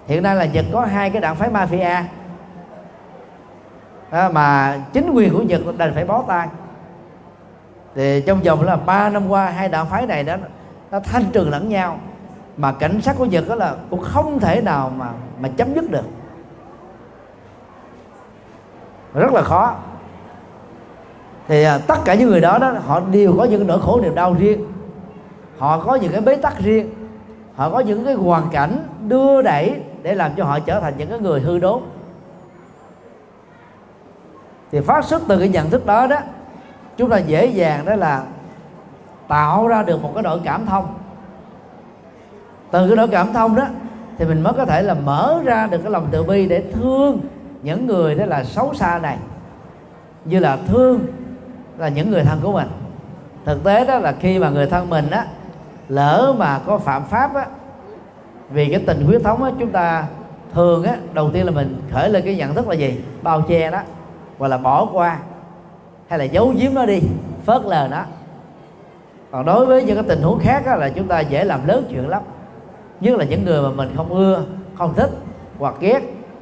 hiện 0.06 0.22
nay 0.22 0.36
là 0.36 0.44
nhật 0.44 0.64
có 0.72 0.80
hai 0.80 1.10
cái 1.10 1.20
đảng 1.22 1.36
phái 1.36 1.50
mafia. 1.50 2.02
À, 4.10 4.28
mà 4.28 4.76
chính 4.92 5.10
quyền 5.10 5.32
của 5.32 5.42
nhật 5.42 5.60
đành 5.78 5.94
phải 5.94 6.04
bó 6.04 6.22
tay. 6.22 6.48
Thì 7.94 8.22
trong 8.26 8.40
vòng 8.40 8.62
là 8.62 8.76
3 8.76 9.08
năm 9.08 9.28
qua 9.28 9.50
hai 9.50 9.68
đảng 9.68 9.86
phái 9.86 10.06
này 10.06 10.22
đó 10.22 10.36
nó 10.90 11.00
thanh 11.00 11.24
trừng 11.32 11.50
lẫn 11.50 11.68
nhau. 11.68 11.98
Mà 12.56 12.72
cảnh 12.72 13.00
sát 13.00 13.16
của 13.18 13.24
nhật 13.24 13.48
đó 13.48 13.54
là 13.54 13.74
cũng 13.90 14.00
không 14.02 14.40
thể 14.40 14.60
nào 14.60 14.92
mà 14.96 15.08
mà 15.40 15.48
chấm 15.56 15.74
dứt 15.74 15.90
được. 15.90 16.04
Rất 19.14 19.32
là 19.32 19.42
khó. 19.42 19.74
Thì 21.48 21.64
à, 21.64 21.78
tất 21.78 21.98
cả 22.04 22.14
những 22.14 22.28
người 22.28 22.40
đó 22.40 22.58
đó 22.58 22.72
họ 22.86 23.00
đều 23.00 23.34
có 23.38 23.44
những 23.44 23.66
nỗi 23.66 23.80
khổ 23.80 24.00
niềm 24.00 24.14
đau 24.14 24.36
riêng. 24.38 24.66
Họ 25.58 25.78
có 25.78 25.94
những 25.94 26.12
cái 26.12 26.20
bế 26.20 26.36
tắc 26.36 26.58
riêng. 26.58 26.90
Họ 27.54 27.70
có 27.70 27.80
những 27.80 28.04
cái 28.04 28.14
hoàn 28.14 28.48
cảnh 28.50 28.78
đưa 29.08 29.42
đẩy 29.42 29.80
để 30.04 30.14
làm 30.14 30.30
cho 30.36 30.44
họ 30.44 30.58
trở 30.58 30.80
thành 30.80 30.94
những 30.98 31.10
cái 31.10 31.18
người 31.18 31.40
hư 31.40 31.58
đốn. 31.58 31.82
Thì 34.72 34.80
phát 34.80 35.04
xuất 35.04 35.22
từ 35.28 35.38
cái 35.38 35.48
nhận 35.48 35.70
thức 35.70 35.86
đó 35.86 36.06
đó, 36.06 36.16
chúng 36.96 37.10
ta 37.10 37.18
dễ 37.18 37.46
dàng 37.46 37.84
đó 37.84 37.94
là 37.94 38.22
tạo 39.28 39.68
ra 39.68 39.82
được 39.82 40.02
một 40.02 40.10
cái 40.14 40.22
đội 40.22 40.40
cảm 40.44 40.66
thông. 40.66 40.94
Từ 42.70 42.88
cái 42.88 42.96
đội 42.96 43.08
cảm 43.08 43.32
thông 43.32 43.56
đó 43.56 43.64
thì 44.18 44.24
mình 44.24 44.42
mới 44.42 44.52
có 44.52 44.64
thể 44.64 44.82
là 44.82 44.94
mở 44.94 45.40
ra 45.44 45.66
được 45.66 45.78
cái 45.82 45.90
lòng 45.90 46.08
từ 46.10 46.22
bi 46.22 46.48
để 46.48 46.64
thương 46.72 47.20
những 47.62 47.86
người 47.86 48.14
đó 48.14 48.26
là 48.26 48.44
xấu 48.44 48.74
xa 48.74 48.98
này, 48.98 49.18
như 50.24 50.38
là 50.38 50.58
thương 50.66 51.06
là 51.78 51.88
những 51.88 52.10
người 52.10 52.22
thân 52.24 52.40
của 52.42 52.52
mình. 52.52 52.68
Thực 53.44 53.64
tế 53.64 53.84
đó 53.86 53.98
là 53.98 54.12
khi 54.12 54.38
mà 54.38 54.50
người 54.50 54.66
thân 54.66 54.90
mình 54.90 55.10
á, 55.10 55.26
lỡ 55.88 56.34
mà 56.38 56.60
có 56.66 56.78
phạm 56.78 57.04
pháp 57.04 57.34
á 57.34 57.46
vì 58.50 58.68
cái 58.68 58.82
tình 58.86 59.06
huyết 59.06 59.22
thống 59.24 59.42
á 59.42 59.50
chúng 59.58 59.70
ta 59.70 60.06
thường 60.54 60.82
á 60.82 60.96
đầu 61.12 61.30
tiên 61.30 61.46
là 61.46 61.52
mình 61.52 61.82
khởi 61.92 62.10
lên 62.10 62.22
cái 62.24 62.36
nhận 62.36 62.54
thức 62.54 62.68
là 62.68 62.74
gì? 62.74 63.00
Bao 63.22 63.42
che 63.42 63.70
đó 63.70 63.80
hoặc 64.38 64.48
là 64.48 64.58
bỏ 64.58 64.88
qua 64.92 65.18
hay 66.08 66.18
là 66.18 66.24
giấu 66.24 66.54
giếm 66.58 66.74
nó 66.74 66.86
đi 66.86 67.00
phớt 67.44 67.62
lờ 67.64 67.88
nó. 67.90 68.02
Còn 69.30 69.46
đối 69.46 69.66
với 69.66 69.84
những 69.84 69.96
cái 69.96 70.04
tình 70.08 70.22
huống 70.22 70.38
khác 70.38 70.62
á, 70.66 70.76
là 70.76 70.88
chúng 70.88 71.08
ta 71.08 71.20
dễ 71.20 71.44
làm 71.44 71.66
lớn 71.66 71.84
chuyện 71.90 72.08
lắm. 72.08 72.22
Nhất 73.00 73.18
là 73.18 73.24
những 73.24 73.44
người 73.44 73.62
mà 73.62 73.70
mình 73.70 73.92
không 73.96 74.08
ưa 74.08 74.42
không 74.74 74.94
thích 74.94 75.10
hoặc 75.58 75.74
ghét 75.80 76.00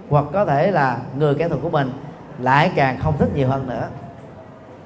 hoặc 0.08 0.24
có 0.32 0.44
thể 0.44 0.70
là 0.70 0.98
người 1.18 1.34
kẻ 1.34 1.48
thù 1.48 1.56
của 1.62 1.70
mình 1.70 1.90
lại 2.38 2.70
càng 2.74 2.98
không 3.02 3.14
thích 3.18 3.28
nhiều 3.34 3.48
hơn 3.48 3.68
nữa. 3.68 3.88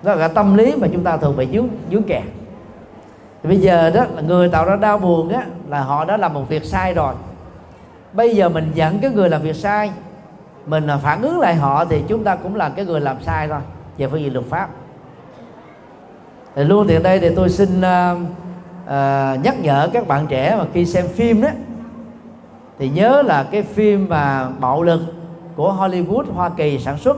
Đó 0.02 0.14
là 0.14 0.18
cái 0.18 0.34
tâm 0.34 0.56
lý 0.56 0.74
mà 0.76 0.88
chúng 0.92 1.04
ta 1.04 1.16
thường 1.16 1.36
bị 1.36 1.48
dướng 1.52 1.68
dướng 1.90 2.02
kẹt 2.02 2.22
thì 3.42 3.48
bây 3.48 3.60
giờ 3.60 3.90
đó 3.90 4.04
là 4.14 4.22
người 4.22 4.48
tạo 4.48 4.64
ra 4.64 4.76
đau 4.76 4.98
buồn 4.98 5.28
á 5.28 5.42
là 5.68 5.80
họ 5.80 6.04
đã 6.04 6.16
làm 6.16 6.34
một 6.34 6.48
việc 6.48 6.64
sai 6.64 6.94
rồi. 6.94 7.14
Bây 8.12 8.36
giờ 8.36 8.48
mình 8.48 8.70
giận 8.74 8.98
cái 8.98 9.10
người 9.10 9.28
làm 9.28 9.42
việc 9.42 9.56
sai 9.56 9.90
mình 10.66 10.88
phản 11.02 11.22
ứng 11.22 11.40
lại 11.40 11.54
họ 11.54 11.84
thì 11.84 12.02
chúng 12.08 12.24
ta 12.24 12.36
cũng 12.36 12.56
là 12.56 12.68
cái 12.68 12.84
người 12.84 13.00
làm 13.00 13.16
sai 13.22 13.48
thôi. 13.48 13.60
Về 13.98 14.08
phương 14.08 14.20
diện 14.20 14.32
luật 14.32 14.46
pháp. 14.46 14.68
Thì 16.54 16.64
luôn 16.64 16.86
tiện 16.88 17.02
đây 17.02 17.20
thì 17.20 17.34
tôi 17.34 17.48
xin 17.48 17.80
uh, 17.80 18.18
uh, 18.84 19.44
nhắc 19.44 19.60
nhở 19.60 19.88
các 19.92 20.06
bạn 20.08 20.26
trẻ 20.26 20.56
mà 20.58 20.64
khi 20.72 20.86
xem 20.86 21.08
phim 21.08 21.42
đó 21.42 21.48
thì 22.78 22.88
nhớ 22.88 23.22
là 23.22 23.42
cái 23.42 23.62
phim 23.62 24.06
mà 24.08 24.48
bạo 24.60 24.82
lực 24.82 25.00
của 25.56 25.76
Hollywood 25.78 26.24
Hoa 26.34 26.48
Kỳ 26.48 26.78
sản 26.78 26.98
xuất 26.98 27.16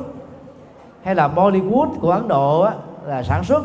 hay 1.04 1.14
là 1.14 1.28
Bollywood 1.28 1.88
của 2.00 2.10
Ấn 2.10 2.28
Độ 2.28 2.60
á, 2.60 2.72
là 3.06 3.22
sản 3.22 3.44
xuất 3.44 3.62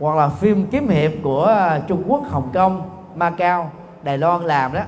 hoặc 0.00 0.16
là 0.16 0.28
phim 0.28 0.66
kiếm 0.66 0.88
hiệp 0.88 1.12
của 1.22 1.44
à, 1.44 1.80
Trung 1.86 2.02
Quốc, 2.06 2.22
Hồng 2.30 2.50
Kông, 2.54 2.82
Macau, 3.14 3.70
Đài 4.02 4.18
Loan 4.18 4.42
làm 4.42 4.72
đó 4.72 4.80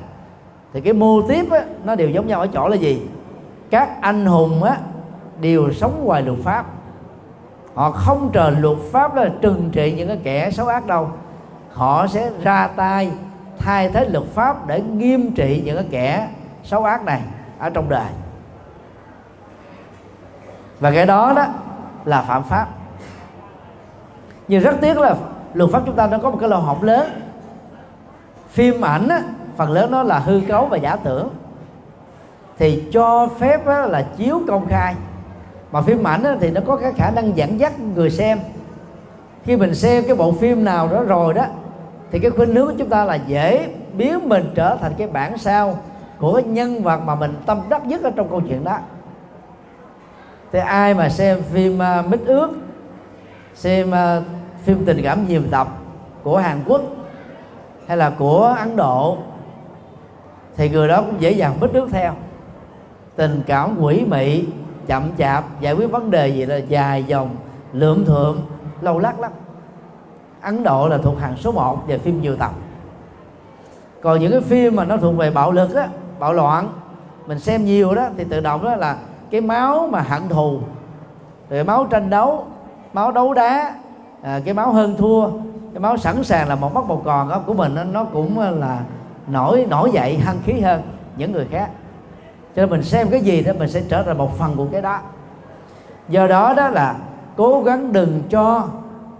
thì 0.72 0.80
cái 0.80 0.93
mô 0.93 1.22
tiếp 1.28 1.51
á, 1.51 1.64
nó 1.84 1.94
đều 1.94 2.09
giống 2.09 2.26
nhau 2.26 2.40
ở 2.40 2.47
chỗ 2.47 2.68
là 2.68 2.76
gì? 2.76 3.02
Các 3.70 4.01
anh 4.01 4.26
hùng 4.26 4.62
á, 4.62 4.76
đều 5.40 5.72
sống 5.72 6.05
ngoài 6.05 6.22
luật 6.22 6.39
pháp. 6.44 6.66
Họ 7.74 7.90
không 7.90 8.30
chờ 8.32 8.51
luật 8.51 8.78
pháp 8.93 9.14
là 9.14 9.30
trừng 9.40 9.70
trị 9.72 9.94
những 9.97 10.09
cái 10.09 10.18
kẻ 10.24 10.51
xấu 10.51 10.66
ác 10.66 10.86
đâu. 10.86 11.10
Họ 11.72 12.06
sẽ 12.06 12.30
ra 12.43 12.68
tay 12.76 13.10
thay 13.59 13.89
thế 13.89 14.09
luật 14.09 14.24
pháp 14.34 14.66
để 14.66 14.80
nghiêm 14.80 15.32
trị 15.34 15.62
những 15.64 15.76
cái 15.76 15.86
kẻ 15.90 16.28
xấu 16.64 16.84
ác 16.84 17.05
này 17.05 17.20
ở 17.59 17.70
trong 17.70 17.89
đời. 17.89 18.10
Và 20.80 20.90
cái 20.90 21.06
đó 21.06 21.32
đó 21.36 21.47
là 22.05 22.22
phạm 22.22 22.43
pháp 22.43 22.66
nhưng 24.48 24.62
rất 24.62 24.77
tiếc 24.81 24.98
là 24.98 25.14
luật 25.55 25.70
pháp 25.70 25.82
chúng 25.86 25.97
ta 25.97 26.06
nó 26.06 26.19
có 26.19 26.31
một 26.31 26.36
cái 26.40 26.48
lỗ 26.48 26.56
hổng 26.56 26.82
lớn. 26.82 27.06
Phim 28.48 28.85
ảnh 28.85 29.09
á, 29.09 29.23
phần 29.56 29.70
lớn 29.70 29.90
nó 29.90 30.02
là 30.02 30.19
hư 30.19 30.40
cấu 30.48 30.66
và 30.66 30.77
giả 30.77 30.97
tưởng. 30.97 31.28
Thì 32.59 32.82
cho 32.93 33.28
phép 33.39 33.66
á, 33.66 33.86
là 33.86 34.02
chiếu 34.16 34.40
công 34.48 34.66
khai. 34.66 34.94
Mà 35.73 35.82
phim 35.82 36.06
ảnh 36.06 36.23
á, 36.23 36.36
thì 36.40 36.51
nó 36.51 36.60
có 36.66 36.77
cái 36.77 36.93
khả 36.93 37.10
năng 37.10 37.36
dẫn 37.36 37.60
dắt 37.60 37.73
người 37.94 38.10
xem. 38.10 38.39
Khi 39.44 39.56
mình 39.56 39.74
xem 39.74 40.05
cái 40.06 40.16
bộ 40.16 40.32
phim 40.32 40.64
nào 40.64 40.89
đó 40.89 41.02
rồi 41.02 41.35
đó 41.35 41.44
thì 42.12 42.19
cái 42.19 42.31
khuynh 42.31 42.55
hướng 42.55 42.66
của 42.66 42.74
chúng 42.78 42.89
ta 42.89 43.05
là 43.05 43.14
dễ 43.14 43.69
biến 43.93 44.28
mình 44.28 44.51
trở 44.55 44.77
thành 44.77 44.93
cái 44.98 45.09
bản 45.09 45.39
sao 45.39 45.78
của 46.19 46.35
cái 46.35 46.44
nhân 46.44 46.82
vật 46.82 47.01
mà 47.05 47.14
mình 47.14 47.35
tâm 47.47 47.60
đắc 47.69 47.86
nhất 47.86 48.02
ở 48.02 48.10
trong 48.16 48.28
câu 48.28 48.40
chuyện 48.40 48.64
đó. 48.64 48.78
Thì 50.52 50.59
ai 50.59 50.94
mà 50.94 51.09
xem 51.09 51.43
phim 51.52 51.78
uh, 51.78 52.06
mít 52.06 52.20
ước 52.27 52.51
xem 53.55 53.91
uh, 53.91 54.24
phim 54.65 54.85
tình 54.85 55.01
cảm 55.03 55.29
nhiều 55.29 55.43
tập 55.51 55.69
của 56.23 56.39
Hàn 56.39 56.62
Quốc 56.66 56.83
hay 57.87 57.97
là 57.97 58.11
của 58.11 58.57
Ấn 58.59 58.77
Độ 58.77 59.19
thì 60.57 60.69
người 60.69 60.89
đó 60.89 61.03
cũng 61.03 61.20
dễ 61.20 61.31
dàng 61.31 61.61
bít 61.61 61.73
nước 61.73 61.89
theo. 61.93 62.12
Tình 63.16 63.43
cảm 63.47 63.77
quỷ 63.81 64.05
mị 64.09 64.45
chậm 64.87 65.11
chạp 65.19 65.61
giải 65.61 65.73
quyết 65.74 65.91
vấn 65.91 66.11
đề 66.11 66.29
gì 66.29 66.47
là 66.47 66.57
dài 66.57 67.05
dòng 67.05 67.37
lượm 67.73 68.05
thượm 68.05 68.39
lâu 68.81 68.99
lắc 68.99 69.20
lắm. 69.20 69.33
Ấn 70.41 70.62
Độ 70.62 70.89
là 70.89 70.99
thuộc 70.99 71.20
hàng 71.20 71.37
số 71.37 71.53
1 71.53 71.87
về 71.87 71.99
phim 71.99 72.23
nhiều 72.23 72.37
tập. 72.37 72.51
Còn 74.03 74.20
những 74.20 74.33
cái 74.33 74.41
phim 74.41 74.77
mà 74.77 74.85
nó 74.85 74.97
thuộc 74.97 75.16
về 75.16 75.31
bạo 75.31 75.53
lực 75.53 75.74
á 75.74 75.89
bạo 76.19 76.33
loạn 76.33 76.69
mình 77.27 77.39
xem 77.39 77.65
nhiều 77.65 77.95
đó 77.95 78.09
thì 78.16 78.24
tự 78.24 78.41
động 78.41 78.65
đó 78.65 78.77
là 78.77 78.97
cái 79.31 79.41
máu 79.41 79.89
mà 79.93 80.01
hận 80.01 80.29
thù 80.29 80.61
rồi 81.51 81.65
máu 81.65 81.87
tranh 81.91 82.11
đấu 82.11 82.47
máu 82.93 83.12
đấu 83.12 83.35
đá 83.35 83.74
à, 84.23 84.40
cái 84.44 84.55
máu 84.55 84.73
hơn 84.73 84.97
thua 84.98 85.28
cái 85.73 85.81
máu 85.81 85.97
sẵn 85.97 86.24
sàng 86.24 86.48
là 86.48 86.55
một 86.55 86.74
mất 86.74 86.85
một 86.85 87.02
còn 87.05 87.28
đó, 87.28 87.40
của 87.47 87.55
mình 87.55 87.74
nó 87.93 88.05
cũng 88.05 88.39
là 88.39 88.81
nổi 89.27 89.66
nổi 89.70 89.90
dậy 89.93 90.16
hăng 90.16 90.39
khí 90.44 90.60
hơn 90.60 90.82
những 91.16 91.32
người 91.32 91.47
khác. 91.51 91.70
Cho 92.56 92.62
nên 92.62 92.70
mình 92.70 92.82
xem 92.82 93.09
cái 93.10 93.20
gì 93.20 93.43
đó 93.43 93.52
mình 93.59 93.69
sẽ 93.69 93.82
trở 93.89 94.02
thành 94.02 94.19
một 94.19 94.39
phần 94.39 94.56
của 94.56 94.66
cái 94.73 94.82
đó. 94.82 94.98
Do 96.09 96.27
đó 96.27 96.55
đó 96.56 96.69
là 96.69 96.97
cố 97.36 97.62
gắng 97.62 97.93
đừng 97.93 98.23
cho 98.31 98.69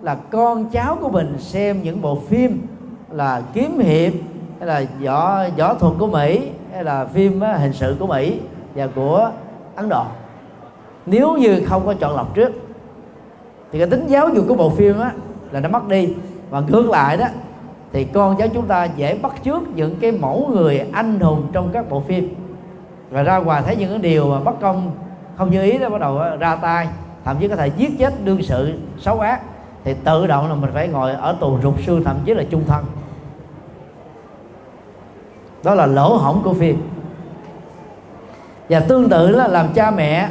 là 0.03 0.17
con 0.31 0.65
cháu 0.65 0.97
của 1.01 1.09
mình 1.09 1.37
xem 1.39 1.83
những 1.83 2.03
bộ 2.03 2.19
phim 2.29 2.67
là 3.11 3.43
kiếm 3.53 3.79
hiệp 3.79 4.13
hay 4.59 4.69
là 4.69 4.83
võ 5.05 5.45
võ 5.59 5.75
thuật 5.75 5.93
của 5.99 6.07
mỹ 6.07 6.51
hay 6.73 6.85
là 6.85 7.05
phim 7.05 7.41
hình 7.41 7.73
sự 7.73 7.97
của 7.99 8.07
mỹ 8.07 8.41
và 8.75 8.89
của 8.95 9.31
ấn 9.75 9.89
độ. 9.89 10.05
Nếu 11.07 11.37
như 11.37 11.63
không 11.67 11.87
có 11.87 11.95
chọn 11.95 12.17
lọc 12.17 12.35
trước 12.35 12.53
thì 13.73 13.79
cái 13.79 13.91
tính 13.91 14.07
giáo 14.07 14.29
dục 14.29 14.45
của 14.49 14.55
bộ 14.55 14.71
phim 14.71 15.01
á, 15.01 15.13
là 15.51 15.61
nó 15.61 15.69
mất 15.69 15.89
đi. 15.89 16.09
Và 16.51 16.61
ngược 16.61 16.91
lại 16.91 17.17
đó, 17.17 17.27
thì 17.93 18.05
con 18.05 18.37
cháu 18.37 18.49
chúng 18.49 18.67
ta 18.67 18.85
dễ 18.85 19.15
bắt 19.15 19.33
chước 19.45 19.63
những 19.75 19.97
cái 20.01 20.13
mẫu 20.13 20.51
người 20.55 20.79
anh 20.93 21.21
hùng 21.21 21.47
trong 21.53 21.69
các 21.73 21.91
bộ 21.91 22.01
phim. 22.01 22.35
Và 23.11 23.23
ra 23.23 23.39
ngoài 23.39 23.63
thấy 23.67 23.77
những 23.77 23.91
cái 23.91 23.99
điều 23.99 24.31
mà 24.31 24.41
bất 24.41 24.61
công 24.61 24.91
không 25.37 25.51
như 25.51 25.63
ý 25.63 25.79
đó, 25.79 25.89
bắt 25.89 26.01
đầu 26.01 26.19
ờ, 26.19 26.37
ra 26.37 26.57
tay. 26.57 26.89
Thậm 27.25 27.37
chí 27.41 27.49
có 27.49 27.57
thể 27.57 27.71
giết 27.77 27.91
chết 27.99 28.25
đương 28.25 28.43
sự 28.43 28.75
xấu 28.99 29.21
ác. 29.21 29.41
Thì 29.85 29.95
tự 30.05 30.27
động 30.27 30.49
là 30.49 30.55
mình 30.55 30.71
phải 30.75 30.89
ngồi 30.89 31.13
ở 31.13 31.37
tù 31.41 31.59
rụt 31.63 31.75
xương, 31.87 32.05
thậm 32.05 32.17
chí 32.25 32.35
là 32.35 32.45
chung 32.51 32.65
thân. 32.67 32.85
Đó 35.65 35.75
là 35.75 35.87
lỗ 35.87 36.17
hổng 36.17 36.43
của 36.45 36.55
phim. 36.55 36.83
Và 38.69 38.81
tương 38.81 39.09
tự 39.09 39.29
là 39.29 39.49
làm 39.49 39.69
cha 39.75 39.91
mẹ 39.91 40.29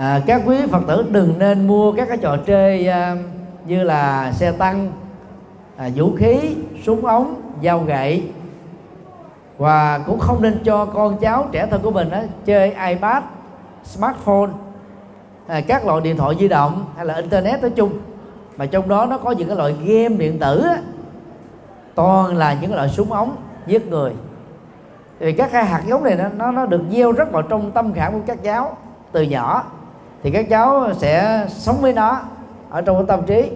à, 0.00 0.20
các 0.26 0.42
quý 0.46 0.56
phật 0.70 0.82
tử 0.86 1.04
đừng 1.10 1.38
nên 1.38 1.66
mua 1.66 1.92
các 1.92 2.08
cái 2.08 2.16
trò 2.16 2.36
chơi 2.46 2.88
à, 2.88 3.16
như 3.66 3.82
là 3.82 4.32
xe 4.32 4.52
tăng 4.52 4.92
à, 5.76 5.88
vũ 5.94 6.12
khí 6.16 6.56
súng 6.84 7.06
ống 7.06 7.34
dao 7.64 7.80
gậy. 7.80 8.24
Và 9.58 9.98
cũng 10.06 10.18
không 10.18 10.42
nên 10.42 10.58
cho 10.64 10.84
con 10.84 11.18
cháu 11.18 11.46
trẻ 11.52 11.66
thân 11.70 11.82
của 11.82 11.90
mình 11.90 12.10
đó, 12.10 12.18
chơi 12.44 12.74
ipad 12.88 13.22
smartphone 13.84 14.50
à, 15.46 15.60
các 15.60 15.86
loại 15.86 16.00
điện 16.00 16.16
thoại 16.16 16.36
di 16.40 16.48
động 16.48 16.84
hay 16.96 17.06
là 17.06 17.14
internet 17.14 17.62
nói 17.62 17.70
chung. 17.70 17.90
Mà 18.56 18.66
trong 18.66 18.88
đó 18.88 19.06
nó 19.06 19.18
có 19.18 19.30
những 19.30 19.48
cái 19.48 19.56
loại 19.56 19.72
game 19.72 20.16
điện 20.16 20.38
tử 20.38 20.62
á, 20.62 20.76
toàn 21.94 22.36
là 22.36 22.56
những 22.60 22.74
loại 22.74 22.88
súng 22.88 23.12
ống 23.12 23.36
giết 23.66 23.86
người. 23.88 24.12
Thì 25.20 25.32
các 25.32 25.52
cái 25.52 25.64
hạt 25.64 25.82
giống 25.86 26.04
này 26.04 26.16
nó 26.16 26.28
nó, 26.36 26.52
nó 26.52 26.66
được 26.66 26.82
gieo 26.92 27.12
rất 27.12 27.32
vào 27.32 27.42
trong 27.42 27.70
tâm 27.70 27.92
khảm 27.92 28.12
của 28.12 28.20
các 28.26 28.42
cháu 28.42 28.76
từ 29.12 29.22
nhỏ 29.22 29.64
thì 30.22 30.30
các 30.30 30.46
cháu 30.50 30.94
sẽ 30.94 31.44
sống 31.48 31.76
với 31.80 31.92
nó 31.92 32.20
ở 32.70 32.82
trong 32.82 32.96
cái 32.96 33.04
tâm 33.08 33.26
trí. 33.26 33.50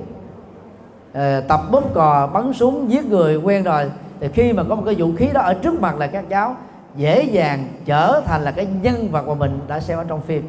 À, 1.12 1.40
tập 1.48 1.60
bóp 1.70 1.94
cò 1.94 2.26
bắn 2.26 2.52
súng 2.52 2.90
giết 2.90 3.04
người 3.04 3.36
quen 3.36 3.62
rồi. 3.62 3.90
Thì 4.20 4.28
khi 4.28 4.52
mà 4.52 4.62
có 4.68 4.74
một 4.74 4.82
cái 4.86 4.94
vũ 4.94 5.10
khí 5.16 5.28
đó 5.32 5.40
ở 5.40 5.54
trước 5.54 5.80
mặt 5.80 5.98
là 5.98 6.06
các 6.06 6.24
cháu 6.28 6.56
dễ 6.96 7.22
dàng 7.22 7.68
trở 7.84 8.20
thành 8.26 8.42
là 8.42 8.50
cái 8.50 8.66
nhân 8.82 9.08
vật 9.10 9.28
mà 9.28 9.34
mình 9.34 9.60
đã 9.68 9.80
xem 9.80 9.98
ở 9.98 10.04
trong 10.08 10.20
phim. 10.22 10.48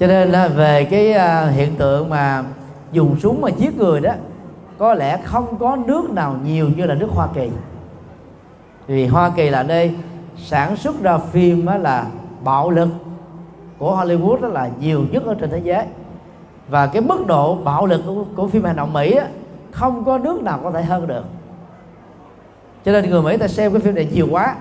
Cho 0.00 0.06
nên 0.06 0.28
là 0.28 0.48
về 0.48 0.84
cái 0.84 1.12
à, 1.12 1.46
hiện 1.46 1.74
tượng 1.76 2.10
mà 2.10 2.44
dùng 2.92 3.20
súng 3.20 3.40
mà 3.40 3.48
giết 3.48 3.78
người 3.78 4.00
đó 4.00 4.12
có 4.78 4.94
lẽ 4.94 5.20
không 5.24 5.56
có 5.58 5.76
nước 5.86 6.10
nào 6.10 6.36
nhiều 6.44 6.68
như 6.76 6.84
là 6.84 6.94
nước 6.94 7.08
Hoa 7.10 7.28
Kỳ. 7.34 7.50
Vì 8.86 9.06
Hoa 9.06 9.30
Kỳ 9.36 9.50
là 9.50 9.62
nơi 9.62 9.94
sản 10.36 10.76
xuất 10.76 11.02
ra 11.02 11.18
phim 11.18 11.66
là 11.66 12.06
bạo 12.46 12.70
lực 12.70 12.88
của 13.78 13.96
Hollywood 13.96 14.40
đó 14.40 14.48
là 14.48 14.70
nhiều 14.80 15.04
nhất 15.10 15.22
ở 15.26 15.34
trên 15.34 15.50
thế 15.50 15.60
giới. 15.64 15.84
Và 16.68 16.86
cái 16.86 17.02
mức 17.02 17.26
độ 17.26 17.54
bạo 17.54 17.86
lực 17.86 18.02
của, 18.06 18.24
của 18.36 18.48
phim 18.48 18.64
hành 18.64 18.76
động 18.76 18.92
Mỹ 18.92 19.12
á, 19.12 19.26
không 19.70 20.04
có 20.04 20.18
nước 20.18 20.42
nào 20.42 20.60
có 20.62 20.70
thể 20.70 20.82
hơn 20.82 21.06
được. 21.06 21.24
Cho 22.84 22.92
nên 22.92 23.10
người 23.10 23.22
Mỹ 23.22 23.36
ta 23.36 23.48
xem 23.48 23.72
cái 23.72 23.80
phim 23.80 23.94
này 23.94 24.08
nhiều 24.12 24.28
quá 24.30 24.56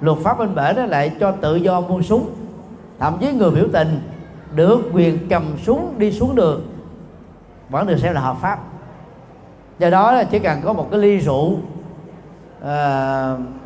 luật 0.00 0.18
pháp 0.18 0.38
bên 0.38 0.54
bể 0.54 0.72
nó 0.76 0.84
lại 0.84 1.12
cho 1.20 1.32
tự 1.32 1.56
do 1.56 1.80
mua 1.80 2.02
súng. 2.02 2.30
Thậm 2.98 3.16
chí 3.20 3.32
người 3.32 3.50
biểu 3.50 3.66
tình 3.72 4.00
được 4.54 4.80
quyền 4.92 5.28
cầm 5.28 5.42
súng 5.62 5.94
đi 5.98 6.12
xuống 6.12 6.34
đường 6.34 6.60
vẫn 7.68 7.86
được 7.86 7.98
xem 7.98 8.14
là 8.14 8.20
hợp 8.20 8.36
pháp. 8.40 8.58
Do 9.78 9.90
đó 9.90 10.12
là 10.12 10.24
chỉ 10.24 10.38
cần 10.38 10.60
có 10.64 10.72
một 10.72 10.88
cái 10.90 11.00
ly 11.00 11.18
rượu 11.18 11.46
uh, 11.46 11.58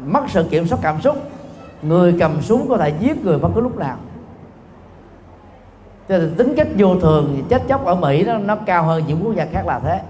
mất 0.07 0.23
sự 0.29 0.45
kiểm 0.51 0.67
soát 0.67 0.79
cảm 0.83 1.01
xúc 1.01 1.17
người 1.89 2.17
cầm 2.19 2.43
súng 2.43 2.69
có 2.69 2.77
thể 2.77 2.93
giết 3.01 3.25
người 3.25 3.39
bất 3.39 3.49
cứ 3.55 3.61
lúc 3.61 3.79
nào. 3.79 3.97
Cho 6.09 6.19
nên 6.19 6.35
tính 6.37 6.55
cách 6.57 6.69
vô 6.79 6.97
thường 7.01 7.45
chết 7.49 7.63
chóc 7.69 7.85
ở 7.85 7.95
mỹ 7.95 8.25
nó 8.25 8.39
nó 8.39 8.57
cao 8.57 8.85
hơn 8.85 9.03
những 9.07 9.25
quốc 9.25 9.35
gia 9.35 9.47
khác 9.53 9.67
là 9.67 9.79
thế. 9.79 10.01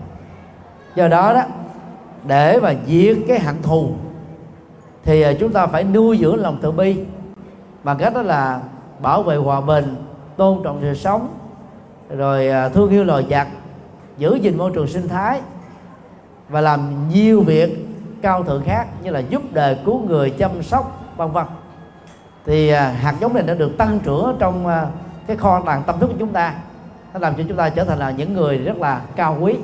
Do 0.95 1.09
đó 1.09 1.35
đó, 1.35 1.43
để 2.27 2.61
mà 2.61 2.75
diệt 2.87 3.17
cái 3.29 3.41
hận 3.41 3.63
thù, 3.63 3.91
thì 5.05 5.23
à, 5.23 5.33
chúng 5.41 5.53
ta 5.53 5.67
phải 5.67 5.85
nuôi 5.85 6.19
dưỡng 6.19 6.43
lòng 6.43 6.59
từ 6.63 6.73
bi. 6.73 6.97
Bằng 7.83 7.99
cách 7.99 8.15
đó 8.15 8.23
là 8.23 8.61
bảo 9.03 9.23
vệ 9.23 9.37
hòa 9.37 9.61
bình, 9.61 9.97
tôn 10.37 10.61
trọng 10.65 10.79
sự 10.81 10.95
sống, 10.95 11.29
rồi 12.17 12.49
à, 12.49 12.69
thương 12.69 12.91
yêu 12.91 13.05
loài 13.05 13.27
vật, 13.29 13.47
giữ 14.19 14.35
gìn 14.35 14.59
môi 14.59 14.71
trường 14.75 14.87
sinh 14.87 15.09
thái, 15.09 15.41
và 16.49 16.61
làm 16.61 17.09
nhiều 17.09 17.41
việc 17.41 17.87
cao 18.23 18.43
thượng 18.43 18.63
khác 18.65 18.87
như 19.03 19.11
là 19.11 19.19
giúp 19.19 19.43
đời 19.53 19.79
cứu 19.85 20.01
người, 20.01 20.31
chăm 20.31 20.63
sóc, 20.63 21.03
vân 21.17 21.31
vân 21.31 21.45
thì 22.47 22.69
à, 22.69 22.89
hạt 22.89 23.15
giống 23.21 23.35
này 23.35 23.43
đã 23.43 23.55
được 23.55 23.79
tăng 23.79 23.99
trưởng 23.99 24.37
trong 24.39 24.67
à, 24.67 24.87
cái 25.27 25.37
kho 25.37 25.63
tàng 25.67 25.83
tâm 25.87 25.99
thức 25.99 26.07
của 26.07 26.17
chúng 26.19 26.33
ta. 26.33 26.55
Nó 27.15 27.21
làm 27.21 27.35
cho 27.35 27.43
chúng 27.49 27.57
ta 27.57 27.69
trở 27.69 27.85
thành 27.85 27.99
là 27.99 28.11
những 28.11 28.35
người 28.35 28.59
rất 28.59 28.77
là 28.77 29.01
cao 29.17 29.37
quý. 29.41 29.55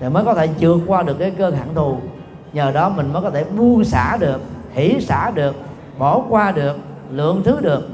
Để 0.00 0.08
mới 0.08 0.24
có 0.24 0.34
thể 0.34 0.48
vượt 0.58 0.80
qua 0.86 1.02
được 1.02 1.16
cái 1.18 1.30
cơn 1.30 1.56
hận 1.56 1.74
thù. 1.74 1.96
Nhờ 2.52 2.70
đó 2.70 2.88
mình 2.88 3.12
mới 3.12 3.22
có 3.22 3.30
thể 3.30 3.44
buông 3.44 3.84
xả 3.84 4.16
được 4.20 4.40
hỷ 4.72 5.00
xả 5.00 5.30
được, 5.34 5.56
bỏ 5.98 6.22
qua 6.28 6.52
được, 6.52 6.76
lượng 7.10 7.42
thứ 7.44 7.60
được 7.60 7.88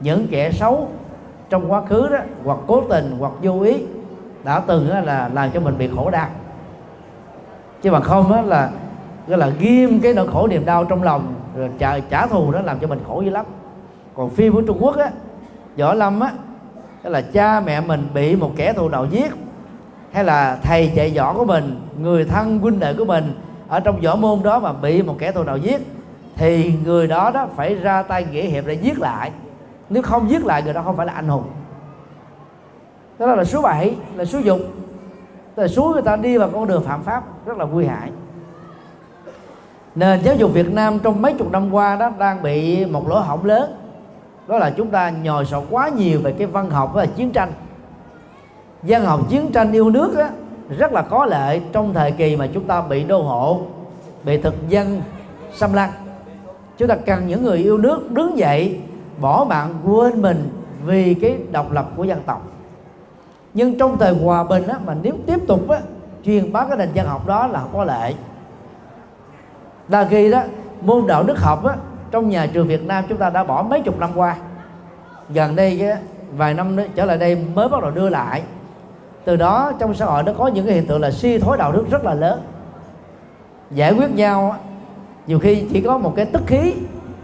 những 0.00 0.26
kẻ 0.30 0.52
xấu 0.52 0.88
trong 1.50 1.72
quá 1.72 1.82
khứ 1.88 2.08
đó, 2.08 2.18
hoặc 2.44 2.58
cố 2.66 2.82
tình, 2.88 3.16
hoặc 3.18 3.32
vô 3.42 3.60
ý, 3.60 3.74
đã 4.44 4.60
từng 4.66 4.90
là 4.90 5.30
làm 5.34 5.50
cho 5.50 5.60
mình 5.60 5.78
bị 5.78 5.90
khổ 5.96 6.10
đau. 6.10 6.28
Chứ 7.82 7.90
mà 7.90 8.00
không 8.00 8.30
đó 8.30 8.40
là, 8.40 8.70
gọi 9.26 9.38
là 9.38 9.48
ghim 9.58 10.00
cái 10.00 10.14
nỗi 10.14 10.28
khổ 10.28 10.46
niềm 10.46 10.64
đau 10.64 10.84
trong 10.84 11.02
lòng 11.02 11.33
rồi 11.56 11.70
trả, 11.78 11.98
trả 12.00 12.26
thù 12.26 12.52
đó 12.52 12.60
làm 12.64 12.78
cho 12.78 12.86
mình 12.86 13.00
khổ 13.06 13.20
dữ 13.20 13.30
lắm. 13.30 13.46
Còn 14.16 14.30
phim 14.30 14.52
của 14.52 14.62
trung 14.62 14.78
quốc 14.80 14.96
á 14.96 15.10
võ 15.78 15.94
lâm 15.94 16.20
á 16.20 16.32
đó 17.02 17.10
là 17.10 17.20
cha 17.20 17.60
mẹ 17.60 17.80
mình 17.80 18.08
bị 18.14 18.36
một 18.36 18.50
kẻ 18.56 18.72
thù 18.72 18.88
nào 18.88 19.06
giết 19.10 19.32
hay 20.12 20.24
là 20.24 20.58
thầy 20.62 20.90
dạy 20.94 21.12
võ 21.16 21.32
của 21.32 21.44
mình 21.44 21.80
người 21.98 22.24
thân 22.24 22.58
huynh 22.58 22.80
đệ 22.80 22.94
của 22.94 23.04
mình 23.04 23.32
ở 23.68 23.80
trong 23.80 24.00
võ 24.00 24.16
môn 24.16 24.42
đó 24.42 24.58
mà 24.58 24.72
bị 24.72 25.02
một 25.02 25.16
kẻ 25.18 25.32
thù 25.32 25.42
nào 25.42 25.56
giết 25.56 25.80
thì 26.36 26.74
người 26.84 27.06
đó 27.06 27.30
đó 27.34 27.48
phải 27.56 27.74
ra 27.74 28.02
tay 28.02 28.26
nghĩa 28.30 28.42
hiệp 28.42 28.66
để 28.66 28.74
giết 28.74 28.98
lại. 28.98 29.30
Nếu 29.90 30.02
không 30.02 30.30
giết 30.30 30.44
lại 30.44 30.62
người 30.62 30.72
đó 30.72 30.82
không 30.84 30.96
phải 30.96 31.06
là 31.06 31.12
anh 31.12 31.28
hùng. 31.28 31.44
Đó 33.18 33.26
là 33.26 33.44
số 33.44 33.62
7 33.62 33.96
là 34.16 34.24
số 34.24 34.38
dục. 34.38 34.58
Là 35.56 35.68
số 35.68 35.90
người 35.92 36.02
ta 36.02 36.16
đi 36.16 36.38
vào 36.38 36.50
con 36.52 36.66
đường 36.66 36.82
phạm 36.82 37.02
pháp 37.02 37.24
rất 37.46 37.58
là 37.58 37.64
nguy 37.64 37.84
hại 37.84 38.10
nền 39.94 40.22
giáo 40.22 40.34
dục 40.34 40.50
Việt 40.52 40.72
Nam 40.72 40.98
trong 40.98 41.22
mấy 41.22 41.34
chục 41.34 41.50
năm 41.50 41.74
qua 41.74 41.96
đó 41.96 42.10
đang 42.18 42.42
bị 42.42 42.84
một 42.84 43.08
lỗ 43.08 43.18
hổng 43.18 43.44
lớn. 43.44 43.74
Đó 44.46 44.58
là 44.58 44.70
chúng 44.70 44.90
ta 44.90 45.10
nhồi 45.10 45.46
sọ 45.46 45.62
quá 45.70 45.88
nhiều 45.88 46.20
về 46.20 46.32
cái 46.32 46.46
văn 46.46 46.70
học 46.70 46.90
và 46.94 47.06
chiến 47.06 47.30
tranh. 47.30 47.52
Văn 48.82 49.04
học 49.04 49.20
chiến 49.28 49.52
tranh 49.52 49.72
yêu 49.72 49.90
nước 49.90 50.14
đó, 50.18 50.28
rất 50.78 50.92
là 50.92 51.02
có 51.02 51.26
lợi 51.26 51.62
trong 51.72 51.94
thời 51.94 52.12
kỳ 52.12 52.36
mà 52.36 52.46
chúng 52.54 52.64
ta 52.64 52.82
bị 52.82 53.04
đô 53.04 53.22
hộ 53.22 53.60
bị 54.24 54.36
thực 54.36 54.68
dân 54.68 55.02
xâm 55.54 55.72
lăng. 55.72 55.90
Chúng 56.78 56.88
ta 56.88 56.96
cần 56.96 57.26
những 57.26 57.44
người 57.44 57.58
yêu 57.58 57.78
nước 57.78 58.10
đứng 58.10 58.38
dậy 58.38 58.80
bỏ 59.20 59.46
mạng 59.48 59.74
quên 59.84 60.22
mình 60.22 60.48
vì 60.84 61.14
cái 61.14 61.38
độc 61.52 61.72
lập 61.72 61.86
của 61.96 62.04
dân 62.04 62.22
tộc. 62.26 62.42
Nhưng 63.54 63.78
trong 63.78 63.98
thời 63.98 64.14
hòa 64.14 64.44
bình 64.44 64.66
á, 64.66 64.78
mà 64.86 64.94
nếu 65.02 65.14
tiếp 65.26 65.38
tục 65.46 65.68
á, 65.68 65.78
truyền 66.24 66.52
bá 66.52 66.66
cái 66.68 66.76
nền 66.76 66.88
văn 66.94 67.06
học 67.06 67.26
đó 67.26 67.46
là 67.46 67.60
không 67.60 67.72
có 67.72 67.84
lệ 67.84 68.14
đa 69.88 70.04
khi 70.10 70.30
đó 70.30 70.42
môn 70.80 71.06
đạo 71.06 71.22
đức 71.22 71.38
học 71.38 71.64
á, 71.64 71.74
trong 72.10 72.28
nhà 72.28 72.46
trường 72.46 72.68
Việt 72.68 72.86
Nam 72.86 73.04
chúng 73.08 73.18
ta 73.18 73.30
đã 73.30 73.44
bỏ 73.44 73.62
mấy 73.62 73.80
chục 73.80 73.98
năm 73.98 74.10
qua. 74.14 74.36
Gần 75.28 75.56
đây 75.56 75.76
cái 75.80 75.96
vài 76.36 76.54
năm 76.54 76.76
nữa 76.76 76.84
trở 76.94 77.04
lại 77.04 77.18
đây 77.18 77.36
mới 77.54 77.68
bắt 77.68 77.82
đầu 77.82 77.90
đưa 77.90 78.08
lại. 78.08 78.42
Từ 79.24 79.36
đó 79.36 79.72
trong 79.78 79.94
xã 79.94 80.06
hội 80.06 80.22
nó 80.22 80.32
có 80.38 80.46
những 80.46 80.66
cái 80.66 80.74
hiện 80.74 80.86
tượng 80.86 81.00
là 81.00 81.10
suy 81.10 81.38
thoái 81.38 81.58
đạo 81.58 81.72
đức 81.72 81.84
rất 81.90 82.04
là 82.04 82.14
lớn. 82.14 82.40
Giải 83.70 83.92
quyết 83.92 84.14
nhau 84.14 84.56
nhiều 85.26 85.38
khi 85.38 85.64
chỉ 85.72 85.80
có 85.80 85.98
một 85.98 86.12
cái 86.16 86.26
tức 86.26 86.42
khí 86.46 86.74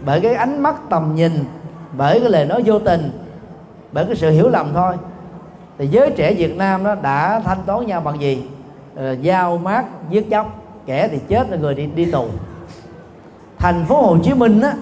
bởi 0.05 0.21
cái 0.21 0.33
ánh 0.33 0.59
mắt 0.59 0.75
tầm 0.89 1.15
nhìn 1.15 1.31
bởi 1.97 2.19
cái 2.19 2.29
lời 2.29 2.45
nói 2.45 2.63
vô 2.65 2.79
tình 2.79 3.11
bởi 3.91 4.05
cái 4.05 4.15
sự 4.15 4.29
hiểu 4.29 4.49
lầm 4.49 4.71
thôi. 4.73 4.93
Thì 5.77 5.87
giới 5.87 6.11
trẻ 6.11 6.33
Việt 6.33 6.57
Nam 6.57 6.83
nó 6.83 6.95
đã 6.95 7.39
thanh 7.39 7.57
toán 7.65 7.85
nhau 7.85 8.01
bằng 8.01 8.21
gì? 8.21 8.47
Ờ, 8.95 9.11
giao 9.11 9.57
mát 9.57 9.85
giết 10.09 10.29
chóc 10.31 10.61
kẻ 10.85 11.07
thì 11.07 11.19
chết 11.27 11.49
là 11.49 11.57
người 11.57 11.75
đi 11.75 11.85
đi 11.85 12.11
tù 12.11 12.25
thành 13.61 13.85
phố 13.85 14.01
Hồ 14.01 14.17
Chí 14.23 14.33
Minh 14.33 14.61
á 14.61 14.73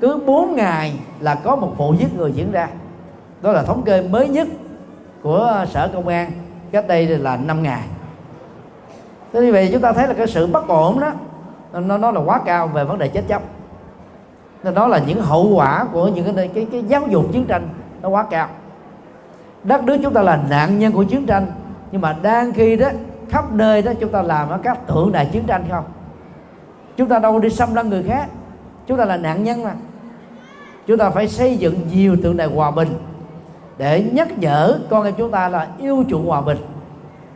cứ 0.00 0.20
4 0.26 0.54
ngày 0.54 0.92
là 1.20 1.34
có 1.34 1.56
một 1.56 1.72
vụ 1.76 1.94
giết 1.98 2.16
người 2.16 2.32
diễn 2.32 2.52
ra. 2.52 2.68
Đó 3.42 3.52
là 3.52 3.62
thống 3.62 3.82
kê 3.82 4.02
mới 4.02 4.28
nhất 4.28 4.48
của 5.22 5.64
sở 5.68 5.90
công 5.94 6.08
an 6.08 6.30
cách 6.72 6.88
đây 6.88 7.06
là 7.06 7.36
5 7.36 7.62
ngày. 7.62 7.82
Thế 9.32 9.40
như 9.40 9.52
vậy 9.52 9.68
chúng 9.72 9.82
ta 9.82 9.92
thấy 9.92 10.06
là 10.06 10.14
cái 10.14 10.26
sự 10.26 10.46
bất 10.46 10.68
ổn 10.68 11.00
đó 11.00 11.12
nó 11.72 11.98
nó 11.98 12.10
là 12.10 12.20
quá 12.20 12.40
cao 12.44 12.66
về 12.66 12.84
vấn 12.84 12.98
đề 12.98 13.08
chết 13.08 13.22
chóc. 13.28 13.42
Nên 14.62 14.74
đó 14.74 14.86
là 14.86 14.98
những 15.06 15.22
hậu 15.22 15.48
quả 15.54 15.84
của 15.92 16.08
những 16.08 16.36
cái 16.36 16.50
cái, 16.54 16.66
cái 16.72 16.84
giáo 16.88 17.02
dục 17.08 17.24
chiến 17.32 17.44
tranh 17.44 17.68
nó 18.02 18.08
quá 18.08 18.26
cao. 18.30 18.48
Đất 19.64 19.84
nước 19.84 19.96
chúng 20.02 20.14
ta 20.14 20.22
là 20.22 20.40
nạn 20.50 20.78
nhân 20.78 20.92
của 20.92 21.04
chiến 21.04 21.26
tranh 21.26 21.46
nhưng 21.92 22.00
mà 22.00 22.16
đang 22.22 22.52
khi 22.52 22.76
đó 22.76 22.88
khắp 23.28 23.52
nơi 23.52 23.82
đó 23.82 23.92
chúng 24.00 24.12
ta 24.12 24.22
làm 24.22 24.48
ở 24.48 24.58
các 24.62 24.86
tượng 24.86 25.12
đài 25.12 25.26
chiến 25.26 25.44
tranh 25.46 25.64
không? 25.70 25.84
Chúng 27.00 27.08
ta 27.08 27.18
đâu 27.18 27.38
đi 27.38 27.50
xâm 27.50 27.74
lăng 27.74 27.88
người 27.88 28.02
khác. 28.02 28.28
Chúng 28.86 28.98
ta 28.98 29.04
là 29.04 29.16
nạn 29.16 29.44
nhân 29.44 29.62
mà. 29.62 29.72
Chúng 30.86 30.98
ta 30.98 31.10
phải 31.10 31.28
xây 31.28 31.56
dựng 31.56 31.74
nhiều 31.92 32.16
tượng 32.22 32.36
đài 32.36 32.46
hòa 32.46 32.70
bình 32.70 32.88
để 33.78 34.04
nhắc 34.12 34.38
nhở 34.38 34.78
con 34.90 35.04
em 35.04 35.14
chúng 35.18 35.30
ta 35.30 35.48
là 35.48 35.68
yêu 35.78 36.04
chuộng 36.08 36.26
hòa 36.26 36.40
bình. 36.40 36.58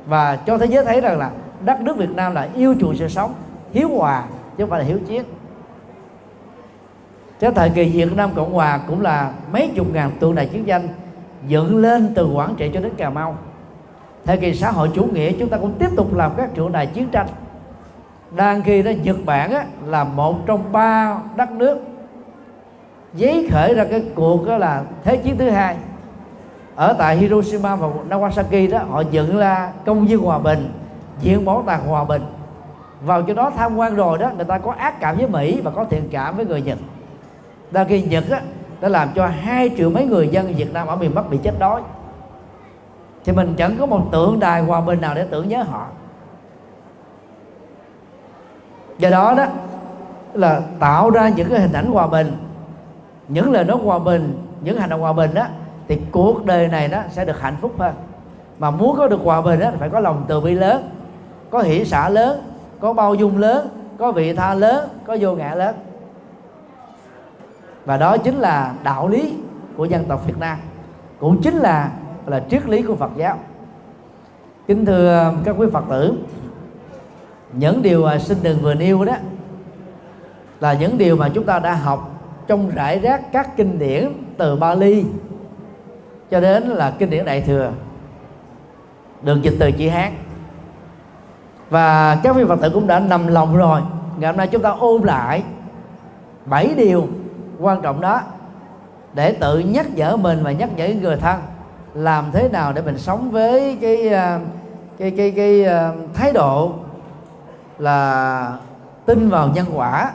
Và 0.06 0.36
cho 0.36 0.58
thế 0.58 0.66
giới 0.66 0.84
thấy 0.84 1.00
rằng 1.00 1.18
là 1.18 1.30
đất 1.64 1.80
nước 1.80 1.96
Việt 1.96 2.10
Nam 2.10 2.34
là 2.34 2.48
yêu 2.54 2.74
chuộng 2.80 2.96
sự 2.96 3.08
sống, 3.08 3.34
hiếu 3.72 3.88
hòa 3.88 4.24
chứ 4.56 4.64
không 4.64 4.70
phải 4.70 4.80
là 4.80 4.86
hiếu 4.86 4.98
chiến. 5.08 5.22
Cái 7.40 7.50
thời 7.50 7.70
kỳ 7.70 7.84
Việt 7.84 8.16
Nam 8.16 8.30
Cộng 8.34 8.52
Hòa 8.52 8.80
cũng 8.88 9.00
là 9.00 9.32
mấy 9.52 9.70
chục 9.76 9.86
ngàn 9.92 10.10
tượng 10.20 10.34
đài 10.34 10.46
chiến 10.46 10.64
tranh 10.64 10.88
dựng 11.46 11.76
lên 11.76 12.12
từ 12.14 12.26
quảng 12.26 12.54
trị 12.56 12.70
cho 12.74 12.80
đến 12.80 12.92
cà 12.96 13.10
mau. 13.10 13.36
Thời 14.24 14.36
kỳ 14.36 14.54
xã 14.54 14.70
hội 14.70 14.90
chủ 14.94 15.04
nghĩa 15.04 15.32
chúng 15.32 15.48
ta 15.48 15.56
cũng 15.56 15.72
tiếp 15.78 15.90
tục 15.96 16.14
làm 16.14 16.32
các 16.36 16.54
tượng 16.54 16.72
đài 16.72 16.86
chiến 16.86 17.08
tranh 17.12 17.26
đang 18.34 18.62
khi 18.62 18.82
đó 18.82 18.90
nhật 19.02 19.16
bản 19.24 19.52
á, 19.52 19.64
là 19.86 20.04
một 20.04 20.46
trong 20.46 20.72
ba 20.72 21.18
đất 21.36 21.50
nước 21.50 21.80
giấy 23.14 23.48
khởi 23.52 23.74
ra 23.74 23.84
cái 23.84 24.04
cuộc 24.14 24.46
đó 24.46 24.56
là 24.58 24.82
thế 25.04 25.16
chiến 25.16 25.38
thứ 25.38 25.50
hai. 25.50 25.76
Ở 26.76 26.92
tại 26.98 27.16
Hiroshima 27.16 27.76
và 27.76 27.88
Nagasaki 28.08 28.70
đó 28.70 28.78
họ 28.90 29.02
dựng 29.10 29.38
ra 29.38 29.72
công 29.86 30.06
viên 30.06 30.18
hòa 30.18 30.38
bình 30.38 30.72
viện 31.22 31.44
bảo 31.44 31.62
tàng 31.66 31.86
hòa 31.86 32.04
bình. 32.04 32.22
Vào 33.04 33.22
chỗ 33.22 33.34
đó 33.34 33.50
tham 33.56 33.76
quan 33.76 33.94
rồi 33.94 34.18
đó 34.18 34.30
người 34.36 34.44
ta 34.44 34.58
có 34.58 34.74
ác 34.78 35.00
cảm 35.00 35.16
với 35.16 35.28
Mỹ 35.28 35.60
và 35.64 35.70
có 35.70 35.84
thiện 35.84 36.08
cảm 36.10 36.36
với 36.36 36.46
người 36.46 36.62
Nhật. 36.62 36.78
Đang 37.70 37.88
khi 37.88 38.02
Nhật 38.02 38.24
á, 38.30 38.40
đã 38.80 38.88
làm 38.88 39.08
cho 39.14 39.26
hai 39.26 39.70
triệu 39.76 39.90
mấy 39.90 40.06
người 40.06 40.28
dân 40.28 40.54
Việt 40.54 40.72
Nam 40.72 40.86
ở 40.86 40.96
miền 40.96 41.14
Bắc 41.14 41.30
bị 41.30 41.38
chết 41.42 41.58
đói. 41.58 41.80
Thì 43.24 43.32
mình 43.32 43.54
chẳng 43.56 43.76
có 43.78 43.86
một 43.86 44.02
tượng 44.12 44.40
đài 44.40 44.62
hòa 44.62 44.80
bình 44.80 45.00
nào 45.00 45.14
để 45.14 45.26
tưởng 45.30 45.48
nhớ 45.48 45.62
họ 45.62 45.86
do 49.04 49.10
đó 49.10 49.34
đó, 49.36 49.46
là 50.34 50.60
tạo 50.78 51.10
ra 51.10 51.28
những 51.28 51.48
cái 51.48 51.60
hình 51.60 51.72
ảnh 51.72 51.86
hòa 51.86 52.06
bình. 52.06 52.32
Những 53.28 53.52
lời 53.52 53.64
nói 53.64 53.76
hòa 53.84 53.98
bình, 53.98 54.46
những 54.60 54.78
hành 54.78 54.90
động 54.90 55.00
hòa 55.00 55.12
bình 55.12 55.34
đó, 55.34 55.46
thì 55.88 56.00
cuộc 56.12 56.44
đời 56.44 56.68
này 56.68 56.88
nó 56.88 56.98
sẽ 57.10 57.24
được 57.24 57.40
hạnh 57.40 57.56
phúc 57.60 57.72
hơn. 57.78 57.94
Mà 58.58 58.70
muốn 58.70 58.96
có 58.96 59.08
được 59.08 59.20
hòa 59.24 59.42
bình 59.42 59.60
đó 59.60 59.70
phải 59.78 59.90
có 59.90 60.00
lòng 60.00 60.24
từ 60.28 60.40
bi 60.40 60.54
lớn, 60.54 60.90
có 61.50 61.62
hỷ 61.62 61.84
xã 61.84 62.08
lớn, 62.08 62.40
có 62.80 62.92
bao 62.92 63.14
dung 63.14 63.38
lớn, 63.38 63.68
có 63.98 64.12
vị 64.12 64.32
tha 64.32 64.54
lớn, 64.54 64.88
có 65.06 65.16
vô 65.20 65.34
ngã 65.34 65.54
lớn. 65.54 65.74
Và 67.84 67.96
đó 67.96 68.16
chính 68.16 68.36
là 68.36 68.72
đạo 68.84 69.08
lý 69.08 69.34
của 69.76 69.84
dân 69.84 70.04
tộc 70.04 70.26
Việt 70.26 70.38
Nam, 70.38 70.58
cũng 71.20 71.42
chính 71.42 71.54
là 71.54 71.90
là 72.26 72.42
triết 72.50 72.68
lý 72.68 72.82
của 72.82 72.96
Phật 72.96 73.10
giáo. 73.16 73.38
Kính 74.66 74.86
thưa 74.86 75.32
các 75.44 75.54
quý 75.58 75.66
Phật 75.72 75.84
tử 75.90 76.18
những 77.56 77.82
điều 77.82 78.04
mà 78.04 78.18
đừng 78.42 78.58
vừa 78.62 78.74
nêu 78.74 79.04
đó 79.04 79.14
là 80.60 80.72
những 80.72 80.98
điều 80.98 81.16
mà 81.16 81.28
chúng 81.28 81.44
ta 81.44 81.58
đã 81.58 81.74
học 81.74 82.10
trong 82.46 82.70
rải 82.70 82.98
rác 82.98 83.32
các 83.32 83.56
kinh 83.56 83.78
điển 83.78 84.08
từ 84.38 84.56
Bali 84.56 85.04
cho 86.30 86.40
đến 86.40 86.62
là 86.62 86.90
kinh 86.98 87.10
điển 87.10 87.24
Đại 87.24 87.40
thừa 87.40 87.72
được 89.22 89.42
dịch 89.42 89.54
từ 89.60 89.72
chữ 89.72 89.88
Hán. 89.88 90.12
Và 91.70 92.18
các 92.22 92.36
vị 92.36 92.44
Phật 92.48 92.60
tử 92.60 92.70
cũng 92.70 92.86
đã 92.86 93.00
nằm 93.00 93.26
lòng 93.26 93.56
rồi. 93.56 93.80
Ngày 94.18 94.30
hôm 94.30 94.36
nay 94.36 94.46
chúng 94.46 94.62
ta 94.62 94.70
ôn 94.70 95.02
lại 95.02 95.42
bảy 96.46 96.74
điều 96.76 97.08
quan 97.60 97.82
trọng 97.82 98.00
đó 98.00 98.20
để 99.14 99.32
tự 99.32 99.58
nhắc 99.58 99.86
nhở 99.94 100.16
mình 100.16 100.38
và 100.42 100.52
nhắc 100.52 100.70
nhở 100.76 100.88
người 100.88 101.16
thân 101.16 101.40
làm 101.94 102.24
thế 102.32 102.48
nào 102.48 102.72
để 102.72 102.82
mình 102.82 102.98
sống 102.98 103.30
với 103.30 103.78
cái 103.80 104.08
à, 104.08 104.40
cái 104.98 105.10
cái 105.10 105.30
cái, 105.30 105.64
cái 105.64 105.82
thái 106.14 106.32
độ 106.32 106.72
là 107.78 108.58
tin 109.06 109.28
vào 109.28 109.48
nhân 109.48 109.66
quả 109.74 110.12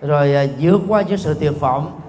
rồi 0.00 0.34
à, 0.34 0.44
vượt 0.60 0.80
qua 0.88 1.02
những 1.02 1.18
sự 1.18 1.34
tuyệt 1.40 1.60
vọng 1.60 2.00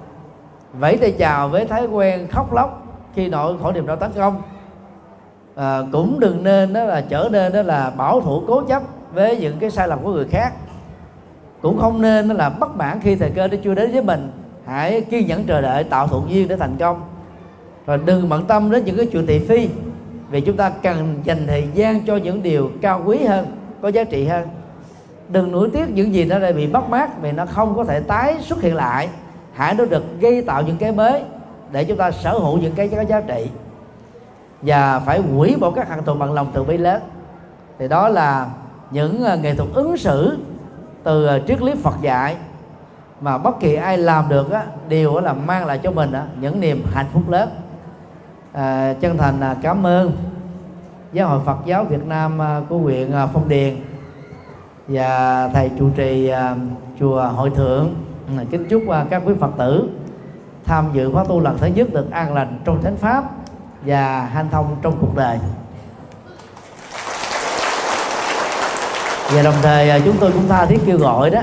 vẫy 0.80 0.98
tay 0.98 1.12
chào 1.12 1.50
với 1.50 1.66
thói 1.66 1.88
quen 1.88 2.28
khóc 2.32 2.54
lóc 2.54 2.86
khi 3.16 3.30
nội 3.30 3.56
khổ 3.62 3.72
niềm 3.72 3.88
đau 3.88 3.96
tấn 3.96 4.12
công. 4.16 4.42
À, 5.56 5.80
cũng 5.92 6.20
đừng 6.20 6.44
nên 6.44 6.74
đó 6.74 6.84
là 6.84 7.02
trở 7.10 7.30
nên 7.32 7.54
đó 7.54 7.62
là 7.62 7.90
bảo 7.90 8.22
thủ 8.22 8.44
cố 8.48 8.62
chấp 8.62 8.84
với 9.14 9.38
những 9.38 9.60
cái 9.60 9.72
sai 9.72 9.88
lầm 9.88 10.00
của 10.04 10.12
người 10.12 10.26
khác. 10.26 10.54
Cũng 11.62 11.80
không 11.80 12.02
nên 12.02 12.28
đó 12.28 12.34
là 12.34 12.50
bất 12.50 12.76
mãn 12.76 13.00
khi 13.00 13.16
thời 13.16 13.30
cơ 13.30 13.48
nó 13.48 13.58
chưa 13.64 13.76
đến 13.76 13.92
với 13.92 14.04
mình. 14.04 14.32
Hãy 14.66 15.02
kiên 15.02 15.28
nhẫn 15.28 15.44
chờ 15.44 15.62
đợi 15.62 15.84
tạo 15.84 16.08
thuận 16.08 16.30
duyên 16.30 16.48
để 16.48 16.56
thành 16.56 16.76
công. 16.80 17.02
Rồi 17.86 18.00
đừng 18.06 18.30
bận 18.30 18.46
tâm 18.46 18.72
đến 18.72 18.86
những 18.86 18.98
cái 18.98 19.06
chuyện 19.12 19.28
thị 19.28 19.40
phi 19.40 19.70
vì 20.30 20.42
chúng 20.42 20.58
ta 20.58 20.70
cần 20.70 21.16
dành 21.24 21.48
thời 21.48 21.68
gian 21.74 22.06
cho 22.06 22.16
những 22.16 22.44
điều 22.44 22.72
cao 22.82 23.02
quý 23.06 23.26
hơn 23.26 23.46
có 23.86 23.90
giá 23.90 24.04
trị 24.04 24.26
hơn. 24.26 24.48
Đừng 25.30 25.52
nuối 25.52 25.70
tiếc 25.74 25.90
những 25.90 26.14
gì 26.14 26.26
nó 26.26 26.40
đã 26.40 26.52
bị 26.52 26.68
mất 26.68 26.90
mát 26.90 27.22
vì 27.22 27.32
nó 27.32 27.46
không 27.46 27.76
có 27.76 27.84
thể 27.84 28.00
tái 28.00 28.38
xuất 28.42 28.62
hiện 28.62 28.76
lại. 28.76 29.10
Hãy 29.54 29.74
nó 29.74 29.86
được 29.86 30.04
gây 30.20 30.42
tạo 30.42 30.62
những 30.62 30.78
cái 30.78 30.92
mới 30.92 31.24
để 31.72 31.84
chúng 31.84 31.98
ta 31.98 32.12
sở 32.12 32.32
hữu 32.32 32.58
những 32.58 32.76
cái 32.76 32.88
có 32.88 33.02
giá 33.02 33.22
trị. 33.22 33.50
Và 34.62 35.00
phải 35.00 35.20
hủy 35.20 35.56
bỏ 35.60 35.72
các 35.72 35.90
hạng 35.90 36.04
tù 36.04 36.14
bằng 36.14 36.34
lòng 36.34 36.52
từ 36.54 36.64
bi 36.64 36.78
lớn. 36.78 37.02
Thì 37.80 37.88
đó 37.88 38.10
là 38.10 38.50
những 38.92 39.24
ờ, 39.24 39.38
nghệ 39.38 39.56
thuật 39.56 39.70
ứng 39.74 39.98
xử 39.98 40.38
từ 41.04 41.26
ờ, 41.26 41.40
triết 41.48 41.62
lý 41.62 41.74
Phật 41.84 41.96
dạy. 42.02 42.36
Mà 43.22 43.38
bất 43.38 43.60
kỳ 43.60 43.76
ai 43.76 43.98
làm 43.98 44.30
được 44.30 44.52
á, 44.52 44.64
đều 44.90 45.20
là 45.20 45.34
mang 45.34 45.66
lại 45.66 45.80
cho 45.84 45.92
mình 45.92 46.12
á, 46.12 46.26
những 46.42 46.60
niềm 46.60 46.86
hạnh 46.94 47.08
phúc 47.14 47.30
lớn. 47.30 47.50
À, 48.54 48.94
chân 49.02 49.18
thành 49.18 49.56
cảm 49.62 49.86
ơn 49.86 50.12
giáo 51.16 51.28
hội 51.28 51.40
Phật 51.46 51.58
giáo 51.66 51.84
Việt 51.84 52.06
Nam 52.06 52.42
à, 52.42 52.62
của 52.70 52.78
huyện 52.78 53.12
à, 53.12 53.28
Phong 53.34 53.50
Điền. 53.50 53.76
Và 54.88 55.50
thầy 55.54 55.72
trụ 55.80 55.90
trì 55.96 56.28
à, 56.28 56.56
chùa 57.00 57.22
Hội 57.22 57.50
Thượng 57.50 57.96
kính 58.52 58.66
chúc 58.70 58.84
các 59.10 59.22
quý 59.26 59.34
Phật 59.40 59.52
tử 59.58 59.90
tham 60.66 60.86
dự 60.94 61.12
khóa 61.12 61.24
tu 61.28 61.40
lần 61.40 61.58
thứ 61.58 61.68
nhất 61.68 61.94
được 61.94 62.12
an 62.12 62.34
lành 62.34 62.60
trong 62.66 62.82
thánh 62.82 62.98
pháp 62.98 63.24
và 63.86 64.22
hanh 64.22 64.50
thông 64.52 64.76
trong 64.82 64.98
cuộc 65.02 65.16
đời. 65.16 65.40
Và 69.34 69.42
đồng 69.44 69.56
thời 69.62 70.02
chúng 70.06 70.16
tôi 70.20 70.32
cũng 70.32 70.48
tha 70.48 70.66
thiết 70.66 70.80
kêu 70.86 70.98
gọi 70.98 71.30
đó. 71.30 71.42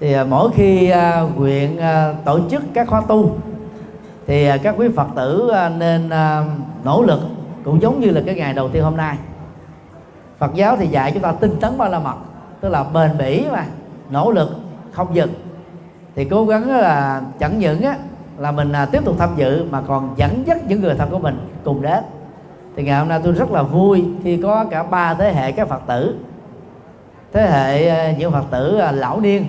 Thì 0.00 0.16
mỗi 0.28 0.50
khi 0.54 0.92
huyện 1.36 1.76
tổ 2.24 2.40
chức 2.50 2.62
các 2.74 2.88
khóa 2.88 3.02
tu, 3.08 3.36
thì 4.26 4.48
các 4.62 4.74
quý 4.78 4.88
phật 4.96 5.06
tử 5.16 5.52
nên 5.78 6.10
nỗ 6.84 7.02
lực 7.02 7.20
cũng 7.64 7.82
giống 7.82 8.00
như 8.00 8.10
là 8.10 8.20
cái 8.26 8.34
ngày 8.34 8.52
đầu 8.52 8.68
tiên 8.68 8.82
hôm 8.82 8.96
nay. 8.96 9.16
Phật 10.38 10.54
giáo 10.54 10.76
thì 10.76 10.86
dạy 10.86 11.12
chúng 11.12 11.22
ta 11.22 11.32
tinh 11.32 11.56
tấn 11.60 11.78
ba 11.78 11.88
la 11.88 11.98
mật 11.98 12.16
tức 12.60 12.68
là 12.68 12.84
bền 12.84 13.18
bỉ 13.18 13.44
mà 13.52 13.64
nỗ 14.10 14.30
lực 14.30 14.50
không 14.92 15.14
dừng. 15.14 15.30
Thì 16.14 16.24
cố 16.24 16.46
gắng 16.46 16.70
là 16.70 17.22
chẳng 17.38 17.58
những 17.58 17.82
á, 17.82 17.96
là 18.38 18.52
mình 18.52 18.72
à, 18.72 18.86
tiếp 18.86 19.04
tục 19.04 19.16
tham 19.18 19.30
dự 19.36 19.64
mà 19.70 19.80
còn 19.86 20.14
dẫn 20.16 20.42
dắt 20.46 20.58
những 20.68 20.80
người 20.80 20.94
thân 20.94 21.10
của 21.10 21.18
mình 21.18 21.38
cùng 21.64 21.82
đến. 21.82 22.04
Thì 22.76 22.82
ngày 22.82 22.98
hôm 22.98 23.08
nay 23.08 23.20
tôi 23.24 23.32
rất 23.32 23.50
là 23.50 23.62
vui 23.62 24.04
khi 24.22 24.40
có 24.42 24.64
cả 24.70 24.82
ba 24.82 25.14
thế 25.14 25.32
hệ 25.32 25.52
các 25.52 25.68
phật 25.68 25.82
tử. 25.86 26.16
Thế 27.32 27.50
hệ 27.50 27.88
à, 27.88 28.12
những 28.18 28.32
phật 28.32 28.44
tử 28.50 28.78
à, 28.78 28.92
lão 28.92 29.20
niên 29.20 29.46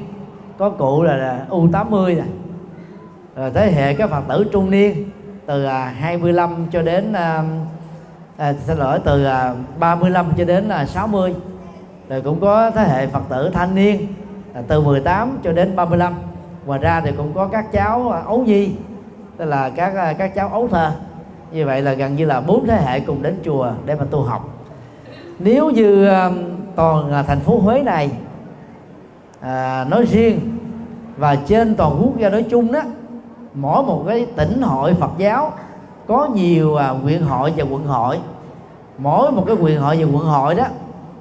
có 0.58 0.70
cụ 0.70 1.04
là 1.04 1.46
u 1.50 1.68
80 1.72 2.16
này 2.16 2.28
rồi 3.36 3.52
thế 3.54 3.72
hệ 3.72 3.94
các 3.94 4.10
phật 4.10 4.24
tử 4.28 4.46
trung 4.52 4.72
niên 4.72 5.10
từ 5.46 5.66
25 5.66 6.68
cho 6.72 6.82
đến 6.82 7.14
à, 8.38 8.54
xin 8.68 8.78
lỗi 8.78 9.00
từ 9.06 9.26
à, 9.26 9.54
35 9.80 10.26
cho 10.38 10.46
đến 10.46 10.64
là 10.64 10.86
60 10.86 11.36
rồi 12.10 12.22
cũng 12.22 12.40
có 12.40 12.72
thế 12.72 12.84
hệ 12.88 13.08
phật 13.08 13.24
tử 13.30 13.50
thanh 13.54 13.76
niên 13.76 14.08
à, 14.54 14.62
từ 14.68 14.82
18 14.82 15.38
cho 15.44 15.52
đến 15.52 15.76
35 15.76 16.14
ngoài 16.66 16.80
ra 16.80 17.02
thì 17.02 17.12
cũng 17.18 17.34
có 17.34 17.48
các 17.48 17.72
cháu 17.72 18.12
à, 18.12 18.22
ấu 18.26 18.44
nhi 18.44 18.72
tức 19.38 19.46
là 19.46 19.70
các 19.70 19.96
à, 19.96 20.14
các 20.14 20.36
cháu 20.36 20.50
ấu 20.50 20.68
thơ. 20.68 20.92
Như 21.52 21.66
vậy 21.66 21.82
là 21.82 21.94
gần 21.94 22.16
như 22.16 22.26
là 22.26 22.42
bốn 22.42 22.68
thế 22.68 22.82
hệ 22.86 23.00
cùng 23.00 23.24
đến 23.24 23.40
chùa 23.46 23.72
để 23.86 23.96
mà 23.96 24.06
tu 24.12 24.22
học. 24.22 24.50
Nếu 25.40 25.70
như 25.70 26.08
à, 26.08 26.32
toàn 26.76 27.12
à, 27.12 27.24
thành 27.24 27.40
phố 27.40 27.60
Huế 27.60 27.82
này 27.82 28.12
à, 29.40 29.86
nói 29.90 30.06
riêng 30.06 30.58
và 31.18 31.36
trên 31.36 31.76
toàn 31.76 32.00
quốc 32.02 32.18
gia 32.18 32.30
nói 32.30 32.44
chung 32.44 32.72
đó 32.72 32.82
mỗi 33.54 33.84
một 33.84 34.04
cái 34.08 34.26
tỉnh 34.36 34.62
hội 34.62 34.94
Phật 34.94 35.12
giáo 35.18 35.52
có 36.08 36.30
nhiều 36.36 36.76
à, 36.76 36.90
huyện 36.90 37.22
hội 37.22 37.54
và 37.56 37.64
quận 37.64 37.86
hội. 37.86 38.20
Mỗi 38.98 39.32
một 39.32 39.44
cái 39.48 39.56
huyện 39.56 39.78
hội 39.78 39.98
và 40.00 40.06
quận 40.14 40.26
hội 40.26 40.56
đó 40.56 40.66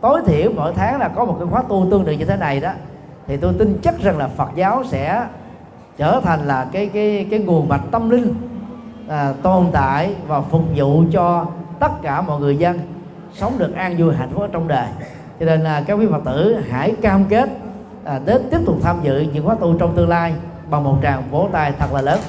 tối 0.01 0.23
thiểu 0.27 0.51
mỗi 0.57 0.73
tháng 0.77 1.01
là 1.01 1.09
có 1.09 1.25
một 1.25 1.37
cái 1.39 1.49
khóa 1.51 1.63
tu 1.69 1.87
tương 1.91 2.05
tự 2.05 2.13
như 2.13 2.25
thế 2.25 2.37
này 2.37 2.61
đó. 2.61 2.71
Thì 3.27 3.37
tôi 3.37 3.53
tin 3.59 3.79
chắc 3.83 4.01
rằng 4.03 4.19
là 4.19 4.29
Phật 4.29 4.49
giáo 4.55 4.85
sẽ 4.85 5.27
trở 5.97 6.21
thành 6.25 6.47
là 6.47 6.67
cái 6.73 6.87
cái 6.87 7.27
cái 7.31 7.39
nguồn 7.39 7.69
mạch 7.69 7.83
tâm 7.91 8.11
linh 8.11 8.35
à, 9.09 9.33
tồn 9.43 9.67
tại 9.73 10.15
và 10.27 10.41
phục 10.41 10.63
vụ 10.77 11.05
cho 11.13 11.47
tất 11.81 12.03
cả 12.03 12.21
mọi 12.21 12.41
người 12.41 12.57
dân 12.57 12.79
sống 13.35 13.53
được 13.59 13.75
an 13.75 13.95
vui 13.99 14.15
hạnh 14.15 14.31
phúc 14.33 14.43
ở 14.43 14.49
trong 14.53 14.69
đời. 14.69 14.87
Cho 15.41 15.47
nên 15.47 15.61
là 15.61 15.81
các 15.87 15.95
quý 15.95 16.07
phật 16.11 16.25
tử 16.25 16.57
hãy 16.71 16.95
cam 17.03 17.25
kết 17.25 17.51
à, 18.05 18.21
đến 18.25 18.43
tiếp 18.51 18.59
tục 18.67 18.77
tham 18.83 18.97
dự 19.03 19.21
những 19.33 19.47
khóa 19.47 19.55
tu 19.55 19.79
trong 19.79 19.97
tương 19.97 20.09
lai 20.09 20.35
bằng 20.71 20.85
một 20.85 20.97
tràng 21.03 21.23
vỗ 21.31 21.49
tay 21.53 21.73
thật 21.79 21.93
là 21.93 22.01
lớn. 22.01 22.21